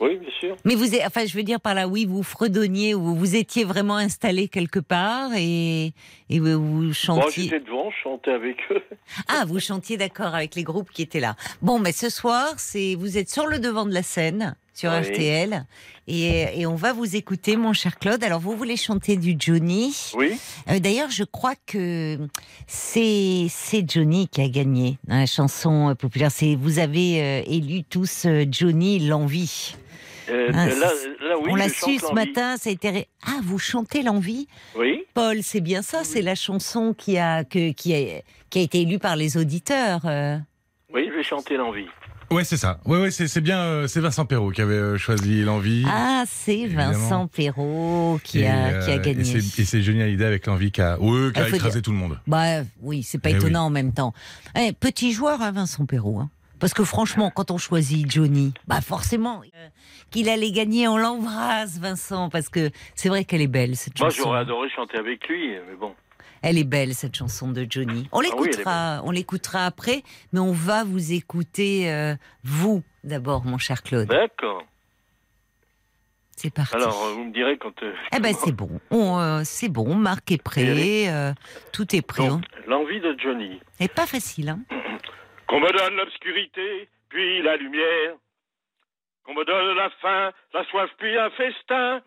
Oui, 0.00 0.16
bien 0.16 0.30
sûr. 0.40 0.56
Mais 0.64 0.74
vous, 0.74 0.92
êtes- 0.96 1.02
enfin, 1.06 1.24
je 1.24 1.36
veux 1.36 1.44
dire 1.44 1.60
par 1.60 1.74
là, 1.74 1.86
oui, 1.86 2.04
vous 2.04 2.24
fredonniez 2.24 2.94
ou 2.96 3.14
vous 3.14 3.36
étiez 3.36 3.62
vraiment 3.64 3.96
installé 3.96 4.48
quelque 4.48 4.80
part 4.80 5.30
et, 5.36 5.92
et 6.28 6.40
vous, 6.40 6.60
vous 6.60 6.82
Moi, 6.82 6.92
chantiez. 6.92 7.44
j'étais 7.44 7.60
devant, 7.60 7.90
je 7.92 7.96
chantais 8.02 8.32
avec 8.32 8.56
eux. 8.72 8.82
Ah, 9.28 9.44
vous 9.46 9.60
chantiez 9.60 9.96
d'accord 9.96 10.34
avec 10.34 10.56
les 10.56 10.64
groupes 10.64 10.90
qui 10.90 11.02
étaient 11.02 11.20
là. 11.20 11.36
Bon, 11.62 11.78
mais 11.78 11.92
ce 11.92 12.10
soir, 12.10 12.54
c'est 12.58 12.96
vous 12.96 13.16
êtes 13.18 13.28
sur 13.30 13.46
le 13.46 13.60
devant 13.60 13.86
de 13.86 13.94
la 13.94 14.02
scène 14.02 14.56
sur 14.74 14.90
Oui. 14.90 14.98
RTL 15.02 15.64
et, 16.08 16.60
et 16.60 16.66
on 16.66 16.74
va 16.74 16.92
vous 16.92 17.14
écouter, 17.16 17.56
mon 17.56 17.72
cher 17.72 17.98
Claude. 17.98 18.22
Alors, 18.24 18.40
vous 18.40 18.56
voulez 18.56 18.76
chanter 18.76 19.16
du 19.16 19.36
Johnny? 19.38 19.94
Oui. 20.16 20.32
Euh, 20.70 20.78
D'ailleurs, 20.80 21.10
je 21.10 21.24
crois 21.24 21.54
que 21.66 22.18
c'est 22.66 23.48
Johnny 23.88 24.28
qui 24.28 24.40
a 24.40 24.48
gagné 24.48 24.98
dans 25.06 25.16
la 25.16 25.26
chanson 25.26 25.90
euh, 25.90 25.94
populaire. 25.94 26.30
C'est 26.30 26.54
vous 26.54 26.78
avez 26.78 27.22
euh, 27.22 27.42
élu 27.46 27.84
tous 27.84 28.24
euh, 28.26 28.44
Johnny 28.50 28.98
l'envie. 29.00 29.74
Euh, 30.30 30.50
Ah, 30.54 30.66
là, 30.66 30.74
c'est- 30.74 31.24
là, 31.24 31.36
oui, 31.38 31.48
on 31.50 31.54
l'a 31.56 31.68
su 31.68 31.98
ce 31.98 32.12
matin. 32.14 32.56
Ça 32.56 32.70
a 32.70 32.72
été 32.72 33.06
ah 33.26 33.40
vous 33.42 33.58
chantez 33.58 34.02
l'envie? 34.02 34.46
Oui. 34.76 35.04
Paul, 35.14 35.42
c'est 35.42 35.60
bien 35.60 35.82
ça. 35.82 36.04
C'est 36.04 36.22
la 36.22 36.34
chanson 36.34 36.94
qui 36.96 37.18
a 37.18 37.44
que 37.44 37.72
qui 37.72 37.94
a 37.94 38.22
qui 38.48 38.58
a 38.58 38.62
été 38.62 38.80
élue 38.82 38.98
par 38.98 39.16
les 39.16 39.36
auditeurs. 39.36 40.00
Oui, 40.94 41.08
je 41.10 41.16
vais 41.16 41.22
chanter 41.24 41.56
l'envie. 41.56 41.86
Ouais, 42.32 42.44
c'est 42.44 42.56
ça. 42.56 42.80
Ouais, 42.84 42.98
ouais, 43.00 43.10
c'est 43.10 43.28
c'est 43.28 43.40
bien. 43.40 43.58
euh, 43.60 43.86
c'est 43.86 44.00
Vincent 44.00 44.24
Perrault 44.24 44.50
qui 44.50 44.60
avait 44.62 44.74
euh, 44.74 44.96
choisi 44.98 45.42
l'envie. 45.42 45.84
Ah, 45.86 46.24
c'est. 46.26 46.66
Vincent 46.66 47.26
Perrault 47.28 48.18
qui, 48.24 48.40
Et, 48.40 48.46
a, 48.48 48.66
euh, 48.68 48.84
qui 48.84 48.90
a 48.90 48.98
gagné. 48.98 49.24
c'est- 49.24 49.58
et 49.60 49.64
c'est 49.64 49.82
Johnny 49.82 50.02
Hallyday 50.02 50.24
avec 50.24 50.46
l'envie 50.46 50.72
qui 50.72 50.80
a, 50.80 50.98
ouais, 51.00 51.32
qui 51.32 51.40
a 51.40 51.48
écrasé 51.48 51.74
dire- 51.74 51.82
tout 51.82 51.92
le 51.92 51.98
monde. 51.98 52.18
Bah 52.26 52.62
oui, 52.80 53.02
c'est 53.02 53.18
pas 53.18 53.30
Eh 53.30 53.34
étonnant 53.36 53.60
oui. 53.62 53.66
en 53.66 53.70
même 53.70 53.92
temps. 53.92 54.12
Eh, 54.58 54.72
petit 54.72 55.12
joueur, 55.12 55.42
hein, 55.42 55.52
Vincent 55.52 55.84
Perrault. 55.86 56.18
hein. 56.20 56.30
Parce 56.58 56.74
que 56.74 56.84
franchement, 56.84 57.30
quand 57.34 57.50
on 57.50 57.58
choisit 57.58 58.08
Johnny, 58.10 58.54
bah 58.68 58.80
forcément, 58.80 59.40
euh, 59.42 59.68
qu'il 60.12 60.28
allait 60.28 60.52
gagner, 60.52 60.86
on 60.86 60.96
l'embrasse, 60.96 61.78
Vincent, 61.80 62.30
parce 62.30 62.48
que 62.48 62.70
c'est 62.94 63.08
vrai 63.08 63.24
qu'elle 63.24 63.40
est 63.40 63.48
belle, 63.48 63.74
cette 63.76 63.98
Moi, 63.98 64.10
j'aurais 64.10 64.38
adoré 64.38 64.68
chanter 64.70 64.96
avec 64.96 65.26
lui, 65.26 65.48
mais 65.68 65.74
bon. 65.80 65.92
Elle 66.42 66.58
est 66.58 66.64
belle, 66.64 66.94
cette 66.94 67.16
chanson 67.16 67.50
de 67.52 67.66
Johnny. 67.68 68.08
On 68.12 68.18
Ah 68.18 68.22
oui, 68.36 68.46
l'écoutera, 68.48 69.00
on 69.04 69.10
l'écoutera 69.10 69.64
après, 69.66 70.02
mais 70.32 70.40
on 70.40 70.52
va 70.52 70.82
vous 70.84 71.12
écouter, 71.12 71.90
euh, 71.92 72.14
vous, 72.42 72.82
d'abord, 73.04 73.44
mon 73.44 73.58
cher 73.58 73.82
Claude. 73.82 74.08
D'accord. 74.08 74.64
C'est 76.36 76.52
parti. 76.52 76.74
Alors, 76.74 77.04
euh, 77.04 77.12
vous 77.12 77.24
me 77.26 77.32
direz 77.32 77.56
quand. 77.58 77.80
euh, 77.82 77.94
Eh 78.16 78.18
ben, 78.20 78.34
c'est 78.34 78.52
bon. 78.52 78.80
On, 78.90 79.20
euh, 79.20 79.42
c'est 79.44 79.68
bon. 79.68 79.94
Marc 79.94 80.32
est 80.32 80.42
prêt. 80.42 81.08
euh, 81.08 81.32
tout 81.72 81.94
est 81.94 82.02
prêt. 82.04 82.26
Donc, 82.26 82.42
l'envie 82.66 83.00
de 83.00 83.14
Johnny. 83.18 83.60
Et 83.78 83.86
pas 83.88 84.06
facile, 84.06 84.48
hein. 84.48 84.60
Qu'on 85.46 85.60
me 85.60 85.70
donne 85.70 85.94
l'obscurité, 85.96 86.88
puis 87.10 87.42
la 87.42 87.56
lumière. 87.56 88.14
Qu'on 89.24 89.34
me 89.34 89.44
donne 89.44 89.76
la 89.76 89.90
faim, 90.00 90.32
la 90.54 90.64
soif, 90.64 90.90
puis 90.98 91.16
un 91.16 91.30
festin. 91.30 92.00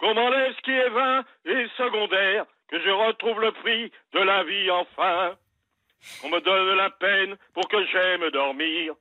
Qu'on 0.00 0.14
m'enlève 0.14 0.52
ce 0.56 0.62
qui 0.62 0.70
est 0.72 0.90
vain 0.90 1.22
et 1.44 1.66
secondaire. 1.76 2.46
Que 2.68 2.80
je 2.80 2.90
retrouve 2.90 3.40
le 3.40 3.52
prix 3.52 3.92
de 4.12 4.20
la 4.20 4.42
vie 4.44 4.70
enfin. 4.70 5.36
Qu'on 6.20 6.28
me 6.28 6.40
donne 6.40 6.76
la 6.76 6.90
peine 6.90 7.36
pour 7.52 7.68
que 7.68 7.84
j'aime 7.86 8.30
dormir. 8.30 8.94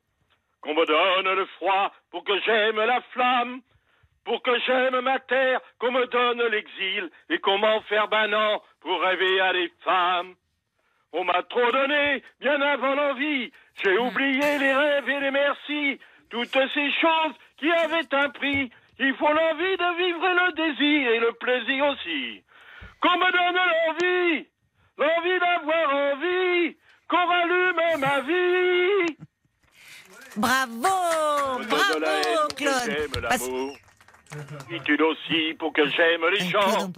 Qu'on 0.62 0.74
me 0.74 0.86
donne 0.86 1.36
le 1.36 1.46
froid 1.58 1.92
pour 2.12 2.24
que 2.24 2.40
j'aime 2.42 2.78
la 2.78 3.02
flamme. 3.12 3.62
Pour 4.26 4.42
que 4.42 4.58
j'aime 4.66 5.02
ma 5.02 5.20
terre, 5.20 5.60
qu'on 5.80 5.92
me 5.92 6.06
donne 6.08 6.42
l'exil 6.44 7.10
et 7.30 7.40
qu'on 7.40 7.58
m'enferme 7.58 8.14
un 8.14 8.34
an 8.34 8.64
pour 8.80 9.02
rêver 9.02 9.42
à 9.42 9.52
des 9.52 9.72
femmes. 9.84 10.36
On 11.12 11.24
m'a 11.24 11.44
trop 11.44 11.72
donné, 11.72 12.24
bien 12.40 12.60
avant 12.60 12.96
l'envie. 12.96 13.52
J'ai 13.84 13.98
oublié 13.98 14.58
les 14.60 14.74
rêves 14.74 15.10
et 15.10 15.20
les 15.20 15.32
merci. 15.32 16.00
Toutes 16.30 16.58
ces 16.74 16.92
choses 16.94 17.36
qui 17.58 17.72
avaient 17.72 18.14
un 18.14 18.30
prix. 18.30 18.72
Il 19.00 19.14
faut 19.16 19.32
l'envie 19.32 19.78
de 19.78 19.98
vivre 19.98 20.26
et 20.26 20.34
le 20.34 20.52
désir 20.54 21.12
et 21.12 21.20
le 21.20 21.34
plaisir 21.34 21.86
aussi. 21.86 22.44
Qu'on 23.04 23.18
me 23.18 23.32
donne 23.34 23.60
l'envie, 23.60 24.48
l'envie 24.98 25.40
d'avoir 25.40 25.94
envie, 25.94 26.78
qu'on 27.10 27.26
rallume 27.26 28.00
ma 28.00 28.22
vie. 28.22 29.18
Bravo, 30.38 31.64
bravo, 31.68 32.48
Claude. 32.56 32.74
j'aime 32.86 33.22
Parce-. 33.28 33.50
Solitude 34.68 35.02
aussi 35.02 35.54
pour 35.60 35.74
que 35.74 35.86
j'aime 35.90 36.26
les 36.30 36.46
gens. 36.46 36.92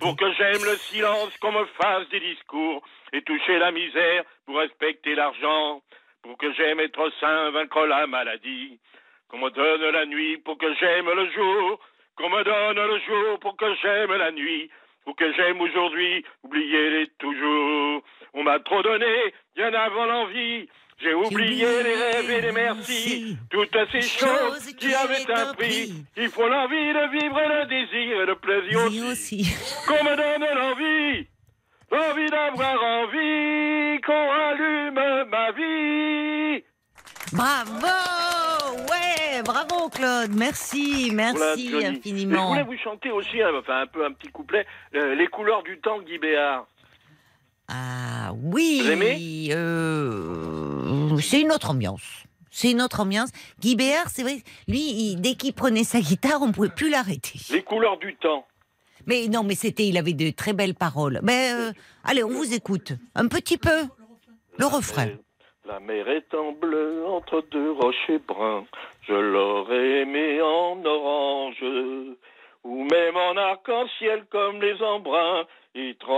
Pour 0.00 0.16
que 0.16 0.32
j'aime 0.32 0.64
le 0.64 0.76
silence, 0.76 1.36
qu'on 1.38 1.52
me 1.52 1.64
fasse 1.80 2.08
des 2.08 2.20
discours 2.20 2.82
et 3.12 3.22
toucher 3.22 3.58
la 3.60 3.70
misère 3.70 4.24
pour 4.44 4.58
respecter 4.58 5.14
l'argent. 5.14 5.80
Pour 6.22 6.36
que 6.38 6.52
j'aime 6.54 6.80
être 6.80 7.08
sain, 7.20 7.50
vaincre 7.52 7.86
la 7.86 8.08
maladie. 8.08 8.80
Qu'on 9.28 9.38
me 9.38 9.50
donne 9.50 9.92
la 9.92 10.06
nuit 10.06 10.38
pour 10.38 10.58
que 10.58 10.74
j'aime 10.74 11.08
le 11.08 11.30
jour. 11.30 11.78
Qu'on 12.16 12.30
me 12.30 12.42
donne 12.42 12.84
le 12.84 12.98
jour 12.98 13.38
pour 13.38 13.56
que 13.56 13.74
j'aime 13.80 14.12
la 14.12 14.32
nuit. 14.32 14.68
Pour 15.04 15.16
que 15.16 15.32
j'aime 15.34 15.60
aujourd'hui, 15.60 16.24
oublier-les 16.44 17.08
toujours. 17.18 18.02
On 18.34 18.42
m'a 18.42 18.58
trop 18.60 18.82
donné, 18.82 19.34
bien 19.56 19.72
avant 19.74 20.06
l'envie. 20.06 20.68
J'ai 21.02 21.14
oublié 21.14 21.66
les 21.82 21.94
rêves 21.96 22.30
et 22.30 22.40
les 22.42 22.52
merci. 22.52 23.36
Toutes 23.50 23.76
ces 23.90 24.02
choses 24.02 24.72
qui 24.78 24.94
avaient 24.94 25.28
un 25.32 25.52
prix. 25.54 25.92
Il 26.16 26.28
faut 26.28 26.48
l'envie 26.48 26.92
de 26.92 27.10
vivre 27.18 27.40
et 27.40 27.48
le 27.48 27.66
désir 27.66 28.20
et 28.20 28.26
le 28.26 28.36
plaisir 28.36 28.78
aussi. 28.86 29.02
aussi. 29.02 29.56
Qu'on 29.88 30.04
me 30.04 30.14
donne 30.16 30.46
l'envie, 30.60 31.26
l'envie 31.90 32.30
d'avoir 32.30 32.82
envie, 32.84 34.00
qu'on 34.02 34.28
rallume 34.28 35.28
ma 35.28 35.50
vie. 35.52 36.64
Bravo 37.32 37.86
Ouais, 38.90 39.21
bravo 39.42 39.88
Claude. 39.88 40.32
Merci, 40.34 41.10
Voilà, 41.10 41.32
merci. 41.32 41.66
Et 41.68 41.80
Je 41.80 41.86
infiniment. 41.86 42.48
voulais 42.48 42.64
vous 42.64 42.76
chanter 42.76 43.10
aussi, 43.10 43.40
hein, 43.40 43.50
enfin 43.58 43.80
un 43.82 43.86
peu 43.86 44.04
un 44.04 44.12
petit 44.12 44.28
couplet, 44.28 44.66
euh, 44.94 45.14
Les 45.14 45.26
couleurs 45.28 45.62
du 45.62 45.78
temps, 45.80 46.00
Guy 46.02 46.18
Béard. 46.18 46.66
Ah 47.68 48.32
oui. 48.42 48.82
Aimez 48.90 49.48
euh, 49.52 51.16
c'est 51.18 51.40
une 51.40 51.52
autre 51.52 51.70
ambiance. 51.70 52.02
C'est 52.50 52.70
une 52.70 52.82
autre 52.82 53.00
ambiance. 53.00 53.30
Guy 53.60 53.76
Béard, 53.76 54.10
c'est 54.10 54.22
vrai, 54.22 54.42
lui, 54.68 54.80
il- 54.80 55.16
dès 55.20 55.34
qu'il 55.36 55.54
prenait 55.54 55.84
sa 55.84 56.00
guitare, 56.00 56.42
on 56.42 56.48
ne 56.48 56.52
pouvait 56.52 56.68
plus 56.68 56.90
l'arrêter. 56.90 57.38
Les 57.50 57.62
couleurs 57.62 57.96
du 57.98 58.14
temps. 58.16 58.44
Mais 59.06 59.26
non, 59.28 59.42
mais 59.42 59.54
c'était, 59.54 59.86
il 59.86 59.96
avait 59.96 60.12
de 60.12 60.30
très 60.30 60.52
belles 60.52 60.74
paroles. 60.74 61.20
Mais 61.22 61.52
euh, 61.54 61.72
allez, 62.04 62.22
on 62.22 62.28
vous 62.28 62.52
écoute 62.52 62.92
un 63.14 63.26
petit 63.28 63.56
peu. 63.56 63.86
Le 64.58 64.66
refrain. 64.66 65.08
La 65.72 65.80
mer 65.80 66.06
étant 66.10 66.52
bleue 66.52 67.06
entre 67.06 67.40
deux 67.50 67.70
rochers 67.72 68.18
bruns, 68.18 68.66
je 69.08 69.14
l'aurais 69.14 70.02
aimé 70.02 70.42
en 70.42 70.84
orange, 70.84 71.64
ou 72.62 72.84
même 72.84 73.16
en 73.16 73.38
arc-en-ciel 73.38 74.26
comme 74.28 74.60
les 74.60 74.82
embruns 74.82 75.46
étranges. 75.74 76.12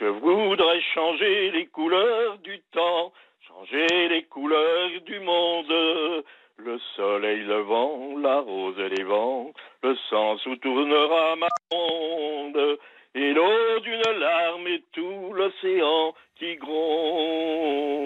Je 0.00 0.06
voudrais 0.06 0.80
changer 0.94 1.50
les 1.50 1.66
couleurs 1.66 2.38
du 2.38 2.58
temps, 2.72 3.12
changer 3.46 4.08
les 4.08 4.22
couleurs 4.22 4.98
du 5.04 5.20
monde. 5.20 6.24
Le 6.56 6.78
soleil, 6.96 7.42
le 7.42 7.60
vent, 7.60 8.16
la 8.16 8.40
rose 8.40 8.78
et 8.78 8.88
les 8.96 9.04
vents, 9.04 9.52
le 9.82 9.94
sens 10.08 10.46
où 10.46 10.56
tournera 10.56 11.36
ma 11.36 11.48
monde. 11.70 12.78
Et 13.18 13.32
l'eau 13.32 13.80
d'une 13.82 14.02
larme 14.20 14.66
et 14.66 14.84
tout 14.92 15.32
l'océan 15.32 16.12
qui 16.38 16.56
gronde. 16.56 17.96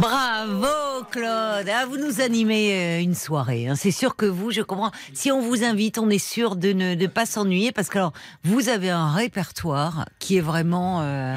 Bravo 0.00 1.04
Claude. 1.10 1.68
Ah, 1.68 1.84
vous 1.86 1.96
nous 1.96 2.20
animez 2.20 2.72
euh, 2.72 3.02
une 3.02 3.14
soirée. 3.14 3.66
hein. 3.66 3.74
C'est 3.74 3.90
sûr 3.90 4.14
que 4.14 4.24
vous, 4.26 4.52
je 4.52 4.62
comprends. 4.62 4.92
Si 5.14 5.32
on 5.32 5.40
vous 5.40 5.64
invite, 5.64 5.98
on 5.98 6.08
est 6.10 6.18
sûr 6.24 6.54
de 6.54 6.72
ne 6.72 6.94
de 6.94 7.06
pas 7.08 7.26
s'ennuyer 7.26 7.72
parce 7.72 7.88
que 7.88 7.98
alors, 7.98 8.12
vous 8.44 8.68
avez 8.68 8.90
un 8.90 9.10
répertoire 9.12 10.06
qui 10.20 10.36
est 10.36 10.40
vraiment. 10.40 11.02
euh, 11.02 11.34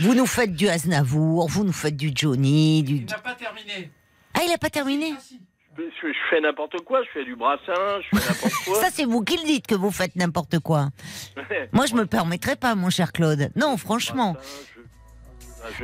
vous 0.00 0.14
nous 0.14 0.26
faites 0.26 0.54
du 0.54 0.68
Aznavour, 0.68 1.48
vous 1.48 1.64
nous 1.64 1.72
faites 1.72 1.96
du 1.96 2.10
Johnny, 2.14 2.82
du. 2.82 2.96
Il 2.96 3.06
n'a 3.06 3.18
pas 3.18 3.34
terminé. 3.34 3.90
Ah, 4.34 4.40
il 4.46 4.52
a 4.52 4.58
pas 4.58 4.70
terminé? 4.70 5.14
Je, 5.78 5.82
je 6.08 6.18
fais 6.28 6.40
n'importe 6.40 6.80
quoi, 6.84 7.02
je 7.02 7.08
fais 7.12 7.24
du 7.24 7.34
brassin, 7.34 7.72
je 8.02 8.18
fais 8.18 8.28
n'importe 8.28 8.64
quoi. 8.64 8.74
Ça, 8.76 8.88
c'est 8.90 9.04
vous 9.04 9.22
qui 9.22 9.36
le 9.38 9.44
dites 9.44 9.66
que 9.66 9.74
vous 9.74 9.90
faites 9.90 10.14
n'importe 10.16 10.58
quoi. 10.58 10.88
Moi, 11.72 11.86
je 11.86 11.94
me 11.94 12.04
permettrais 12.06 12.56
pas, 12.56 12.74
mon 12.74 12.90
cher 12.90 13.12
Claude. 13.12 13.50
Non, 13.56 13.76
franchement. 13.76 14.36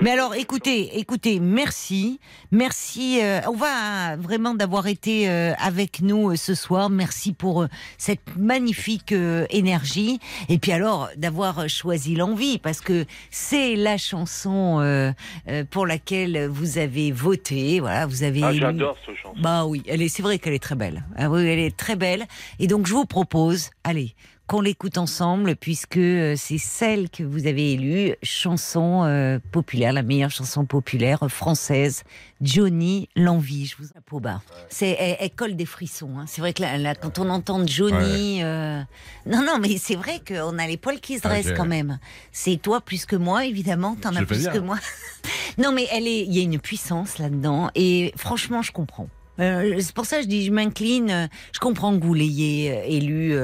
Mais 0.03 0.11
alors, 0.11 0.35
écoutez, 0.35 0.99
écoutez, 0.99 1.41
merci, 1.41 2.21
merci. 2.51 3.21
euh, 3.23 3.41
on 3.49 3.57
va 3.57 4.17
vraiment 4.17 4.55
d'avoir 4.55 4.87
été 4.87 5.29
euh, 5.29 5.53
avec 5.59 6.01
nous 6.01 6.31
euh, 6.31 6.37
ce 6.37 6.55
soir. 6.55 6.91
Merci 6.91 7.33
pour 7.33 7.63
euh, 7.63 7.69
cette 7.97 8.37
magnifique 8.37 9.13
euh, 9.13 9.47
énergie. 9.51 10.19
Et 10.49 10.59
puis 10.59 10.73
alors 10.73 11.09
d'avoir 11.17 11.61
euh, 11.61 11.69
choisi 11.69 12.15
l'envie, 12.15 12.59
parce 12.59 12.81
que 12.81 13.05
c'est 13.31 13.77
la 13.77 13.99
chanson 13.99 14.81
euh, 14.81 15.13
euh, 15.49 15.65
pour 15.71 15.87
laquelle 15.87 16.47
vous 16.47 16.79
avez 16.79 17.13
voté. 17.13 17.81
Voilà, 17.81 18.07
vous 18.07 18.23
avez. 18.23 18.43
Ah, 18.43 18.53
j'adore 18.53 18.97
ce 19.07 19.15
chanson. 19.15 19.41
Bah 19.41 19.65
oui, 19.65 19.83
elle 19.87 20.03
est. 20.03 20.09
C'est 20.09 20.23
vrai 20.23 20.39
qu'elle 20.39 20.55
est 20.55 20.63
très 20.63 20.75
belle. 20.75 21.05
Ah 21.17 21.31
oui, 21.31 21.47
elle 21.47 21.59
est 21.59 21.77
très 21.77 21.97
belle. 21.97 22.27
Et 22.59 22.67
donc 22.67 22.87
je 22.87 22.93
vous 22.95 23.07
propose, 23.07 23.71
allez, 23.85 24.15
qu'on 24.49 24.63
l'écoute 24.63 24.97
ensemble, 24.97 25.57
puisque 25.57 25.99
euh, 25.99 26.35
c'est 26.37 26.57
celle 26.57 27.11
que 27.11 27.23
vous 27.23 27.47
avez 27.47 27.75
élue, 27.75 28.15
chanson 28.23 29.05
euh, 29.05 29.39
populaire, 29.53 29.93
la 29.93 30.03
meilleure 30.03 30.31
chanson 30.31 30.65
populaire 30.65 31.23
française, 31.29 32.03
Johnny 32.41 33.11
l'envie. 33.15 33.67
Je 33.67 33.77
vous 33.79 33.89
peau 34.07 34.21
bas. 34.21 34.41
C'est, 34.71 34.97
elle, 34.99 35.17
elle 35.21 35.31
colle 35.31 35.55
des 35.55 35.67
frissons. 35.67 36.19
hein. 36.19 36.25
C'est 36.27 36.41
vrai 36.41 36.55
que 36.55 36.63
là, 36.63 36.79
là, 36.79 36.95
quand 36.95 37.19
on 37.19 37.29
entend 37.29 37.65
Johnny, 37.67 38.43
euh, 38.43 38.81
non, 39.27 39.43
non, 39.45 39.59
mais 39.61 39.77
c'est 39.77 39.97
vrai 39.97 40.23
qu'on 40.27 40.59
a 40.59 40.67
les 40.67 40.79
poils 40.79 41.01
qui 41.01 41.19
se 41.19 41.23
dressent 41.23 41.49
Ok. 41.51 41.57
quand 41.57 41.67
même. 41.67 41.99
C'est 42.33 42.57
toi 42.57 42.81
plus 42.81 43.05
que 43.05 43.17
moi, 43.17 43.45
évidemment. 43.45 43.97
T'en 44.01 44.17
as 44.17 44.25
plus 44.25 44.49
que 44.49 44.59
moi. 44.59 44.79
non, 45.59 45.73
mais 45.73 45.87
elle 45.93 46.07
est, 46.07 46.21
il 46.25 46.35
y 46.35 46.41
a 46.41 46.43
une 46.43 46.59
puissance 46.59 47.19
là-dedans, 47.19 47.71
et 47.75 48.15
franchement, 48.17 48.63
je 48.63 48.73
comprends. 48.73 49.09
Euh, 49.41 49.77
c'est 49.81 49.95
pour 49.95 50.05
ça 50.07 50.17
que 50.17 50.23
je 50.23 50.29
dis, 50.29 50.45
je 50.45 50.53
m'incline. 50.53 51.11
euh, 51.11 51.27
Je 51.53 51.61
comprends 51.61 51.97
que 51.99 52.03
vous 52.05 52.15
l'ayez 52.15 52.73
euh, 52.73 52.83
élue 52.87 53.37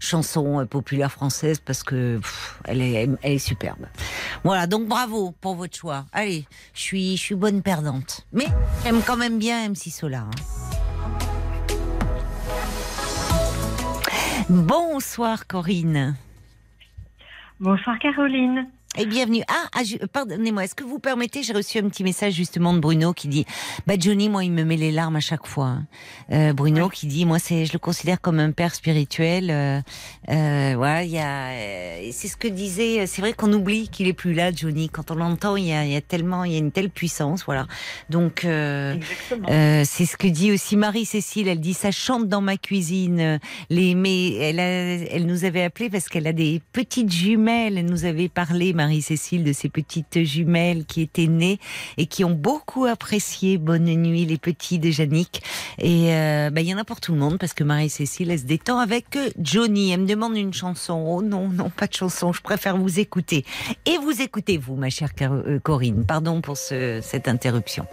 chanson 0.00 0.66
populaire 0.66 1.10
française 1.10 1.60
parce 1.60 1.82
que 1.82 2.20
elle 2.64 2.82
est, 2.82 3.08
elle 3.22 3.32
est 3.32 3.38
superbe. 3.38 3.86
Voilà, 4.44 4.66
donc 4.66 4.86
bravo 4.86 5.32
pour 5.40 5.54
votre 5.54 5.76
choix. 5.76 6.04
Allez, 6.12 6.44
je 6.74 6.80
suis, 6.80 7.16
je 7.16 7.22
suis 7.22 7.34
bonne 7.34 7.62
perdante, 7.62 8.26
mais 8.32 8.46
j'aime 8.84 9.00
quand 9.06 9.16
même 9.16 9.38
bien 9.38 9.68
MC 9.70 9.90
Solar. 9.90 10.24
hein. 10.26 10.30
Bonsoir 14.50 15.46
Corinne. 15.46 16.16
Bonsoir 17.60 17.98
Caroline. 17.98 18.68
Et 18.96 19.06
bienvenue. 19.06 19.42
Ah, 19.48 19.66
ah, 19.74 19.80
pardonnez-moi, 20.12 20.64
est-ce 20.64 20.76
que 20.76 20.84
vous 20.84 21.00
permettez, 21.00 21.42
j'ai 21.42 21.52
reçu 21.52 21.78
un 21.78 21.88
petit 21.88 22.04
message 22.04 22.34
justement 22.34 22.72
de 22.72 22.78
Bruno 22.78 23.12
qui 23.12 23.26
dit, 23.26 23.44
bah 23.88 23.94
Johnny, 23.98 24.28
moi, 24.28 24.44
il 24.44 24.52
me 24.52 24.62
met 24.62 24.76
les 24.76 24.92
larmes 24.92 25.16
à 25.16 25.20
chaque 25.20 25.48
fois. 25.48 25.66
hein. 25.66 25.86
Euh, 26.30 26.52
Bruno 26.52 26.88
qui 26.88 27.08
dit, 27.08 27.26
moi, 27.26 27.40
c'est, 27.40 27.66
je 27.66 27.72
le 27.72 27.80
considère 27.80 28.20
comme 28.20 28.38
un 28.38 28.52
père 28.52 28.72
spirituel. 28.72 29.50
Euh, 29.50 29.80
euh, 30.28 30.74
voilà, 30.76 31.02
il 31.02 31.10
y 31.10 31.18
a, 31.18 31.48
euh, 31.48 32.08
c'est 32.12 32.28
ce 32.28 32.36
que 32.36 32.46
disait. 32.46 33.08
C'est 33.08 33.20
vrai 33.20 33.32
qu'on 33.32 33.52
oublie 33.52 33.88
qu'il 33.88 34.06
est 34.06 34.12
plus 34.12 34.32
là, 34.32 34.52
Johnny. 34.52 34.88
Quand 34.88 35.10
on 35.10 35.16
l'entend, 35.16 35.56
il 35.56 35.66
y 35.66 35.72
a, 35.72 35.84
il 35.84 35.90
y 35.90 35.96
a 35.96 36.00
tellement, 36.00 36.44
il 36.44 36.52
y 36.52 36.54
a 36.54 36.58
une 36.58 36.70
telle 36.70 36.90
puissance, 36.90 37.44
voilà. 37.46 37.66
Donc, 38.10 38.44
euh, 38.44 38.94
euh, 39.50 39.82
c'est 39.84 40.06
ce 40.06 40.16
que 40.16 40.28
dit 40.28 40.52
aussi 40.52 40.76
Marie-Cécile. 40.76 41.48
Elle 41.48 41.60
dit, 41.60 41.74
ça 41.74 41.90
chante 41.90 42.28
dans 42.28 42.40
ma 42.42 42.56
cuisine. 42.56 43.40
Les, 43.70 43.96
mais 43.96 44.34
elle, 44.34 44.60
a- 44.60 45.04
elle 45.10 45.26
nous 45.26 45.44
avait 45.44 45.64
appelé 45.64 45.90
parce 45.90 46.08
qu'elle 46.08 46.28
a 46.28 46.32
des 46.32 46.62
petites 46.72 47.10
jumelles. 47.12 47.76
Elle 47.76 47.86
nous 47.86 48.04
avait 48.04 48.28
parlé, 48.28 48.72
Marie-Cécile, 48.84 49.44
de 49.44 49.52
ces 49.52 49.68
petites 49.68 50.22
jumelles 50.24 50.84
qui 50.84 51.00
étaient 51.00 51.26
nées 51.26 51.58
et 51.96 52.06
qui 52.06 52.22
ont 52.24 52.30
beaucoup 52.34 52.84
apprécié 52.84 53.56
Bonne 53.58 53.84
Nuit, 53.84 54.26
les 54.26 54.36
petits 54.38 54.78
de 54.78 54.88
Yannick. 54.90 55.42
Et 55.78 56.14
euh, 56.14 56.50
bah, 56.50 56.60
il 56.60 56.68
y 56.68 56.74
en 56.74 56.78
a 56.78 56.84
pour 56.84 57.00
tout 57.00 57.12
le 57.12 57.18
monde 57.18 57.38
parce 57.38 57.54
que 57.54 57.64
Marie-Cécile, 57.64 58.30
elle 58.30 58.38
se 58.38 58.44
détend 58.44 58.78
avec 58.78 59.16
euh, 59.16 59.30
Johnny. 59.40 59.90
Elle 59.92 60.00
me 60.00 60.06
demande 60.06 60.36
une 60.36 60.52
chanson. 60.52 61.02
Oh 61.08 61.22
non, 61.22 61.48
non, 61.48 61.70
pas 61.70 61.86
de 61.86 61.94
chanson. 61.94 62.32
Je 62.32 62.42
préfère 62.42 62.76
vous 62.76 63.00
écouter. 63.00 63.44
Et 63.86 63.96
vous 63.98 64.20
écoutez, 64.20 64.58
vous, 64.58 64.76
ma 64.76 64.90
chère 64.90 65.10
euh, 65.22 65.58
Corinne. 65.60 66.04
Pardon 66.06 66.40
pour 66.42 66.56
ce- 66.58 67.00
cette 67.02 67.26
interruption. 67.28 67.86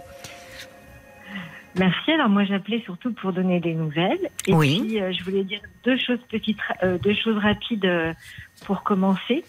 Merci. 1.74 2.10
Alors 2.12 2.28
moi 2.28 2.44
j'appelais 2.44 2.82
surtout 2.84 3.12
pour 3.14 3.32
donner 3.32 3.58
des 3.58 3.72
nouvelles. 3.72 4.28
Et 4.46 4.52
Oui. 4.52 4.82
puis 4.86 5.00
euh, 5.00 5.10
je 5.12 5.24
voulais 5.24 5.42
dire 5.42 5.60
deux 5.84 5.96
choses 5.96 6.18
petites, 6.30 6.58
euh, 6.82 6.98
deux 6.98 7.14
choses 7.14 7.38
rapides 7.38 7.86
euh, 7.86 8.12
pour 8.66 8.82
commencer. 8.82 9.42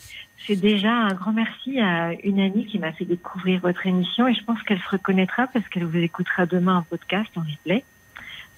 C'est 0.45 0.56
déjà 0.57 0.91
un 0.91 1.14
grand 1.14 1.32
merci 1.34 1.80
à 1.80 2.11
une 2.24 2.40
amie 2.40 2.65
qui 2.65 2.80
m'a 2.80 2.91
fait 2.91 3.06
découvrir 3.06 3.61
votre 3.61 3.86
émission 3.88 4.28
et 4.28 4.34
je 4.34 4.44
pense 4.44 4.61
qu'elle 4.64 4.80
se 4.80 4.90
reconnaîtra 4.90 5.48
parce 5.48 5.68
qu'elle 5.70 5.86
vous 5.86 5.98
écoutera 5.98 6.45
demain 6.45 6.78
en 6.80 6.82
podcast, 6.84 7.30
en 7.38 7.41
replay. 7.41 7.84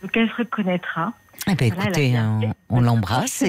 Donc 0.02 0.16
elle 0.18 0.30
se 0.30 0.36
reconnaîtra. 0.36 1.14
Eh 1.48 1.56
ben, 1.56 1.72
Voilà, 1.74 1.90
écoutez, 1.90 2.18
on, 2.70 2.78
on 2.78 2.82
l'embrasse 2.82 3.44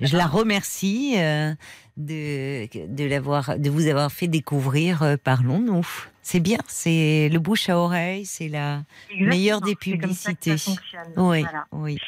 je 0.00 0.16
la 0.16 0.26
remercie 0.26 1.14
euh, 1.18 1.52
de, 1.96 2.66
de 2.86 3.04
l'avoir, 3.04 3.58
de 3.58 3.68
vous 3.68 3.88
avoir 3.88 4.10
fait 4.12 4.28
découvrir. 4.28 5.02
euh, 5.02 5.16
Parlons-nous. 5.22 5.86
C'est 6.22 6.40
bien, 6.40 6.58
c'est 6.66 7.28
le 7.32 7.38
bouche 7.38 7.68
à 7.68 7.78
oreille, 7.78 8.24
c'est 8.26 8.48
la 8.48 8.82
Exactement, 9.10 9.28
meilleure 9.30 9.60
des 9.60 9.72
ça 9.72 9.76
publicités. 9.78 10.56
ça. 10.58 10.72
Oui, 11.16 11.42
Voilà. 11.42 11.66
oui. 11.72 11.98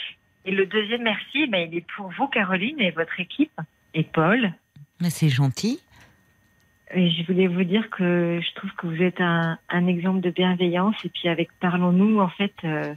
Et 0.44 0.50
le 0.52 0.66
deuxième 0.66 1.02
merci, 1.02 1.46
ben, 1.46 1.68
il 1.70 1.76
est 1.78 1.86
pour 1.96 2.10
vous 2.16 2.26
Caroline 2.28 2.80
et 2.80 2.90
votre 2.90 3.18
équipe 3.20 3.52
et 3.94 4.04
Paul. 4.04 4.52
Mais 5.00 5.10
c'est 5.10 5.28
gentil. 5.28 5.80
Je 6.94 7.24
voulais 7.26 7.46
vous 7.46 7.62
dire 7.62 7.88
que 7.90 8.40
je 8.42 8.54
trouve 8.54 8.72
que 8.72 8.86
vous 8.86 9.00
êtes 9.02 9.20
un, 9.20 9.58
un 9.68 9.86
exemple 9.86 10.20
de 10.20 10.30
bienveillance. 10.30 10.96
Et 11.04 11.08
puis 11.08 11.28
avec 11.28 11.50
Parlons-nous, 11.60 12.18
en 12.20 12.28
fait, 12.28 12.54
euh, 12.64 12.94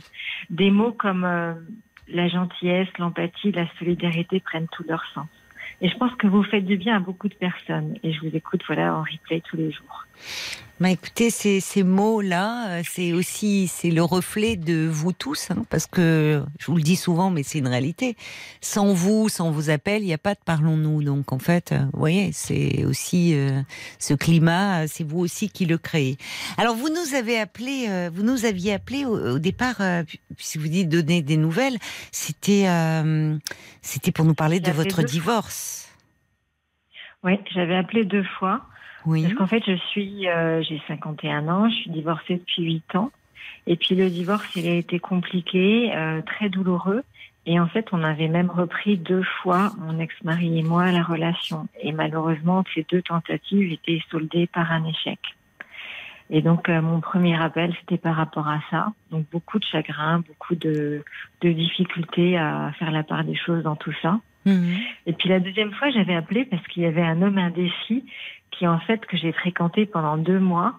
des 0.50 0.72
mots 0.72 0.92
comme 0.92 1.26
euh, 1.26 1.54
la 2.08 2.28
gentillesse, 2.28 2.88
l'empathie, 2.98 3.52
la 3.52 3.68
solidarité 3.78 4.40
prennent 4.40 4.68
tout 4.72 4.84
leur 4.88 5.04
sens. 5.14 5.28
Et 5.82 5.90
je 5.90 5.98
pense 5.98 6.14
que 6.16 6.28
vous 6.28 6.44
faites 6.44 6.66
du 6.66 6.78
bien 6.78 6.96
à 6.96 7.00
beaucoup 7.00 7.28
de 7.28 7.36
personnes. 7.36 7.98
Et 8.04 8.14
je 8.14 8.22
vous 8.22 8.36
écoute 8.36 8.62
voilà 8.66 8.96
en 8.96 9.04
replay 9.04 9.42
tous 9.42 9.58
les 9.58 9.72
jours. 9.72 10.06
Bah, 10.80 10.90
écoutez, 10.90 11.30
ces, 11.30 11.62
ces 11.62 11.84
mots-là, 11.84 12.68
euh, 12.68 12.82
c'est 12.84 13.14
aussi 13.14 13.68
c'est 13.68 13.92
le 13.92 14.04
reflet 14.04 14.58
de 14.58 14.86
vous 14.86 15.14
tous, 15.14 15.50
hein, 15.52 15.64
parce 15.70 15.86
que 15.86 16.44
je 16.60 16.66
vous 16.66 16.76
le 16.76 16.82
dis 16.82 16.98
souvent, 16.98 17.30
mais 17.30 17.44
c'est 17.44 17.60
une 17.60 17.68
réalité. 17.68 18.18
Sans 18.60 18.92
vous, 18.92 19.30
sans 19.30 19.52
vos 19.52 19.70
appels, 19.70 20.02
il 20.02 20.08
n'y 20.08 20.14
a 20.14 20.18
pas 20.18 20.34
de 20.34 20.40
parlons-nous. 20.44 21.04
Donc 21.04 21.32
en 21.32 21.40
fait, 21.40 21.72
euh, 21.72 21.80
vous 21.94 22.00
voyez, 22.00 22.32
c'est 22.34 22.84
aussi 22.86 23.34
euh, 23.34 23.62
ce 24.00 24.14
climat, 24.14 24.88
c'est 24.88 25.06
vous 25.06 25.20
aussi 25.20 25.48
qui 25.50 25.66
le 25.66 25.78
créez. 25.78 26.18
Alors 26.58 26.76
vous 26.76 26.90
nous 26.90 27.16
avez 27.16 27.40
appelé, 27.40 27.86
euh, 27.88 28.10
vous 28.14 28.24
nous 28.24 28.44
aviez 28.44 28.74
appelé 28.74 29.06
au, 29.06 29.36
au 29.36 29.40
départ, 29.40 29.80
euh, 29.80 30.04
puisque 30.36 30.58
vous 30.58 30.68
dites 30.68 30.90
donner 30.90 31.22
des 31.22 31.38
nouvelles, 31.38 31.78
c'était 32.12 32.68
c'était 33.82 34.12
pour 34.12 34.26
nous 34.26 34.34
parler 34.34 34.60
de 34.60 34.72
votre 34.72 35.04
divorce. 35.04 35.88
Oui, 37.24 37.40
j'avais 37.54 37.76
appelé 37.76 38.04
deux 38.04 38.26
fois. 38.38 38.66
Oui. 39.06 39.24
Parce 39.24 39.34
qu'en 39.36 39.48
fait, 39.48 39.64
je 39.66 39.76
suis, 39.76 40.28
euh, 40.28 40.62
j'ai 40.64 40.82
51 40.88 41.48
ans, 41.48 41.70
je 41.70 41.76
suis 41.76 41.92
divorcée 41.92 42.36
depuis 42.36 42.64
8 42.64 42.96
ans. 42.96 43.12
Et 43.68 43.76
puis 43.76 43.96
le 43.96 44.10
divorce, 44.10 44.56
il 44.56 44.68
a 44.68 44.74
été 44.74 45.00
compliqué, 45.00 45.92
euh, 45.96 46.22
très 46.22 46.50
douloureux. 46.50 47.04
Et 47.46 47.60
en 47.60 47.68
fait, 47.68 47.88
on 47.92 48.04
avait 48.04 48.30
même 48.30 48.50
repris 48.50 48.98
deux 48.98 49.24
fois, 49.24 49.72
mon 49.78 50.00
ex-mari 50.00 50.60
et 50.60 50.64
moi, 50.64 50.92
la 50.92 51.04
relation. 51.04 51.68
Et 51.82 51.92
malheureusement, 51.92 52.64
ces 52.74 52.86
deux 52.90 53.02
tentatives 53.02 53.72
étaient 53.72 54.02
soldées 54.10 54.48
par 54.48 54.72
un 54.72 54.86
échec. 54.86 55.20
Et 56.30 56.42
donc, 56.42 56.70
euh, 56.70 56.82
mon 56.82 57.02
premier 57.02 57.42
appel, 57.42 57.76
c'était 57.82 57.98
par 57.98 58.16
rapport 58.16 58.48
à 58.48 58.62
ça. 58.72 58.94
Donc, 59.12 59.26
beaucoup 59.30 59.60
de 59.60 59.66
chagrin, 59.66 60.20
beaucoup 60.20 60.56
de, 60.56 61.04
de 61.42 61.52
difficultés 61.52 62.38
à 62.38 62.72
faire 62.80 62.92
la 62.92 63.04
part 63.04 63.26
des 63.26 63.36
choses 63.36 63.64
dans 63.64 63.76
tout 63.76 63.94
ça. 64.02 64.20
Mhm. 64.46 64.78
Et 65.06 65.14
puis 65.14 65.30
la 65.30 65.40
deuxième 65.40 65.72
fois, 65.74 65.90
j'avais 65.92 66.16
appelé 66.16 66.46
parce 66.46 66.66
qu'il 66.68 66.84
y 66.84 66.86
avait 66.86 67.02
un 67.02 67.22
homme 67.22 67.38
indécis 67.38 68.06
qui, 68.52 68.68
en 68.68 68.80
fait, 68.80 69.06
que 69.06 69.18
j'ai 69.18 69.32
fréquenté 69.32 69.86
pendant 69.86 70.18
deux 70.18 70.40
mois. 70.40 70.76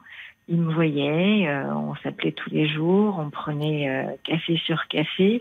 Il 0.49 0.61
me 0.61 0.73
voyait, 0.73 1.49
euh, 1.49 1.75
on 1.75 1.95
s'appelait 1.97 2.33
tous 2.33 2.51
les 2.51 2.69
jours, 2.69 3.19
on 3.19 3.31
prenait 3.31 3.89
euh, 3.89 4.05
café 4.25 4.59
sur 4.67 4.87
café. 4.89 5.41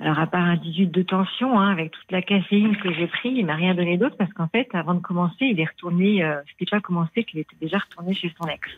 Alors, 0.00 0.18
à 0.18 0.26
part 0.26 0.44
un 0.44 0.56
18 0.56 0.86
de 0.86 1.02
tension, 1.02 1.58
hein, 1.58 1.70
avec 1.70 1.90
toute 1.90 2.10
la 2.10 2.22
caféine 2.22 2.76
que 2.76 2.92
j'ai 2.94 3.08
pris, 3.08 3.30
il 3.30 3.44
m'a 3.44 3.56
rien 3.56 3.74
donné 3.74 3.98
d'autre 3.98 4.16
parce 4.16 4.32
qu'en 4.32 4.46
fait, 4.48 4.68
avant 4.72 4.94
de 4.94 5.00
commencer, 5.00 5.44
il 5.44 5.60
est 5.60 5.64
retourné, 5.68 6.22
euh, 6.22 6.36
c'était 6.50 6.70
pas 6.70 6.80
commencé 6.80 7.24
qu'il 7.24 7.40
était 7.40 7.56
déjà 7.60 7.78
retourné 7.78 8.14
chez 8.14 8.32
son 8.40 8.48
ex. 8.48 8.68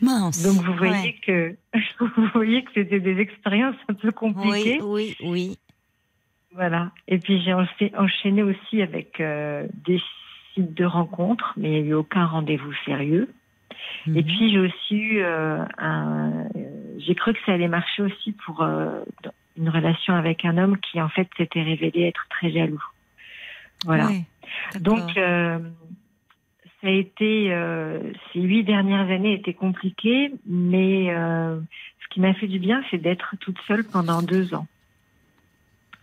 Mince. 0.00 0.42
Donc, 0.42 0.64
vous 0.64 0.74
voyez 0.74 0.92
Ouais. 0.92 1.16
que, 1.24 1.56
vous 2.16 2.26
voyez 2.34 2.64
que 2.64 2.70
c'était 2.74 3.00
des 3.00 3.18
expériences 3.20 3.76
un 3.88 3.94
peu 3.94 4.10
compliquées. 4.10 4.80
Oui, 4.82 5.14
oui, 5.20 5.28
oui. 5.30 5.58
Voilà. 6.54 6.90
Et 7.08 7.18
puis 7.18 7.40
j'ai 7.42 7.52
encha- 7.52 7.96
enchaîné 7.96 8.42
aussi 8.42 8.82
avec 8.82 9.20
euh, 9.20 9.66
des 9.86 10.00
sites 10.54 10.74
de 10.74 10.84
rencontres, 10.84 11.54
mais 11.56 11.68
il 11.68 11.82
n'y 11.84 11.88
a 11.88 11.90
eu 11.90 11.94
aucun 11.94 12.26
rendez-vous 12.26 12.72
sérieux. 12.84 13.32
Mhm. 14.06 14.16
Et 14.16 14.22
puis 14.22 14.50
j'ai 14.50 14.58
aussi 14.58 14.96
eu 14.96 15.22
euh, 15.22 15.64
un. 15.78 16.46
euh, 16.54 16.98
J'ai 16.98 17.14
cru 17.14 17.32
que 17.32 17.40
ça 17.46 17.52
allait 17.52 17.68
marcher 17.68 18.02
aussi 18.02 18.32
pour 18.44 18.62
euh, 18.62 19.02
une 19.56 19.68
relation 19.68 20.14
avec 20.14 20.44
un 20.44 20.58
homme 20.58 20.78
qui 20.78 21.00
en 21.00 21.08
fait 21.08 21.28
s'était 21.36 21.62
révélé 21.62 22.02
être 22.02 22.26
très 22.30 22.50
jaloux. 22.50 22.82
Voilà. 23.84 24.10
Donc 24.80 25.16
euh, 25.16 25.58
ça 26.80 26.88
a 26.88 26.90
été 26.90 27.52
euh, 27.52 28.12
ces 28.32 28.40
huit 28.40 28.64
dernières 28.64 29.08
années 29.10 29.34
étaient 29.34 29.54
compliquées, 29.54 30.32
mais 30.46 31.14
euh, 31.14 31.58
ce 32.02 32.08
qui 32.10 32.20
m'a 32.20 32.34
fait 32.34 32.46
du 32.48 32.58
bien, 32.58 32.82
c'est 32.90 32.98
d'être 32.98 33.36
toute 33.40 33.58
seule 33.66 33.84
pendant 33.84 34.22
deux 34.22 34.52
ans. 34.54 34.66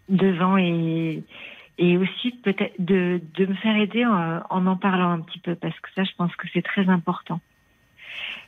Deux 0.10 0.42
ans 0.42 0.58
et 0.58 1.24
et 1.78 1.98
aussi 1.98 2.32
peut-être 2.44 2.74
de, 2.78 3.22
de 3.36 3.46
me 3.46 3.54
faire 3.56 3.78
aider 3.78 4.06
en, 4.06 4.42
en 4.50 4.68
en 4.68 4.76
parlant 4.76 5.12
un 5.12 5.22
petit 5.22 5.40
peu 5.40 5.56
parce 5.56 5.80
que 5.80 5.90
ça, 5.96 6.04
je 6.04 6.12
pense 6.18 6.36
que 6.36 6.46
c'est 6.54 6.62
très 6.62 6.90
important. 6.90 7.40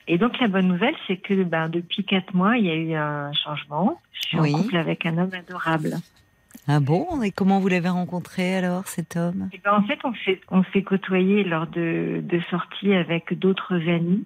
Et 0.07 0.17
donc 0.17 0.37
la 0.39 0.47
bonne 0.49 0.67
nouvelle, 0.67 0.95
c'est 1.07 1.17
que 1.17 1.43
ben, 1.43 1.69
depuis 1.69 2.03
quatre 2.03 2.33
mois, 2.33 2.57
il 2.57 2.65
y 2.65 2.69
a 2.71 2.75
eu 2.75 2.93
un 2.93 3.31
changement. 3.33 4.01
Je 4.11 4.21
suis 4.27 4.39
Oui. 4.39 4.53
en 4.53 4.57
couple 4.63 4.75
avec 4.75 5.05
un 5.05 5.17
homme 5.17 5.33
adorable. 5.33 5.95
Ah 6.67 6.79
bon? 6.79 7.21
Et 7.21 7.31
comment 7.31 7.59
vous 7.59 7.69
l'avez 7.69 7.89
rencontré 7.89 8.55
alors, 8.55 8.87
cet 8.87 9.15
homme? 9.15 9.49
Eh 9.53 9.61
ben, 9.63 9.73
en 9.73 9.83
fait, 9.83 9.99
on 10.03 10.13
s'est 10.25 10.41
on 10.49 10.63
s'est 10.73 10.83
côtoyé 10.83 11.43
lors 11.43 11.67
de, 11.67 12.21
de 12.23 12.39
sorties 12.49 12.93
avec 12.93 13.37
d'autres 13.39 13.75
amis. 13.75 14.25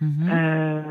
Mhm. 0.00 0.28
Euh, 0.30 0.82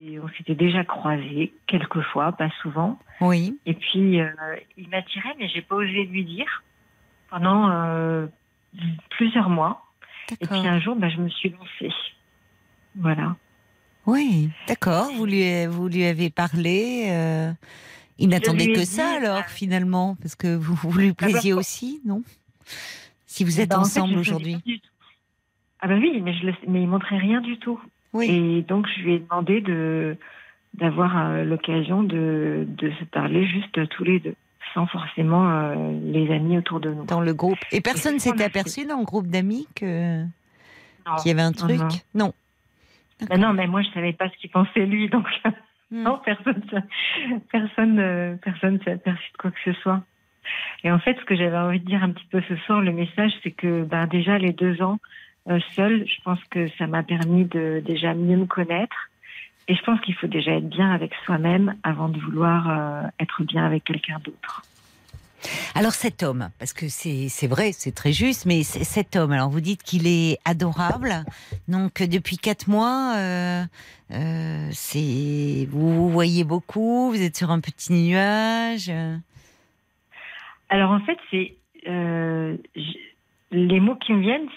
et 0.00 0.18
on 0.20 0.28
s'était 0.36 0.54
déjà 0.54 0.84
croisés 0.84 1.52
quelques 1.66 2.02
fois, 2.02 2.32
pas 2.32 2.50
souvent. 2.62 2.98
Oui. 3.20 3.58
Et 3.66 3.74
puis 3.74 4.20
euh, 4.20 4.30
il 4.76 4.88
m'attirait, 4.88 5.34
mais 5.38 5.48
j'ai 5.48 5.62
pas 5.62 5.76
osé 5.76 6.04
lui 6.04 6.24
dire 6.24 6.62
pendant 7.30 7.70
euh, 7.70 8.26
plusieurs 9.10 9.48
mois. 9.48 9.84
Et 10.40 10.46
puis 10.46 10.66
un 10.66 10.80
jour, 10.80 10.96
ben, 10.96 11.10
je 11.10 11.18
me 11.18 11.28
suis 11.28 11.50
lancée. 11.50 11.94
Voilà. 12.96 13.36
Oui, 14.06 14.50
d'accord. 14.66 15.10
Vous 15.16 15.26
lui, 15.26 15.66
vous 15.66 15.88
lui 15.88 16.04
avez 16.04 16.30
parlé. 16.30 17.06
euh, 17.10 17.52
il 18.18 18.28
n'attendait 18.28 18.72
que 18.72 18.80
dit, 18.80 18.86
ça 18.86 19.16
alors, 19.16 19.44
finalement, 19.46 20.16
parce 20.16 20.34
que 20.34 20.54
vous, 20.54 20.74
vous 20.74 20.96
lui 20.96 21.08
bah, 21.08 21.26
plaisiez 21.26 21.52
aussi, 21.52 22.00
non? 22.04 22.22
Si 23.26 23.44
vous 23.44 23.60
êtes 23.60 23.70
Ben, 23.70 23.78
en 23.78 23.84
fait, 23.84 24.00
ensemble 24.00 24.18
aujourd'hui. 24.18 24.62
Ah 25.80 25.88
ben 25.88 26.00
oui, 26.00 26.20
mais 26.20 26.32
je 26.34 26.46
le, 26.46 26.54
mais 26.68 26.82
il 26.82 26.88
montrait 26.88 27.18
rien 27.18 27.40
du 27.40 27.58
tout. 27.58 27.80
Et 28.20 28.62
donc 28.62 28.86
je 28.96 29.02
lui 29.02 29.14
ai 29.14 29.18
demandé 29.20 29.60
de 29.60 30.16
d'avoir 30.74 31.18
euh, 31.18 31.44
l'occasion 31.44 32.02
de, 32.02 32.64
de 32.66 32.90
se 32.98 33.04
parler 33.04 33.46
juste 33.46 33.88
tous 33.90 34.04
les 34.04 34.20
deux, 34.20 34.34
sans 34.72 34.86
forcément 34.86 35.50
euh, 35.50 35.74
les 36.04 36.30
amis 36.32 36.56
autour 36.58 36.80
de 36.80 36.90
nous. 36.90 37.04
Dans 37.04 37.20
le 37.20 37.34
groupe. 37.34 37.58
Et 37.72 37.80
personne 37.80 38.18
ça, 38.18 38.30
aperçu 38.38 38.86
dans 38.86 38.98
le 38.98 39.04
groupe 39.04 39.26
d'amis 39.26 39.66
que 39.74 40.22
qu'il 41.18 41.28
y 41.28 41.30
avait 41.30 41.42
un 41.42 41.52
truc? 41.52 41.80
non. 42.14 42.26
Non. 42.26 42.32
Ben 43.28 43.40
non, 43.40 43.52
mais 43.52 43.66
moi 43.66 43.82
je 43.82 43.90
savais 43.90 44.12
pas 44.12 44.28
ce 44.30 44.36
qu'il 44.38 44.50
pensait 44.50 44.84
lui, 44.84 45.08
donc 45.08 45.28
Hmm. 45.92 46.04
non, 46.04 46.18
personne, 46.24 46.62
personne, 47.52 47.98
euh, 47.98 48.34
personne 48.42 48.80
s'est 48.82 48.92
aperçu 48.92 49.30
de 49.32 49.36
quoi 49.36 49.50
que 49.50 49.60
ce 49.62 49.74
soit. 49.82 50.02
Et 50.84 50.90
en 50.90 50.98
fait, 50.98 51.16
ce 51.20 51.24
que 51.26 51.36
j'avais 51.36 51.56
envie 51.58 51.80
de 51.80 51.84
dire 51.84 52.02
un 52.02 52.10
petit 52.10 52.24
peu 52.30 52.42
ce 52.48 52.56
soir, 52.56 52.80
le 52.80 52.92
message, 52.92 53.30
c'est 53.42 53.50
que 53.50 53.84
ben, 53.84 54.06
déjà 54.06 54.38
les 54.38 54.52
deux 54.54 54.80
ans 54.82 54.98
euh, 55.48 55.58
seul, 55.74 56.06
je 56.06 56.22
pense 56.24 56.42
que 56.50 56.68
ça 56.78 56.86
m'a 56.86 57.02
permis 57.02 57.44
de 57.44 57.82
déjà 57.84 58.14
mieux 58.14 58.36
me 58.36 58.46
connaître. 58.46 59.10
Et 59.68 59.74
je 59.74 59.82
pense 59.82 60.00
qu'il 60.00 60.14
faut 60.14 60.26
déjà 60.26 60.52
être 60.52 60.68
bien 60.68 60.90
avec 60.92 61.12
soi-même 61.24 61.76
avant 61.82 62.08
de 62.08 62.18
vouloir 62.18 62.68
euh, 62.68 63.08
être 63.20 63.44
bien 63.44 63.64
avec 63.64 63.84
quelqu'un 63.84 64.18
d'autre. 64.24 64.62
Alors 65.74 65.92
cet 65.92 66.22
homme, 66.22 66.50
parce 66.58 66.72
que 66.72 66.86
c'est 66.88 67.46
vrai, 67.46 67.72
c'est 67.72 67.94
très 67.94 68.12
juste, 68.12 68.46
mais 68.46 68.62
cet 68.62 69.16
homme, 69.16 69.32
alors 69.32 69.50
vous 69.50 69.60
dites 69.60 69.82
qu'il 69.82 70.06
est 70.06 70.38
adorable, 70.44 71.24
donc 71.68 72.02
depuis 72.02 72.36
quatre 72.36 72.68
mois, 72.68 73.14
euh, 73.16 73.64
euh, 74.12 74.68
c'est 74.72 75.66
vous 75.70 75.94
vous 75.94 76.10
voyez 76.10 76.44
beaucoup, 76.44 77.10
vous 77.10 77.20
êtes 77.20 77.36
sur 77.36 77.50
un 77.50 77.60
petit 77.60 77.92
nuage. 77.92 78.92
Alors 80.68 80.90
en 80.92 81.00
fait, 81.00 81.18
c'est 81.30 81.56
euh, 81.88 82.56
les 83.52 83.80
mots 83.80 83.96
qui 83.96 84.12
me 84.12 84.20
viennent, 84.20 84.48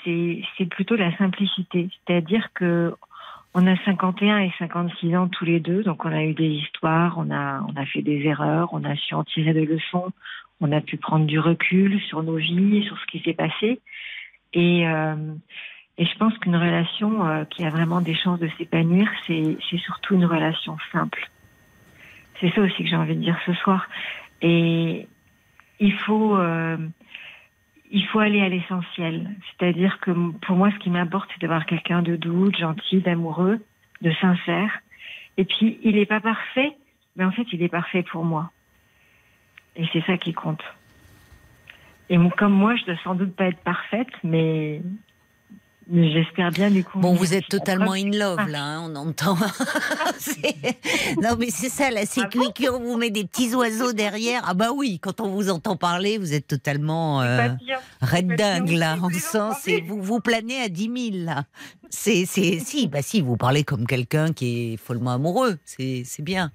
c'est 0.57 0.65
plutôt 0.65 0.95
la 0.95 1.15
simplicité. 1.17 1.89
C'est-à-dire 2.07 2.49
que 2.53 2.93
on 3.53 3.67
a 3.67 3.77
51 3.85 4.39
et 4.39 4.51
56 4.59 5.15
ans 5.15 5.27
tous 5.29 5.45
les 5.45 5.61
deux, 5.61 5.83
donc 5.83 6.03
on 6.03 6.11
a 6.11 6.23
eu 6.23 6.33
des 6.33 6.49
histoires, 6.49 7.15
on 7.17 7.31
a 7.31 7.61
on 7.69 7.75
a 7.79 7.85
fait 7.85 8.01
des 8.01 8.21
erreurs, 8.23 8.69
on 8.73 8.83
a 8.83 8.95
su 8.95 9.13
en 9.13 9.23
tirer 9.23 9.53
des 9.53 9.65
leçons, 9.65 10.11
on 10.59 10.71
a 10.71 10.81
pu 10.81 10.97
prendre 10.97 11.25
du 11.25 11.39
recul 11.39 12.01
sur 12.01 12.23
nos 12.23 12.35
vies, 12.35 12.83
sur 12.85 12.97
ce 12.99 13.05
qui 13.05 13.19
s'est 13.19 13.33
passé. 13.33 13.79
Et 14.53 14.87
euh, 14.87 15.15
et 15.97 16.05
je 16.05 16.17
pense 16.17 16.37
qu'une 16.39 16.57
relation 16.57 17.25
euh, 17.25 17.45
qui 17.45 17.63
a 17.65 17.69
vraiment 17.69 18.01
des 18.01 18.15
chances 18.15 18.39
de 18.39 18.49
s'épanouir, 18.57 19.09
c'est 19.25 19.57
c'est 19.69 19.79
surtout 19.79 20.15
une 20.15 20.25
relation 20.25 20.77
simple. 20.91 21.29
C'est 22.39 22.53
ça 22.53 22.61
aussi 22.61 22.83
que 22.83 22.89
j'ai 22.89 22.97
envie 22.97 23.15
de 23.15 23.21
dire 23.21 23.39
ce 23.45 23.53
soir. 23.53 23.87
Et 24.41 25.07
il 25.79 25.93
faut, 25.93 26.35
euh, 26.37 26.77
il 27.91 28.05
faut 28.07 28.19
aller 28.19 28.41
à 28.41 28.49
l'essentiel. 28.49 29.29
C'est-à-dire 29.49 29.99
que 29.99 30.11
pour 30.45 30.55
moi, 30.55 30.71
ce 30.71 30.79
qui 30.79 30.89
m'importe, 30.89 31.29
c'est 31.33 31.41
d'avoir 31.41 31.65
quelqu'un 31.65 32.01
de 32.01 32.15
doux, 32.15 32.49
de 32.51 32.57
gentil, 32.57 33.01
d'amoureux, 33.01 33.59
de 34.01 34.11
sincère. 34.21 34.79
Et 35.37 35.45
puis, 35.45 35.79
il 35.83 35.95
n'est 35.95 36.05
pas 36.05 36.19
parfait, 36.19 36.75
mais 37.15 37.23
en 37.25 37.31
fait, 37.31 37.45
il 37.51 37.61
est 37.61 37.69
parfait 37.69 38.03
pour 38.03 38.23
moi. 38.23 38.51
Et 39.75 39.85
c'est 39.93 40.03
ça 40.05 40.17
qui 40.17 40.33
compte. 40.33 40.63
Et 42.09 42.17
comme 42.37 42.53
moi, 42.53 42.75
je 42.75 42.81
ne 42.81 42.85
dois 42.87 42.97
sans 43.03 43.15
doute 43.15 43.35
pas 43.35 43.45
être 43.45 43.63
parfaite, 43.63 44.09
mais 44.23 44.81
j'espère 45.91 46.51
bien 46.51 46.69
du 46.71 46.83
coup. 46.83 46.99
Bon, 46.99 47.13
vous 47.13 47.33
êtes 47.33 47.47
totalement 47.47 47.93
in 47.93 48.11
love 48.11 48.47
là, 48.49 48.63
hein, 48.63 48.91
on 48.91 48.95
entend. 48.95 49.37
C'est- 50.17 50.77
non, 51.21 51.35
mais 51.39 51.49
c'est 51.49 51.69
ça, 51.69 51.91
la 51.91 52.05
sécu, 52.05 52.39
on 52.69 52.79
vous 52.79 52.97
met 52.97 53.09
des 53.09 53.25
petits 53.25 53.53
oiseaux 53.53 53.93
derrière. 53.93 54.43
Ah 54.45 54.53
bah 54.53 54.69
oui, 54.75 54.99
quand 54.99 55.21
on 55.21 55.29
vous 55.29 55.49
entend 55.49 55.75
parler, 55.75 56.17
vous 56.17 56.33
êtes 56.33 56.47
totalement 56.47 57.21
euh, 57.21 57.49
red 58.01 58.35
dingue 58.35 58.71
là. 58.71 58.97
On 59.01 59.09
sent, 59.09 59.57
c'est 59.61 59.81
vous 59.81 60.01
vous 60.01 60.19
planez 60.19 60.61
à 60.61 60.69
10 60.69 61.11
000 61.13 61.25
là. 61.25 61.45
C'est 61.89 62.25
c'est 62.25 62.59
si, 62.59 62.87
bah 62.87 63.01
si, 63.01 63.21
vous 63.21 63.37
parlez 63.37 63.63
comme 63.63 63.85
quelqu'un 63.85 64.33
qui 64.33 64.73
est 64.73 64.77
follement 64.77 65.11
amoureux. 65.11 65.57
C'est 65.65 66.03
c'est 66.05 66.23
bien. 66.23 66.51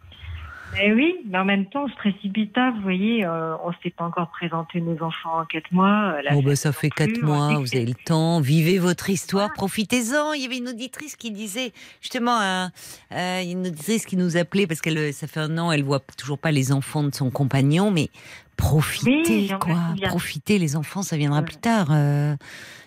Mais 0.74 0.92
oui, 0.92 1.14
mais 1.28 1.38
en 1.38 1.44
même 1.44 1.66
temps, 1.66 1.84
on 1.84 1.88
se 1.88 1.94
précipite 1.96 2.52
pas. 2.52 2.70
Vous 2.70 2.80
voyez, 2.80 3.24
euh, 3.24 3.54
on 3.64 3.70
ne 3.70 3.74
s'est 3.82 3.90
pas 3.90 4.04
encore 4.04 4.30
présenté 4.30 4.80
nos 4.80 5.02
enfants 5.02 5.40
en 5.40 5.44
quatre 5.44 5.70
mois. 5.72 6.14
euh, 6.18 6.22
bah 6.42 6.50
fête 6.50 6.56
ça 6.56 6.72
fait 6.72 6.90
quatre 6.90 7.22
mois, 7.22 7.58
vous 7.58 7.74
avez 7.74 7.86
le 7.86 7.94
temps, 7.94 8.40
vivez 8.40 8.78
votre 8.78 9.10
histoire, 9.10 9.52
profitez-en. 9.52 10.32
Il 10.32 10.42
y 10.42 10.46
avait 10.46 10.58
une 10.58 10.68
auditrice 10.68 11.16
qui 11.16 11.30
disait 11.32 11.72
justement, 12.00 12.40
euh, 12.40 12.66
euh, 13.12 13.42
une 13.42 13.66
auditrice 13.66 14.06
qui 14.06 14.16
nous 14.16 14.36
appelait 14.36 14.66
parce 14.66 14.80
qu'elle, 14.80 15.12
ça 15.12 15.26
fait 15.26 15.40
un 15.40 15.58
an, 15.58 15.72
elle 15.72 15.82
voit 15.82 16.00
toujours 16.16 16.38
pas 16.38 16.52
les 16.52 16.72
enfants 16.72 17.02
de 17.02 17.14
son 17.14 17.30
compagnon, 17.30 17.90
mais 17.90 18.08
profitez 18.56 19.12
Oui, 19.28 19.52
quoi, 19.60 19.76
profitez. 20.08 20.58
Les 20.58 20.76
enfants, 20.76 21.02
ça 21.02 21.16
viendra 21.16 21.42
plus 21.42 21.56
tard. 21.56 21.88
euh, 21.90 22.36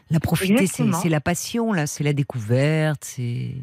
la 0.09 0.19
profiter, 0.19 0.67
c'est 0.67 1.09
la 1.09 1.21
passion 1.21 1.73
là, 1.73 1.87
c'est 1.87 2.03
la 2.03 2.13
découverte, 2.13 3.03
c'est. 3.03 3.55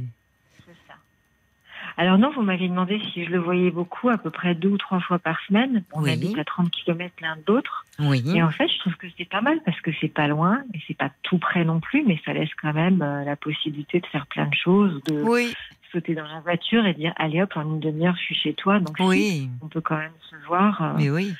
Alors 2.00 2.16
non, 2.16 2.30
vous 2.30 2.40
m'avez 2.40 2.66
demandé 2.66 2.98
si 3.12 3.26
je 3.26 3.30
le 3.30 3.38
voyais 3.38 3.70
beaucoup, 3.70 4.08
à 4.08 4.16
peu 4.16 4.30
près 4.30 4.54
deux 4.54 4.70
ou 4.70 4.78
trois 4.78 5.00
fois 5.00 5.18
par 5.18 5.38
semaine. 5.46 5.84
On 5.92 6.02
Oui. 6.04 6.12
habite 6.12 6.38
à 6.38 6.44
30 6.44 6.70
km 6.70 7.14
l'un 7.20 7.36
de 7.36 7.42
l'autre. 7.46 7.84
Oui. 7.98 8.24
Et 8.34 8.42
en 8.42 8.50
fait, 8.50 8.68
je 8.68 8.78
trouve 8.78 8.94
que 8.94 9.06
c'est 9.18 9.28
pas 9.28 9.42
mal 9.42 9.60
parce 9.66 9.78
que 9.82 9.90
c'est 10.00 10.08
pas 10.08 10.26
loin 10.26 10.62
et 10.72 10.78
c'est 10.88 10.96
pas 10.96 11.10
tout 11.24 11.36
près 11.36 11.62
non 11.62 11.78
plus, 11.78 12.02
mais 12.06 12.18
ça 12.24 12.32
laisse 12.32 12.48
quand 12.62 12.72
même 12.72 13.02
euh, 13.02 13.22
la 13.24 13.36
possibilité 13.36 14.00
de 14.00 14.06
faire 14.06 14.26
plein 14.28 14.46
de 14.46 14.54
choses, 14.54 15.04
de 15.04 15.22
Oui. 15.26 15.52
sauter 15.92 16.14
dans 16.14 16.24
la 16.26 16.40
voiture 16.40 16.86
et 16.86 16.94
dire 16.94 17.12
allez 17.16 17.42
hop, 17.42 17.52
en 17.54 17.64
une 17.68 17.80
demi-heure, 17.80 18.16
je 18.16 18.22
suis 18.22 18.34
chez 18.34 18.54
toi. 18.54 18.80
Donc 18.80 18.96
Oui. 18.98 19.18
si, 19.18 19.50
on 19.62 19.68
peut 19.68 19.82
quand 19.82 19.98
même 19.98 20.16
se 20.30 20.36
voir. 20.46 20.82
euh, 20.82 20.92
Mais 20.96 21.10
oui. 21.10 21.34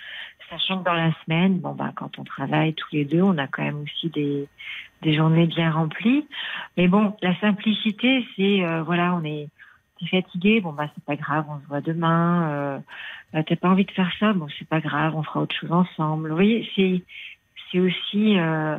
Sachant 0.50 0.80
que 0.80 0.84
dans 0.84 0.92
la 0.94 1.12
semaine, 1.24 1.58
bon 1.58 1.72
bah 1.72 1.92
quand 1.96 2.18
on 2.18 2.24
travaille 2.24 2.74
tous 2.74 2.88
les 2.92 3.06
deux, 3.06 3.22
on 3.22 3.38
a 3.38 3.46
quand 3.46 3.62
même 3.62 3.80
aussi 3.84 4.10
des 4.10 4.46
des 5.00 5.14
journées 5.14 5.46
bien 5.46 5.70
remplies. 5.70 6.26
Mais 6.76 6.86
bon, 6.86 7.16
la 7.22 7.34
simplicité, 7.40 8.26
c'est 8.36 8.62
euh, 8.62 8.82
voilà, 8.82 9.14
on 9.14 9.24
est 9.24 9.48
t'es 10.00 10.06
fatigué, 10.06 10.60
bon 10.60 10.72
bah 10.72 10.88
c'est 10.94 11.04
pas 11.04 11.16
grave, 11.16 11.44
on 11.48 11.60
se 11.60 11.66
voit 11.66 11.80
demain. 11.80 12.50
Euh, 12.50 12.78
euh, 13.34 13.42
T'as 13.46 13.56
pas 13.56 13.68
envie 13.68 13.84
de 13.84 13.90
faire 13.90 14.10
ça, 14.18 14.32
bon 14.32 14.46
c'est 14.58 14.68
pas 14.68 14.80
grave, 14.80 15.14
on 15.14 15.22
fera 15.22 15.40
autre 15.40 15.54
chose 15.54 15.72
ensemble. 15.72 16.30
Vous 16.30 16.34
voyez, 16.34 16.68
c'est 16.74 17.02
c'est 17.70 17.80
aussi 17.80 18.38
euh, 18.38 18.76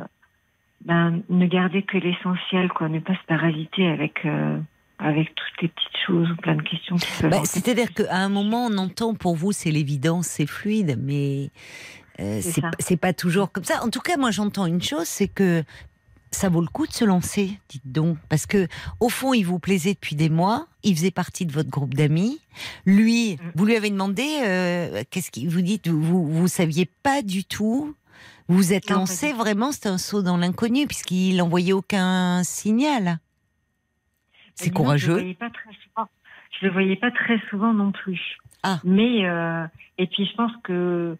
ben, 0.84 1.22
ne 1.28 1.46
garder 1.46 1.82
que 1.82 1.98
l'essentiel, 1.98 2.68
quoi, 2.70 2.88
ne 2.88 2.98
pas 3.00 3.14
se 3.14 3.26
parasiter 3.26 3.86
avec 3.88 4.24
euh, 4.24 4.58
avec 4.98 5.34
toutes 5.34 5.62
les 5.62 5.68
petites 5.68 5.96
choses 6.06 6.30
ou 6.30 6.36
plein 6.36 6.56
de 6.56 6.62
questions 6.62 6.96
qui. 6.96 7.22
Bah, 7.22 7.40
C'est-à-dire 7.44 7.92
qu'à 7.92 8.16
un 8.16 8.28
moment, 8.28 8.66
on 8.66 8.78
entend 8.78 9.14
pour 9.14 9.36
vous, 9.36 9.52
c'est 9.52 9.70
l'évidence, 9.70 10.26
c'est 10.26 10.46
fluide, 10.46 10.98
mais 11.00 11.50
euh, 12.20 12.40
c'est 12.78 12.96
pas 12.96 13.12
toujours 13.12 13.50
comme 13.50 13.64
ça. 13.64 13.82
En 13.84 13.90
tout 13.90 14.00
cas, 14.00 14.16
moi, 14.16 14.30
j'entends 14.30 14.66
une 14.66 14.82
chose, 14.82 15.06
c'est 15.06 15.28
que 15.28 15.64
ça 16.32 16.48
vaut 16.48 16.60
le 16.62 16.66
coup 16.66 16.86
de 16.86 16.92
se 16.92 17.04
lancer, 17.04 17.58
dites 17.68 17.90
donc, 17.92 18.16
parce 18.28 18.46
que 18.46 18.66
au 19.00 19.08
fond, 19.08 19.34
il 19.34 19.42
vous 19.44 19.58
plaisait 19.58 19.94
depuis 19.94 20.16
des 20.16 20.28
mois, 20.30 20.66
il 20.82 20.96
faisait 20.96 21.10
partie 21.10 21.46
de 21.46 21.52
votre 21.52 21.70
groupe 21.70 21.94
d'amis. 21.94 22.40
Lui, 22.86 23.36
Mm. 23.36 23.38
vous 23.54 23.66
lui 23.66 23.76
avez 23.76 23.90
demandé, 23.90 24.24
euh, 24.44 25.02
qu'est-ce 25.10 25.30
qu'il 25.30 25.48
vous 25.48 25.60
dites, 25.62 25.88
vous 25.88 26.26
vous 26.26 26.48
saviez 26.48 26.86
pas 27.02 27.22
du 27.22 27.44
tout. 27.44 27.94
Vous 28.48 28.56
vous 28.56 28.72
êtes 28.72 28.90
Non, 28.90 28.96
lancé 29.00 29.32
vraiment, 29.32 29.72
c'était 29.72 29.88
un 29.88 29.98
saut 29.98 30.22
dans 30.22 30.36
l'inconnu 30.36 30.86
puisqu'il 30.86 31.36
n'envoyait 31.36 31.72
aucun 31.72 32.42
signal. 32.44 33.18
C'est 34.54 34.66
Je 34.66 34.70
le 34.70 34.74
courageux. 34.74 35.12
voyais 35.14 35.34
pas 35.34 35.50
très 35.50 35.70
souvent. 35.84 36.08
Je 36.60 36.66
le 36.66 36.72
voyais 36.72 36.96
pas 36.96 37.10
très 37.10 37.40
souvent 37.50 37.72
non 37.72 37.92
plus. 37.92 38.20
Ah. 38.62 38.80
Mais 38.84 39.26
euh, 39.26 39.64
et 39.98 40.06
puis 40.06 40.26
je 40.26 40.34
pense 40.36 40.52
que 40.64 41.16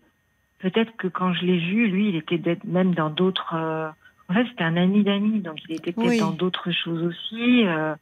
peut-être 0.60 0.94
que 0.96 1.08
quand 1.08 1.32
je 1.34 1.44
l'ai 1.44 1.58
vu, 1.58 1.88
lui, 1.88 2.08
il 2.10 2.16
était 2.16 2.58
même 2.64 2.94
dans 2.94 3.10
d'autres. 3.10 3.54
euh, 3.54 3.90
En 4.32 4.34
fait, 4.34 4.46
c'était 4.48 4.64
un 4.64 4.76
ami 4.76 5.02
d'amis, 5.04 5.40
donc 5.40 5.58
il 5.68 5.74
était 5.76 5.92
peut-être 5.92 6.08
Oui. 6.08 6.18
dans 6.18 6.32
d'autres 6.32 6.70
choses 6.72 7.02
aussi. 7.02 7.66
euh, 7.66 7.94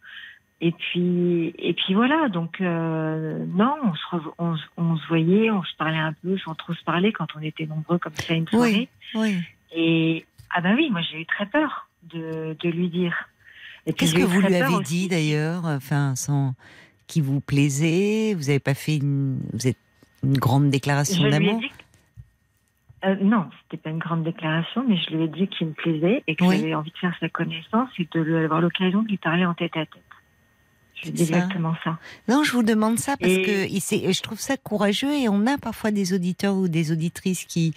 Et 0.63 0.73
puis 0.73 1.53
et 1.59 1.73
puis 1.75 1.95
voilà. 1.95 2.29
Donc 2.29 2.61
euh, 2.61 3.45
non, 3.55 3.75
on 3.83 3.95
se 3.95 4.07
rev- 4.17 4.33
on, 4.39 4.57
se- 4.57 4.63
on 4.77 4.97
se 4.97 5.07
voyait, 5.09 5.51
on 5.51 5.63
se 5.65 5.75
parlait 5.77 5.97
un 5.99 6.13
peu 6.23 6.37
sans 6.39 6.55
trop 6.55 6.75
se 6.75 6.85
parler 6.85 7.13
quand 7.13 7.27
on 7.37 7.41
était 7.41 7.67
nombreux 7.67 7.99
comme 7.99 8.13
ça 8.15 8.35
une 8.35 8.47
soirée. 8.47 8.89
Oui. 9.15 9.37
Et 9.75 10.25
ah 10.55 10.61
ben 10.61 10.75
oui, 10.77 10.89
moi 10.91 11.01
j'ai 11.01 11.21
eu 11.23 11.27
très 11.27 11.47
peur 11.47 11.89
de, 12.13 12.57
de 12.63 12.69
lui 12.69 12.89
dire. 12.89 13.15
Qu'est-ce 13.97 14.15
que 14.15 14.23
vous 14.23 14.41
lui 14.41 14.55
avez 14.55 14.75
aussi 14.75 14.85
dit 14.85 15.09
d'ailleurs 15.09 15.65
Enfin, 15.65 16.15
sans 16.15 16.55
qui 17.07 17.21
vous 17.23 17.41
plaisait? 17.41 18.35
Vous 18.35 18.45
n'avez 18.45 18.61
pas 18.61 18.75
fait 18.75 18.97
une, 18.99 19.41
vous 19.55 19.67
êtes 19.67 19.79
une 20.23 20.37
grande 20.37 20.69
déclaration 20.71 21.29
d'amour? 21.29 21.61
Euh, 23.05 23.17
non, 23.23 23.49
c'était 23.63 23.83
pas 23.83 23.91
une 23.91 23.99
grande 23.99 24.25
déclaration, 24.25 24.85
mais 24.89 24.97
je 24.97 25.15
lui 25.17 25.25
ai 25.25 25.29
dit 25.29 25.49
qu'il 25.49 25.69
me 25.69 25.73
plaisait 25.73 26.23
et 26.27 26.37
que 26.37 26.45
Oui. 26.45 26.57
j'avais 26.59 26.75
envie 26.75 26.91
de 26.91 26.99
faire 26.99 27.15
sa 27.21 27.29
connaissance 27.29 27.89
et 27.99 28.09
de 28.13 28.21
lui 28.21 28.37
avoir 28.37 28.61
l'occasion 28.61 29.03
de 29.03 29.09
lui 29.09 29.17
parler 29.19 29.45
en 29.47 29.55
tête 29.55 29.77
à 29.77 29.87
tête. 29.87 30.03
Je 31.03 31.07
C'est 31.07 31.17
ça. 31.17 31.23
exactement 31.39 31.75
ça. 31.83 31.99
Non, 32.29 32.43
je 32.45 32.53
vous 32.53 32.63
demande 32.63 32.99
ça 32.99 33.17
parce 33.17 33.33
Et- 33.33 33.43
que 33.43 34.13
je 34.13 34.21
trouve 34.23 34.39
ça 34.39 34.59
courageux 34.59 35.15
et 35.15 35.31
on 35.31 35.47
a 35.47 35.57
parfois 35.57 35.93
des 35.93 36.13
auditeurs 36.13 36.55
ou 36.57 36.69
des 36.69 36.93
auditrices 36.93 37.45
qui 37.47 37.73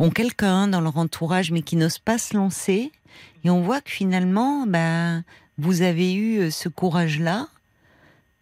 ont 0.00 0.10
quelqu'un 0.10 0.66
dans 0.66 0.80
leur 0.80 0.96
entourage 0.98 1.52
mais 1.52 1.62
qui 1.62 1.76
n'osent 1.76 2.00
pas 2.00 2.18
se 2.18 2.36
lancer 2.36 2.90
et 3.44 3.50
on 3.50 3.60
voit 3.60 3.80
que 3.80 3.90
finalement, 3.92 4.66
ben, 4.66 5.22
vous 5.56 5.82
avez 5.82 6.14
eu 6.14 6.38
euh, 6.40 6.50
ce 6.50 6.68
courage-là 6.68 7.46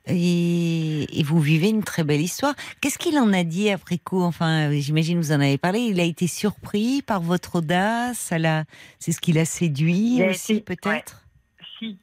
et, 0.06 1.18
et 1.18 1.22
vous 1.22 1.40
vivez 1.40 1.68
une 1.68 1.84
très 1.84 2.04
belle 2.04 2.20
histoire. 2.20 2.54
Qu'est-ce 2.80 2.98
qu'il 2.98 3.18
en 3.18 3.32
a 3.32 3.44
dit 3.44 3.70
après 3.70 3.98
coup 3.98 4.22
Enfin, 4.22 4.70
j'imagine 4.72 5.18
vous 5.18 5.32
en 5.32 5.40
avez 5.40 5.58
parlé. 5.58 5.80
Il 5.80 6.00
a 6.00 6.04
été 6.04 6.26
surpris 6.26 7.02
par 7.02 7.20
votre 7.20 7.56
audace. 7.56 8.32
L'a- 8.36 8.64
c'est 8.98 9.12
ce 9.12 9.20
qui 9.20 9.32
l'a 9.32 9.44
séduit 9.44 10.16
Il 10.18 10.24
aussi, 10.30 10.60
peut-être? 10.60 11.22
Si, 11.78 11.98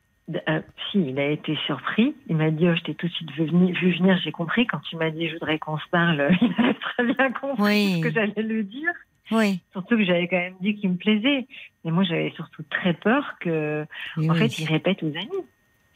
euh, 0.47 0.61
si, 0.91 0.99
il 1.09 1.19
a 1.19 1.29
été 1.29 1.57
surpris. 1.65 2.15
Il 2.27 2.37
m'a 2.37 2.51
dit, 2.51 2.67
oh, 2.67 2.75
je 2.75 2.81
t'ai 2.83 2.95
tout 2.95 3.07
de 3.07 3.11
suite 3.13 3.31
vu 3.31 3.45
venir, 3.45 4.19
j'ai 4.23 4.31
compris. 4.31 4.65
Quand 4.67 4.79
tu 4.89 4.95
m'as 4.95 5.09
dit, 5.09 5.27
je 5.27 5.33
voudrais 5.33 5.59
qu'on 5.59 5.77
se 5.77 5.87
parle, 5.91 6.29
il 6.41 6.53
avait 6.57 6.73
très 6.75 7.03
bien 7.13 7.31
compris 7.33 7.63
Oui. 7.63 7.93
ce 7.97 8.01
que 8.07 8.13
j'allais 8.13 8.43
lui 8.43 8.63
dire. 8.63 8.91
Oui. 9.31 9.59
Surtout 9.73 9.95
que 9.95 10.03
j'avais 10.05 10.27
quand 10.27 10.37
même 10.37 10.55
dit 10.61 10.75
qu'il 10.75 10.89
me 10.89 10.95
plaisait. 10.97 11.45
Mais 11.85 11.91
moi, 11.91 12.03
j'avais 12.03 12.31
surtout 12.35 12.63
très 12.69 12.93
peur 12.93 13.35
que, 13.39 13.85
Oui, 14.17 14.29
en 14.29 14.33
oui. 14.33 14.39
fait, 14.39 14.59
il 14.59 14.67
répète 14.67 15.03
aux 15.03 15.09
amis. 15.15 15.27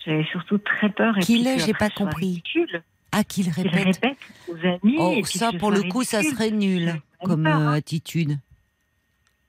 J'avais 0.05 0.25
surtout 0.25 0.57
très 0.57 0.89
peur. 0.89 1.17
et 1.17 1.21
Qu'il 1.21 1.47
est, 1.47 1.59
j'ai 1.59 1.73
pas 1.73 1.89
compris. 1.89 2.27
ridicule. 2.27 2.83
Ah, 3.11 3.23
qu'il 3.23 3.49
répète. 3.49 3.73
répète 4.01 4.17
aux 4.47 4.57
amis. 4.65 4.95
Oh, 4.97 5.13
et 5.15 5.23
ça, 5.23 5.51
pour 5.59 5.71
le 5.71 5.83
coup, 5.83 6.03
ça 6.03 6.23
serait 6.23 6.51
nul 6.51 6.95
comme 7.23 7.43
peur, 7.43 7.59
euh, 7.59 7.67
hein. 7.67 7.73
attitude. 7.73 8.37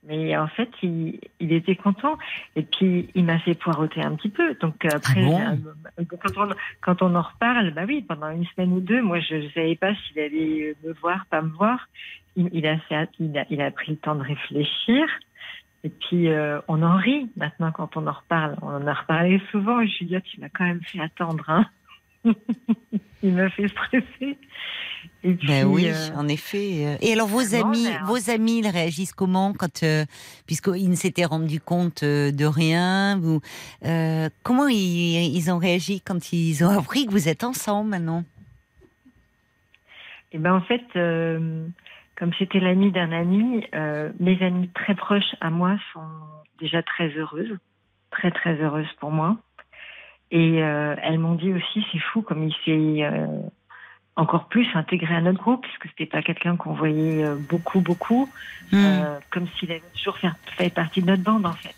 Mais 0.07 0.37
en 0.37 0.47
fait, 0.47 0.69
il, 0.83 1.19
il 1.39 1.51
était 1.51 1.75
content. 1.75 2.15
Et 2.55 2.61
puis, 2.61 3.09
il 3.15 3.25
m'a 3.25 3.39
fait 3.39 3.55
poireauter 3.55 4.01
un 4.03 4.15
petit 4.15 4.29
peu. 4.29 4.53
Donc 4.61 4.85
après, 4.85 5.23
bon 5.25 5.41
euh, 5.41 6.03
quand, 6.19 6.37
on, 6.37 6.49
quand 6.81 7.01
on 7.01 7.15
en 7.15 7.23
reparle, 7.23 7.71
bah 7.73 7.85
oui, 7.87 8.03
pendant 8.07 8.29
une 8.29 8.45
semaine 8.45 8.71
ou 8.71 8.81
deux, 8.81 9.01
moi, 9.01 9.19
je 9.19 9.35
ne 9.35 9.49
savais 9.49 9.75
pas 9.75 9.93
s'il 9.95 10.19
allait 10.19 10.75
me 10.83 10.93
voir, 10.93 11.25
pas 11.31 11.41
me 11.41 11.49
voir. 11.49 11.89
Il, 12.35 12.49
il 12.53 12.67
a, 12.67 12.77
fait, 12.77 13.09
il, 13.19 13.35
a, 13.37 13.45
il 13.49 13.61
a 13.61 13.71
pris 13.71 13.93
le 13.93 13.97
temps 13.97 14.15
de 14.15 14.21
réfléchir. 14.23 15.05
Et 15.85 15.89
puis, 15.89 16.29
euh, 16.29 16.59
on 16.67 16.81
en 16.81 16.97
rit 16.97 17.29
maintenant 17.37 17.71
quand 17.71 17.95
on 17.95 18.07
en 18.07 18.11
reparle. 18.11 18.57
On 18.63 18.69
en 18.69 18.87
a 18.87 18.93
reparlé 18.95 19.39
souvent. 19.51 19.81
Et 19.81 19.89
Ah, 20.15 20.21
tu 20.21 20.39
m'as 20.39 20.49
quand 20.49 20.65
même 20.65 20.81
fait 20.81 20.99
attendre. 20.99 21.47
Hein 21.47 21.67
il 23.21 23.33
m'a 23.33 23.51
fait 23.51 23.67
stresser. 23.67 24.39
Et 25.23 25.33
puis, 25.35 25.47
Ben 25.47 25.67
oui, 25.67 25.87
euh, 25.87 26.15
en 26.15 26.27
effet. 26.27 26.97
Et 27.01 27.13
alors 27.13 27.27
vos 27.27 27.53
amis, 27.53 27.85
euh, 27.85 28.03
vos 28.05 28.31
amis, 28.31 28.61
ils 28.63 28.67
réagissent 28.67 29.13
comment 29.13 29.53
quand, 29.53 29.83
euh, 29.83 30.05
puisqu'ils 30.47 30.89
ne 30.89 30.95
s'étaient 30.95 31.25
rendus 31.25 31.59
compte 31.59 32.01
euh, 32.01 32.31
de 32.31 32.45
rien, 32.45 33.19
vous, 33.19 33.41
euh, 33.85 34.27
comment 34.41 34.67
ils, 34.67 35.35
ils 35.35 35.51
ont 35.51 35.59
réagi 35.59 36.01
quand 36.01 36.33
ils 36.33 36.63
ont 36.63 36.79
appris 36.79 37.05
que 37.05 37.11
vous 37.11 37.29
êtes 37.29 37.43
ensemble 37.43 37.91
maintenant 37.91 38.23
Et 40.31 40.39
ben 40.39 40.55
en 40.55 40.61
fait, 40.61 40.81
comme 42.17 42.31
c'était 42.39 42.59
l'ami 42.59 42.91
d'un 42.91 43.11
ami, 43.11 43.65
euh, 43.73 44.11
mes 44.19 44.41
amies 44.41 44.69
très 44.69 44.95
proches 44.95 45.35
à 45.41 45.49
moi 45.49 45.77
sont 45.93 45.99
déjà 46.59 46.81
très 46.81 47.09
heureuses, 47.09 47.57
très 48.11 48.31
très 48.31 48.55
heureuses 48.55 48.91
pour 48.99 49.11
moi. 49.11 49.37
Et 50.31 50.63
euh, 50.63 50.95
elles 51.03 51.19
m'ont 51.19 51.35
dit 51.35 51.53
aussi, 51.53 51.85
c'est 51.91 51.99
fou 51.99 52.21
comme 52.21 52.43
il 52.43 52.55
s'est 52.63 53.03
euh, 53.03 53.27
encore 54.15 54.47
plus 54.47 54.67
intégré 54.75 55.13
à 55.13 55.21
notre 55.21 55.39
groupe, 55.39 55.61
puisque 55.61 55.87
c'était 55.89 56.05
pas 56.05 56.21
quelqu'un 56.21 56.55
qu'on 56.55 56.73
voyait 56.73 57.25
beaucoup 57.49 57.81
beaucoup, 57.81 58.29
Hmm. 58.71 59.19
comme 59.29 59.47
s'il 59.59 59.71
avait 59.71 59.83
toujours 59.95 60.17
fait, 60.17 60.27
fait 60.57 60.73
partie 60.73 60.99
de 60.99 61.05
notre 61.05 61.21
bande 61.21 61.45
en 61.45 61.53
fait. 61.53 61.75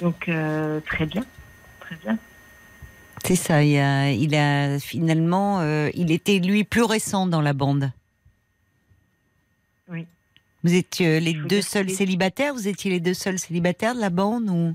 Donc 0.00 0.30
très 0.86 1.04
bien, 1.04 1.22
très 1.80 1.96
bien. 1.96 2.16
C'est 3.24 3.36
ça. 3.36 3.62
Il 3.62 3.76
a, 3.78 4.10
il 4.10 4.34
a 4.34 4.78
finalement, 4.78 5.60
il 5.92 6.10
était 6.10 6.38
lui 6.38 6.64
plus 6.64 6.84
récent 6.84 7.26
dans 7.26 7.42
la 7.42 7.52
bande. 7.52 7.90
Vous 10.64 10.74
étiez 10.74 11.20
les 11.20 11.32
Je 11.34 11.40
vous 11.40 11.48
deux 11.48 11.62
seuls 11.62 11.90
célibataires? 11.90 12.52
Vous 12.54 12.68
étiez 12.68 12.90
les 12.90 13.00
deux 13.00 13.14
seuls 13.14 13.38
célibataires 13.38 13.94
de 13.94 14.00
la 14.00 14.10
bande 14.10 14.48
ou? 14.50 14.74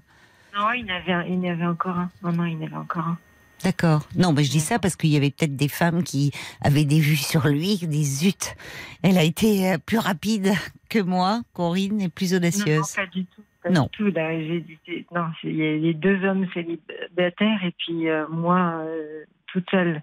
Non, 0.57 0.71
il 0.75 0.85
y 0.85 0.91
en 0.91 0.95
avait, 0.95 1.11
un- 1.13 1.23
il 1.25 1.41
y 1.41 1.49
avait 1.49 1.65
encore 1.65 1.97
un. 1.97 2.11
Non, 2.21 2.31
non, 2.31 2.45
il 2.45 2.59
y 2.59 2.65
avait 2.65 2.75
encore 2.75 3.07
un. 3.07 3.17
D'accord. 3.63 4.07
Non, 4.15 4.33
mais 4.33 4.43
je 4.43 4.51
dis 4.51 4.59
ça 4.59 4.77
parce 4.77 4.95
qu'il 4.95 5.09
y 5.09 5.17
avait 5.17 5.31
peut-être 5.31 5.55
des 5.55 5.67
femmes 5.69 6.03
qui 6.03 6.31
avaient 6.61 6.83
des 6.85 6.99
vues 6.99 7.15
sur 7.15 7.47
lui, 7.47 7.77
des 7.77 8.03
zut. 8.03 8.55
Elle 9.03 9.17
a 9.17 9.23
été 9.23 9.71
euh, 9.71 9.77
plus 9.77 9.97
rapide 9.99 10.51
que 10.89 10.99
moi, 10.99 11.41
Corinne, 11.53 12.01
et 12.01 12.09
plus 12.09 12.33
Non, 12.33 12.39
non, 12.39 12.47
audacieuse. 12.47 12.91
pas 12.95 13.05
du 13.07 13.25
tout. 13.25 13.41
Pas 13.63 13.69
Non. 13.69 13.83
du 13.83 13.89
tout. 13.97 14.05
Là, 14.11 14.37
j'ai 14.37 14.59
dit- 14.61 14.77
c'est- 14.85 15.05
non, 15.15 15.27
c'est- 15.41 15.47
il 15.47 15.55
y 15.55 15.65
a 15.65 15.75
les 15.77 15.93
deux 15.93 16.23
hommes 16.25 16.45
célibataires 16.53 17.63
et 17.63 17.73
puis 17.77 18.09
euh, 18.09 18.27
moi 18.29 18.81
euh, 18.83 19.23
toute 19.47 19.69
seule. 19.71 20.01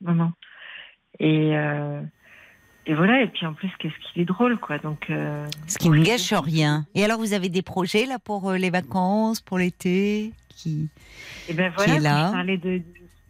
Non, 0.00 0.14
non. 0.14 0.32
Et, 1.20 1.54
euh, 1.56 2.00
et 2.86 2.94
voilà. 2.94 3.22
Et 3.22 3.28
puis 3.28 3.46
en 3.46 3.52
plus, 3.54 3.70
qu'est-ce 3.78 3.94
qu'il 4.12 4.22
est 4.22 4.24
drôle, 4.24 4.58
quoi. 4.58 4.78
Donc. 4.78 5.06
euh, 5.10 5.46
Ce 5.66 5.78
qui 5.78 5.88
ne 5.90 6.02
gâche 6.02 6.32
rien. 6.32 6.86
Et 6.94 7.04
alors, 7.04 7.18
vous 7.18 7.32
avez 7.32 7.48
des 7.48 7.62
projets 7.62 8.06
là 8.06 8.18
pour 8.18 8.50
euh, 8.50 8.56
les 8.56 8.70
vacances, 8.70 9.40
pour 9.40 9.58
l'été 9.58 10.32
qui... 10.48 10.88
Et 11.48 11.54
ben 11.54 11.70
qui 11.70 11.76
voilà. 11.76 11.92
est 11.92 11.96
quand 11.96 12.02
là. 12.02 12.26
Je 12.28 12.32
parlais 12.32 12.56
de, 12.58 12.82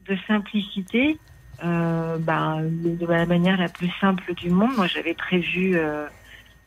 de 0.08 0.18
simplicité. 0.26 1.18
Euh, 1.64 2.18
ben, 2.18 2.62
de, 2.62 3.06
la 3.06 3.26
manière 3.26 3.56
la 3.56 3.68
plus 3.68 3.90
simple 4.00 4.34
du 4.34 4.50
monde. 4.50 4.70
Moi, 4.76 4.86
j'avais 4.88 5.14
prévu 5.14 5.78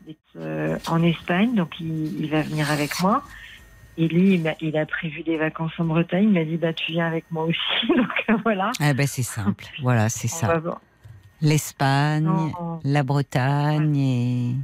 d'être 0.06 0.90
en 0.90 1.04
Espagne, 1.04 1.54
donc 1.54 1.80
il, 1.82 2.22
il 2.22 2.30
va 2.30 2.42
venir 2.44 2.72
avec 2.72 3.02
moi. 3.02 3.24
Et 3.98 4.08
lui, 4.08 4.42
il, 4.62 4.78
a 4.78 4.86
prévu 4.86 5.24
des 5.24 5.38
vacances 5.38 5.72
en 5.80 5.86
Bretagne. 5.86 6.26
Il 6.26 6.32
m'a 6.32 6.44
dit, 6.44 6.58
bah, 6.58 6.74
tu 6.74 6.92
viens 6.92 7.08
avec 7.08 7.26
moi 7.32 7.46
aussi. 7.46 7.88
Donc 7.96 8.42
voilà. 8.44 8.72
Ah 8.80 8.94
ben 8.94 9.08
c'est 9.08 9.24
simple. 9.24 9.66
Voilà, 9.82 10.10
c'est 10.10 10.28
ça. 10.28 10.58
va. 10.60 10.82
L'Espagne, 11.46 12.52
la 12.84 13.04
Bretagne 13.04 13.96
et 13.96 14.56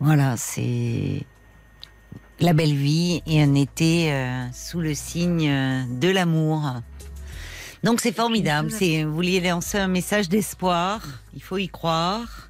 voilà, 0.00 0.38
c'est 0.38 1.26
la 2.40 2.54
belle 2.54 2.74
vie 2.74 3.22
et 3.26 3.42
un 3.42 3.54
été 3.54 4.10
euh, 4.10 4.46
sous 4.50 4.80
le 4.80 4.94
signe 4.94 5.46
euh, 5.46 5.82
de 6.00 6.08
l'amour. 6.08 6.80
Donc 7.82 8.00
c'est 8.00 8.16
formidable. 8.16 8.70
C'est 8.70 9.04
vous 9.04 9.14
vouliez 9.14 9.40
lancer 9.40 9.76
un 9.76 9.88
message 9.88 10.30
d'espoir. 10.30 11.02
Il 11.34 11.42
faut 11.42 11.58
y 11.58 11.68
croire. 11.68 12.48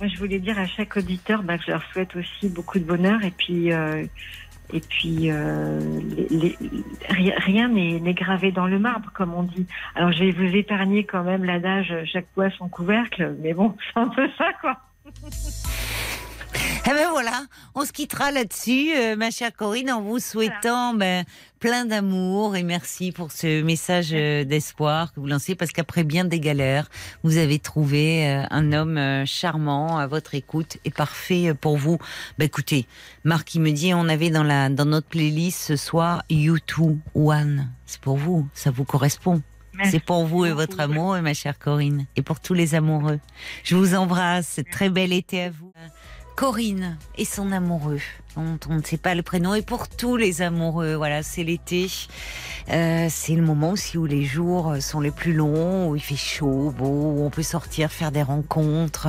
Moi, 0.00 0.08
je 0.08 0.16
voulais 0.16 0.38
dire 0.38 0.58
à 0.58 0.66
chaque 0.66 0.96
auditeur 0.96 1.42
bah, 1.42 1.58
que 1.58 1.64
je 1.66 1.72
leur 1.72 1.82
souhaite 1.92 2.16
aussi 2.16 2.48
beaucoup 2.48 2.78
de 2.78 2.84
bonheur. 2.84 3.22
Et 3.24 3.30
puis, 3.30 3.72
euh, 3.72 4.06
et 4.72 4.80
puis 4.80 5.30
euh, 5.30 5.80
les- 6.16 6.28
les- 6.30 6.58
ri- 7.08 7.32
rien 7.38 7.68
n'est 7.68 8.14
gravé 8.14 8.52
dans 8.52 8.66
le 8.66 8.78
marbre, 8.78 9.10
comme 9.14 9.34
on 9.34 9.42
dit. 9.42 9.66
Alors, 9.94 10.12
je 10.12 10.24
vais 10.24 10.30
vous 10.32 10.54
épargner 10.56 11.04
quand 11.04 11.22
même 11.24 11.44
l'adage 11.44 11.94
«chaque 12.12 12.26
poids 12.34 12.50
son 12.50 12.68
couvercle», 12.68 13.34
mais 13.42 13.54
bon, 13.54 13.74
c'est 13.94 14.00
un 14.00 14.08
peu 14.08 14.28
ça, 14.36 14.48
quoi. 14.60 14.76
Eh 16.86 16.90
ben 16.90 17.10
voilà, 17.10 17.42
on 17.74 17.84
se 17.84 17.92
quittera 17.92 18.30
là-dessus, 18.30 18.90
euh, 18.96 19.14
ma 19.16 19.30
chère 19.30 19.52
Corinne, 19.54 19.90
en 19.90 20.00
vous 20.00 20.18
souhaitant 20.18 20.94
ben, 20.94 21.24
plein 21.58 21.84
d'amour 21.84 22.56
et 22.56 22.62
merci 22.62 23.12
pour 23.12 23.32
ce 23.32 23.62
message 23.62 24.10
euh, 24.12 24.44
d'espoir 24.44 25.12
que 25.12 25.20
vous 25.20 25.26
lancez 25.26 25.54
parce 25.54 25.72
qu'après 25.72 26.04
bien 26.04 26.24
des 26.24 26.40
galères, 26.40 26.88
vous 27.24 27.36
avez 27.36 27.58
trouvé 27.58 28.28
euh, 28.28 28.42
un 28.50 28.72
homme 28.72 28.96
euh, 28.96 29.26
charmant 29.26 29.98
à 29.98 30.06
votre 30.06 30.34
écoute 30.34 30.78
et 30.84 30.90
parfait 30.90 31.52
pour 31.60 31.76
vous. 31.76 31.98
Ben 32.38 32.44
écoutez, 32.44 32.86
Marc 33.24 33.54
il 33.54 33.60
me 33.60 33.72
dit 33.72 33.92
on 33.92 34.08
avait 34.08 34.30
dans 34.30 34.44
la 34.44 34.68
dans 34.68 34.84
notre 34.84 35.08
playlist 35.08 35.58
ce 35.58 35.76
soir 35.76 36.22
You2 36.30 36.98
One. 37.14 37.68
C'est 37.86 38.00
pour 38.00 38.16
vous, 38.16 38.48
ça 38.54 38.70
vous 38.70 38.84
correspond. 38.84 39.42
C'est 39.84 40.02
pour 40.02 40.26
vous 40.26 40.44
et 40.44 40.50
votre 40.50 40.80
amour, 40.80 41.16
et 41.16 41.22
ma 41.22 41.34
chère 41.34 41.56
Corinne, 41.56 42.06
et 42.16 42.22
pour 42.22 42.40
tous 42.40 42.52
les 42.52 42.74
amoureux. 42.74 43.20
Je 43.62 43.76
vous 43.76 43.94
embrasse. 43.94 44.58
Très 44.72 44.90
bel 44.90 45.12
été 45.12 45.44
à 45.44 45.50
vous. 45.50 45.72
Corinne 46.38 46.98
et 47.16 47.24
son 47.24 47.50
amoureux, 47.50 48.00
on 48.36 48.74
ne 48.74 48.82
sait 48.82 48.96
pas 48.98 49.14
le 49.14 49.22
prénom, 49.22 49.54
et 49.54 49.62
pour 49.62 49.88
tous 49.88 50.16
les 50.16 50.42
amoureux, 50.42 50.94
voilà, 50.94 51.22
c'est 51.22 51.44
l'été. 51.44 51.88
Euh, 52.70 53.06
c'est 53.10 53.34
le 53.34 53.42
moment 53.42 53.70
aussi 53.70 53.98
où 53.98 54.06
les 54.06 54.24
jours 54.24 54.76
sont 54.80 55.00
les 55.00 55.10
plus 55.10 55.32
longs, 55.32 55.88
où 55.88 55.96
il 55.96 56.02
fait 56.02 56.16
chaud, 56.16 56.72
beau, 56.76 56.86
où 56.86 57.24
on 57.24 57.30
peut 57.30 57.42
sortir, 57.42 57.90
faire 57.90 58.12
des 58.12 58.22
rencontres, 58.22 59.08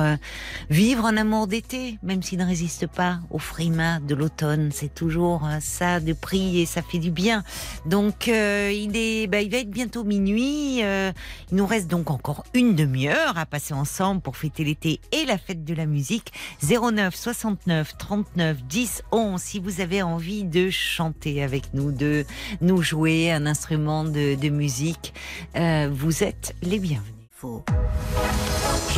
vivre 0.70 1.04
un 1.04 1.16
amour 1.16 1.46
d'été, 1.46 1.98
même 2.02 2.22
s'il 2.22 2.38
ne 2.38 2.46
résiste 2.46 2.86
pas 2.86 3.20
au 3.30 3.38
frimas 3.38 4.00
de 4.00 4.14
l'automne. 4.14 4.70
C'est 4.72 4.94
toujours 4.94 5.46
euh, 5.46 5.58
ça 5.60 6.00
de 6.00 6.12
prix 6.12 6.60
et 6.60 6.66
ça 6.66 6.82
fait 6.82 6.98
du 6.98 7.10
bien. 7.10 7.44
Donc 7.86 8.28
euh, 8.28 8.72
il 8.72 8.96
est, 8.96 9.26
bah, 9.26 9.40
il 9.40 9.50
va 9.50 9.58
être 9.58 9.70
bientôt 9.70 10.04
minuit. 10.04 10.82
euh, 10.82 11.12
il 11.50 11.56
nous 11.56 11.66
reste 11.66 11.88
donc 11.88 12.10
encore 12.10 12.44
une 12.54 12.74
demi-heure 12.74 13.36
à 13.36 13.46
passer 13.46 13.74
ensemble 13.74 14.20
pour 14.20 14.36
fêter 14.36 14.64
l'été 14.64 15.00
et 15.12 15.24
la 15.24 15.38
fête 15.38 15.64
de 15.64 15.74
la 15.74 15.86
musique. 15.86 16.32
09 16.62 17.14
69 17.14 17.98
39 17.98 18.62
10 18.64 19.02
11 19.12 19.40
si 19.40 19.58
vous 19.58 19.80
avez 19.80 20.02
envie 20.02 20.44
de 20.44 20.70
chanter 20.70 21.42
avec 21.42 21.74
nous, 21.74 21.92
de 21.92 22.24
nous 22.60 22.82
jouer 22.82 23.32
un 23.32 23.46
instrument 23.46 24.04
de, 24.04 24.34
de 24.34 24.48
musique, 24.48 25.12
euh, 25.56 25.88
vous 25.92 26.22
êtes 26.22 26.54
les 26.62 26.78
bienvenus. 26.78 27.14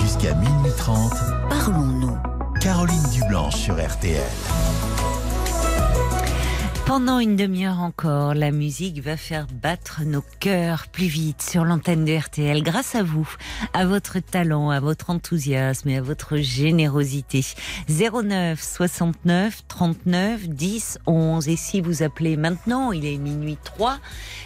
Jusqu'à 0.00 0.34
minuit 0.34 0.72
30, 0.76 1.12
Parlons-nous. 1.48 2.16
Caroline 2.60 3.02
Dublanche 3.12 3.56
sur 3.56 3.74
RTL. 3.74 4.22
Pendant 6.92 7.20
une 7.20 7.36
demi-heure 7.36 7.80
encore, 7.80 8.34
la 8.34 8.50
musique 8.50 9.00
va 9.00 9.16
faire 9.16 9.46
battre 9.46 10.02
nos 10.04 10.22
cœurs 10.40 10.88
plus 10.88 11.06
vite 11.06 11.40
sur 11.40 11.64
l'antenne 11.64 12.04
de 12.04 12.14
RTL 12.14 12.62
grâce 12.62 12.94
à 12.94 13.02
vous, 13.02 13.26
à 13.72 13.86
votre 13.86 14.18
talent, 14.18 14.68
à 14.68 14.78
votre 14.78 15.08
enthousiasme 15.08 15.88
et 15.88 15.96
à 15.96 16.02
votre 16.02 16.36
générosité. 16.36 17.40
09 17.88 18.62
69 18.62 19.62
39 19.68 20.50
10 20.50 20.98
11. 21.06 21.48
Et 21.48 21.56
si 21.56 21.80
vous 21.80 22.02
appelez 22.02 22.36
maintenant, 22.36 22.92
il 22.92 23.06
est 23.06 23.16
minuit 23.16 23.56
3, 23.64 23.98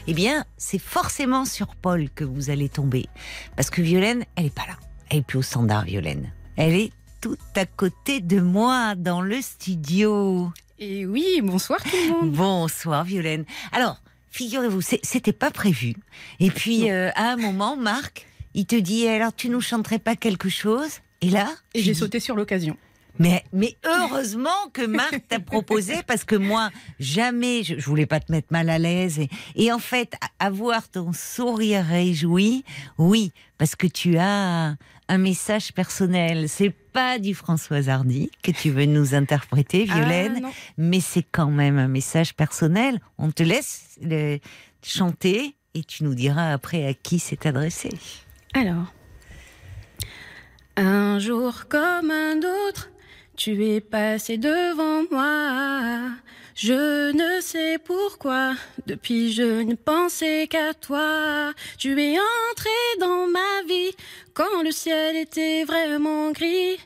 eh 0.07 0.15
bien, 0.15 0.45
c'est 0.57 0.79
forcément 0.79 1.47
sur 1.47 1.75
Paul 1.75 2.09
que 2.11 2.23
vous 2.23 2.51
allez 2.51 2.69
tomber. 2.69 3.09
Parce 3.57 3.71
que 3.71 3.83
Violaine, 3.83 4.25
elle 4.37 4.47
est 4.47 4.55
pas 4.55 4.69
là. 4.69 4.77
Elle 5.11 5.19
est 5.19 5.27
plus 5.27 5.39
au 5.39 5.43
standard, 5.43 5.83
Violaine. 5.83 6.33
Elle 6.55 6.75
est 6.75 6.93
tout 7.21 7.39
à 7.57 7.67
côté 7.67 8.21
de 8.21 8.41
moi 8.41 8.95
dans 8.95 9.21
le 9.21 9.43
studio. 9.43 10.53
Et 10.79 11.07
oui, 11.07 11.41
bonsoir 11.43 11.83
tout 11.83 11.97
le 11.97 12.13
monde. 12.13 12.33
Bonsoir 12.33 13.05
Violaine. 13.05 13.47
Alors, 13.73 14.03
figurez-vous, 14.31 14.83
c'était 14.83 15.33
pas 15.33 15.51
prévu. 15.51 15.95
Et 16.39 16.51
puis, 16.51 16.91
euh, 16.91 17.11
à 17.15 17.31
un 17.33 17.37
moment, 17.37 17.77
Marc, 17.77 18.27
il 18.53 18.67
te 18.67 18.77
dit, 18.77 19.09
alors 19.09 19.35
tu 19.35 19.49
nous 19.49 19.63
chanterais 19.63 19.99
pas 19.99 20.17
quelque 20.17 20.51
chose? 20.51 21.01
Et 21.23 21.31
là 21.31 21.49
Et 21.73 21.83
j'ai 21.83 21.95
sauté 21.95 22.21
sur 22.21 22.37
l'occasion. 22.37 22.77
Mais, 23.19 23.43
mais 23.55 23.75
heureusement 23.87 24.51
que 24.75 24.85
Marc 24.85 25.27
t'a 25.29 25.41
proposé 25.41 26.03
parce 26.07 26.25
que 26.25 26.37
moi, 26.37 26.69
jamais, 27.01 27.63
je, 27.63 27.79
je 27.79 27.87
voulais 27.87 28.05
pas 28.05 28.21
te 28.21 28.31
mettre 28.31 28.49
mal 28.51 28.69
à 28.69 28.79
l'aise. 28.79 29.19
Et, 29.19 29.31
et 29.55 29.73
en 29.73 29.79
fait, 29.79 30.13
avoir 30.39 30.91
ton 30.91 31.15
sourire 31.15 31.83
réjoui, 31.87 32.65
oui, 32.99 33.33
parce 33.57 33.75
que 33.75 33.87
tu 33.87 34.19
as 34.19 34.77
un 35.09 35.19
message 35.19 35.73
personnel. 35.73 36.49
C'est 36.49 36.71
pas 36.71 37.19
du 37.19 37.35
François 37.35 37.89
Hardy 37.89 38.31
que 38.43 38.51
tu 38.51 38.71
veux 38.71 38.87
nous 38.87 39.15
interpréter, 39.15 39.87
Ah, 39.89 39.95
Violaine, 39.95 40.47
mais 40.77 41.01
c'est 41.01 41.25
quand 41.31 41.51
même 41.51 41.79
un 41.79 41.89
message 41.89 42.35
personnel. 42.35 43.01
On 43.19 43.31
te 43.31 43.43
laisse 43.43 43.97
le 44.03 44.39
chanter 44.83 45.57
et 45.75 45.85
tu 45.85 46.05
nous 46.05 46.15
diras 46.15 46.53
après 46.53 46.87
à 46.87 46.95
qui 46.95 47.19
c'est 47.19 47.47
adressé. 47.47 47.91
Alors. 48.55 48.93
Un 50.79 51.19
jour 51.19 51.69
comme 51.69 52.11
un 52.11 52.37
autre, 52.69 52.91
tu 53.35 53.65
es 53.65 53.81
passé 53.81 54.37
devant 54.37 55.05
moi. 55.11 56.11
Je 56.59 57.13
ne 57.13 57.43
sais 57.43 57.77
pourquoi, 57.77 58.55
depuis 58.87 59.31
je 59.31 59.61
ne 59.61 59.75
pensais 59.75 60.47
qu'à 60.47 60.73
toi. 60.73 61.53
Tu 61.77 62.01
es 62.03 62.17
entré 62.19 62.71
dans 62.99 63.27
ma 63.27 63.63
vie 63.69 63.95
quand 64.33 64.63
le 64.65 64.71
ciel 64.71 65.17
était 65.17 65.65
vraiment 65.65 66.31
gris. 66.33 66.79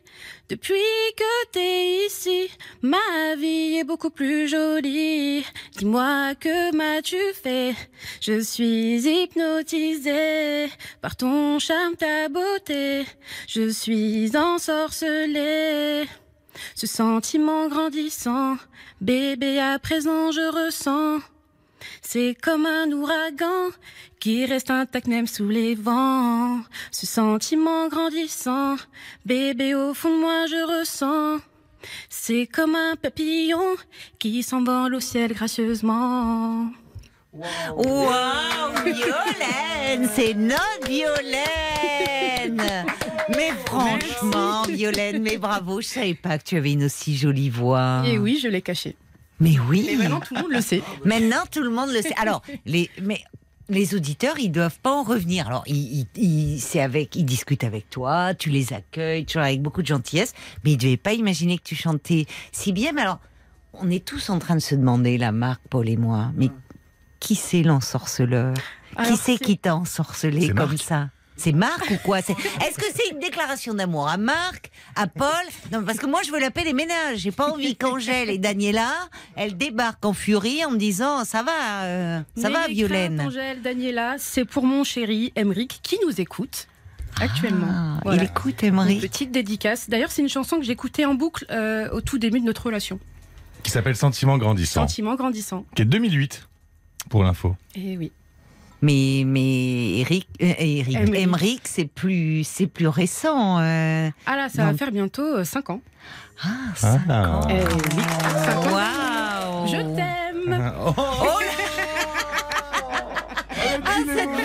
Depuis 0.49 0.75
que 1.17 1.47
t'es 1.53 2.05
ici, 2.05 2.51
ma 2.83 3.37
vie 3.39 3.77
est 3.77 3.85
beaucoup 3.85 4.11
plus 4.11 4.49
jolie. 4.49 5.45
Dis-moi 5.77 6.35
que 6.35 6.75
m'as-tu 6.75 7.23
fait? 7.41 7.77
Je 8.21 8.41
suis 8.41 8.97
hypnotisée 9.07 10.69
par 11.01 11.15
ton 11.15 11.61
charme, 11.61 11.95
ta 11.95 12.29
beauté. 12.29 13.05
Je 13.47 13.69
suis 13.69 14.37
ensorcelée. 14.37 16.09
Ce 16.75 16.87
sentiment 16.87 17.69
grandissant, 17.69 18.57
bébé, 19.01 19.59
à 19.61 19.79
présent 19.79 20.31
je 20.33 20.67
ressens. 20.67 21.21
C'est 22.03 22.37
comme 22.41 22.67
un 22.67 22.91
ouragan 22.93 23.71
qui 24.19 24.45
reste 24.45 24.71
intact 24.71 25.07
même 25.07 25.27
sous 25.27 25.49
les 25.49 25.75
vents. 25.75 26.61
Ce 26.91 27.07
sentiment 27.07 27.89
grandissant, 27.89 28.77
bébé, 29.25 29.75
au 29.75 29.95
fond 29.95 30.15
de 30.15 30.21
moi 30.21 30.47
je 30.47 30.81
ressens. 30.81 31.41
C'est 32.09 32.47
comme 32.47 32.75
un 32.75 32.97
papillon 32.97 33.77
qui 34.19 34.43
s'envole 34.43 34.95
au 34.95 35.01
ciel 35.01 35.33
gracieusement. 35.33 36.71
Waouh, 37.33 38.83
Violaine, 38.85 40.09
c'est 40.15 40.35
notre 40.35 40.87
Violaine. 40.87 42.63
Mais 43.37 43.51
franchement, 43.67 44.63
Violaine, 44.65 45.23
mais 45.23 45.39
bravo, 45.39 45.81
je 45.81 45.87
savais 45.89 46.15
pas 46.15 46.39
que 46.39 46.45
tu 46.45 46.57
avais 46.57 46.73
une 46.73 46.85
aussi 46.85 47.17
jolie 47.17 47.51
voix. 47.51 48.03
Et 48.07 48.19
oui, 48.19 48.39
je 48.43 48.49
l'ai 48.49 48.63
caché. 48.63 48.97
Mais 49.39 49.57
oui. 49.69 49.85
Mais 49.87 49.97
maintenant 49.97 50.21
tout 50.21 50.35
le 50.35 50.43
monde 50.43 50.53
le 50.53 50.61
sait. 50.61 50.83
Maintenant, 51.05 51.43
tout 51.51 51.63
le 51.63 51.71
monde 51.71 51.91
le 51.91 52.03
sait. 52.03 52.15
Alors, 52.21 52.43
les, 52.67 52.91
mais 53.03 53.23
les 53.69 53.95
auditeurs, 53.95 54.39
ils 54.39 54.51
doivent 54.51 54.79
pas 54.81 54.93
en 54.93 55.03
revenir. 55.03 55.47
Alors, 55.47 55.63
ils, 55.67 56.01
ils, 56.17 56.23
ils- 56.23 56.61
c'est 56.61 56.81
avec, 56.81 57.17
ils 57.17 57.25
discutent 57.25 57.65
avec 57.65 57.89
toi, 57.89 58.35
tu 58.35 58.51
les 58.51 58.73
accueilles, 58.73 59.25
toujours 59.25 59.43
avec 59.43 59.63
beaucoup 59.63 59.81
de 59.83 59.87
gentillesse, 59.87 60.35
mais 60.65 60.73
ils 60.73 60.77
devaient 60.77 60.97
pas 60.97 61.13
imaginer 61.15 61.57
que 61.57 61.63
tu 61.65 61.77
chantais 61.77 62.27
si 62.53 62.73
bien. 62.73 62.93
Mais 62.93 63.03
alors, 63.03 63.21
on 63.75 63.89
est 63.91 64.05
tous 64.05 64.29
en 64.31 64.39
train 64.41 64.57
de 64.57 64.61
se 64.61 64.75
demander, 64.75 65.17
la 65.17 65.33
Marc, 65.33 65.61
Paul 65.71 65.89
et 65.89 65.97
moi, 65.97 66.33
mais 66.37 66.51
qui 67.21 67.35
c'est 67.37 67.63
l'ensorceleur? 67.63 68.55
Qui 69.07 69.17
c'est 69.17 69.39
qui 69.39 69.57
t'a 69.57 69.77
ensorcelé 69.77 70.49
comme 70.49 70.71
Marc. 70.71 70.83
ça? 70.83 71.11
C'est 71.41 71.53
Marc 71.53 71.91
ou 71.91 71.97
quoi 72.05 72.23
C'est- 72.23 72.33
Est-ce 72.33 72.77
que 72.79 72.85
c'est 72.95 73.09
une 73.13 73.19
déclaration 73.19 73.75
d'amour 73.75 74.09
à 74.09 74.17
Marc, 74.17 74.71
à 74.97 75.07
Paul 75.07 75.29
Non, 75.73 75.83
parce 75.83 75.99
que 75.99 76.07
moi 76.07 76.21
je 76.25 76.31
veux 76.31 76.39
la 76.39 76.51
paix 76.51 76.65
des 76.65 76.73
ménages. 76.73 77.19
J'ai 77.19 77.33
pas 77.33 77.51
envie 77.51 77.75
qu'Angèle 77.77 78.31
et 78.31 78.39
Daniela, 78.39 78.91
elles 79.37 79.57
débarquent 79.57 80.05
en 80.05 80.13
furie 80.13 80.65
en 80.65 80.71
me 80.71 80.77
disant 80.79 81.25
ça 81.25 81.43
va, 81.43 81.83
euh, 81.85 82.21
ça 82.37 82.51
va, 82.51 82.69
Violaine. 82.69 83.21
Angèle, 83.21 83.63
Daniela, 83.63 84.17
c'est 84.19 84.45
pour 84.45 84.65
mon 84.65 84.85
chéri 84.85 85.33
Emeric 85.37 85.81
qui 85.83 85.99
nous 86.07 86.21
écoute 86.21 86.69
actuellement. 87.21 87.67
Ah, 87.69 88.01
Voilà. 88.05 88.23
Il 88.23 88.27
écoute 88.29 88.63
Une 88.63 88.69
Emery. 88.69 88.99
petite 89.01 89.31
dédicace. 89.33 89.89
D'ailleurs, 89.91 90.11
c'est 90.11 90.23
une 90.23 90.29
chanson 90.29 90.57
que 90.59 90.63
j'écoutais 90.65 91.05
en 91.05 91.15
boucle 91.15 91.45
euh, 91.51 91.91
au 91.91 92.01
tout 92.01 92.19
début 92.19 92.41
de 92.41 92.45
notre 92.47 92.67
relation. 92.67 92.99
Qui 93.63 93.71
s'appelle 93.71 93.97
Sentiment 93.97 94.39
grandissant. 94.39 94.83
Sentiment 94.83 95.15
grandissant. 95.17 95.67
Qui 95.75 95.83
est 95.83 95.87
2008, 95.87 96.49
pour 97.11 97.23
l'info. 97.25 97.57
Et 97.75 97.97
oui. 97.99 98.13
Mais 98.83 99.25
mais 99.27 99.99
Eric, 100.01 100.27
euh, 100.43 100.53
Eric, 100.59 100.95
Emeric. 100.97 101.15
Emeric, 101.23 101.61
c'est 101.65 101.85
plus 101.85 102.45
c'est 102.45 102.67
plus 102.67 102.89
récent. 102.89 103.59
euh. 103.61 104.09
Ah 104.27 104.37
là, 104.37 104.49
ça 104.49 104.65
va 104.65 104.75
faire 104.75 104.91
bientôt 104.91 105.45
5 105.45 105.71
ans. 105.71 105.81
Ah, 106.43 106.49
cinq 106.75 107.01
Ah. 107.09 107.37
ans. 107.41 107.41
Oui, 107.49 108.03
cinq 108.45 108.57
ans. 108.57 108.75
Waouh. 108.75 109.67
Je 109.67 109.95
t'aime. 109.95 110.73
Oh, 110.87 110.93
Oh 110.97 111.03
Ah, 111.03 111.37
cette 111.57 111.60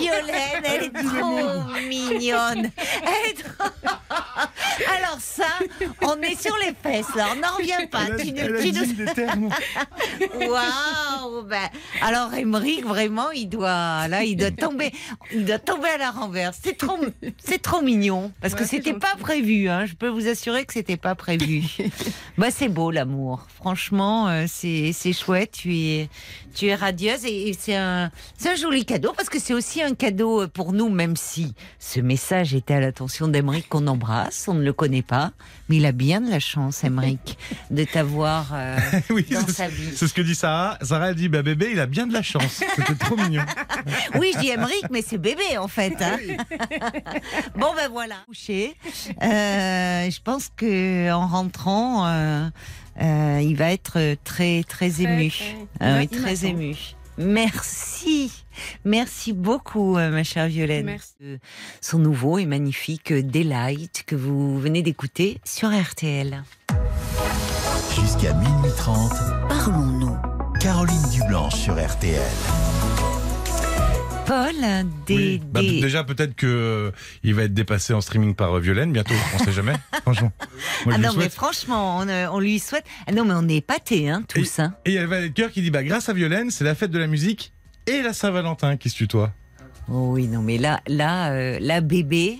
Violaine, 0.06 0.64
elle 0.64 0.84
est 0.84 0.91
trop 0.91 1.80
mignonne. 1.88 2.72
Elle 3.03 3.32
est 3.32 3.44
trop... 3.44 3.69
Alors 4.98 5.18
ça, 5.19 5.45
on 6.02 6.22
est 6.22 6.40
sur 6.40 6.56
les 6.57 6.73
fesses, 6.84 7.14
là. 7.15 7.27
On 7.32 7.40
n'en 7.40 7.56
revient 7.57 7.88
pas. 7.90 8.06
Tu 8.18 8.32
nous- 8.34 8.61
tu 8.61 9.38
nous- 9.38 9.49
Waouh 10.49 11.44
ben, 11.44 11.69
Alors 12.02 12.34
Emmerich, 12.34 12.84
vraiment, 12.86 13.32
il 13.32 13.48
doit, 13.48 14.07
là, 14.07 14.23
il 14.23 14.36
doit 14.36 14.52
tomber, 14.52 14.91
il 15.34 15.45
doit 15.45 15.60
tomber 15.60 15.90
à 15.90 15.98
la 15.98 16.11
renverse. 16.11 16.57
C'est 16.64 16.77
trop, 16.77 16.98
c'est 17.44 17.61
trop 17.61 17.82
mignon 17.82 18.32
parce 18.41 18.53
que 18.53 18.60
Ouais, 18.61 18.65
c'est 18.65 18.77
c'était 18.77 18.94
pas 18.94 19.15
prévu. 19.19 19.69
Hein. 19.69 19.86
Je 19.86 19.94
peux 19.95 20.07
vous 20.10 20.27
assurer 20.27 20.65
que 20.65 20.73
c'était 20.73 20.98
pas 20.98 21.15
prévu. 21.15 21.64
bah 22.38 22.52
c'est 22.52 22.69
beau 22.69 22.91
l'amour. 22.91 23.45
Franchement, 23.56 24.27
euh, 24.30 24.45
c'est, 24.48 24.91
c'est 24.94 25.14
chouette. 25.14 25.52
Tu 25.53 25.76
es, 25.77 26.10
tu 26.56 26.68
es 26.68 26.76
radieuse 26.76 27.26
et, 27.26 27.49
et 27.49 27.53
c'est 27.57 27.76
un, 27.76 28.11
c'est 28.38 28.49
un 28.49 28.56
joli 28.56 28.86
cadeau 28.86 29.14
parce 29.15 29.30
que 29.30 29.40
c'est 29.40 29.53
aussi 29.53 29.82
un 29.82 29.94
cadeau 29.95 30.43
euh, 30.43 30.47
pour 30.47 30.73
nous, 30.73 30.89
même 30.89 31.15
si 31.15 31.53
ce 31.80 31.99
message 31.99 32.53
était 32.53 32.76
à 32.76 32.80
l'attention 32.80 33.27
d'Emeric 33.27 33.67
qu'on 33.69 33.88
embrasse. 33.88 34.45
On 34.47 34.53
ne 34.53 34.63
le 34.63 34.73
connaît 34.73 35.01
pas, 35.01 35.31
mais 35.69 35.77
il 35.77 35.85
a 35.85 35.91
bien 35.91 36.22
de 36.22 36.30
la 36.30 36.39
chance, 36.39 36.84
Emeric, 36.84 37.38
de 37.72 37.84
t'avoir 37.84 38.51
euh, 38.53 38.77
oui, 39.09 39.26
dans 39.31 39.45
c'est- 39.47 39.51
sa 39.53 39.67
vie. 39.67 39.91
c'est 39.95 40.07
ce 40.07 40.13
que 40.13 40.22
dit 40.22 40.35
Sarah. 40.35 40.77
Sarah 40.81 41.09
elle 41.09 41.15
dit 41.15 41.30
bah 41.30 41.41
bébé, 41.41 41.69
il 41.72 41.80
a 41.80 41.85
bien 41.88 42.05
de 42.07 42.13
la 42.13 42.22
chance. 42.22 42.61
C'était 42.76 42.95
trop 42.95 43.15
mignon. 43.17 43.43
Oui, 44.19 44.31
je 44.35 44.39
dis 44.39 44.49
Emmerich, 44.49 44.85
mais 44.91 45.01
c'est 45.01 45.17
bébé 45.17 45.57
en 45.59 45.67
fait. 45.67 45.93
hein. 46.01 46.17
bon 47.55 47.73
ben 47.76 47.89
voilà. 47.91 48.15
Couché. 48.27 48.76
Euh, 49.22 50.09
je 50.09 50.22
pense 50.22 50.49
que 50.55 51.11
en 51.11 51.27
rentrant, 51.27 52.07
euh, 52.07 52.47
euh, 53.01 53.39
il 53.43 53.55
va 53.55 53.72
être 53.72 54.15
très 54.23 54.63
très 54.63 55.01
ému. 55.01 55.30
très. 55.31 55.55
Ah 55.80 55.97
oui, 55.99 56.07
très 56.07 56.45
ému. 56.45 56.76
Merci, 57.17 58.31
merci 58.83 59.33
beaucoup, 59.33 59.97
euh, 59.97 60.09
ma 60.09 60.23
chère 60.23 60.47
Violaine. 60.47 60.85
Merci. 60.85 61.39
Son 61.81 61.99
nouveau 61.99 62.37
et 62.37 62.45
magnifique 62.45 63.11
euh, 63.11 63.23
Delight 63.23 64.03
que 64.05 64.15
vous 64.15 64.59
venez 64.59 64.81
d'écouter 64.81 65.39
sur 65.45 65.69
RTL. 65.69 66.43
Jusqu'à 67.99 68.33
minuit 68.33 68.71
30, 68.77 69.11
Parlons-nous. 69.47 70.17
Caroline 70.59 71.09
Dublanche 71.11 71.55
sur 71.55 71.75
RTL. 71.75 72.21
Paul, 74.26 74.56
des, 75.06 75.15
Oui. 75.15 75.41
Bah, 75.52 75.61
des- 75.61 75.81
déjà 75.81 76.03
peut-être 76.03 76.35
que 76.35 76.47
euh, 76.47 77.34
va 77.34 77.43
être 77.43 77.53
dépassé 77.53 77.93
en 77.93 78.02
streaming 78.02 78.34
par 78.34 78.57
euh, 78.57 78.60
Violaine 78.60 78.91
bientôt. 78.91 79.14
On 79.35 79.38
sait 79.39 79.52
jamais. 79.52 79.73
Franchement. 80.02 80.31
Moi, 80.85 80.95
ah 80.95 80.97
non 80.97 81.11
mais 81.15 81.30
franchement, 81.30 81.97
on, 81.99 82.07
euh, 82.07 82.27
on 82.31 82.39
lui 82.39 82.60
souhaite. 82.60 82.85
Ah 83.07 83.11
non 83.11 83.26
mais 83.26 83.34
on 83.35 83.47
est 83.47 83.57
épatés, 83.57 84.10
hein, 84.10 84.23
tous. 84.27 84.60
Hein. 84.60 84.73
Et 84.85 84.91
il 84.91 84.93
y 84.95 84.97
a 84.97 85.06
de 85.06 85.27
Cœur 85.27 85.52
qui 85.52 85.61
dit 85.61 85.72
bah 85.72 85.84
grâce 85.84 86.10
à 86.10 86.14
Violaine, 86.14 86.49
c'est 86.49 86.64
la 86.64 86.76
fête 86.76 86.91
de 86.91 86.99
la 86.99 87.07
musique 87.07 87.53
et 87.88 88.02
la 88.02 88.14
Saint-Valentin 88.14 88.77
qui 88.77 88.89
se 88.89 88.95
tutoient. 88.95 89.31
Oh 89.88 90.14
oui, 90.14 90.27
non, 90.27 90.41
mais 90.41 90.57
là, 90.57 90.81
là, 90.88 91.31
euh, 91.31 91.60
là, 91.61 91.81
bébé, 91.81 92.39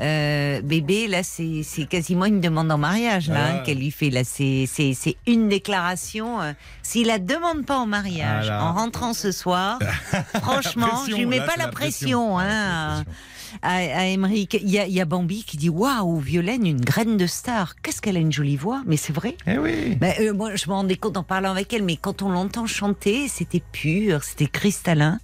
euh, 0.00 0.62
bébé, 0.62 1.06
là, 1.08 1.22
c'est 1.22 1.62
c'est 1.62 1.84
quasiment 1.86 2.24
une 2.24 2.40
demande 2.40 2.70
en 2.72 2.78
mariage, 2.78 3.28
là, 3.28 3.34
Ah. 3.38 3.50
hein, 3.54 3.62
qu'elle 3.64 3.78
lui 3.78 3.90
fait. 3.90 4.10
Là, 4.10 4.22
c'est 4.24 4.64
c'est 4.66 4.94
c'est 4.94 5.16
une 5.26 5.48
déclaration. 5.48 6.40
euh, 6.40 6.52
S'il 6.82 7.06
la 7.08 7.18
demande 7.18 7.66
pas 7.66 7.78
en 7.78 7.86
mariage, 7.86 8.48
Ah 8.50 8.64
en 8.64 8.72
rentrant 8.72 9.12
ce 9.14 9.30
soir, 9.32 9.78
franchement, 10.42 10.86
pression, 10.88 11.06
je 11.10 11.16
lui 11.16 11.26
mets 11.26 11.38
là, 11.38 11.46
pas 11.46 11.56
la 11.56 11.66
la 11.66 11.70
pression, 11.70 12.34
pression. 12.36 12.38
hein. 12.38 12.88
La 12.98 13.04
pression. 13.04 13.12
À, 13.62 13.76
à 13.76 14.04
Émeric. 14.06 14.54
il 14.60 14.68
y 14.68 14.76
y 14.92 15.00
a 15.00 15.04
Bambi 15.04 15.44
qui 15.44 15.56
dit 15.56 15.68
waouh 15.68 16.18
Violaine 16.18 16.66
une 16.66 16.80
graine 16.80 17.16
de 17.16 17.26
star 17.26 17.74
qu'est-ce 17.82 18.00
qu'elle 18.00 18.16
a 18.16 18.20
une 18.20 18.32
jolie 18.32 18.56
voix? 18.56 18.82
Mais 18.86 18.96
c'est 18.96 19.12
vrai 19.12 19.36
Eh 19.46 19.58
oui. 19.58 19.96
ben, 20.00 20.12
euh, 20.20 20.32
moi, 20.32 20.54
je 20.56 20.66
me 20.68 20.72
rendais 20.74 20.96
compte 20.96 21.16
en 21.16 21.22
parlant 21.22 21.50
avec 21.50 21.72
elle, 21.72 21.82
mais 21.82 21.96
quand 21.96 22.22
on 22.22 22.30
l'entend 22.30 22.66
chanter, 22.66 23.28
c'était 23.28 23.62
pur, 23.72 24.22
c'était 24.24 24.46
cristallin, 24.46 25.18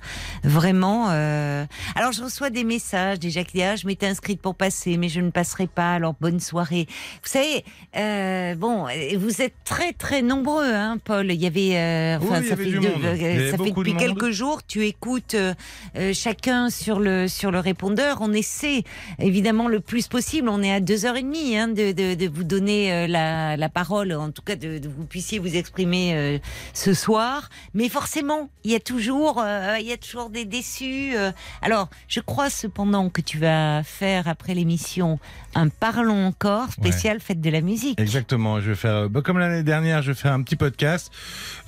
vraiment. 0.44 1.06
euh, 1.10 1.64
Alors, 1.94 2.12
je 2.12 2.22
reçois 2.22 2.50
des 2.50 2.64
messages 2.64 3.18
déjà 3.18 3.44
qui 3.44 3.58
disent 3.58 3.66
ah, 3.72 3.76
je 3.76 3.86
m'étais 3.86 4.06
inscrite 4.06 4.40
pour 4.40 4.54
passer, 4.54 4.96
mais 4.96 5.08
je 5.08 5.20
ne 5.20 5.30
passerai 5.30 5.66
pas. 5.66 5.94
Alors, 5.94 6.14
bonne 6.20 6.40
soirée. 6.40 6.86
Vous 7.22 7.28
savez, 7.28 7.64
euh, 7.96 8.54
bon, 8.54 8.86
vous 9.18 9.42
êtes 9.42 9.54
très 9.64 9.92
très 9.92 10.22
nombreux, 10.22 10.72
hein, 10.72 10.98
Paul. 11.04 11.26
Il 11.32 11.40
y 11.40 11.46
avait, 11.46 11.76
euh, 11.76 12.18
Oui, 12.20 12.26
enfin, 12.28 12.40
il 12.40 12.44
y 12.44 12.48
ça 12.48 12.54
avait 12.54 12.64
fait, 12.64 12.70
du 12.70 12.80
monde. 12.80 13.02
ça 13.02 13.16
fait 13.58 13.70
de 13.70 13.74
depuis 13.76 13.94
quelques 13.96 14.30
jours, 14.30 14.60
tu 14.66 14.84
écoutes 14.86 15.34
euh, 15.34 15.54
euh, 15.96 16.12
chacun 16.14 16.70
sur 16.70 16.98
le 17.00 17.28
sur 17.28 17.50
le 17.50 17.60
répondeur. 17.60 18.15
On 18.20 18.32
essaie 18.32 18.82
évidemment 19.18 19.68
le 19.68 19.80
plus 19.80 20.08
possible. 20.08 20.48
On 20.48 20.62
est 20.62 20.72
à 20.72 20.80
deux 20.80 21.06
heures 21.06 21.16
et 21.16 21.22
demie 21.22 21.56
hein, 21.56 21.68
de, 21.68 21.92
de, 21.92 22.28
vous 22.28 22.44
donner 22.44 22.92
euh, 22.92 23.06
la, 23.06 23.56
la 23.56 23.68
parole, 23.68 24.12
en 24.12 24.30
tout 24.30 24.42
cas 24.42 24.56
de, 24.56 24.80
vous 24.88 25.04
puissiez 25.04 25.38
vous 25.38 25.56
exprimer 25.56 26.14
euh, 26.14 26.38
ce 26.74 26.94
soir. 26.94 27.48
Mais 27.74 27.88
forcément, 27.88 28.48
il 28.64 28.72
y 28.72 28.74
a 28.74 28.80
toujours, 28.80 29.40
euh, 29.40 29.76
il 29.80 29.86
y 29.86 29.92
a 29.92 29.96
toujours 29.96 30.30
des 30.30 30.44
déçus. 30.44 31.14
Alors, 31.62 31.88
je 32.08 32.20
crois 32.20 32.50
cependant 32.50 33.10
que 33.10 33.20
tu 33.20 33.38
vas 33.38 33.82
faire 33.82 34.28
après 34.28 34.54
l'émission 34.54 35.18
un 35.56 35.68
parlons 35.68 36.26
encore 36.26 36.70
spécial 36.70 37.18
fête 37.20 37.40
de 37.40 37.50
la 37.50 37.60
musique. 37.62 37.98
Exactement, 38.00 38.60
je 38.60 38.70
vais 38.70 38.76
faire, 38.76 39.08
bah, 39.08 39.22
comme 39.22 39.38
l'année 39.38 39.62
dernière, 39.62 40.02
je 40.02 40.12
vais 40.12 40.14
faire 40.18 40.32
un 40.32 40.42
petit 40.42 40.56
podcast 40.56 41.10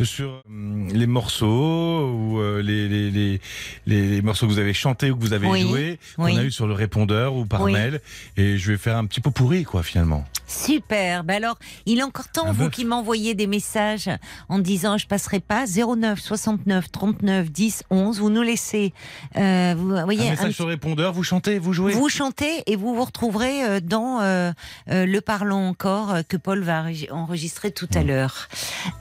sur 0.02 0.42
hum, 0.48 0.88
les 0.92 1.06
morceaux 1.06 2.10
ou 2.12 2.38
euh, 2.40 2.60
les, 2.62 2.88
les, 2.88 3.10
les, 3.10 3.40
les, 3.86 4.08
les 4.08 4.22
morceaux 4.22 4.46
que 4.46 4.52
vous 4.52 4.58
avez 4.58 4.74
chantés 4.74 5.10
ou 5.10 5.16
que 5.16 5.22
vous 5.22 5.32
avez 5.32 5.46
Oui, 5.48 5.62
joués, 5.62 5.98
qu'on 6.16 6.24
oui. 6.24 6.38
a 6.38 6.44
eu 6.44 6.50
sur 6.50 6.66
le 6.66 6.74
répondeur 6.74 7.34
ou 7.34 7.46
par 7.46 7.62
Oui. 7.62 7.72
mail, 7.72 8.00
et 8.36 8.58
je 8.58 8.70
vais 8.72 8.78
faire 8.78 8.96
un 8.96 9.06
petit 9.06 9.20
pot 9.20 9.30
pourri, 9.30 9.64
quoi, 9.64 9.82
finalement. 9.82 10.24
Super. 10.48 11.22
Ben 11.24 11.36
alors, 11.36 11.58
il 11.86 11.98
est 11.98 12.02
encore 12.02 12.28
temps, 12.28 12.50
vous 12.52 12.70
qui 12.70 12.84
m'envoyez 12.84 13.34
des 13.34 13.46
messages 13.46 14.10
en 14.48 14.58
disant 14.58 14.96
je 14.98 15.06
passerai 15.06 15.40
pas 15.40 15.64
09 15.66 16.18
69 16.18 16.90
39 16.90 17.50
10 17.52 17.84
11. 17.90 18.18
Vous 18.18 18.30
nous 18.30 18.42
laissez, 18.42 18.92
euh, 19.36 19.74
vous 19.76 19.88
voyez, 20.04 20.26
un 20.26 20.30
message 20.30 20.54
sur 20.54 20.66
répondeur, 20.66 21.12
vous 21.12 21.22
chantez, 21.22 21.58
vous 21.58 21.72
jouez. 21.72 21.92
vous 21.92 22.08
chantez 22.08 22.62
et 22.66 22.76
vous 22.76 22.94
vous 22.94 23.04
retrouverez 23.04 23.62
euh, 23.64 23.80
dans 23.80 24.20
euh, 24.20 24.50
euh, 24.90 25.06
le 25.06 25.20
parlons 25.20 25.68
encore 25.68 26.12
euh, 26.14 26.22
que 26.26 26.36
Paul 26.38 26.60
va 26.62 26.82
enregi- 26.82 27.10
enregistrer 27.12 27.70
tout 27.70 27.88
à 27.94 28.02
l'heure. 28.02 28.48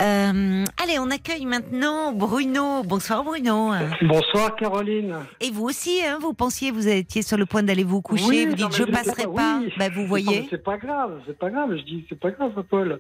Euh, 0.01 0.65
allez, 0.83 0.99
on 0.99 1.09
accueille 1.09 1.45
maintenant 1.45 2.11
Bruno. 2.11 2.83
Bonsoir 2.83 3.23
Bruno. 3.23 3.71
Bonsoir 4.01 4.55
Caroline. 4.57 5.15
Et 5.39 5.51
vous 5.51 5.63
aussi, 5.63 6.01
hein, 6.05 6.17
vous 6.21 6.33
pensiez, 6.33 6.71
vous 6.71 6.87
étiez 6.89 7.21
sur 7.21 7.37
le 7.37 7.45
point 7.45 7.63
d'aller 7.63 7.83
vous 7.85 8.01
coucher, 8.01 8.25
Oui, 8.27 8.45
vous 8.47 8.55
dites 8.55 8.73
je 8.75 8.83
passerai 8.83 9.23
pas. 9.23 9.59
oui. 9.61 9.71
Ben, 9.77 9.91
vous 9.93 10.05
voyez. 10.05 10.45
C'est 10.49 10.63
pas 10.63 10.77
grave, 10.77 11.19
c'est 11.39 11.39
pas 11.39 11.49
grave. 11.51 11.76
Je 11.77 11.84
dis 11.84 12.05
c'est 12.09 12.19
pas 12.19 12.31
grave, 12.31 12.51
Paul. 12.69 12.97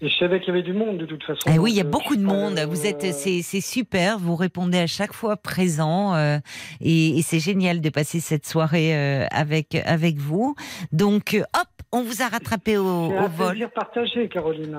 Et 0.00 0.08
je 0.08 0.18
savais 0.18 0.40
qu'il 0.40 0.48
y 0.48 0.50
avait 0.50 0.62
du 0.64 0.72
monde 0.72 0.98
de 0.98 1.06
toute 1.06 1.22
façon. 1.22 1.40
Eh 1.46 1.58
oui, 1.58 1.70
il 1.70 1.76
y 1.76 1.80
a 1.80 1.84
euh, 1.84 1.88
beaucoup 1.88 2.16
de 2.16 2.22
monde. 2.24 2.58
euh, 2.58 2.66
Vous 2.66 2.84
êtes, 2.84 3.12
c'est, 3.12 3.42
super. 3.60 4.18
Vous 4.18 4.34
répondez 4.34 4.78
à 4.78 4.88
chaque 4.88 5.12
fois 5.12 5.36
présent, 5.36 6.14
euh, 6.16 6.38
et, 6.80 7.16
et 7.18 7.22
c'est 7.22 7.38
génial 7.38 7.80
de 7.80 7.88
passer 7.90 8.18
cette 8.18 8.44
soirée 8.44 8.94
euh, 8.96 9.26
avec 9.30 9.76
avec 9.86 10.16
vous. 10.18 10.56
Donc, 10.92 11.34
euh, 11.34 11.42
hop, 11.58 11.68
on 11.92 12.02
vous 12.02 12.22
a 12.22 12.28
rattrapé 12.28 12.76
au, 12.76 13.08
C'est 13.08 13.14
au 13.14 13.18
un 13.18 13.28
vol. 13.28 13.50
plaisir 13.50 13.70
partagé, 13.70 14.28
Caroline. 14.28 14.78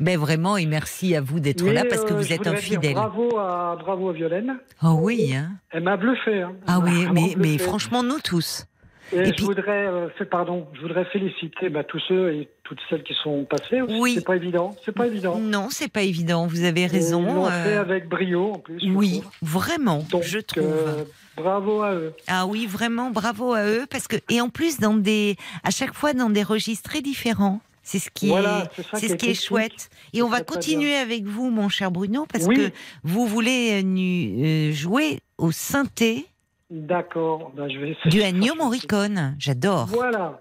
Ben 0.00 0.18
vraiment, 0.18 0.58
et 0.58 0.66
merci 0.66 1.16
à 1.16 1.22
vous 1.22 1.40
d'être 1.40 1.64
là 1.64 1.84
parce 1.88 2.04
que 2.04 2.12
euh, 2.12 2.16
vous 2.16 2.30
êtes 2.30 2.46
un 2.46 2.56
fidèle. 2.56 2.92
Bravo 2.92 3.38
à 3.38 3.76
bravo 3.80 4.10
à 4.10 4.12
Violaine. 4.12 4.58
Oh 4.82 4.98
oui, 5.00 5.34
hein. 5.34 5.52
Elle 5.70 5.84
m'a 5.84 5.96
bluffé. 5.96 6.42
hein. 6.42 6.52
Ah 6.66 6.78
oui, 6.80 7.06
mais, 7.38 7.56
franchement, 7.56 8.02
nous 8.02 8.20
tous. 8.22 8.66
Et, 9.12 9.18
Et 9.18 9.24
je 9.26 9.30
puis- 9.32 9.44
voudrais, 9.44 9.86
euh, 9.86 10.08
pardon, 10.30 10.66
je 10.74 10.80
voudrais 10.80 11.04
féliciter 11.06 11.68
bah, 11.68 11.84
tous 11.84 12.00
ceux 12.08 12.32
et 12.34 12.48
toutes 12.64 12.80
celles 12.90 13.04
qui 13.04 13.14
sont 13.22 13.44
passés. 13.44 13.80
Oui. 13.82 14.14
C'est 14.16 14.24
pas 14.24 14.36
évident? 14.36 14.74
C'est 14.84 14.92
pas 14.94 15.06
évident. 15.06 15.38
Non, 15.38 15.68
c'est 15.70 15.90
pas 15.92 16.02
évident. 16.02 16.46
Vous 16.48 16.64
avez 16.64 16.86
raison. 16.86 17.22
Ils 17.46 17.52
euh, 17.52 17.64
fait 17.64 17.76
avec 17.76 18.08
brio 18.08 18.52
en 18.54 18.58
plus. 18.58 18.80
oui, 18.92 19.22
vraiment, 19.42 20.04
Donc, 20.10 20.24
je 20.24 20.38
trouve. 20.40 20.64
euh, 20.64 21.04
bravo 21.36 21.82
à 21.82 21.94
eux. 21.94 22.14
Ah 22.26 22.46
oui, 22.46 22.66
vraiment, 22.66 23.10
bravo 23.10 23.52
à 23.52 23.64
eux 23.64 23.86
parce 23.88 24.08
que 24.08 24.16
et 24.28 24.40
en 24.40 24.48
plus 24.48 24.78
dans 24.80 24.94
des 24.94 25.36
à 25.62 25.70
chaque 25.70 25.94
fois 25.94 26.12
dans 26.12 26.30
des 26.30 26.42
registres 26.42 26.88
très 26.90 27.00
différents. 27.02 27.60
C'est 27.88 28.00
ce 28.00 28.10
qui 28.10 28.26
Voilà, 28.26 28.64
est, 28.76 28.82
c'est 28.82 28.98
qui 29.00 29.08
ce 29.08 29.12
est 29.12 29.16
qui 29.16 29.30
est 29.30 29.34
chouette. 29.40 29.90
Et 30.12 30.20
on 30.20 30.28
va 30.28 30.40
continuer 30.40 30.96
avec 30.96 31.22
vous, 31.24 31.50
mon 31.50 31.68
cher 31.68 31.92
Bruno, 31.92 32.26
parce 32.26 32.44
Oui. 32.46 32.56
que 32.56 32.70
vous 33.04 33.28
voulez 33.28 33.80
euh, 33.84 34.72
jouer 34.72 35.20
au 35.38 35.52
synthé 35.52 36.26
D'accord. 36.70 37.52
Bah, 37.56 37.68
je 37.68 37.78
vais 37.78 37.96
du 38.06 38.20
Ennio 38.22 38.54
Morricone. 38.54 39.36
J'adore. 39.38 39.86
Voilà. 39.86 40.40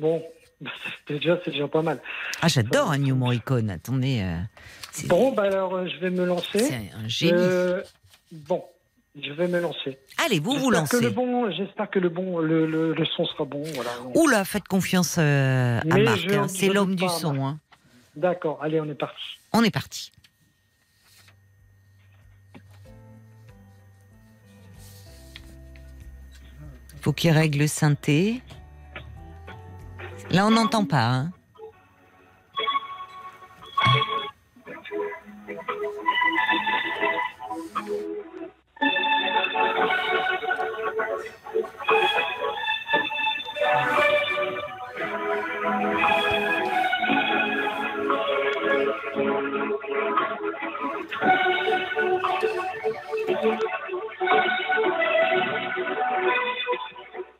Bon, 0.00 0.22
déjà, 1.08 1.38
c'est 1.44 1.50
déjà 1.52 1.68
pas 1.68 1.82
mal. 1.82 2.00
Ah, 2.42 2.48
j'adore 2.48 2.92
Ennio 2.92 3.14
Morricone. 3.14 3.70
Attendez, 3.70 4.20
euh, 4.22 4.38
Bon, 5.06 5.32
bah 5.32 5.44
alors, 5.44 5.74
euh, 5.74 5.86
je 5.86 5.98
vais 6.00 6.10
me 6.10 6.24
lancer. 6.24 6.58
c'est 6.58 6.90
un 6.96 7.06
génie. 7.08 7.32
Euh, 7.34 7.82
bon, 8.32 8.64
je 9.20 9.32
vais 9.32 9.46
me 9.48 9.60
lancer. 9.60 9.98
Allez, 10.24 10.40
vous 10.40 10.52
vous 10.52 10.70
J'espère 10.72 10.88
que 10.88 10.96
lancez. 10.96 11.04
le 11.06 11.10
bon, 11.10 11.50
j'espère 11.52 11.90
que 11.90 11.98
le 11.98 12.08
bon, 12.08 12.38
le, 12.38 12.66
le, 12.66 12.94
le 12.94 13.04
son 13.06 13.24
sera 13.26 13.44
bon. 13.44 13.62
Voilà. 13.74 13.90
Oula, 14.14 14.44
faites 14.44 14.66
confiance 14.66 15.16
euh, 15.18 15.78
à 15.80 15.84
Mais 15.84 16.02
Marc. 16.04 16.32
hein. 16.32 16.48
C'est 16.48 16.68
l'homme 16.68 16.94
du 16.96 17.08
son. 17.08 17.44
Hein. 17.44 17.58
D'accord. 18.16 18.58
Allez, 18.62 18.80
on 18.80 18.88
est 18.88 18.94
parti. 18.94 19.22
On 19.52 19.62
est 19.62 19.70
parti. 19.74 20.10
Faut 27.04 27.12
qu'il 27.12 27.32
règle 27.32 27.58
le 27.58 27.66
synthé. 27.66 28.40
Là, 30.30 30.46
on 30.46 30.52
n'entend 30.52 30.86
pas. 30.86 31.04
hein. 31.04 31.32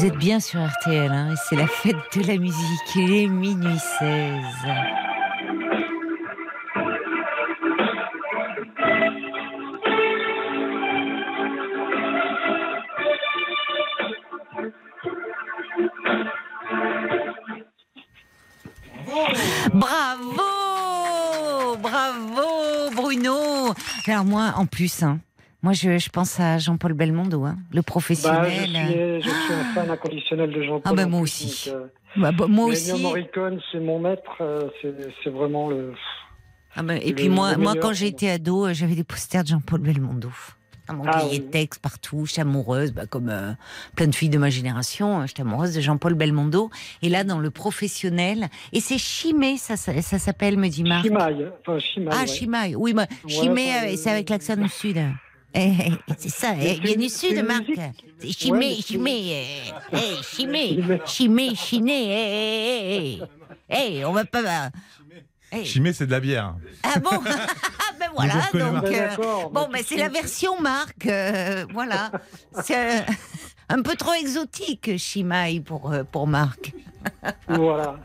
Vous 0.00 0.06
êtes 0.06 0.16
bien 0.16 0.40
sur 0.40 0.66
RTL, 0.66 1.12
hein, 1.12 1.28
et 1.30 1.36
c'est 1.46 1.56
la 1.56 1.66
fête 1.66 1.94
de 2.16 2.26
la 2.26 2.38
musique. 2.38 2.94
Il 2.96 3.12
est 3.12 3.26
minuit 3.26 3.78
16. 3.98 4.06
Bravo 20.00 21.76
Bravo 21.80 22.90
Bruno 22.94 23.74
Alors 24.06 24.24
moi, 24.24 24.52
en 24.56 24.66
plus, 24.66 25.02
hein, 25.02 25.18
moi 25.62 25.72
je, 25.72 25.98
je 25.98 26.08
pense 26.10 26.38
à 26.40 26.58
Jean-Paul 26.58 26.92
Belmondo, 26.94 27.44
hein, 27.44 27.56
le 27.70 27.80
Bah, 27.80 27.82
professionnel. 27.82 28.76
un 28.76 29.09
fan 29.74 29.90
inconditionnel 29.90 30.52
de 30.52 30.62
Jean-Paul. 30.62 30.82
Ah 30.84 30.94
bah, 30.94 31.04
en 31.06 31.08
moi 31.10 31.20
aussi. 31.20 31.70
donc, 31.70 31.74
euh, 31.82 31.86
Bah, 32.16 32.32
bah, 32.32 32.46
moi 32.48 32.66
aussi. 32.66 33.00
Morricone, 33.00 33.60
c'est 33.72 33.80
mon 33.80 33.98
maître. 33.98 34.22
euh, 34.40 34.68
c'est 35.22 35.30
vraiment 35.30 35.68
le. 35.68 35.92
Ah 36.76 36.82
bah, 36.82 36.94
et 36.96 37.12
puis 37.12 37.28
moi, 37.28 37.56
moi 37.56 37.74
quand 37.80 37.92
j'étais 37.92 38.30
ado, 38.30 38.66
euh, 38.66 38.72
j'avais 38.74 38.94
des 38.94 39.04
posters 39.04 39.42
de 39.42 39.48
Jean-Paul 39.48 39.80
Belmondo. 39.80 40.30
Dans 40.88 40.94
mon 40.96 41.04
Ah 41.06 41.20
cahier 41.20 41.38
de 41.38 41.44
texte, 41.44 41.80
partout, 41.80 42.26
je 42.26 42.32
suis 42.32 42.40
amoureuse, 42.40 42.90
bah, 42.92 43.06
comme 43.06 43.28
euh, 43.28 43.52
plein 43.94 44.08
de 44.08 44.14
filles 44.14 44.28
de 44.28 44.38
ma 44.38 44.50
génération, 44.50 45.24
j'étais 45.26 45.42
amoureuse 45.42 45.72
de 45.74 45.80
Jean-Paul 45.80 46.14
Belmondo. 46.14 46.68
Et 47.02 47.08
là, 47.08 47.22
dans 47.22 47.38
le 47.38 47.50
professionnel, 47.50 48.48
et 48.72 48.80
c'est 48.80 48.98
Chimay, 48.98 49.56
ça, 49.56 49.76
ça, 49.76 50.00
ça 50.02 50.18
s'appelle, 50.18 50.56
me 50.58 50.68
dit 50.68 50.82
Marc. 50.82 51.04
Chimaï. 51.04 51.46
Enfin, 51.60 51.78
Chimaï. 51.78 52.08
Ah, 52.16 52.20
ouais. 52.22 52.26
Chimay, 52.26 52.74
oui, 52.76 52.92
Ouais, 52.94 53.06
Chimay, 53.28 53.70
euh, 53.70 53.96
c'est 53.96 54.10
avec 54.10 54.30
l'accent 54.30 54.56
du 54.56 54.68
Sud. 54.68 54.96
Eh, 55.54 55.90
c'est 56.16 56.28
ça, 56.28 56.54
eh, 56.60 56.74
il 56.74 56.80
vient 56.82 56.96
du 56.96 57.08
c'est 57.08 57.28
Sud, 57.34 57.44
Marc. 57.44 57.64
mais 57.68 57.92
c'est- 58.20 58.32
Chimay, 58.32 58.76
eh, 59.92 60.22
Chimay, 60.22 61.00
Chimay, 61.06 61.54
Chiné, 61.56 63.20
eh, 63.68 64.04
on 64.04 64.12
va 64.12 64.24
pas... 64.24 64.70
eh. 65.52 65.64
Chimay, 65.64 65.92
c'est 65.92 66.06
de 66.06 66.12
la 66.12 66.20
bière. 66.20 66.54
Ah 66.82 66.98
bon? 67.00 67.10
Ah 67.22 67.92
ben 67.98 68.10
voilà, 68.14 68.34
donc... 68.52 68.84
Euh, 68.86 69.08
D'accord, 69.08 69.50
bon, 69.50 69.62
bah, 69.64 69.68
ben 69.74 69.82
c'est 69.86 69.96
la 69.96 70.08
version 70.08 70.58
Marc, 70.60 71.04
euh, 71.06 71.66
voilà. 71.72 72.10
C'est 72.62 73.00
euh, 73.00 73.02
un 73.68 73.82
peu 73.82 73.94
trop 73.96 74.14
exotique, 74.14 74.96
Chimay, 74.96 75.60
pour, 75.60 75.92
euh, 75.92 76.02
pour 76.04 76.26
Marc. 76.26 76.72
Voilà. 77.48 77.98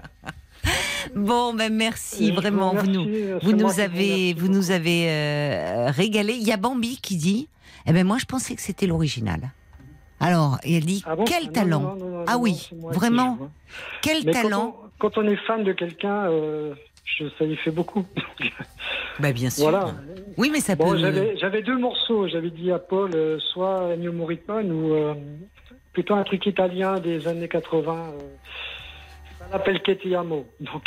Bon, 1.15 1.53
ben 1.53 1.73
merci, 1.73 2.29
Je 2.29 2.33
vraiment, 2.33 2.73
vous 2.73 2.87
nous, 2.87 3.05
moi 3.43 3.53
nous 3.53 3.79
avez, 3.79 4.33
vous 4.33 4.47
nous 4.47 4.71
avez 4.71 5.07
euh, 5.09 5.91
régalé. 5.91 6.33
Il 6.33 6.43
y 6.47 6.51
a 6.51 6.57
Bambi 6.57 6.99
qui 7.01 7.15
dit, 7.15 7.47
eh 7.85 7.93
ben 7.93 8.05
moi 8.05 8.17
je 8.19 8.25
pensais 8.25 8.55
que 8.55 8.61
c'était 8.61 8.87
l'original. 8.87 9.39
Alors, 10.19 10.57
et 10.63 10.77
elle 10.77 10.85
dit, 10.85 11.03
Ah 11.05 11.15
bon? 11.15 11.23
quel 11.25 11.45
Ah 11.47 11.51
talent 11.51 11.79
non, 11.81 11.95
non, 11.95 12.09
non, 12.19 12.25
Ah 12.27 12.37
oui, 12.37 12.69
vraiment, 12.91 13.37
hein. 13.41 13.49
quel 14.01 14.25
Mais 14.25 14.31
talent 14.31 14.75
Quand 14.99 15.17
on, 15.17 15.19
quand 15.19 15.21
on 15.23 15.27
est 15.29 15.35
fan 15.45 15.63
de 15.63 15.73
quelqu'un, 15.73 16.29
euh, 16.29 16.73
ça 17.37 17.45
y 17.45 17.55
fait 17.57 17.71
beaucoup. 17.71 18.05
Bah 19.19 19.31
bien 19.31 19.49
sûr. 19.49 19.69
Voilà. 19.69 19.93
Oui, 20.37 20.49
mais 20.51 20.59
ça 20.59 20.75
Bon, 20.75 20.91
peut... 20.91 20.97
j'avais 20.97 21.37
j'avais 21.37 21.61
deux 21.61 21.77
morceaux. 21.77 22.27
J'avais 22.27 22.49
dit 22.49 22.69
à 22.71 22.79
Paul, 22.79 23.11
euh, 23.15 23.39
soit 23.53 23.93
Ennio 23.93 24.11
Morricone 24.11 24.69
ou 24.71 24.93
euh, 24.93 25.13
plutôt 25.93 26.15
un 26.15 26.23
truc 26.23 26.45
italien 26.45 26.99
des 26.99 27.25
années 27.27 27.47
80. 27.47 27.93
Euh, 27.93 28.19
ça 29.51 29.57
s'appelle. 29.57 29.81
Donc, 30.61 30.83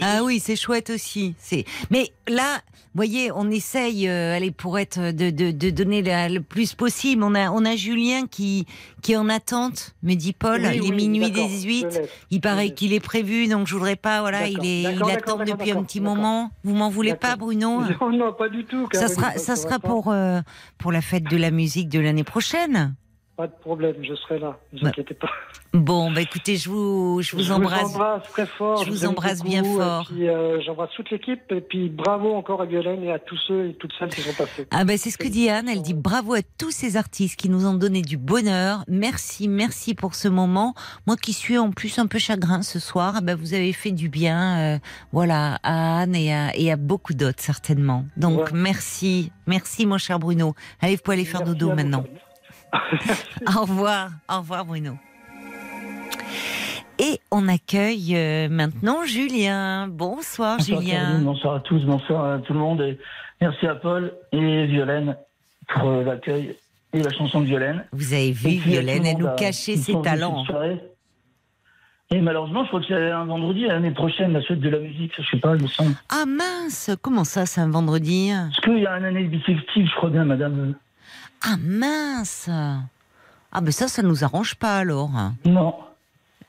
Ah 0.00 0.22
oui, 0.24 0.40
c'est 0.40 0.56
chouette 0.56 0.90
aussi. 0.90 1.34
C'est. 1.38 1.64
Mais 1.90 2.10
là, 2.28 2.60
voyez, 2.94 3.30
on 3.32 3.48
essaye, 3.50 4.08
euh, 4.08 4.34
allez, 4.36 4.50
pour 4.50 4.78
être 4.78 5.12
de, 5.12 5.30
de, 5.30 5.50
de 5.52 5.70
donner 5.70 6.02
la- 6.02 6.28
le 6.28 6.40
plus 6.40 6.74
possible. 6.74 7.22
On 7.22 7.34
a 7.34 7.50
on 7.50 7.64
a 7.64 7.76
Julien 7.76 8.26
qui 8.26 8.66
qui 9.02 9.12
est 9.12 9.16
en 9.16 9.28
attente, 9.28 9.94
me 10.02 10.14
dit 10.14 10.32
Paul. 10.32 10.62
Oui, 10.62 10.80
il 10.82 10.86
est 10.92 10.96
minuit 10.96 11.30
d'accord, 11.30 11.48
18. 11.48 11.80
je 11.80 11.98
laisse, 12.00 12.10
Il 12.30 12.40
paraît 12.40 12.70
qu'il 12.70 12.92
est 12.92 13.00
prévu, 13.00 13.46
donc 13.46 13.66
je 13.68 13.74
voudrais 13.74 13.96
pas. 13.96 14.20
Voilà, 14.20 14.48
il 14.48 14.58
est 14.64 14.82
il 14.94 15.02
attend 15.10 15.36
depuis 15.38 15.70
un 15.70 15.82
petit 15.84 16.00
moment. 16.00 16.50
Vous 16.64 16.74
m'en 16.74 16.90
voulez 16.90 17.14
pas, 17.14 17.36
Bruno? 17.36 17.82
Non, 18.00 18.10
non, 18.10 18.32
pas 18.32 18.48
du 18.48 18.64
tout. 18.64 18.88
Ça 18.92 19.08
sera 19.08 19.32
ça 19.38 19.54
sera 19.56 19.78
pour 19.78 20.10
euh, 20.10 20.40
pour 20.78 20.90
la 20.92 21.00
fête 21.02 21.24
de 21.24 21.36
la 21.36 21.50
musique 21.50 21.88
de 21.88 22.00
l'année 22.00 22.24
prochaine. 22.24 22.94
Pas 23.36 23.48
de 23.48 23.52
problème, 23.60 23.96
je 24.02 24.14
serai 24.14 24.38
là. 24.38 24.56
Ne 24.72 24.78
vous 24.78 24.84
Bah, 24.84 24.90
inquiétez 24.90 25.14
pas. 25.14 25.28
Bon, 25.72 26.08
bah 26.12 26.20
écoutez, 26.20 26.54
je 26.56 26.68
vous 26.70 27.20
je 27.20 27.34
vous 27.34 27.50
embrasse. 27.50 27.80
Je 27.80 27.86
vous 27.86 27.94
embrasse 27.96 28.22
très 28.30 28.46
fort. 28.46 28.84
Je 28.84 28.90
vous 28.92 29.04
embrasse 29.06 29.38
beaucoup, 29.38 29.48
bien 29.50 29.64
fort. 29.64 30.08
euh, 30.12 30.60
J'embrasse 30.64 30.90
toute 30.94 31.10
l'équipe. 31.10 31.40
Et 31.50 31.60
puis 31.60 31.88
bravo 31.88 32.32
encore 32.32 32.62
à 32.62 32.64
Violaine 32.66 33.02
et 33.02 33.10
à 33.12 33.18
tous 33.18 33.36
ceux 33.48 33.70
et 33.70 33.74
toutes 33.74 33.92
celles 33.98 34.10
qui 34.10 34.20
sont 34.20 34.34
passés. 34.34 34.68
Ah 34.70 34.84
ben 34.84 34.96
c'est 34.96 35.10
ce 35.10 35.18
que 35.18 35.26
dit 35.26 35.50
Anne, 35.50 35.68
elle 35.68 35.82
dit 35.82 35.94
bravo 35.94 36.34
à 36.34 36.42
tous 36.58 36.70
ces 36.70 36.96
artistes 36.96 37.34
qui 37.36 37.48
nous 37.48 37.66
ont 37.66 37.74
donné 37.74 38.02
du 38.02 38.16
bonheur. 38.18 38.84
Merci, 38.86 39.48
merci 39.48 39.94
pour 39.96 40.14
ce 40.14 40.28
moment. 40.28 40.74
Moi 41.08 41.16
qui 41.16 41.32
suis 41.32 41.58
en 41.58 41.72
plus 41.72 41.98
un 41.98 42.06
peu 42.06 42.18
chagrin 42.20 42.62
ce 42.62 42.78
soir, 42.78 43.14
ah 43.16 43.20
ben 43.20 43.34
vous 43.36 43.52
avez 43.52 43.72
fait 43.72 43.90
du 43.90 44.08
bien, 44.08 44.76
euh, 44.76 44.78
voilà, 45.10 45.58
à 45.64 45.98
Anne 46.02 46.14
et 46.14 46.32
à, 46.32 46.56
et 46.56 46.70
à 46.70 46.76
beaucoup 46.76 47.14
d'autres 47.14 47.42
certainement. 47.42 48.04
Donc 48.16 48.38
Ouais. 48.38 48.50
merci, 48.52 49.32
merci 49.48 49.86
mon 49.86 49.98
cher 49.98 50.20
Bruno. 50.20 50.54
Allez, 50.80 50.94
vous 50.94 51.02
pouvez 51.02 51.16
aller 51.16 51.24
faire 51.24 51.40
Merci 51.40 51.52
dodo 51.58 51.70
vous, 51.70 51.76
maintenant. 51.76 52.04
Au 53.56 53.62
revoir, 53.62 54.10
au 54.28 54.38
revoir 54.38 54.64
Bruno. 54.64 54.92
Et 56.98 57.20
on 57.30 57.48
accueille 57.48 58.16
euh, 58.16 58.48
maintenant 58.48 59.04
Julien. 59.04 59.88
Bonsoir 59.88 60.58
Bonsoir, 60.58 60.80
Julien. 60.80 61.00
Caroline, 61.00 61.24
bonsoir 61.24 61.54
à 61.56 61.60
tous, 61.60 61.84
bonsoir 61.84 62.32
à 62.32 62.38
tout 62.38 62.52
le 62.52 62.58
monde. 62.58 62.80
Et 62.82 62.98
merci 63.40 63.66
à 63.66 63.74
Paul 63.74 64.12
et 64.32 64.66
Violaine 64.66 65.16
pour 65.68 65.88
euh, 65.88 66.04
l'accueil 66.04 66.56
et 66.92 67.02
la 67.02 67.12
chanson 67.12 67.40
de 67.40 67.46
Violaine. 67.46 67.84
Vous 67.92 68.12
avez 68.12 68.30
vu 68.30 68.48
puis, 68.48 68.58
Violaine, 68.58 69.04
elle 69.06 69.18
nous 69.18 69.26
a 69.26 69.34
cachait 69.34 69.76
ses 69.76 70.00
talents. 70.02 70.44
Et 72.10 72.20
malheureusement, 72.20 72.62
je 72.62 72.68
crois 72.68 72.80
que 72.80 72.86
c'est 72.86 73.10
un 73.10 73.24
vendredi 73.24 73.66
l'année 73.66 73.90
prochaine, 73.90 74.32
la 74.34 74.42
fête 74.42 74.60
de 74.60 74.68
la 74.68 74.78
musique. 74.78 75.12
Je 75.18 75.28
sais 75.30 75.38
pas, 75.38 75.56
il 75.56 75.62
me 75.62 75.68
semble. 75.68 75.94
Ah 76.10 76.24
mince, 76.26 76.90
comment 77.02 77.24
ça, 77.24 77.44
c'est 77.44 77.60
un 77.60 77.70
vendredi 77.70 78.28
Est-ce 78.28 78.60
qu'il 78.60 78.78
y 78.78 78.86
a 78.86 78.96
une 78.98 79.04
année 79.04 79.24
bissextile, 79.24 79.88
je 79.88 79.96
crois 79.96 80.10
bien, 80.10 80.24
madame 80.24 80.74
Ah 81.46 81.56
mince 81.60 82.48
Ah 82.48 83.60
ben 83.60 83.70
ça, 83.70 83.88
ça 83.88 84.02
nous 84.02 84.24
arrange 84.24 84.54
pas 84.54 84.78
alors. 84.78 85.10
Non. 85.44 85.74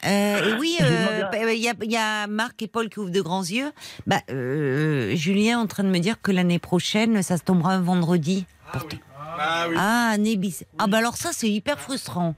Euh, 0.06 0.56
et 0.56 0.60
oui, 0.60 0.76
J'ai 0.80 0.86
euh, 0.86 1.24
bah, 1.32 1.52
il 1.54 1.60
y, 1.62 1.70
a, 1.70 1.74
il 1.82 1.92
y 1.92 1.98
a 1.98 2.28
Marc 2.28 2.62
et 2.62 2.68
Paul 2.68 2.90
qui 2.90 3.00
ouvrent 3.00 3.12
de 3.12 3.22
grands 3.22 3.44
yeux. 3.44 3.72
Bah, 4.06 4.22
euh, 4.30 5.16
Julien 5.16 5.54
est 5.60 5.62
en 5.64 5.68
train 5.68 5.84
de 5.84 5.90
me 5.90 6.00
dire 6.00 6.22
que 6.22 6.32
l'année 6.32 6.60
prochaine, 6.60 7.24
ça 7.24 7.38
se 7.38 7.44
tombera 7.44 7.74
un 7.74 7.82
vendredi. 7.82 8.46
Pourtant. 8.72 8.98
Ah 9.38 9.66
oui. 9.70 9.76
Ah, 9.78 10.10
année 10.14 10.36
bis- 10.38 10.64
Ah 10.78 10.88
bah 10.88 10.98
alors 11.00 11.18
ça, 11.18 11.32
c'est 11.34 11.50
hyper 11.50 11.80
frustrant. 11.80 12.36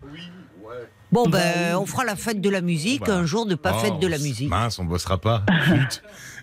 Bon 1.12 1.28
ben, 1.30 1.76
on 1.78 1.86
fera 1.86 2.04
la 2.04 2.16
fête 2.16 2.42
de 2.42 2.50
la 2.50 2.60
musique 2.62 3.06
Bah, 3.06 3.16
un 3.16 3.26
jour 3.26 3.46
de 3.46 3.56
pas 3.56 3.74
oh, 3.76 3.80
fête 3.80 4.00
de 4.00 4.08
la 4.08 4.18
musique. 4.18 4.50
Mince, 4.50 4.78
on 4.80 4.86
bossera 4.86 5.18
pas. 5.20 5.44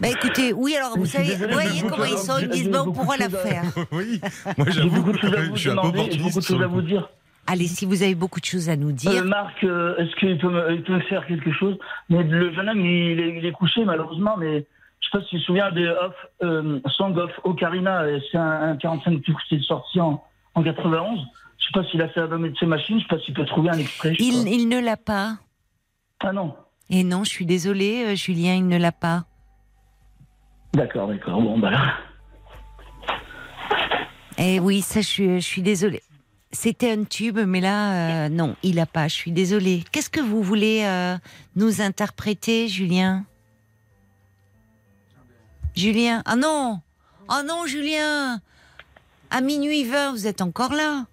Bah 0.00 0.08
écoutez, 0.08 0.52
oui 0.52 0.74
alors 0.76 0.96
vous 0.96 1.06
savez, 1.06 1.34
vous 1.34 1.48
voyez 1.52 1.82
comment 1.82 2.04
ils 2.04 2.18
sont, 2.18 2.38
ils 2.40 2.48
disent 2.48 2.70
ben, 2.70 2.84
on 2.86 2.92
pourra 2.92 3.16
la 3.16 3.28
faire. 3.28 3.62
oui, 3.92 4.20
moi 4.58 4.66
J'ai 4.68 4.72
j'avoue, 4.82 4.96
beaucoup 5.02 5.12
de 5.12 5.18
choses 5.18 5.34
à 5.34 5.40
vous 5.42 5.56
je 5.56 5.60
suis 5.60 5.70
un 5.70 5.76
peu 5.76 5.90
demander, 5.90 6.10
j'ai 6.10 6.18
beaucoup 6.18 6.28
opportuniste 6.28 6.36
de 6.36 6.42
sur 6.42 6.54
choses 6.54 6.58
le 6.58 6.64
à 6.64 6.68
vous 6.68 6.74
coup. 6.76 6.82
dire. 6.82 7.08
Allez, 7.46 7.66
si 7.66 7.84
vous 7.84 8.02
avez 8.02 8.14
beaucoup 8.14 8.38
de 8.40 8.44
choses 8.44 8.68
à 8.68 8.76
nous 8.76 8.92
dire. 8.92 9.10
Euh, 9.10 9.24
Marc, 9.24 9.64
euh, 9.64 9.96
est-ce 9.96 10.14
qu'il 10.16 10.38
peut, 10.38 10.50
me, 10.50 10.72
il 10.74 10.82
peut 10.82 11.00
faire 11.08 11.26
quelque 11.26 11.52
chose? 11.52 11.76
Mais 12.08 12.22
le 12.22 12.52
jeune 12.54 12.68
homme, 12.68 12.80
il 12.80 13.18
est, 13.18 13.38
il 13.38 13.44
est 13.46 13.52
couché 13.52 13.84
malheureusement, 13.84 14.36
mais 14.38 14.66
je 15.00 15.08
sais 15.08 15.18
pas 15.18 15.22
si 15.24 15.30
tu 15.30 15.38
te 15.40 15.44
souviens 15.46 15.72
de 15.72 15.88
Off, 15.88 16.14
euh, 16.42 16.78
Song 16.96 17.16
of 17.18 17.30
Ocarina, 17.44 18.04
c'est 18.30 18.38
un, 18.38 18.70
un 18.72 18.76
45 18.76 19.22
tours 19.22 19.40
qui 19.48 19.56
est 19.56 19.62
sorti 19.62 20.00
en, 20.00 20.22
en 20.54 20.62
91. 20.62 21.18
Je 21.58 21.64
sais 21.66 21.70
pas 21.74 21.84
s'il 21.90 22.00
a 22.02 22.08
fait 22.08 22.20
album 22.20 22.48
de 22.48 22.56
ses 22.56 22.66
machines, 22.66 22.98
je 22.98 23.02
sais 23.02 23.08
pas 23.16 23.18
s'il 23.24 23.34
peut 23.34 23.44
trouver 23.46 23.70
un 23.70 23.78
extrait. 23.78 24.14
Il, 24.20 24.46
il 24.48 24.68
ne 24.68 24.78
l'a 24.80 24.96
pas. 24.96 25.38
Ah 26.20 26.32
non. 26.32 26.54
Et 26.88 27.02
non, 27.04 27.24
je 27.24 27.30
suis 27.30 27.46
désolée, 27.46 28.04
euh, 28.06 28.14
Julien, 28.14 28.54
il 28.54 28.68
ne 28.68 28.78
l'a 28.78 28.92
pas. 28.92 29.24
D'accord, 30.72 31.08
d'accord. 31.08 31.40
Bon, 31.40 31.58
bah 31.58 31.70
là. 31.70 31.94
Eh 34.38 34.60
oui, 34.60 34.80
ça, 34.80 35.00
je 35.00 35.06
suis, 35.06 35.40
je 35.40 35.46
suis 35.46 35.62
désolée. 35.62 36.02
C'était 36.52 36.92
un 36.92 37.04
tube, 37.04 37.38
mais 37.38 37.60
là, 37.60 38.24
euh, 38.24 38.28
non, 38.28 38.56
il 38.62 38.76
n'a 38.76 38.86
pas. 38.86 39.06
Je 39.08 39.14
suis 39.14 39.32
désolée. 39.32 39.84
Qu'est-ce 39.92 40.10
que 40.10 40.20
vous 40.20 40.42
voulez 40.42 40.82
euh, 40.84 41.16
nous 41.56 41.80
interpréter, 41.80 42.68
Julien? 42.68 43.24
Julien 45.76 46.22
Ah 46.24 46.36
non 46.36 46.80
Ah 47.28 47.42
non, 47.46 47.66
Julien 47.66 48.40
À 49.30 49.40
minuit 49.40 49.84
20, 49.84 50.12
vous 50.12 50.26
êtes 50.26 50.40
encore 50.40 50.72
là? 50.72 51.04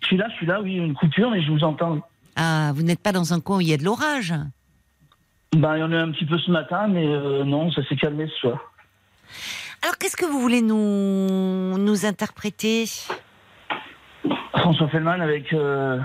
Je 0.00 0.06
suis 0.06 0.16
là, 0.16 0.28
je 0.30 0.34
suis 0.36 0.46
là, 0.46 0.60
oui, 0.60 0.74
une 0.74 0.94
coupure, 0.94 1.30
mais 1.30 1.42
je 1.42 1.50
vous 1.50 1.64
entends. 1.64 2.00
Ah, 2.36 2.72
vous 2.74 2.82
n'êtes 2.82 3.00
pas 3.00 3.12
dans 3.12 3.32
un 3.32 3.40
coin 3.40 3.58
où 3.58 3.60
il 3.60 3.68
y 3.68 3.72
a 3.72 3.76
de 3.78 3.84
l'orage? 3.84 4.34
Ben, 5.56 5.76
il 5.76 5.80
y 5.80 5.82
en 5.82 5.92
a 5.92 5.96
un 5.96 6.12
petit 6.12 6.26
peu 6.26 6.38
ce 6.38 6.50
matin, 6.50 6.88
mais 6.88 7.06
euh, 7.06 7.44
non, 7.44 7.70
ça 7.72 7.82
s'est 7.88 7.96
calmé 7.96 8.28
ce 8.28 8.36
soir. 8.40 8.72
Alors, 9.82 9.96
qu'est-ce 9.98 10.16
que 10.16 10.26
vous 10.26 10.40
voulez 10.40 10.62
nous, 10.62 11.78
nous 11.78 12.06
interpréter? 12.06 12.86
François 14.52 14.88
Fellman 14.88 15.20
avec 15.20 15.52
euh, 15.52 16.00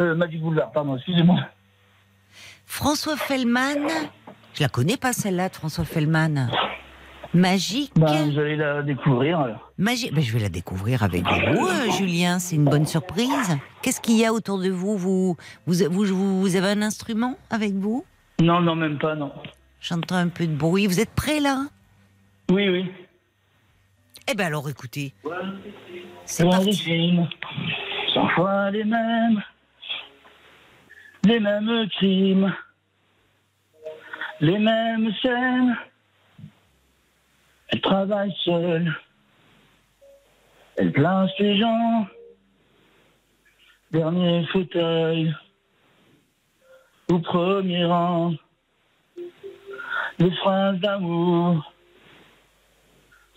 euh, 0.00 0.14
Magic 0.14 0.40
Boulevard, 0.40 0.72
pardon, 0.72 0.96
excusez-moi. 0.96 1.40
François 2.66 3.16
Fellman? 3.16 3.86
Je 4.54 4.62
la 4.62 4.68
connais 4.68 4.96
pas, 4.96 5.12
celle-là, 5.12 5.48
de 5.48 5.54
François 5.54 5.84
Fellman. 5.84 6.48
Magique? 7.34 7.92
Ben, 7.96 8.30
vous 8.30 8.38
allez 8.38 8.54
la 8.56 8.82
découvrir 8.82 9.40
alors. 9.40 9.72
Magie. 9.76 10.10
Ben, 10.12 10.22
je 10.22 10.32
vais 10.32 10.38
la 10.38 10.48
découvrir 10.48 11.02
avec 11.02 11.24
vous, 11.24 11.66
euh, 11.66 11.90
Julien. 11.98 12.38
C'est 12.38 12.54
une 12.54 12.64
bonne 12.64 12.86
surprise. 12.86 13.58
Qu'est-ce 13.82 14.00
qu'il 14.00 14.16
y 14.16 14.24
a 14.24 14.32
autour 14.32 14.58
de 14.58 14.70
vous 14.70 14.96
vous, 14.96 15.36
vous, 15.66 15.74
vous, 15.90 16.04
vous- 16.06 16.40
vous 16.40 16.56
avez 16.56 16.68
un 16.68 16.82
instrument 16.82 17.34
avec 17.50 17.72
vous? 17.74 18.04
Non, 18.40 18.60
non, 18.60 18.76
même 18.76 18.98
pas, 18.98 19.16
non. 19.16 19.32
J'entends 19.86 20.16
un 20.16 20.28
peu 20.28 20.46
de 20.46 20.56
bruit. 20.56 20.86
Vous 20.86 20.98
êtes 20.98 21.14
prêts 21.14 21.40
là? 21.40 21.66
Oui, 22.50 22.70
oui. 22.70 22.90
Eh 24.26 24.34
ben 24.34 24.46
alors, 24.46 24.66
écoutez. 24.70 25.12
C'est 26.24 26.48
parti. 26.48 26.72
cent 28.14 28.28
fois 28.30 28.70
les 28.70 28.84
mêmes, 28.84 29.42
les 31.24 31.38
mêmes 31.38 31.86
crimes, 31.90 32.56
les 34.40 34.58
mêmes 34.58 35.12
scènes. 35.20 35.76
Elle 37.68 37.82
travaille 37.82 38.34
seule, 38.42 38.90
elle 40.76 40.92
place 40.92 41.30
les 41.38 41.58
gens, 41.58 42.06
dernier 43.90 44.46
fauteuil, 44.46 45.34
au 47.10 47.18
premier 47.18 47.84
rang, 47.84 48.32
les 50.18 50.30
phrases 50.36 50.78
d'amour, 50.80 51.72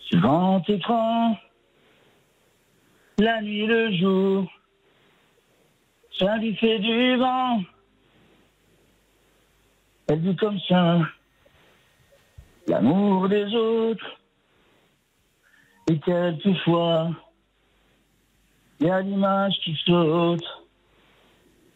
sur 0.00 0.20
grand 0.20 0.68
écran. 0.68 1.36
la 3.18 3.42
nuit, 3.42 3.66
le 3.66 3.92
jour. 3.96 4.50
Ça 6.18 6.36
lui 6.36 6.54
fait 6.56 6.78
du 6.78 7.16
vent. 7.16 7.62
Elle 10.08 10.22
dit 10.22 10.36
comme 10.36 10.58
ça 10.68 11.00
l'amour 12.66 13.28
des 13.28 13.54
autres. 13.54 14.06
Et 15.90 15.98
quelquefois, 16.00 17.10
il 18.80 18.86
y 18.86 18.90
a 18.90 19.00
l'image 19.00 19.54
qui 19.64 19.76
saute. 19.84 20.44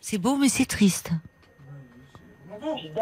C'est 0.01 0.19
beau, 0.19 0.37
mais 0.37 0.49
c'est 0.49 0.67
triste. 0.67 1.13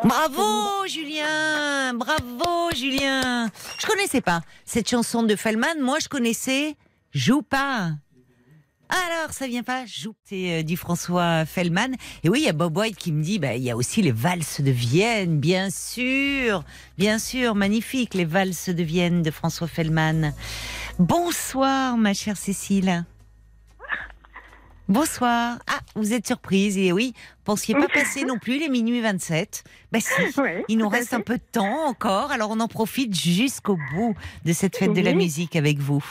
Bravo 0.04 0.86
Julien 0.86 1.94
Bravo 1.94 2.70
Julien 2.74 3.50
Je 3.78 3.86
connaissais 3.86 4.20
pas 4.20 4.42
cette 4.64 4.88
chanson 4.88 5.22
de 5.22 5.34
Fellman. 5.34 5.80
Moi, 5.80 5.98
je 5.98 6.08
connaissais 6.08 6.76
Joue 7.12 7.42
pas. 7.42 7.92
Alors, 8.88 9.32
ça 9.32 9.46
vient 9.46 9.62
pas 9.62 9.86
Joue. 9.86 10.14
C'est 10.24 10.60
euh, 10.60 10.62
dit 10.62 10.76
François 10.76 11.44
Fellman. 11.46 11.92
Et 12.22 12.28
oui, 12.28 12.40
il 12.42 12.44
y 12.46 12.48
a 12.48 12.52
Bob 12.52 12.76
White 12.76 12.96
qui 12.96 13.12
me 13.12 13.22
dit, 13.22 13.38
bah, 13.38 13.54
il 13.54 13.62
y 13.62 13.70
a 13.70 13.76
aussi 13.76 14.02
les 14.02 14.12
valses 14.12 14.60
de 14.60 14.70
Vienne, 14.70 15.38
bien 15.38 15.70
sûr. 15.70 16.64
Bien 16.98 17.18
sûr, 17.18 17.54
magnifique, 17.54 18.14
les 18.14 18.24
valses 18.24 18.68
de 18.68 18.82
Vienne 18.82 19.22
de 19.22 19.30
François 19.30 19.68
Fellman. 19.68 20.32
Bonsoir, 20.98 21.96
ma 21.96 22.14
chère 22.14 22.36
Cécile. 22.36 23.04
Bonsoir. 24.90 25.60
Ah, 25.68 25.78
vous 25.94 26.14
êtes 26.14 26.26
surprise 26.26 26.76
et 26.76 26.90
oui, 26.90 27.14
pensiez 27.44 27.74
pas 27.74 27.86
passer 27.86 28.24
non 28.24 28.38
plus 28.38 28.58
les 28.58 28.68
minuit 28.68 29.00
27. 29.00 29.62
Bah 29.92 30.00
si, 30.00 30.10
il 30.68 30.78
nous 30.78 30.88
reste 30.88 31.14
un 31.14 31.20
peu 31.20 31.36
de 31.36 31.42
temps 31.52 31.86
encore, 31.86 32.32
alors 32.32 32.50
on 32.50 32.58
en 32.58 32.66
profite 32.66 33.14
jusqu'au 33.14 33.78
bout 33.94 34.16
de 34.44 34.52
cette 34.52 34.76
fête 34.76 34.92
de 34.92 35.00
la 35.00 35.12
musique 35.12 35.54
avec 35.54 35.78
vous. 35.78 36.04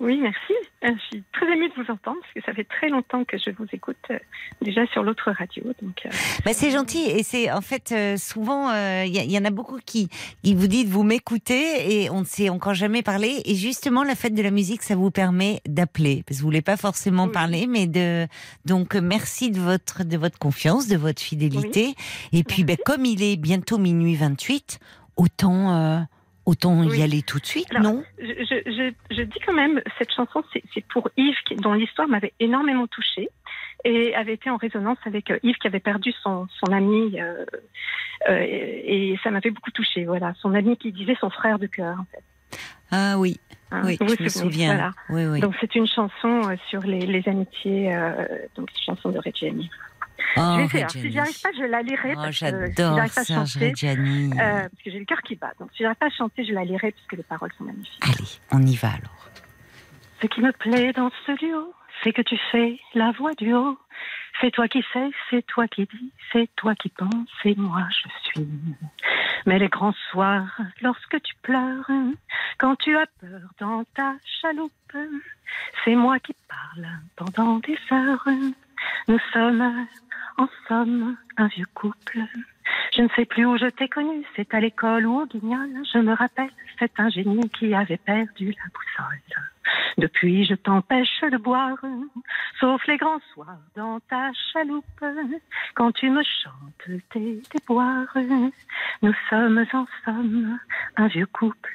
Oui, 0.00 0.18
merci. 0.18 0.52
Euh, 0.84 0.88
Je 0.94 1.16
suis 1.16 1.24
très 1.32 1.46
émue 1.52 1.68
de 1.68 1.74
vous 1.74 1.90
entendre 1.90 2.18
parce 2.20 2.32
que 2.34 2.40
ça 2.44 2.54
fait 2.54 2.64
très 2.64 2.88
longtemps 2.88 3.24
que 3.24 3.36
je 3.36 3.50
vous 3.50 3.66
écoute 3.72 3.96
euh, 4.10 4.18
déjà 4.62 4.86
sur 4.86 5.02
l'autre 5.02 5.30
radio. 5.30 5.62
Donc, 5.82 6.00
euh, 6.06 6.10
Bah, 6.44 6.52
c'est 6.52 6.70
gentil 6.70 7.02
et 7.02 7.22
c'est 7.22 7.50
en 7.52 7.60
fait 7.60 7.92
euh, 7.92 8.16
souvent 8.16 8.70
il 9.04 9.32
y, 9.32 9.38
en 9.38 9.44
a 9.44 9.50
beaucoup 9.50 9.78
qui, 9.84 10.08
qui 10.42 10.54
vous 10.54 10.66
dites 10.66 10.88
vous 10.88 11.02
m'écoutez 11.02 12.02
et 12.02 12.10
on 12.10 12.20
ne 12.20 12.24
s'est 12.24 12.48
encore 12.48 12.74
jamais 12.74 13.02
parlé 13.02 13.42
et 13.44 13.54
justement 13.54 14.04
la 14.04 14.14
fête 14.14 14.34
de 14.34 14.42
la 14.42 14.50
musique 14.50 14.82
ça 14.82 14.94
vous 14.94 15.10
permet 15.10 15.60
d'appeler 15.66 16.22
parce 16.26 16.38
que 16.38 16.42
vous 16.42 16.48
voulez 16.48 16.62
pas 16.62 16.76
forcément 16.76 17.28
parler 17.28 17.66
mais 17.66 17.86
de 17.86 18.26
donc 18.64 18.94
merci 18.94 19.50
de 19.50 19.60
votre 19.60 20.04
de 20.04 20.16
votre 20.16 20.38
confiance 20.38 20.88
de 20.88 20.96
votre 20.96 21.20
fidélité 21.20 21.94
et 22.32 22.44
puis 22.44 22.64
ben, 22.64 22.76
comme 22.84 23.04
il 23.04 23.22
est 23.22 23.36
bientôt 23.36 23.78
minuit 23.78 24.14
28 24.14 24.78
autant 25.16 26.06
autant 26.46 26.82
y 26.84 27.02
aller 27.02 27.22
tout 27.22 27.38
de 27.38 27.46
suite 27.46 27.68
Alors, 27.70 27.82
non 27.94 28.04
je, 28.18 28.24
je, 28.26 28.70
je, 29.10 29.14
je 29.16 29.22
dis 29.22 29.38
quand 29.46 29.52
même, 29.52 29.80
cette 29.98 30.12
chanson, 30.12 30.42
c'est 30.52 30.84
pour 30.86 31.08
Yves, 31.16 31.36
qui- 31.46 31.56
dont 31.56 31.74
l'histoire 31.74 32.08
m'avait 32.08 32.32
énormément 32.40 32.86
touchée 32.86 33.28
et 33.84 34.14
avait 34.14 34.34
été 34.34 34.50
en 34.50 34.56
résonance 34.56 34.98
avec 35.06 35.30
euh, 35.30 35.38
Yves 35.42 35.56
qui 35.56 35.66
avait 35.66 35.80
perdu 35.80 36.12
son, 36.22 36.46
son 36.58 36.72
ami. 36.72 37.20
euh, 37.20 37.44
euh, 38.28 38.38
et, 38.40 39.10
et 39.12 39.20
ça 39.22 39.30
m'avait 39.30 39.50
beaucoup 39.50 39.70
touchée. 39.70 40.04
Voilà, 40.04 40.34
son 40.40 40.54
ami 40.54 40.76
qui 40.76 40.92
disait 40.92 41.16
son 41.20 41.30
frère 41.30 41.58
de 41.58 41.66
cœur. 41.66 41.96
En 42.00 42.04
fait. 42.04 42.58
ah 42.90 43.18
oui 43.18 43.38
Hein, 43.72 43.82
oui 43.84 43.96
je 44.00 44.22
me 44.24 44.28
souviens 44.28 44.74
voilà. 44.74 44.90
oui 45.10 45.26
oui 45.26 45.40
Donc 45.40 45.54
c'est 45.60 45.72
une 45.76 45.86
chanson 45.86 46.42
sur 46.68 46.80
les, 46.80 46.98
les 47.06 47.28
amitiés, 47.28 47.96
donc 48.56 48.68
une 48.72 48.82
chanson 48.84 49.10
de 49.10 49.18
Reggiani. 49.20 49.70
Oh, 50.36 50.40
je 50.58 50.66
vais 50.72 50.84
Reggiani. 50.84 50.90
Si 51.06 51.10
j'y 51.12 51.18
arrive 51.18 51.40
pas, 51.40 51.50
je 51.56 51.62
la 51.64 51.82
lirai. 51.82 52.14
Oh, 52.16 52.24
si 52.26 52.32
j'adore 52.32 52.98
à 52.98 53.08
Serge 53.08 53.50
chanter, 53.52 53.68
Reggiani. 53.68 54.30
euh, 54.32 54.60
parce 54.68 54.82
que 54.84 54.90
j'ai 54.90 54.98
le 54.98 55.04
cœur 55.04 55.22
qui 55.22 55.36
bat. 55.36 55.52
Donc 55.58 55.70
si 55.74 55.82
j'arrive 55.82 55.96
pas 55.98 56.06
à 56.06 56.10
chanter, 56.10 56.44
je 56.44 56.52
la 56.52 56.64
lirai 56.64 56.92
parce 56.92 57.06
que 57.06 57.16
les 57.16 57.22
paroles 57.22 57.50
sont 57.58 57.64
magnifiques. 57.64 58.02
allez 58.02 58.28
on 58.52 58.62
y 58.62 58.76
va 58.76 58.88
alors 58.88 59.28
Ce 60.22 60.26
qui 60.26 60.40
me 60.40 60.52
plaît 60.52 60.92
dans 60.92 61.10
ce 61.26 61.32
duo, 61.38 61.72
c'est 62.02 62.12
que 62.12 62.22
tu 62.22 62.38
fais 62.52 62.78
la 62.94 63.12
voix 63.12 63.34
du 63.34 63.52
haut. 63.54 63.78
C'est 64.40 64.52
toi 64.52 64.68
qui 64.68 64.82
sais, 64.94 65.10
c'est 65.28 65.44
toi 65.46 65.68
qui 65.68 65.82
dis, 65.82 66.12
c'est 66.32 66.48
toi 66.56 66.74
qui 66.74 66.88
penses, 66.88 67.28
et 67.44 67.54
moi 67.56 67.86
je 67.90 68.08
suis. 68.30 68.48
Mais 69.44 69.58
les 69.58 69.68
grands 69.68 69.94
soirs, 70.10 70.58
lorsque 70.80 71.20
tu 71.20 71.34
pleures, 71.42 71.90
quand 72.56 72.74
tu 72.76 72.96
as 72.96 73.04
peur 73.20 73.40
dans 73.58 73.84
ta 73.94 74.14
chaloupe, 74.40 74.72
c'est 75.84 75.94
moi 75.94 76.18
qui 76.20 76.34
parle 76.48 76.88
pendant 77.16 77.58
des 77.58 77.76
heures. 77.92 78.26
Nous 79.08 79.18
sommes, 79.32 79.86
en 80.38 80.48
somme, 80.68 81.16
un 81.36 81.46
vieux 81.48 81.66
couple. 81.74 82.20
Je 82.96 83.02
ne 83.02 83.08
sais 83.16 83.24
plus 83.24 83.44
où 83.44 83.56
je 83.56 83.66
t'ai 83.66 83.88
connu, 83.88 84.24
c'est 84.36 84.52
à 84.54 84.60
l'école 84.60 85.06
ou 85.06 85.20
au 85.20 85.26
guignol. 85.26 85.68
Je 85.92 85.98
me 85.98 86.12
rappelle 86.12 86.50
cet 86.78 86.98
ingénieux 86.98 87.48
qui 87.58 87.74
avait 87.74 87.98
perdu 87.98 88.52
la 88.52 88.64
boussole. 88.72 89.20
Depuis, 89.98 90.44
je 90.44 90.54
t'empêche 90.54 91.20
de 91.22 91.36
boire, 91.36 91.76
sauf 92.58 92.84
les 92.86 92.96
grands 92.96 93.20
soirs 93.34 93.58
dans 93.76 94.00
ta 94.00 94.30
chaloupe, 94.52 95.04
quand 95.74 95.92
tu 95.92 96.10
me 96.10 96.22
chantes 96.22 97.02
tes 97.10 97.42
déboires. 97.52 98.16
Nous 99.02 99.14
sommes 99.28 99.64
en 99.72 99.86
somme 100.04 100.58
un 100.96 101.06
vieux 101.08 101.26
couple, 101.26 101.74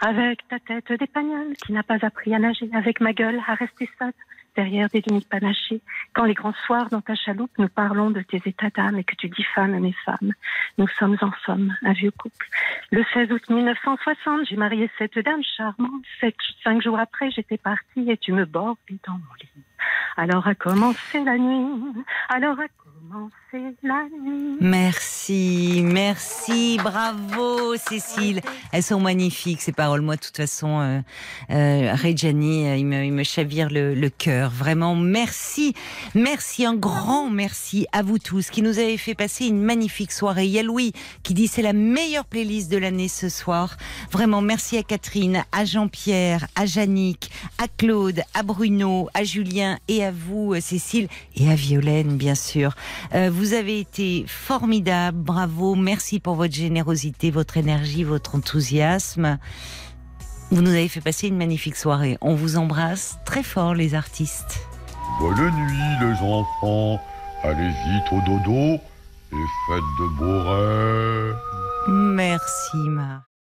avec 0.00 0.46
ta 0.48 0.58
tête 0.60 0.92
d'épagnol 0.92 1.54
qui 1.64 1.72
n'a 1.72 1.82
pas 1.82 1.98
appris 2.02 2.34
à 2.34 2.38
nager, 2.38 2.70
avec 2.72 3.00
ma 3.00 3.12
gueule 3.12 3.40
à 3.46 3.54
rester 3.54 3.88
seule 3.98 4.12
derrière 4.56 4.88
des 4.88 5.02
limites 5.02 5.28
panachées. 5.28 5.80
Quand 6.14 6.24
les 6.24 6.34
grands 6.34 6.54
soirs 6.64 6.88
dans 6.88 7.00
ta 7.00 7.14
chaloupe, 7.14 7.50
nous 7.58 7.68
parlons 7.68 8.10
de 8.10 8.22
tes 8.22 8.42
états 8.44 8.70
d'âme 8.70 8.98
et 8.98 9.04
que 9.04 9.14
tu 9.14 9.28
diffames 9.28 9.78
mes 9.78 9.94
femmes. 10.04 10.32
Nous 10.78 10.88
sommes 10.98 11.16
en 11.20 11.32
somme 11.44 11.74
un 11.84 11.92
vieux 11.92 12.10
couple. 12.10 12.48
Le 12.90 13.04
16 13.12 13.32
août 13.32 13.48
1960, 13.48 14.46
j'ai 14.48 14.56
marié 14.56 14.90
cette 14.98 15.18
dame 15.18 15.42
charmante. 15.56 16.04
Cinq 16.64 16.82
jours 16.82 16.98
après, 16.98 17.30
j'étais 17.30 17.58
partie 17.58 18.10
et 18.10 18.16
tu 18.16 18.32
me 18.32 18.44
bordais 18.44 18.98
dans 19.06 19.12
mon 19.12 19.34
lit. 19.40 19.64
Alors 20.16 20.46
a 20.46 20.54
commencé 20.54 21.22
la 21.24 21.36
nuit. 21.36 22.04
Alors 22.28 22.58
a 22.58 22.68
commencé 22.68 23.76
la 23.82 24.04
nuit. 24.22 24.56
Merci, 24.60 25.82
merci, 25.84 26.78
bravo 26.82 27.76
Cécile. 27.76 28.40
Elles 28.72 28.82
sont 28.82 29.00
magnifiques 29.00 29.60
ces 29.60 29.72
paroles. 29.72 30.00
Moi, 30.00 30.16
de 30.16 30.20
toute 30.20 30.36
façon, 30.36 30.80
euh, 30.80 31.00
euh, 31.50 31.94
Reggiani, 31.94 32.66
euh, 32.66 32.76
il 32.76 32.86
me, 32.86 33.04
il 33.04 33.24
chavire 33.24 33.68
le 33.70 34.08
cœur. 34.08 34.45
Vraiment, 34.48 34.94
merci, 34.94 35.74
merci, 36.14 36.64
un 36.64 36.74
grand 36.74 37.30
merci 37.30 37.86
à 37.92 38.02
vous 38.02 38.18
tous 38.18 38.50
qui 38.50 38.62
nous 38.62 38.78
avez 38.78 38.96
fait 38.98 39.14
passer 39.14 39.46
une 39.46 39.60
magnifique 39.60 40.12
soirée. 40.12 40.46
Il 40.46 40.52
y 40.52 40.58
a 40.58 40.62
Louis 40.62 40.92
qui 41.22 41.34
dit 41.34 41.46
c'est 41.46 41.62
la 41.62 41.72
meilleure 41.72 42.24
playlist 42.24 42.70
de 42.70 42.76
l'année 42.76 43.08
ce 43.08 43.28
soir. 43.28 43.76
Vraiment, 44.10 44.40
merci 44.40 44.76
à 44.76 44.82
Catherine, 44.82 45.44
à 45.52 45.64
Jean-Pierre, 45.64 46.46
à 46.54 46.66
Jannick, 46.66 47.30
à 47.58 47.68
Claude, 47.68 48.22
à 48.34 48.42
Bruno, 48.42 49.08
à 49.14 49.24
Julien 49.24 49.78
et 49.88 50.04
à 50.04 50.10
vous, 50.10 50.54
euh, 50.54 50.60
Cécile, 50.60 51.08
et 51.36 51.50
à 51.50 51.54
Violaine, 51.54 52.16
bien 52.16 52.34
sûr. 52.34 52.74
Euh, 53.14 53.30
vous 53.32 53.54
avez 53.54 53.80
été 53.80 54.24
formidable, 54.26 55.18
bravo, 55.18 55.74
merci 55.74 56.20
pour 56.20 56.34
votre 56.34 56.54
générosité, 56.54 57.30
votre 57.30 57.56
énergie, 57.56 58.04
votre 58.04 58.34
enthousiasme. 58.34 59.38
Vous 60.50 60.62
nous 60.62 60.70
avez 60.70 60.88
fait 60.88 61.00
passer 61.00 61.28
une 61.28 61.36
magnifique 61.36 61.76
soirée. 61.76 62.18
On 62.20 62.34
vous 62.34 62.56
embrasse 62.56 63.18
très 63.24 63.42
fort, 63.42 63.74
les 63.74 63.94
artistes. 63.94 64.60
Bonne 65.20 65.34
nuit 65.34 65.96
les 66.00 66.18
enfants, 66.22 67.00
allez 67.42 67.68
vite 67.68 68.12
au 68.12 68.20
dodo 68.20 68.80
et 69.32 69.46
faites 69.66 69.90
de 69.98 70.18
beaux 70.18 70.42
rêves. 70.42 71.36
Merci, 71.88 72.76
Marc. 72.88 73.35